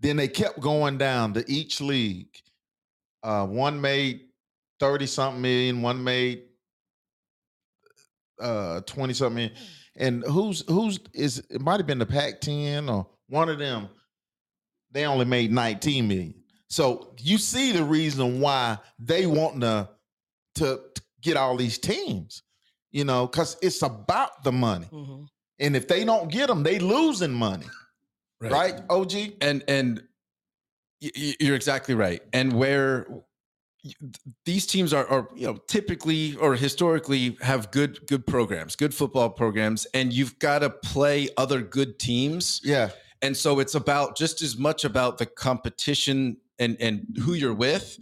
then 0.00 0.16
they 0.16 0.28
kept 0.28 0.60
going 0.60 0.98
down 0.98 1.32
to 1.34 1.44
each 1.50 1.80
league 1.80 2.34
uh 3.22 3.46
one 3.46 3.80
made 3.80 4.20
30 4.80 5.06
something 5.06 5.42
million 5.42 5.82
one 5.82 6.02
made 6.02 6.42
uh 8.40 8.80
20 8.82 9.14
something 9.14 9.34
million. 9.36 9.56
and 9.96 10.24
who's 10.24 10.64
who's 10.68 10.98
is 11.14 11.38
it 11.50 11.60
might 11.60 11.78
have 11.78 11.86
been 11.86 11.98
the 11.98 12.06
pac 12.06 12.40
10 12.40 12.88
or 12.88 13.06
one 13.28 13.48
of 13.48 13.58
them 13.58 13.88
they 14.90 15.06
only 15.06 15.24
made 15.24 15.50
19 15.50 16.06
million. 16.06 16.34
So 16.68 17.14
you 17.18 17.38
see 17.38 17.72
the 17.72 17.82
reason 17.84 18.40
why 18.40 18.76
they 18.98 19.24
want 19.26 19.60
to 19.62 19.88
to, 20.56 20.80
to 20.94 21.02
get 21.22 21.36
all 21.36 21.56
these 21.56 21.78
teams 21.78 22.42
you 22.90 23.04
know 23.04 23.26
because 23.26 23.56
it's 23.62 23.82
about 23.82 24.42
the 24.44 24.52
money. 24.52 24.86
Mhm. 24.92 25.26
and 25.60 25.76
if 25.76 25.86
they 25.88 26.04
don't 26.04 26.30
get 26.30 26.48
them 26.48 26.62
they 26.62 26.78
losing 26.78 27.32
money. 27.32 27.66
Right, 28.40 28.80
og 28.90 29.12
and 29.40 29.62
and 29.68 29.98
y- 29.98 30.02
y- 30.02 30.11
you're 31.40 31.56
exactly 31.56 31.94
right 31.94 32.22
and 32.32 32.52
where 32.52 33.06
these 34.44 34.66
teams 34.66 34.92
are, 34.92 35.06
are 35.08 35.28
you 35.34 35.46
know 35.46 35.56
typically 35.66 36.36
or 36.36 36.54
historically 36.54 37.36
have 37.40 37.70
good 37.72 38.06
good 38.06 38.24
programs 38.26 38.76
good 38.76 38.94
football 38.94 39.28
programs 39.28 39.84
and 39.94 40.12
you've 40.12 40.38
got 40.38 40.60
to 40.60 40.70
play 40.70 41.28
other 41.36 41.60
good 41.60 41.98
teams 41.98 42.60
yeah 42.62 42.90
and 43.20 43.36
so 43.36 43.58
it's 43.58 43.74
about 43.74 44.16
just 44.16 44.42
as 44.42 44.56
much 44.56 44.84
about 44.84 45.18
the 45.18 45.26
competition 45.26 46.36
and 46.60 46.76
and 46.80 47.04
who 47.22 47.34
you're 47.34 47.52
with 47.54 47.98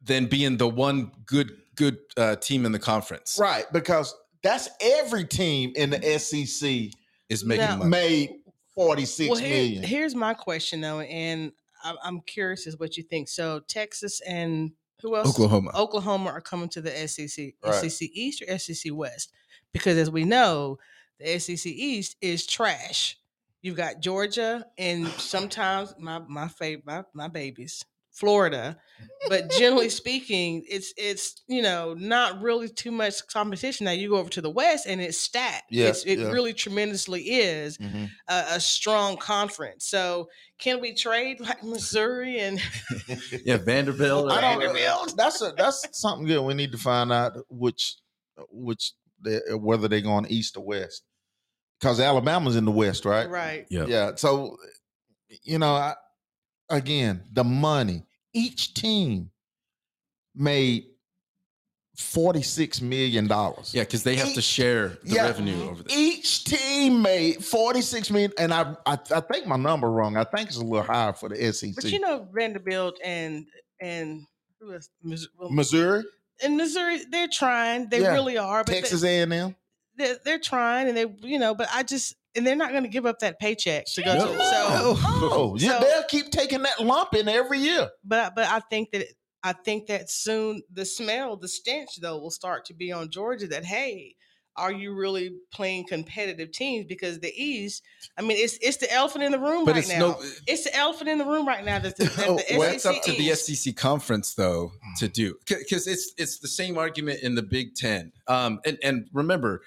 than 0.00 0.26
being 0.26 0.56
the 0.56 0.68
one 0.68 1.10
good 1.26 1.50
good 1.74 1.98
uh, 2.16 2.36
team 2.36 2.64
in 2.64 2.70
the 2.70 2.78
conference 2.78 3.38
right 3.40 3.64
because 3.72 4.14
that's 4.44 4.68
every 4.80 5.24
team 5.24 5.72
in 5.74 5.90
the 5.90 6.18
sec 6.20 6.92
is 7.28 7.44
making 7.44 7.64
Now- 7.66 7.76
money. 7.78 7.90
made 7.90 8.30
46 8.76 9.30
Well, 9.30 9.40
here- 9.40 9.48
million. 9.50 9.82
here's 9.82 10.14
my 10.14 10.34
question 10.34 10.80
though, 10.82 11.00
and 11.00 11.50
I'm, 11.86 11.96
I'm 12.02 12.20
curious 12.22 12.66
as 12.66 12.78
what 12.78 12.96
you 12.96 13.02
think. 13.02 13.28
So 13.28 13.60
Texas 13.60 14.20
and 14.20 14.72
who 15.02 15.16
else? 15.16 15.28
Oklahoma. 15.28 15.70
Oklahoma 15.74 16.30
are 16.30 16.40
coming 16.40 16.68
to 16.70 16.80
the 16.80 16.90
SEC, 17.08 17.54
Right. 17.64 17.90
SEC 17.90 18.08
East 18.12 18.42
or 18.42 18.58
SEC 18.58 18.92
West, 18.94 19.32
because 19.72 19.96
as 19.98 20.10
we 20.10 20.24
know, 20.24 20.78
the 21.20 21.38
SEC 21.38 21.66
East 21.66 22.16
is 22.20 22.46
trash. 22.46 23.18
You've 23.62 23.76
got 23.76 24.00
Georgia 24.00 24.66
and 24.78 25.06
sometimes 25.08 25.94
my 25.98 26.20
my 26.20 26.48
favorite 26.48 26.84
my, 26.86 27.04
my 27.14 27.28
babies, 27.28 27.84
Florida, 28.16 28.78
but 29.28 29.50
generally 29.50 29.88
speaking, 30.02 30.64
it's 30.68 30.94
it's 30.96 31.42
you 31.46 31.60
know 31.60 31.94
not 31.94 32.40
really 32.40 32.68
too 32.68 32.90
much 32.90 33.26
competition. 33.26 33.84
Now 33.84 33.90
you 33.90 34.08
go 34.08 34.16
over 34.16 34.30
to 34.30 34.40
the 34.40 34.50
West 34.50 34.86
and 34.86 35.00
it's 35.02 35.18
stacked. 35.18 35.64
Yeah, 35.70 35.88
it's, 35.88 36.04
it 36.04 36.18
yeah. 36.18 36.30
really 36.30 36.54
tremendously 36.54 37.22
is 37.22 37.76
Mhm. 37.76 38.08
a, 38.28 38.44
a 38.52 38.60
strong 38.60 39.18
conference. 39.18 39.86
So 39.86 40.30
can 40.58 40.80
we 40.80 40.94
trade 40.94 41.40
like 41.40 41.62
Missouri 41.62 42.40
and 42.40 42.58
yeah 43.44 43.58
vanderbilt 43.58 44.32
I 44.32 44.40
don't 44.40 44.60
Vanderbilt. 44.60 45.14
That's 45.14 45.42
a, 45.42 45.52
that's 45.56 45.86
something 45.92 46.26
good. 46.26 46.40
We 46.40 46.54
need 46.54 46.72
to 46.72 46.78
find 46.78 47.12
out 47.12 47.36
which 47.50 47.96
which 48.50 48.92
they, 49.22 49.40
whether 49.54 49.88
they're 49.88 50.00
going 50.00 50.26
east 50.28 50.56
or 50.56 50.64
west. 50.64 51.02
Because 51.78 52.00
Alabama's 52.00 52.56
in 52.56 52.64
the 52.64 52.70
west, 52.70 53.04
right? 53.04 53.28
right? 53.28 53.66
Yep. 53.68 53.88
Yeah. 53.88 54.14
So 54.14 54.56
you 55.42 55.58
know, 55.58 55.74
I, 55.74 55.94
again, 56.70 57.24
the 57.30 57.44
money. 57.44 58.05
Each 58.36 58.74
team 58.74 59.30
made 60.34 60.84
forty 61.96 62.42
six 62.42 62.82
million 62.82 63.26
dollars. 63.26 63.72
yeah 63.74 63.82
because 63.82 64.02
they 64.02 64.16
have 64.16 64.34
to 64.34 64.42
share 64.42 64.88
the 65.04 65.14
yeah. 65.14 65.22
revenue 65.24 65.70
over 65.70 65.82
there 65.82 65.96
Each 65.98 66.44
team 66.44 67.00
made 67.00 67.42
forty 67.42 67.80
six 67.80 68.10
million, 68.10 68.32
and 68.38 68.52
I, 68.52 68.76
I 68.84 68.98
I 69.14 69.20
think 69.20 69.46
my 69.46 69.56
number 69.56 69.90
wrong. 69.90 70.16
I 70.16 70.24
think 70.24 70.48
it's 70.48 70.58
a 70.58 70.64
little 70.64 70.82
higher 70.82 71.14
for 71.14 71.30
the 71.30 71.52
SEC. 71.52 71.74
But 71.74 71.84
you 71.90 71.98
know 72.00 72.28
Vanderbilt 72.34 72.98
and 73.02 73.46
and 73.80 74.26
who 74.60 74.74
else? 74.74 74.88
Well, 75.38 75.50
Missouri, 75.50 76.04
in 76.44 76.56
Missouri, 76.56 77.00
they're 77.10 77.28
trying. 77.28 77.88
They 77.88 78.02
Yeah. 78.02 78.12
really 78.12 78.36
are. 78.36 78.62
But 78.64 78.72
Texas 78.72 79.02
A 79.04 79.20
and 79.20 79.32
M. 79.32 79.56
they, 79.96 80.10
are 80.10 80.16
they're 80.24 80.38
trying, 80.38 80.88
and 80.88 80.96
they 80.96 81.06
you 81.22 81.38
know. 81.38 81.54
But 81.54 81.68
I 81.72 81.82
just 81.82 82.14
and 82.36 82.46
they're 82.46 82.56
not 82.56 82.70
going 82.70 82.82
to 82.84 82.88
give 82.88 83.06
up 83.06 83.18
that 83.20 83.38
paycheck 83.40 83.86
to 83.94 84.02
go 84.02 84.12
to. 84.14 84.18
No. 84.32 84.38
So, 84.38 84.94
Oh, 84.98 85.56
yeah, 85.58 85.78
So- 85.80 85.86
they'll 85.86 86.02
keep 86.08 86.30
taking 86.30 86.62
that 86.62 86.80
lump 86.80 87.14
in 87.14 87.28
every 87.28 87.58
year. 87.58 87.88
but 88.04 88.34
but 88.34 88.46
I 88.48 88.60
think 88.70 88.90
that 88.92 89.06
I 89.42 89.52
think 89.52 89.86
that 89.86 90.10
soon 90.10 90.62
the 90.72 90.84
smell, 90.84 91.36
the 91.36 91.48
stench 91.48 91.90
though, 92.00 92.18
will 92.18 92.30
start 92.30 92.64
to 92.66 92.74
be 92.74 92.92
on 92.92 93.10
Georgia. 93.10 93.46
That 93.46 93.64
hey, 93.64 94.14
are 94.56 94.72
you 94.72 94.94
really 94.94 95.32
playing 95.52 95.86
competitive 95.86 96.50
teams? 96.50 96.86
Because 96.88 97.20
the 97.20 97.30
East, 97.36 97.82
I 98.18 98.22
mean, 98.22 98.38
it's 98.40 98.58
it's 98.62 98.78
the 98.78 98.90
elephant 98.92 99.22
in 99.24 99.30
the 99.32 99.38
room 99.38 99.64
but 99.66 99.74
right 99.74 99.84
it's 99.84 99.92
now. 99.92 99.98
no 99.98 100.22
it's 100.46 100.64
the 100.64 100.74
elephant 100.74 101.10
in 101.10 101.18
the 101.18 101.26
room 101.26 101.46
right 101.46 101.64
now. 101.64 101.78
That's 101.78 101.96
the, 101.98 102.04
that 102.06 102.26
Oh, 102.28 102.36
the 102.48 102.56
well, 102.58 102.68
SEC 102.70 102.74
it's 102.76 102.86
up 102.86 103.02
to 103.04 103.12
the 103.12 103.18
East- 103.26 103.46
SEC 103.64 103.76
conference 103.76 104.34
though 104.34 104.72
to 104.98 105.08
do 105.08 105.36
because 105.46 105.86
it's 105.86 106.12
it's 106.16 106.38
the 106.38 106.48
same 106.48 106.76
argument 106.78 107.20
in 107.22 107.34
the 107.34 107.42
Big 107.42 107.74
Ten. 107.76 108.12
Um, 108.26 108.60
and 108.64 108.78
and 108.82 109.08
remember, 109.12 109.60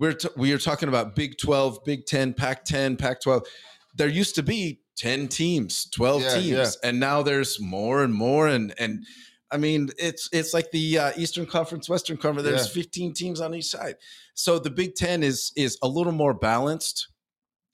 we're 0.00 0.14
t- 0.14 0.28
we 0.36 0.52
are 0.52 0.58
talking 0.58 0.88
about 0.88 1.14
Big 1.14 1.38
Twelve, 1.38 1.84
Big 1.84 2.06
Ten, 2.06 2.34
Pac 2.34 2.64
ten, 2.64 2.96
Pac 2.96 3.20
twelve. 3.20 3.46
There 3.94 4.08
used 4.08 4.34
to 4.36 4.42
be 4.42 4.80
ten 4.96 5.28
teams, 5.28 5.88
twelve 5.90 6.22
Yeah, 6.22 6.34
teams, 6.34 6.78
yeah. 6.82 6.88
and 6.88 6.98
now 6.98 7.22
there's 7.22 7.60
more 7.60 8.02
and 8.02 8.12
more. 8.12 8.48
And 8.48 8.74
and 8.78 9.04
I 9.52 9.56
mean, 9.58 9.90
it's 9.98 10.28
it's 10.32 10.54
like 10.54 10.70
the 10.70 10.98
uh, 10.98 11.12
Eastern 11.16 11.46
Conference, 11.46 11.88
Western 11.88 12.16
Conference. 12.16 12.48
There's 12.48 12.66
Yeah. 12.68 12.82
15 12.82 13.14
teams 13.14 13.40
on 13.40 13.54
each 13.54 13.66
side. 13.66 13.96
So 14.34 14.58
the 14.58 14.70
Big 14.70 14.94
Ten 14.94 15.22
is 15.22 15.52
is 15.56 15.76
a 15.82 15.88
little 15.88 16.12
more 16.12 16.34
balanced. 16.34 17.08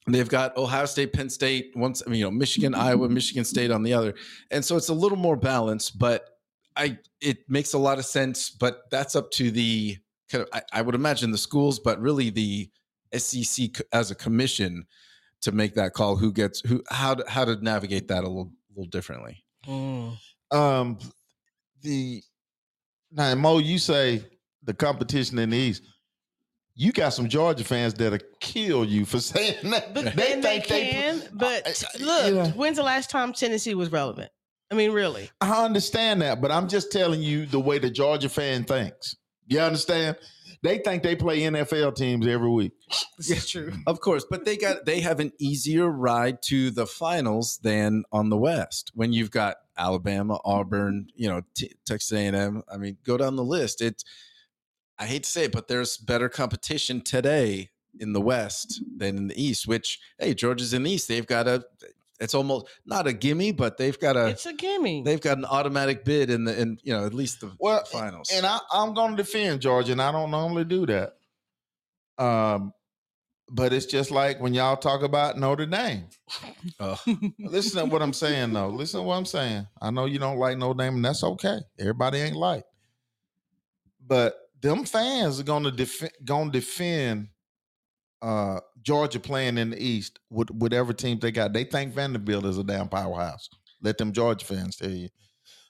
They've 0.09 0.29
got 0.29 0.57
Ohio 0.57 0.87
State, 0.87 1.13
Penn 1.13 1.29
State, 1.31 1.73
once 1.75 2.03
I 2.07 2.11
mean, 2.11 2.21
you 2.21 2.25
know, 2.27 2.31
Michigan, 2.31 2.75
Iowa, 2.75 3.09
Michigan 3.09 3.45
State 3.45 3.71
on 3.73 3.83
the 3.83 3.93
other, 3.93 4.15
and 4.51 4.65
so 4.65 4.77
it's 4.77 4.89
a 4.89 4.95
little 4.95 5.19
more 5.19 5.37
balanced. 5.37 5.99
But 5.99 6.29
I, 6.77 6.99
it 7.21 7.39
makes 7.49 7.73
a 7.73 7.79
lot 7.79 7.99
of 7.99 8.05
sense. 8.05 8.51
But 8.51 8.83
that's 8.91 9.17
up 9.17 9.31
to 9.33 9.51
the 9.51 9.97
kind 10.31 10.43
of, 10.43 10.49
I, 10.53 10.63
I 10.73 10.83
would 10.83 10.95
imagine 10.95 11.31
the 11.31 11.39
schools, 11.39 11.79
but 11.79 12.01
really 12.01 12.31
the 12.31 12.69
SEC 13.17 13.71
as 13.93 14.11
a 14.11 14.15
commission 14.15 14.85
to 15.43 15.53
make 15.53 15.75
that 15.75 15.93
call. 15.93 16.17
Who 16.17 16.33
gets 16.33 16.61
who? 16.67 16.83
How 16.91 17.15
to, 17.15 17.25
how 17.31 17.45
to 17.45 17.57
navigate 17.63 18.09
that 18.09 18.25
a 18.25 18.27
little 18.29 18.53
little 18.75 18.91
differently. 18.91 19.45
Mm. 19.67 20.17
Um, 20.51 20.99
the 21.83 22.23
now 23.13 23.35
Mo, 23.35 23.59
you 23.59 23.79
say 23.79 24.25
the 24.65 24.75
competition 24.75 25.39
in 25.39 25.51
the 25.51 25.57
East. 25.57 25.83
You 26.79 26.93
got 26.93 27.11
some 27.15 27.27
Georgia 27.29 27.65
fans 27.65 27.95
that'll 27.95 28.19
kill 28.41 28.85
you 28.85 29.07
for 29.07 29.19
saying 29.21 29.71
that. 29.71 29.95
But 29.95 30.15
They 30.17 30.33
and 30.35 30.43
they 30.45 30.61
think 30.61 30.67
they- 30.69 30.91
can. 30.91 31.23
but 31.33 31.67
I- 31.67 31.71
I- 31.71 32.03
look, 32.05 32.35
yeah. 32.35 32.53
when's 32.53 32.77
the 32.77 32.83
last 32.83 33.09
time 33.09 33.33
Tennessee 33.33 33.75
was 33.75 33.91
relevant? 33.91 34.31
I 34.71 34.75
mean, 34.75 34.91
really? 34.93 35.31
I 35.41 35.65
understand 35.65 36.21
that, 36.23 36.41
but 36.43 36.51
I'm 36.51 36.69
just 36.69 36.91
telling 36.93 37.23
you 37.23 37.47
the 37.47 37.61
way 37.61 37.79
the 37.79 37.89
Georgia 37.89 38.29
fan 38.29 38.65
thinks. 38.65 39.15
You 39.47 39.61
understand? 39.61 40.17
They 40.63 40.79
think 40.79 41.03
they 41.03 41.15
play 41.15 41.41
NFL 41.41 41.95
teams 41.95 42.27
every 42.27 42.51
week. 42.51 42.73
This 43.17 43.31
is 43.31 43.49
true. 43.49 43.73
Of 43.87 44.01
course, 44.01 44.27
but 44.29 44.45
they 44.45 44.57
got 44.57 44.85
they 44.85 45.01
have 45.01 45.21
an 45.21 45.33
easier 45.39 45.89
ride 45.89 46.43
to 46.45 46.71
the 46.71 46.87
finals 46.87 47.59
than 47.63 48.05
on 48.11 48.31
the 48.31 48.37
West. 48.37 48.91
When 48.95 49.13
you've 49.13 49.31
got 49.31 49.57
Alabama, 49.77 50.41
Auburn, 50.45 51.09
you 51.15 51.29
know, 51.29 51.43
T- 51.55 51.75
Texas 51.85 52.13
A&M. 52.13 52.63
I 52.73 52.77
mean, 52.79 52.97
go 53.05 53.17
down 53.17 53.37
the 53.37 53.45
list. 53.45 53.81
It's 53.81 54.05
I 54.99 55.07
hate 55.07 55.25
to 55.25 55.31
say 55.31 55.45
it, 55.45 55.53
but 55.53 55.69
there's 55.69 55.99
better 55.99 56.29
competition 56.29 57.03
today 57.03 57.71
in 58.01 58.13
the 58.13 58.21
West 58.21 58.83
than 58.97 59.17
in 59.17 59.29
the 59.29 59.41
East. 59.41 59.69
Which 59.69 60.01
hey, 60.19 60.35
Georgia's 60.35 60.73
in 60.73 60.83
the 60.85 60.93
East. 60.93 61.09
They've 61.09 61.27
got 61.27 61.47
a. 61.47 61.65
It's 62.21 62.35
almost 62.35 62.67
not 62.85 63.07
a 63.07 63.13
gimme, 63.13 63.53
but 63.53 63.77
they've 63.77 63.99
got 63.99 64.17
a. 64.17 64.29
It's 64.29 64.47
a 64.47 64.53
gimme. 64.53 65.03
They've 65.03 65.21
got 65.21 65.39
an 65.39 65.45
automatic 65.45 66.05
bid 66.05 66.31
in 66.31 66.45
the 66.45 66.61
in 66.61 66.79
you 66.83 66.93
know 66.93 67.05
at 67.05 67.15
least 67.15 67.41
the 67.41 67.53
Well, 67.59 67.85
finals. 67.85 68.31
And 68.33 68.47
I, 68.47 68.59
I'm 68.73 68.95
going 68.95 69.17
to 69.17 69.23
defend 69.23 69.61
Georgia, 69.61 69.93
and 69.93 70.03
I 70.03 70.13
don't 70.13 70.31
normally 70.31 70.65
do 70.65 70.87
that. 70.87 71.15
Um, 72.19 72.73
but 73.51 73.73
it's 73.73 73.87
just 73.87 74.11
like 74.11 74.41
when 74.41 74.55
y'all 74.55 74.77
talk 74.77 75.03
about 75.03 75.39
Notre 75.39 75.67
Dame. 75.67 76.07
Oh. 76.81 77.01
Listen 77.39 77.85
to 77.85 77.91
what 77.93 78.03
I'm 78.03 78.13
saying, 78.13 78.53
though. 78.53 78.69
Listen 78.69 79.01
to 79.01 79.07
what 79.07 79.17
I'm 79.17 79.27
saying. 79.27 79.67
I 79.81 79.91
know 79.91 80.07
you 80.07 80.19
don't 80.19 80.39
like 80.39 80.59
Notre 80.59 80.79
Dame, 80.79 80.97
and 80.97 81.05
that's 81.05 81.23
okay. 81.23 81.59
Everybody 81.79 82.19
ain't 82.19 82.37
like. 82.37 82.65
But 84.05 84.37
them 84.61 84.85
fans 84.85 85.39
are 85.39 85.45
gonna 85.45 85.71
defend 85.71 86.13
gonna 86.25 86.51
defend 86.51 87.29
uh 88.23 88.61
Georgia 88.83 89.21
playing 89.21 89.59
in 89.59 89.71
the 89.71 89.83
East 89.83 90.19
with 90.31 90.51
whatever 90.51 90.93
teams 90.93 91.21
they 91.21 91.31
got. 91.33 91.53
They 91.53 91.65
think 91.65 91.93
Vanderbilt 91.95 92.45
is 92.47 92.59
a 92.59 92.65
damn 92.65 92.89
powerhouse. 92.89 93.49
Let 93.83 93.99
them 93.99 94.13
Georgia 94.13 94.45
fans 94.47 94.77
tell 94.77 94.91
you. 94.91 95.09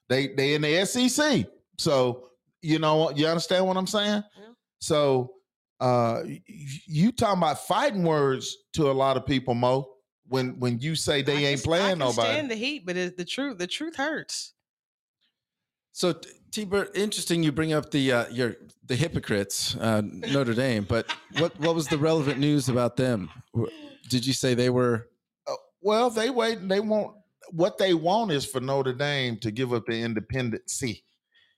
They 0.08 0.28
they 0.28 0.54
in 0.54 0.62
the 0.62 0.84
SEC. 0.86 1.46
So 1.78 2.28
you 2.62 2.78
know 2.78 3.10
you 3.10 3.26
understand 3.26 3.66
what 3.66 3.76
I'm 3.76 3.86
saying? 3.86 4.22
Yeah. 4.38 4.48
So 4.80 5.32
uh 5.80 6.22
y- 6.24 6.40
y- 6.48 6.80
you 6.86 7.12
talking 7.12 7.38
about 7.38 7.66
fighting 7.66 8.04
words 8.04 8.56
to 8.74 8.90
a 8.90 8.92
lot 8.92 9.16
of 9.16 9.26
people, 9.26 9.54
Mo. 9.54 9.92
When 10.28 10.58
when 10.58 10.78
you 10.80 10.94
say 10.96 11.22
they 11.22 11.46
I 11.46 11.50
ain't 11.50 11.62
can- 11.62 11.72
I 11.72 11.76
playing 11.76 11.88
can 11.90 11.98
nobody. 11.98 12.28
Stand 12.32 12.50
the 12.50 12.54
heat, 12.56 12.86
but 12.86 12.96
it's 12.96 13.16
the 13.16 13.24
truth. 13.24 13.58
The 13.58 13.66
truth 13.66 13.96
hurts. 13.96 14.54
So 15.92 16.12
T- 16.12 16.28
T-Bird, 16.50 16.90
interesting 16.94 17.42
you 17.42 17.52
bring 17.52 17.72
up 17.72 17.90
the 17.90 18.12
uh, 18.12 18.28
your 18.28 18.56
the 18.86 18.96
hypocrites, 18.96 19.76
uh, 19.76 20.02
Notre 20.04 20.54
Dame. 20.54 20.84
But 20.84 21.10
what 21.38 21.58
what 21.60 21.74
was 21.74 21.88
the 21.88 21.98
relevant 21.98 22.38
news 22.38 22.68
about 22.68 22.96
them? 22.96 23.30
Did 24.08 24.26
you 24.26 24.32
say 24.32 24.54
they 24.54 24.70
were? 24.70 25.08
Uh, 25.46 25.54
well, 25.82 26.10
they 26.10 26.30
wait. 26.30 26.68
They 26.68 26.80
want 26.80 27.16
what 27.50 27.78
they 27.78 27.94
want 27.94 28.32
is 28.32 28.44
for 28.44 28.60
Notre 28.60 28.92
Dame 28.92 29.36
to 29.38 29.50
give 29.50 29.72
up 29.72 29.86
the 29.86 30.00
independency, 30.00 31.04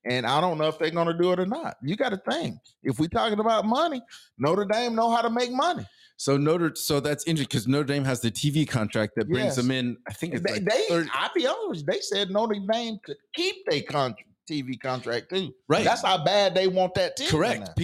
and 0.04 0.26
I 0.26 0.40
don't 0.40 0.58
know 0.58 0.68
if 0.68 0.78
they're 0.78 0.90
going 0.90 1.08
to 1.08 1.16
do 1.18 1.32
it 1.32 1.40
or 1.40 1.46
not. 1.46 1.76
You 1.82 1.96
got 1.96 2.10
to 2.10 2.20
think. 2.30 2.56
If 2.82 2.98
we're 2.98 3.08
talking 3.08 3.38
about 3.40 3.64
money, 3.66 4.02
Notre 4.38 4.64
Dame 4.64 4.94
know 4.94 5.10
how 5.10 5.22
to 5.22 5.30
make 5.30 5.52
money. 5.52 5.86
So 6.20 6.36
Notre, 6.36 6.74
so 6.74 6.98
that's 6.98 7.24
interesting 7.28 7.48
because 7.48 7.68
Notre 7.68 7.84
Dame 7.94 8.04
has 8.04 8.20
the 8.20 8.30
TV 8.30 8.66
contract 8.68 9.12
that 9.16 9.28
brings 9.28 9.46
Yes. 9.46 9.56
them 9.56 9.70
in. 9.70 9.96
I 10.08 10.12
think 10.14 10.34
it's 10.34 10.42
They, 10.44 10.54
like 10.54 10.64
they 10.64 10.84
30 10.88 11.08
I'll 11.14 11.30
be 11.32 11.46
honest, 11.46 11.86
they 11.86 12.00
said 12.00 12.30
Notre 12.30 12.56
Dame 12.72 12.98
could 13.04 13.18
keep 13.36 13.54
their 13.68 13.82
con- 13.82 14.16
TV 14.48 14.80
contract 14.80 15.30
too. 15.30 15.54
Right. 15.68 15.84
That's 15.84 16.02
how 16.02 16.24
bad 16.24 16.54
they 16.54 16.66
want 16.66 16.94
that 16.94 17.16
team. 17.16 17.28
correct. 17.28 17.78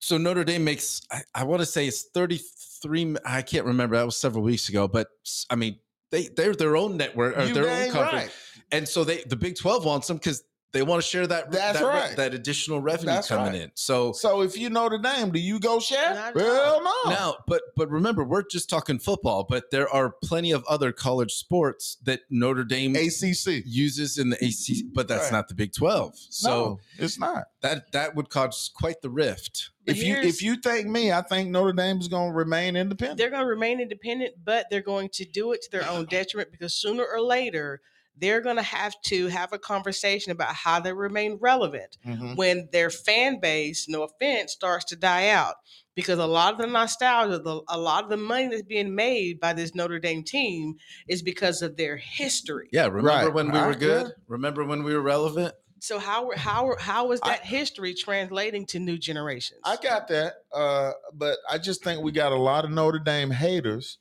So 0.00 0.16
Notre 0.16 0.44
Dame 0.44 0.64
makes. 0.64 1.02
I, 1.10 1.22
I 1.34 1.44
want 1.44 1.60
to 1.60 1.66
say 1.66 1.86
it's 1.86 2.04
thirty 2.14 2.40
three. 2.82 3.16
I 3.24 3.42
can't 3.42 3.66
remember. 3.66 3.96
That 3.96 4.06
was 4.06 4.16
several 4.16 4.44
weeks 4.44 4.68
ago. 4.68 4.86
But 4.86 5.08
I 5.50 5.56
mean, 5.56 5.78
they 6.10 6.28
they're 6.28 6.54
their 6.54 6.76
own 6.76 6.96
network 6.96 7.36
or 7.36 7.44
You 7.44 7.54
their 7.54 7.68
own 7.68 7.90
conference, 7.92 8.24
right. 8.26 8.30
and 8.70 8.88
so 8.88 9.04
they 9.04 9.22
the 9.24 9.36
Big 9.36 9.56
Twelve 9.56 9.84
wants 9.84 10.06
them 10.06 10.16
because 10.18 10.44
they 10.72 10.82
want 10.82 11.02
to 11.02 11.08
share 11.08 11.26
that 11.26 11.50
That's 11.50 11.78
that, 11.80 11.84
right. 11.86 12.16
that 12.16 12.34
additional 12.34 12.80
revenue 12.80 13.06
That's 13.12 13.28
coming 13.28 13.52
right. 13.54 13.62
in. 13.62 13.70
So 13.74 14.12
So 14.12 14.42
if 14.42 14.58
you 14.58 14.68
Notre 14.70 14.98
Dame, 14.98 15.30
do 15.30 15.38
you 15.40 15.58
go 15.58 15.80
share? 15.80 16.14
Not 16.14 16.34
Well, 16.34 16.82
no. 16.82 17.10
Now, 17.10 17.36
but 17.46 17.62
but 17.76 17.88
remember, 17.90 18.22
we're 18.24 18.42
just 18.42 18.68
talking 18.68 18.98
football, 18.98 19.44
but 19.48 19.70
there 19.70 19.88
are 19.88 20.14
plenty 20.22 20.52
of 20.52 20.64
other 20.68 20.92
college 20.92 21.32
sports 21.32 21.96
that 22.04 22.20
Notre 22.30 22.64
Dame 22.64 22.94
ACC. 22.96 23.62
uses 23.64 24.18
in 24.18 24.30
the 24.30 24.36
ACC, 24.36 24.92
but 24.92 25.08
that's 25.08 25.24
Right. 25.24 25.32
not 25.32 25.48
the 25.48 25.54
Big 25.54 25.72
Twelve. 25.72 26.14
So 26.30 26.48
no, 26.50 26.80
it's 26.98 27.18
not. 27.18 27.44
that 27.62 27.92
that 27.92 28.14
would 28.14 28.28
cause 28.28 28.70
quite 28.74 29.00
the 29.02 29.10
rift. 29.10 29.70
But 29.86 29.96
if 29.96 30.02
you 30.02 30.16
if 30.16 30.42
you 30.42 30.56
think 30.56 30.86
me, 30.86 31.12
I 31.12 31.22
think 31.22 31.48
Notre 31.50 31.72
Dame 31.72 31.98
is 31.98 32.08
going 32.08 32.30
to 32.32 32.36
remain 32.36 32.76
independent. 32.76 33.16
they're 33.18 33.30
going 33.30 33.42
to 33.42 33.48
remain 33.48 33.80
independent, 33.80 34.34
but 34.44 34.66
they're 34.70 34.82
going 34.82 35.08
to 35.14 35.24
do 35.24 35.52
it 35.52 35.62
to 35.62 35.70
their 35.70 35.88
own 35.88 36.04
detriment 36.04 36.52
because 36.52 36.74
sooner 36.74 37.04
or 37.06 37.22
later 37.22 37.80
they're 38.20 38.40
going 38.40 38.56
to 38.56 38.62
have 38.62 38.94
to 39.06 39.26
have 39.28 39.52
a 39.52 39.58
conversation 39.58 40.32
about 40.32 40.54
how 40.54 40.80
they 40.80 40.92
remain 40.92 41.38
relevant 41.40 41.96
Mhm. 42.06 42.36
when 42.36 42.68
their 42.72 42.90
fan 42.90 43.38
base, 43.40 43.88
no 43.88 44.02
offense, 44.02 44.52
starts 44.52 44.84
to 44.86 44.96
die 44.96 45.28
out. 45.28 45.54
Because 45.94 46.18
a 46.20 46.26
lot 46.26 46.52
of 46.54 46.60
the 46.60 46.66
nostalgia, 46.68 47.38
the, 47.40 47.60
a 47.68 47.76
lot 47.78 48.04
of 48.04 48.10
the 48.10 48.16
money 48.16 48.46
that's 48.48 48.62
being 48.62 48.94
made 48.94 49.40
by 49.40 49.52
this 49.52 49.74
Notre 49.74 49.98
Dame 49.98 50.22
team 50.22 50.76
is 51.08 51.22
because 51.22 51.60
of 51.60 51.76
their 51.76 51.96
history. 51.96 52.68
Yeah, 52.72 52.86
remember 52.86 53.08
Right. 53.08 53.32
when 53.34 53.50
we 53.50 53.60
were 53.60 53.74
good? 53.74 54.06
yeah. 54.06 54.12
Remember 54.28 54.64
when 54.64 54.84
we 54.84 54.94
were 54.94 55.00
relevant? 55.02 55.54
So 55.80 55.98
how 56.00 56.30
how 56.36 56.74
how 56.80 57.12
is 57.12 57.20
I- 57.22 57.28
that 57.30 57.46
history 57.46 57.94
translating 57.94 58.66
to 58.66 58.78
new 58.80 58.98
generations? 58.98 59.60
I 59.64 59.76
got 59.76 60.08
that, 60.08 60.34
uh, 60.52 60.92
but 61.12 61.38
I 61.48 61.58
just 61.58 61.84
think 61.84 62.02
we 62.02 62.10
got 62.12 62.32
a 62.32 62.36
lot 62.36 62.64
of 62.64 62.70
Notre 62.72 62.98
Dame 62.98 63.30
haters. 63.30 63.98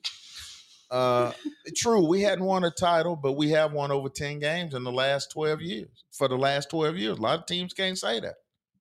Uh, 0.89 1.33
true, 1.75 2.07
we 2.07 2.21
hadn't 2.21 2.45
won 2.45 2.63
a 2.63 2.71
title, 2.71 3.15
but 3.15 3.33
we 3.33 3.49
have 3.49 3.73
won 3.73 3.91
over 3.91 4.09
ten 4.09 4.39
games 4.39 4.73
in 4.73 4.83
the 4.83 4.91
last 4.91 5.31
twelve 5.31 5.61
years. 5.61 6.05
For 6.13 6.27
the 6.27 6.37
last 6.37 6.69
twelve 6.69 6.95
years, 6.97 7.17
a 7.17 7.21
lot 7.21 7.39
of 7.39 7.45
teams 7.45 7.73
can't 7.73 7.97
say 7.97 8.19
that. 8.21 8.35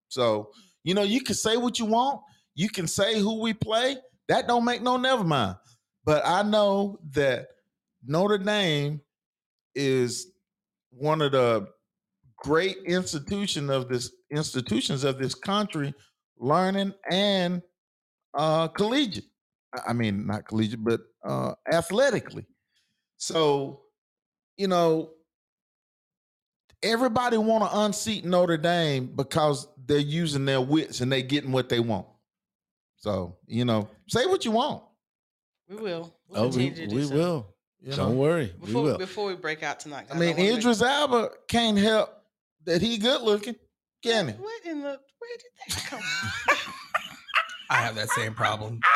So 0.09 0.51
you 0.85 0.95
know, 0.95 1.03
you 1.03 1.21
can 1.21 1.35
say 1.35 1.57
what 1.57 1.79
you 1.79 1.85
want. 1.87 2.21
You 2.55 2.69
can 2.69 2.87
say 2.87 3.19
who 3.19 3.41
we 3.43 3.55
play. 3.55 3.97
That 4.29 4.47
don't 4.47 4.65
make 4.65 4.83
no 4.83 4.97
never 4.97 5.25
mind. 5.25 5.57
But 6.05 6.25
I 6.25 6.43
know 6.45 6.99
that 7.11 7.49
Notre 8.05 8.39
Dame 8.39 9.01
is 9.75 10.29
one 10.91 11.21
of 11.21 11.33
the 11.33 11.67
great 12.39 12.77
institution 12.87 13.69
of 13.69 13.89
this 13.89 14.13
institutions 14.31 15.03
of 15.03 15.19
this 15.19 15.35
country, 15.35 15.93
learning 16.39 16.95
and 17.11 17.63
uh 18.35 18.69
collegiate. 18.69 19.25
I 19.87 19.93
mean, 19.93 20.27
not 20.27 20.47
collegiate, 20.47 20.85
but 20.85 21.01
uh 21.27 21.55
athletically. 21.71 22.47
So, 23.19 23.83
you 24.57 24.69
know, 24.69 25.11
everybody 26.83 27.37
want 27.39 27.71
to 27.71 27.79
unseat 27.81 28.25
Notre 28.25 28.57
Dame 28.57 29.07
because 29.15 29.67
they're 29.87 29.99
using 29.99 30.45
their 30.45 30.61
wits 30.61 31.01
and 31.01 31.11
they 31.11 31.23
getting 31.23 31.53
what 31.53 31.69
they 31.69 31.81
want. 31.81 32.07
So, 32.97 33.37
you 33.47 33.65
know, 33.65 33.89
say 34.09 34.27
what 34.27 34.45
you 34.45 34.51
want. 34.53 34.83
we 35.69 35.77
will. 35.77 36.13
We'll 36.29 36.43
Oh, 36.45 36.49
we, 36.49 36.71
to 36.71 36.87
do 36.87 36.95
we 36.97 37.05
so. 37.05 37.15
will. 37.15 37.55
You 37.81 37.91
know? 37.91 37.97
Don't 37.97 38.17
worry, 38.19 38.53
we 38.61 38.67
Before, 38.67 38.83
will. 38.83 38.99
before 38.99 39.27
we 39.27 39.35
break 39.37 39.63
out 39.63 39.79
tonight. 39.81 40.07
I 40.11 40.15
guys, 40.15 40.19
mean, 40.21 40.37
wanna 40.37 40.65
make- 40.67 40.83
Alba 40.83 41.31
can't 41.49 41.79
help 41.79 42.11
that 42.65 42.83
he 42.83 42.99
good 42.99 43.23
looking, 43.23 43.55
can 44.03 44.29
he? 44.29 44.35
What 44.35 44.65
in 44.65 44.81
the 44.81 44.99
where 45.19 45.37
did 45.39 45.75
that 45.77 45.85
come? 45.87 46.01
I 47.71 47.77
have 47.77 47.95
that 47.97 48.09
same 48.11 48.35
problem. 48.35 48.81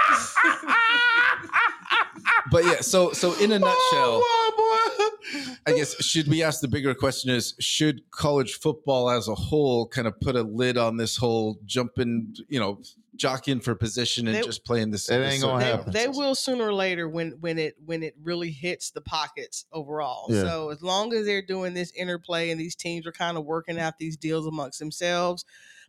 But 2.51 2.65
yeah, 2.65 2.81
so 2.81 3.13
so 3.13 3.35
in 3.35 3.53
a 3.53 3.59
nutshell, 3.59 4.21
Oh, 4.23 4.53
boy, 4.57 5.41
boy. 5.45 5.55
I 5.67 5.73
guess 5.77 6.03
should 6.05 6.27
we 6.27 6.43
ask 6.43 6.61
the 6.61 6.69
bigger 6.69 6.95
question 6.95 7.31
is 7.31 7.55
should 7.61 8.11
college 8.11 8.55
football 8.55 9.11
as 9.11 9.29
a 9.29 9.35
whole 9.35 9.87
kind 9.87 10.09
of 10.09 10.19
put 10.21 10.37
a 10.37 10.43
lid 10.43 10.77
on 10.77 10.97
this 10.97 11.17
whole 11.17 11.59
jumping, 11.65 12.35
you 12.49 12.59
know, 12.59 12.81
jockeying 13.15 13.61
for 13.61 13.75
position 13.75 14.27
and 14.27 14.37
They- 14.37 14.43
just 14.43 14.65
playing 14.65 14.91
this? 14.91 15.09
It 15.09 15.19
this 15.19 15.35
ain't 15.35 15.43
gonna 15.43 15.65
they, 15.65 15.71
happen. 15.71 15.93
they 15.93 16.09
will 16.09 16.35
sooner 16.35 16.65
or 16.65 16.75
later 16.75 17.09
when 17.09 17.33
when 17.41 17.59
it 17.59 17.77
when 17.85 18.03
it 18.03 18.17
really 18.23 18.51
hits 18.51 18.91
the 18.91 19.01
pockets 19.03 19.67
overall. 19.73 20.27
Yeah. 20.31 20.43
So 20.43 20.71
as 20.71 20.83
long 20.83 21.13
as 21.13 21.27
they're 21.27 21.43
doing 21.43 21.75
this 21.75 21.93
interplay 21.93 22.51
and 22.51 22.61
these 22.61 22.75
teams 22.75 23.07
are 23.07 23.13
kind 23.13 23.37
of 23.37 23.45
working 23.45 23.79
out 23.79 23.99
these 23.99 24.17
deals 24.17 24.47
amongst 24.47 24.79
themselves, 24.79 25.45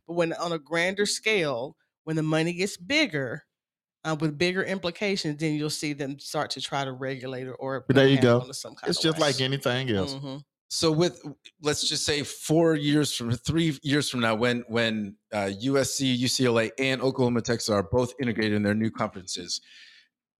but 0.06 0.14
when 0.14 0.34
on 0.34 0.52
a 0.52 0.60
grander 0.60 1.06
scale, 1.06 1.76
when 2.04 2.16
the 2.16 2.24
money 2.24 2.54
gets 2.54 2.78
bigger, 2.78 3.44
uh, 4.04 4.16
with 4.20 4.38
bigger 4.38 4.64
implications, 4.64 5.38
then 5.38 5.54
you'll 5.56 5.70
see 5.70 5.94
them 5.94 6.18
start 6.20 6.50
to 6.52 6.62
try 6.62 6.84
to 6.84 6.92
regulate 6.92 7.48
it 7.48 7.56
or 7.60 7.86
But 7.88 7.96
there 7.96 8.08
you 8.08 8.20
go. 8.20 8.52
some 8.52 8.74
kind 8.76 8.90
It's 8.90 8.98
of 9.00 9.04
just 9.04 9.18
way. 9.20 9.28
like 9.28 9.42
anything 9.42 9.90
else. 9.92 10.14
Mhm. 10.16 10.44
So 10.70 10.90
with 10.92 11.22
let's 11.62 11.88
just 11.88 12.06
say 12.06 12.24
four 12.24 12.76
years 12.76 13.14
from 13.14 13.32
three 13.34 13.78
years 13.84 14.10
from 14.10 14.22
now, 14.22 14.36
when 14.36 14.62
when 14.70 15.18
uh, 15.34 15.52
USC, 15.62 16.18
UCLA, 16.18 16.72
and 16.80 17.02
Oklahoma 17.02 17.42
Texas 17.42 17.70
are 17.70 17.84
both 17.84 18.14
integrated 18.22 18.54
in 18.54 18.64
their 18.64 18.74
new 18.74 18.90
conferences, 18.90 19.60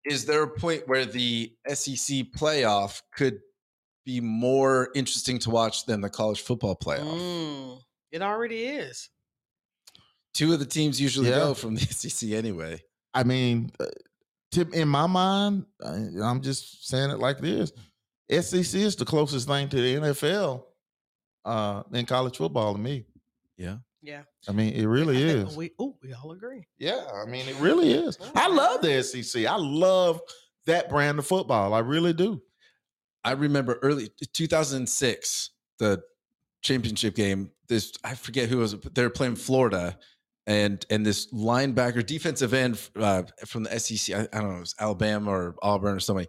is 0.06 0.26
there 0.26 0.42
a 0.44 0.50
point 0.50 0.88
where 0.88 1.06
the 1.06 1.54
SEC 1.68 2.24
playoff 2.36 3.02
could 3.14 3.40
be 4.06 4.22
more 4.22 4.90
interesting 4.96 5.38
to 5.40 5.50
watch 5.52 5.86
than 5.86 6.00
the 6.02 6.10
college 6.10 6.42
football 6.42 6.76
playoff? 6.78 7.20
Mm, 7.20 7.82
it 8.12 8.22
already 8.22 8.64
is. 8.64 9.10
Two 10.34 10.54
of 10.54 10.60
the 10.60 10.66
teams 10.66 11.00
usually 11.00 11.30
Yeah. 11.30 11.40
go 11.40 11.54
from 11.54 11.76
the 11.76 11.82
SEC 11.90 12.32
anyway. 12.32 12.82
I 13.14 13.24
mean, 13.24 13.72
uh, 13.80 13.86
to, 14.52 14.62
in 14.72 14.88
my 14.88 15.08
mind, 15.08 15.66
I, 15.84 16.08
I'm 16.24 16.42
just 16.42 16.88
saying 16.88 17.10
it 17.12 17.20
like 17.20 17.40
this: 17.40 17.72
SEC 18.30 18.80
is 18.82 18.96
the 18.96 19.06
closest 19.06 19.48
thing 19.48 19.68
to 19.70 19.76
the 19.76 19.96
NFL 19.96 20.64
uh, 21.46 21.84
in 21.94 22.06
college 22.06 22.38
football 22.38 22.74
to 22.74 22.80
me. 22.80 23.06
Yeah. 23.58 23.78
Yeah. 24.02 24.24
I 24.48 24.52
mean, 24.54 24.74
it 24.74 24.86
really 24.88 25.22
is. 25.22 25.56
We 25.56 25.72
oh, 25.80 25.96
we 26.02 26.14
all 26.14 26.32
agree. 26.32 26.66
Yeah, 26.80 27.06
I 27.14 27.30
mean, 27.30 27.48
it 27.48 27.56
really 27.60 27.92
is. 27.92 28.18
I 28.36 28.48
love 28.48 28.82
the 28.82 29.04
SEC. 29.04 29.46
I 29.46 29.58
love 29.58 30.20
that 30.66 30.90
brand 30.90 31.20
of 31.20 31.28
football. 31.28 31.74
I 31.74 31.80
really 31.80 32.14
do. 32.14 32.42
I 33.24 33.34
remember 33.34 33.78
early 33.84 34.10
2006, 34.34 35.52
the 35.78 36.02
championship 36.64 37.16
game. 37.16 37.52
This 37.68 37.94
I 38.04 38.16
forget 38.16 38.50
who 38.50 38.58
was. 38.58 38.74
They 38.80 39.04
were 39.04 39.10
playing 39.12 39.36
Florida, 39.36 39.98
and 40.48 40.86
and 40.90 41.06
this 41.06 41.32
linebacker, 41.34 42.06
defensive 42.06 42.54
end 42.54 42.80
uh, 42.96 43.24
from 43.46 43.64
the 43.64 43.80
SEC. 43.80 44.16
I, 44.16 44.22
I 44.36 44.42
don't 44.42 44.52
know, 44.52 44.58
it 44.58 44.62
was 44.62 44.76
Alabama 44.80 45.32
or 45.32 45.56
Auburn 45.62 45.96
or 45.96 46.00
something. 46.00 46.28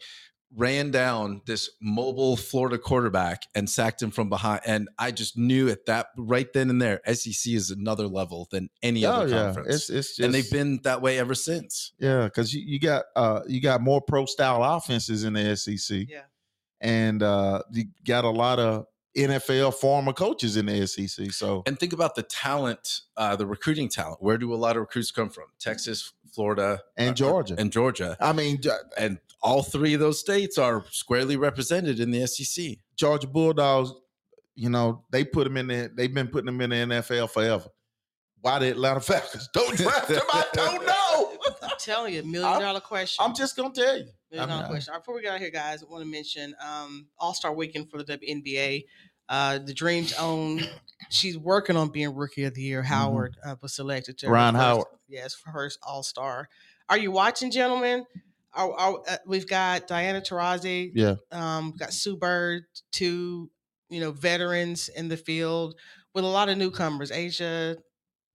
Ran 0.54 0.90
down 0.90 1.40
this 1.46 1.70
mobile 1.80 2.36
Florida 2.36 2.76
quarterback 2.76 3.40
and 3.54 3.70
sacked 3.70 4.02
him 4.02 4.10
from 4.10 4.28
behind. 4.28 4.60
And 4.66 4.86
I 4.98 5.10
just 5.10 5.38
knew 5.38 5.70
at 5.70 5.86
that 5.86 6.08
right 6.18 6.46
then 6.52 6.68
and 6.68 6.80
there, 6.80 7.00
SEC 7.06 7.54
is 7.54 7.70
another 7.70 8.06
level 8.06 8.48
than 8.50 8.68
any 8.82 9.06
oh 9.06 9.12
other 9.12 9.28
yeah, 9.28 9.44
conference. 9.44 9.74
it's 9.74 9.90
it's 9.90 10.08
just 10.08 10.20
and 10.20 10.34
they've 10.34 10.50
been 10.50 10.80
that 10.84 11.00
way 11.00 11.18
ever 11.18 11.34
since. 11.34 11.92
yeah 11.98 12.24
because 12.24 12.52
you, 12.52 12.62
you 12.66 12.78
got 12.78 13.04
uh 13.16 13.40
you 13.46 13.62
got 13.62 13.80
more 13.80 14.02
pro 14.02 14.26
style 14.26 14.62
offenses 14.62 15.24
in 15.24 15.32
the 15.32 15.56
SEC. 15.56 16.06
Yeah. 16.06 16.24
and 16.82 17.22
uh, 17.22 17.62
you 17.72 17.84
got 18.06 18.24
a 18.24 18.30
lot 18.30 18.58
of 18.58 18.84
NFL 19.16 19.74
former 19.74 20.12
coaches 20.12 20.56
in 20.56 20.66
the 20.66 20.86
SEC. 20.86 21.32
So 21.32 21.62
And 21.66 21.78
think 21.78 21.92
about 21.92 22.14
the 22.14 22.22
talent, 22.22 23.02
uh, 23.16 23.36
the 23.36 23.46
recruiting 23.46 23.88
talent. 23.88 24.22
Where 24.22 24.38
do 24.38 24.52
a 24.52 24.56
lot 24.56 24.76
of 24.76 24.80
recruits 24.80 25.10
come 25.10 25.28
from? 25.28 25.44
Texas, 25.58 26.12
Florida, 26.32 26.80
and 26.96 27.10
uh, 27.10 27.14
Georgia, 27.14 27.54
and 27.58 27.70
Georgia, 27.70 28.16
I 28.20 28.32
mean 28.32 28.60
and 28.96 29.18
all 29.42 29.62
three 29.62 29.92
of 29.94 30.00
those 30.00 30.20
states 30.20 30.56
are 30.56 30.84
squarely 30.90 31.36
represented 31.36 32.00
in 32.00 32.10
the 32.10 32.26
SEC. 32.26 32.76
Georgia 32.96 33.26
Bulldogs 33.26 33.92
you 34.54 34.68
know, 34.68 35.04
they 35.10 35.24
put 35.24 35.44
them 35.44 35.56
in 35.56 35.66
there. 35.66 35.88
They've 35.88 36.12
been 36.12 36.28
putting 36.28 36.46
them 36.46 36.60
in 36.60 36.70
the 36.70 36.76
NFL 36.76 37.30
forever. 37.30 37.68
Why 38.40 38.58
the 38.58 38.70
Atlanta 38.70 39.00
Falcons 39.00 39.48
don't 39.52 39.76
draft 39.76 40.08
them? 40.08 40.22
I 40.32 40.46
don't 40.52 40.86
know. 40.86 41.31
Telling 41.82 42.14
you, 42.14 42.22
million 42.22 42.60
dollar 42.60 42.80
question. 42.80 43.24
I'm 43.24 43.34
just 43.34 43.56
gonna 43.56 43.72
tell 43.74 43.98
you. 43.98 44.06
Million 44.30 44.48
dollar 44.48 44.66
question. 44.68 44.92
All 44.92 44.96
right, 44.98 45.02
before 45.02 45.14
we 45.16 45.22
get 45.22 45.32
out 45.34 45.40
here, 45.40 45.50
guys, 45.50 45.82
I 45.82 45.86
want 45.86 46.04
to 46.04 46.10
mention 46.10 46.54
um, 46.64 47.06
All 47.18 47.34
Star 47.34 47.52
Weekend 47.52 47.90
for 47.90 48.02
the 48.02 48.16
WNBA. 48.18 48.84
Uh, 49.28 49.58
the 49.58 49.74
Dreams 49.74 50.14
own. 50.18 50.62
She's 51.10 51.36
working 51.36 51.76
on 51.76 51.88
being 51.88 52.14
Rookie 52.14 52.44
of 52.44 52.54
the 52.54 52.62
Year. 52.62 52.82
Howard 52.82 53.36
uh, 53.44 53.56
was 53.60 53.74
selected 53.74 54.18
to 54.18 54.28
Rhyne 54.30 54.54
first- 54.54 54.62
Howard. 54.62 54.86
Yes, 55.08 55.34
for 55.34 55.50
her 55.50 55.70
All 55.82 56.02
Star. 56.02 56.48
Are 56.88 56.98
you 56.98 57.10
watching, 57.10 57.50
gentlemen? 57.50 58.04
Are, 58.54 58.70
are, 58.72 59.00
uh, 59.08 59.16
we've 59.26 59.48
got 59.48 59.86
Diana 59.88 60.20
Taurasi. 60.20 60.92
Yeah. 60.94 61.14
Um, 61.30 61.72
got 61.78 61.92
Sue 61.92 62.16
Bird, 62.16 62.64
two 62.90 63.50
you 63.88 64.00
know 64.00 64.10
veterans 64.10 64.88
in 64.88 65.08
the 65.08 65.16
field 65.16 65.74
with 66.14 66.24
a 66.24 66.28
lot 66.28 66.48
of 66.48 66.58
newcomers. 66.58 67.10
Asia 67.10 67.76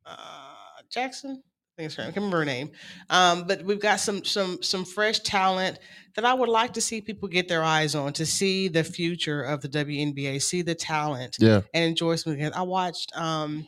uh, 0.05 0.53
Jackson. 0.89 1.43
Think 1.77 1.85
it's 1.85 1.95
her. 1.95 2.01
I 2.01 2.05
can't 2.05 2.15
remember 2.17 2.39
her 2.39 2.45
name. 2.45 2.71
Um, 3.11 3.45
but 3.45 3.61
we've 3.63 3.79
got 3.79 3.99
some 3.99 4.25
some 4.25 4.63
some 4.63 4.83
fresh 4.83 5.19
talent 5.19 5.77
that 6.15 6.25
I 6.25 6.33
would 6.33 6.49
like 6.49 6.73
to 6.73 6.81
see 6.81 7.01
people 7.01 7.29
get 7.29 7.47
their 7.47 7.63
eyes 7.63 7.93
on 7.93 8.13
to 8.13 8.25
see 8.25 8.67
the 8.67 8.83
future 8.83 9.43
of 9.43 9.61
the 9.61 9.69
WNBA, 9.69 10.41
see 10.41 10.63
the 10.63 10.73
talent 10.73 11.37
Yeah. 11.39 11.61
and 11.75 11.85
enjoy 11.85 12.15
some 12.15 12.33
again. 12.33 12.51
I 12.55 12.63
watched 12.63 13.15
um 13.15 13.67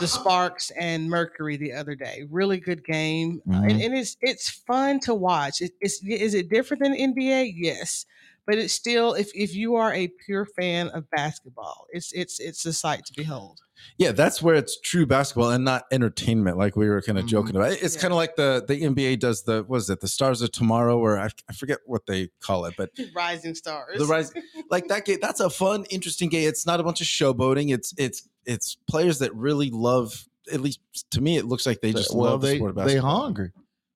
the 0.00 0.08
Sparks 0.08 0.72
and 0.72 1.08
Mercury 1.08 1.56
the 1.56 1.72
other 1.74 1.94
day. 1.94 2.24
Really 2.28 2.58
good 2.58 2.84
game, 2.84 3.40
Uh, 3.48 3.62
and, 3.62 3.70
Mhm. 3.70 3.84
and 3.86 3.94
it's 3.96 4.16
it's 4.20 4.50
fun 4.50 4.98
to 5.00 5.14
watch. 5.14 5.60
It, 5.62 5.70
it's 5.80 6.02
is 6.04 6.34
it 6.34 6.48
different 6.50 6.82
than 6.82 6.92
NBA? 6.92 7.52
Yes, 7.56 8.04
but 8.48 8.58
it's 8.58 8.74
still 8.74 9.14
if 9.14 9.30
if 9.32 9.54
you 9.54 9.76
are 9.76 9.94
a 9.94 10.08
pure 10.26 10.44
fan 10.44 10.88
of 10.88 11.08
basketball, 11.10 11.86
it's 11.92 12.12
it's 12.12 12.40
it's 12.40 12.66
a 12.66 12.72
sight 12.72 13.04
to 13.06 13.12
behold. 13.16 13.60
Yeah, 13.98 14.12
that's 14.12 14.40
where 14.42 14.54
it's 14.54 14.78
true 14.80 15.06
basketball 15.06 15.50
and 15.50 15.64
not 15.64 15.84
entertainment, 15.90 16.56
like 16.58 16.76
we 16.76 16.88
were 16.88 17.00
kind 17.02 17.18
of 17.18 17.24
Mhm. 17.24 17.28
joking 17.28 17.56
about. 17.56 17.72
It's 17.72 17.94
Yeah. 17.96 18.00
kind 18.00 18.12
of 18.12 18.16
like 18.16 18.36
the 18.36 18.64
the 18.66 18.82
NBA 18.82 19.16
does 19.18 19.42
the 19.42 19.64
what 19.66 19.78
is 19.78 19.90
it, 19.90 20.00
the 20.00 20.08
Stars 20.08 20.40
of 20.42 20.52
Tomorrow, 20.52 20.98
or 20.98 21.18
I, 21.18 21.28
I 21.48 21.52
forget 21.52 21.78
what 21.86 22.06
they 22.06 22.28
call 22.40 22.64
it, 22.66 22.74
but 22.76 22.90
Rising 23.14 23.54
stars. 23.54 23.98
the 23.98 24.06
rise 24.06 24.32
like 24.70 24.88
that 24.88 25.04
game. 25.04 25.18
That's 25.20 25.40
a 25.40 25.50
fun, 25.50 25.84
interesting 25.90 26.28
game. 26.28 26.48
It's 26.48 26.66
not 26.66 26.80
a 26.80 26.82
bunch 26.82 27.00
of 27.00 27.06
showboating. 27.06 27.72
It's 27.72 27.92
it's 27.98 28.28
it's 28.44 28.76
players 28.88 29.18
that 29.20 29.34
really 29.34 29.70
love. 29.70 30.24
At 30.52 30.60
least 30.62 30.80
to 31.10 31.20
me, 31.20 31.36
it 31.36 31.44
looks 31.44 31.66
like 31.66 31.80
they 31.82 31.92
just 31.92 32.14
well, 32.14 32.30
love 32.30 32.40
the 32.40 32.46
they 32.48 32.56
sport 32.56 32.78
of 32.78 32.86
they 32.86 32.96
hungry. 32.96 33.50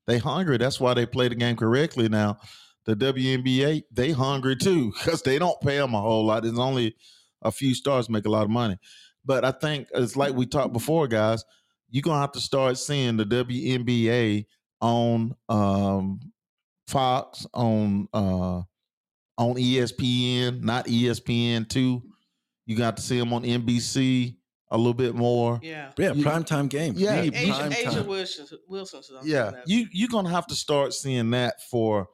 They 0.07 0.19
hungry. 0.19 0.59
That's 0.59 0.79
why 0.81 0.95
they 0.95 1.07
play 1.07 1.29
the 1.29 1.35
game 1.35 1.57
correctly 1.57 2.09
now. 2.09 2.39
The 2.85 2.97
WNBA, 2.97 3.85
they 3.93 4.11
hungry 4.11 4.57
too 4.57 4.93
because 4.99 5.23
they 5.23 5.39
don't 5.39 5.59
pay 5.61 5.77
them 5.79 5.95
a 5.95 6.01
whole 6.01 6.27
lot. 6.27 6.43
There's 6.43 6.59
only 6.59 6.97
a 7.41 7.51
few 7.53 7.75
stars 7.75 8.11
make 8.11 8.27
a 8.27 8.29
lot 8.31 8.43
of 8.43 8.51
money. 8.51 8.77
But 9.25 9.45
I 9.45 9.53
think 9.53 9.89
it's 9.95 10.17
like 10.17 10.35
we 10.35 10.47
talked 10.47 10.73
before, 10.73 11.07
guys. 11.09 11.45
You're 11.91 12.03
gonna 12.03 12.21
have 12.21 12.33
to 12.33 12.41
start 12.41 12.79
seeing 12.79 13.17
the 13.17 13.25
WNBA 13.25 14.47
on 14.81 15.35
um, 15.49 16.21
Fox, 16.89 17.47
on 17.55 18.09
uh, 18.13 18.63
on 19.39 19.55
ESPN, 19.57 20.63
not 20.63 20.87
ESPN 20.87 21.69
two. 21.69 22.03
You 22.67 22.77
got 22.77 22.97
to 22.97 23.03
see 23.03 23.19
them 23.19 23.33
on 23.33 23.43
NBC 23.43 24.37
a 24.71 24.77
little 24.77 24.95
bit 24.95 25.15
more. 25.15 25.61
Yeah. 25.63 25.93
Yeah, 25.99 26.13
You- 26.15 26.25
primetime 26.25 26.69
game. 26.69 26.95
Yeah, 26.97 27.21
We 27.21 27.31
need 27.31 27.35
A'ja, 27.35 27.57
prime 27.59 27.71
A'ja 27.73 27.93
time. 27.93 28.07
Wilson, 28.07 28.47
Wilson's 28.69 29.11
yeah 29.25 29.53
you 29.67 29.87
you're 29.93 30.09
gonna 30.09 30.31
have 30.31 30.47
to 30.47 30.55
start 30.55 30.95
seeing 30.95 31.31
that 31.31 31.57
for 31.71 32.09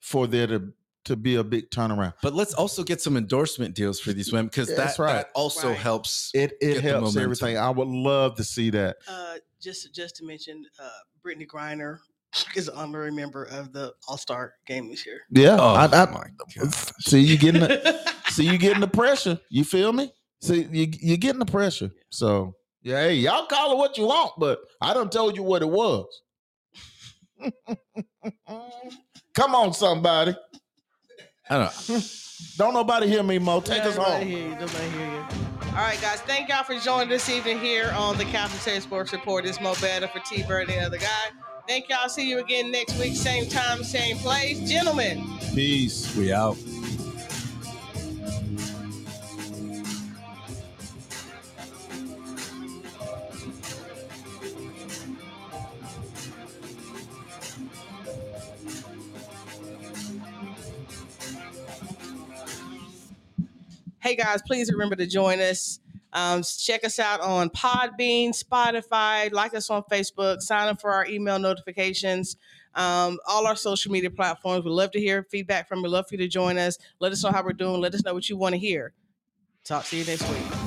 for 0.00 0.26
there 0.26 0.46
to 0.46 0.72
to 1.04 1.16
be 1.16 1.36
a 1.36 1.44
big 1.44 1.70
turnaround 1.70 2.12
But 2.22 2.34
let's 2.34 2.54
also 2.54 2.82
get 2.84 3.00
some 3.00 3.16
endorsement 3.16 3.74
deals 3.74 3.98
for 4.00 4.12
these 4.12 4.32
women 4.32 4.46
because 4.46 4.68
That's 4.74 4.96
that, 4.96 5.02
right. 5.02 5.12
that 5.14 5.30
also 5.34 5.68
Right. 5.70 5.78
helps. 5.78 6.30
it 6.34 6.52
it 6.60 6.74
Get 6.74 6.82
helps 6.84 7.14
momentum. 7.14 7.22
everything 7.22 7.58
i 7.58 7.70
would 7.70 7.88
love 7.88 8.34
to 8.36 8.44
see 8.44 8.70
that 8.70 8.96
uh, 9.08 9.36
just 9.60 9.94
just 9.94 10.16
to 10.16 10.24
mention, 10.26 10.64
uh, 10.82 10.88
Brittney 11.24 11.46
Griner 11.46 11.98
is 12.56 12.68
an 12.68 12.76
honorary 12.76 13.10
member 13.10 13.44
of 13.44 13.72
the 13.72 13.92
All 14.06 14.18
Star 14.18 14.52
game 14.66 14.88
this 14.90 15.04
year. 15.06 15.20
yeah 15.30 15.56
Oh 15.58 15.74
I, 15.74 15.84
I, 15.86 16.10
my 16.10 16.26
god! 16.56 16.74
see 17.00 17.20
you 17.20 17.38
getting 17.38 17.62
the, 17.62 18.12
see 18.28 18.44
you 18.48 18.58
getting 18.58 18.80
the 18.80 18.86
pressure 18.88 19.38
you 19.50 19.64
feel 19.64 19.92
me 19.92 20.12
see 20.42 20.64
you 20.70 20.86
you 21.00 21.16
getting 21.16 21.38
the 21.40 21.46
pressure 21.46 21.90
so 22.10 22.54
yeah 22.82 23.00
hey 23.00 23.14
y'all 23.14 23.46
call 23.46 23.72
it 23.72 23.78
what 23.78 23.96
you 23.98 24.04
want 24.04 24.32
but 24.38 24.60
i 24.80 24.92
done 24.94 25.08
told 25.10 25.34
you 25.36 25.42
what 25.42 25.62
it 25.62 25.68
was 25.68 26.06
come 29.34 29.54
on 29.54 29.72
somebody 29.72 30.32
I 30.32 30.47
don't 31.56 31.88
know. 31.88 32.00
don't 32.56 32.74
nobody 32.74 33.08
hear 33.08 33.22
me 33.22 33.38
mo 33.38 33.60
take 33.60 33.82
us 33.82 33.96
Nobody 33.96 34.24
home 34.24 34.28
hear 34.28 34.48
you, 34.48 34.54
nobody 34.54 34.88
hear 34.90 35.06
you. 35.06 35.24
All 35.70 35.84
right, 35.84 36.00
guys. 36.00 36.20
Thank 36.22 36.48
y'all 36.48 36.64
for 36.64 36.78
joining 36.78 37.08
this 37.08 37.28
evening 37.28 37.58
here 37.60 37.92
on 37.96 38.18
the 38.18 38.24
Couch 38.24 38.50
Potato 38.50 38.80
Sports 38.80 39.12
Report. 39.12 39.46
It's 39.46 39.60
Mo 39.60 39.74
Better 39.80 40.08
for 40.08 40.20
T 40.20 40.42
Bird 40.42 40.68
and 40.68 40.80
the 40.80 40.86
other 40.86 40.98
guy. 40.98 41.30
Thank 41.68 41.88
y'all. 41.88 42.08
See 42.08 42.28
you 42.28 42.38
again 42.38 42.70
next 42.70 42.98
week, 42.98 43.14
same 43.14 43.48
time, 43.48 43.84
same 43.84 44.16
place. 44.18 44.60
Gentlemen, 44.68 45.24
peace 45.54 46.14
We 46.16 46.32
out. 46.32 46.56
Hey 64.08 64.16
guys, 64.16 64.40
please 64.40 64.72
remember 64.72 64.96
to 64.96 65.06
join 65.06 65.38
us. 65.38 65.80
Um, 66.14 66.42
check 66.42 66.82
us 66.82 66.98
out 66.98 67.20
on 67.20 67.50
Podbean, 67.50 68.30
Spotify, 68.30 69.30
like 69.30 69.52
us 69.52 69.68
on 69.68 69.82
Facebook, 69.92 70.40
sign 70.40 70.68
up 70.68 70.80
for 70.80 70.90
our 70.90 71.06
email 71.06 71.38
notifications, 71.38 72.38
um, 72.74 73.18
all 73.28 73.46
our 73.46 73.54
social 73.54 73.92
media 73.92 74.10
platforms. 74.10 74.64
We'd 74.64 74.70
love 74.70 74.92
to 74.92 74.98
hear 74.98 75.24
feedback 75.24 75.68
from 75.68 75.80
you. 75.80 75.88
Love 75.88 76.08
for 76.08 76.14
you 76.14 76.20
to 76.20 76.28
join 76.28 76.56
us. 76.56 76.78
Let 77.00 77.12
us 77.12 77.22
know 77.22 77.30
how 77.30 77.44
we're 77.44 77.52
doing. 77.52 77.82
Let 77.82 77.94
us 77.94 78.02
know 78.02 78.14
what 78.14 78.30
you 78.30 78.38
want 78.38 78.54
to 78.54 78.58
hear. 78.58 78.94
Talk 79.62 79.84
to 79.84 79.96
you 79.98 80.06
next 80.06 80.26
week. 80.30 80.57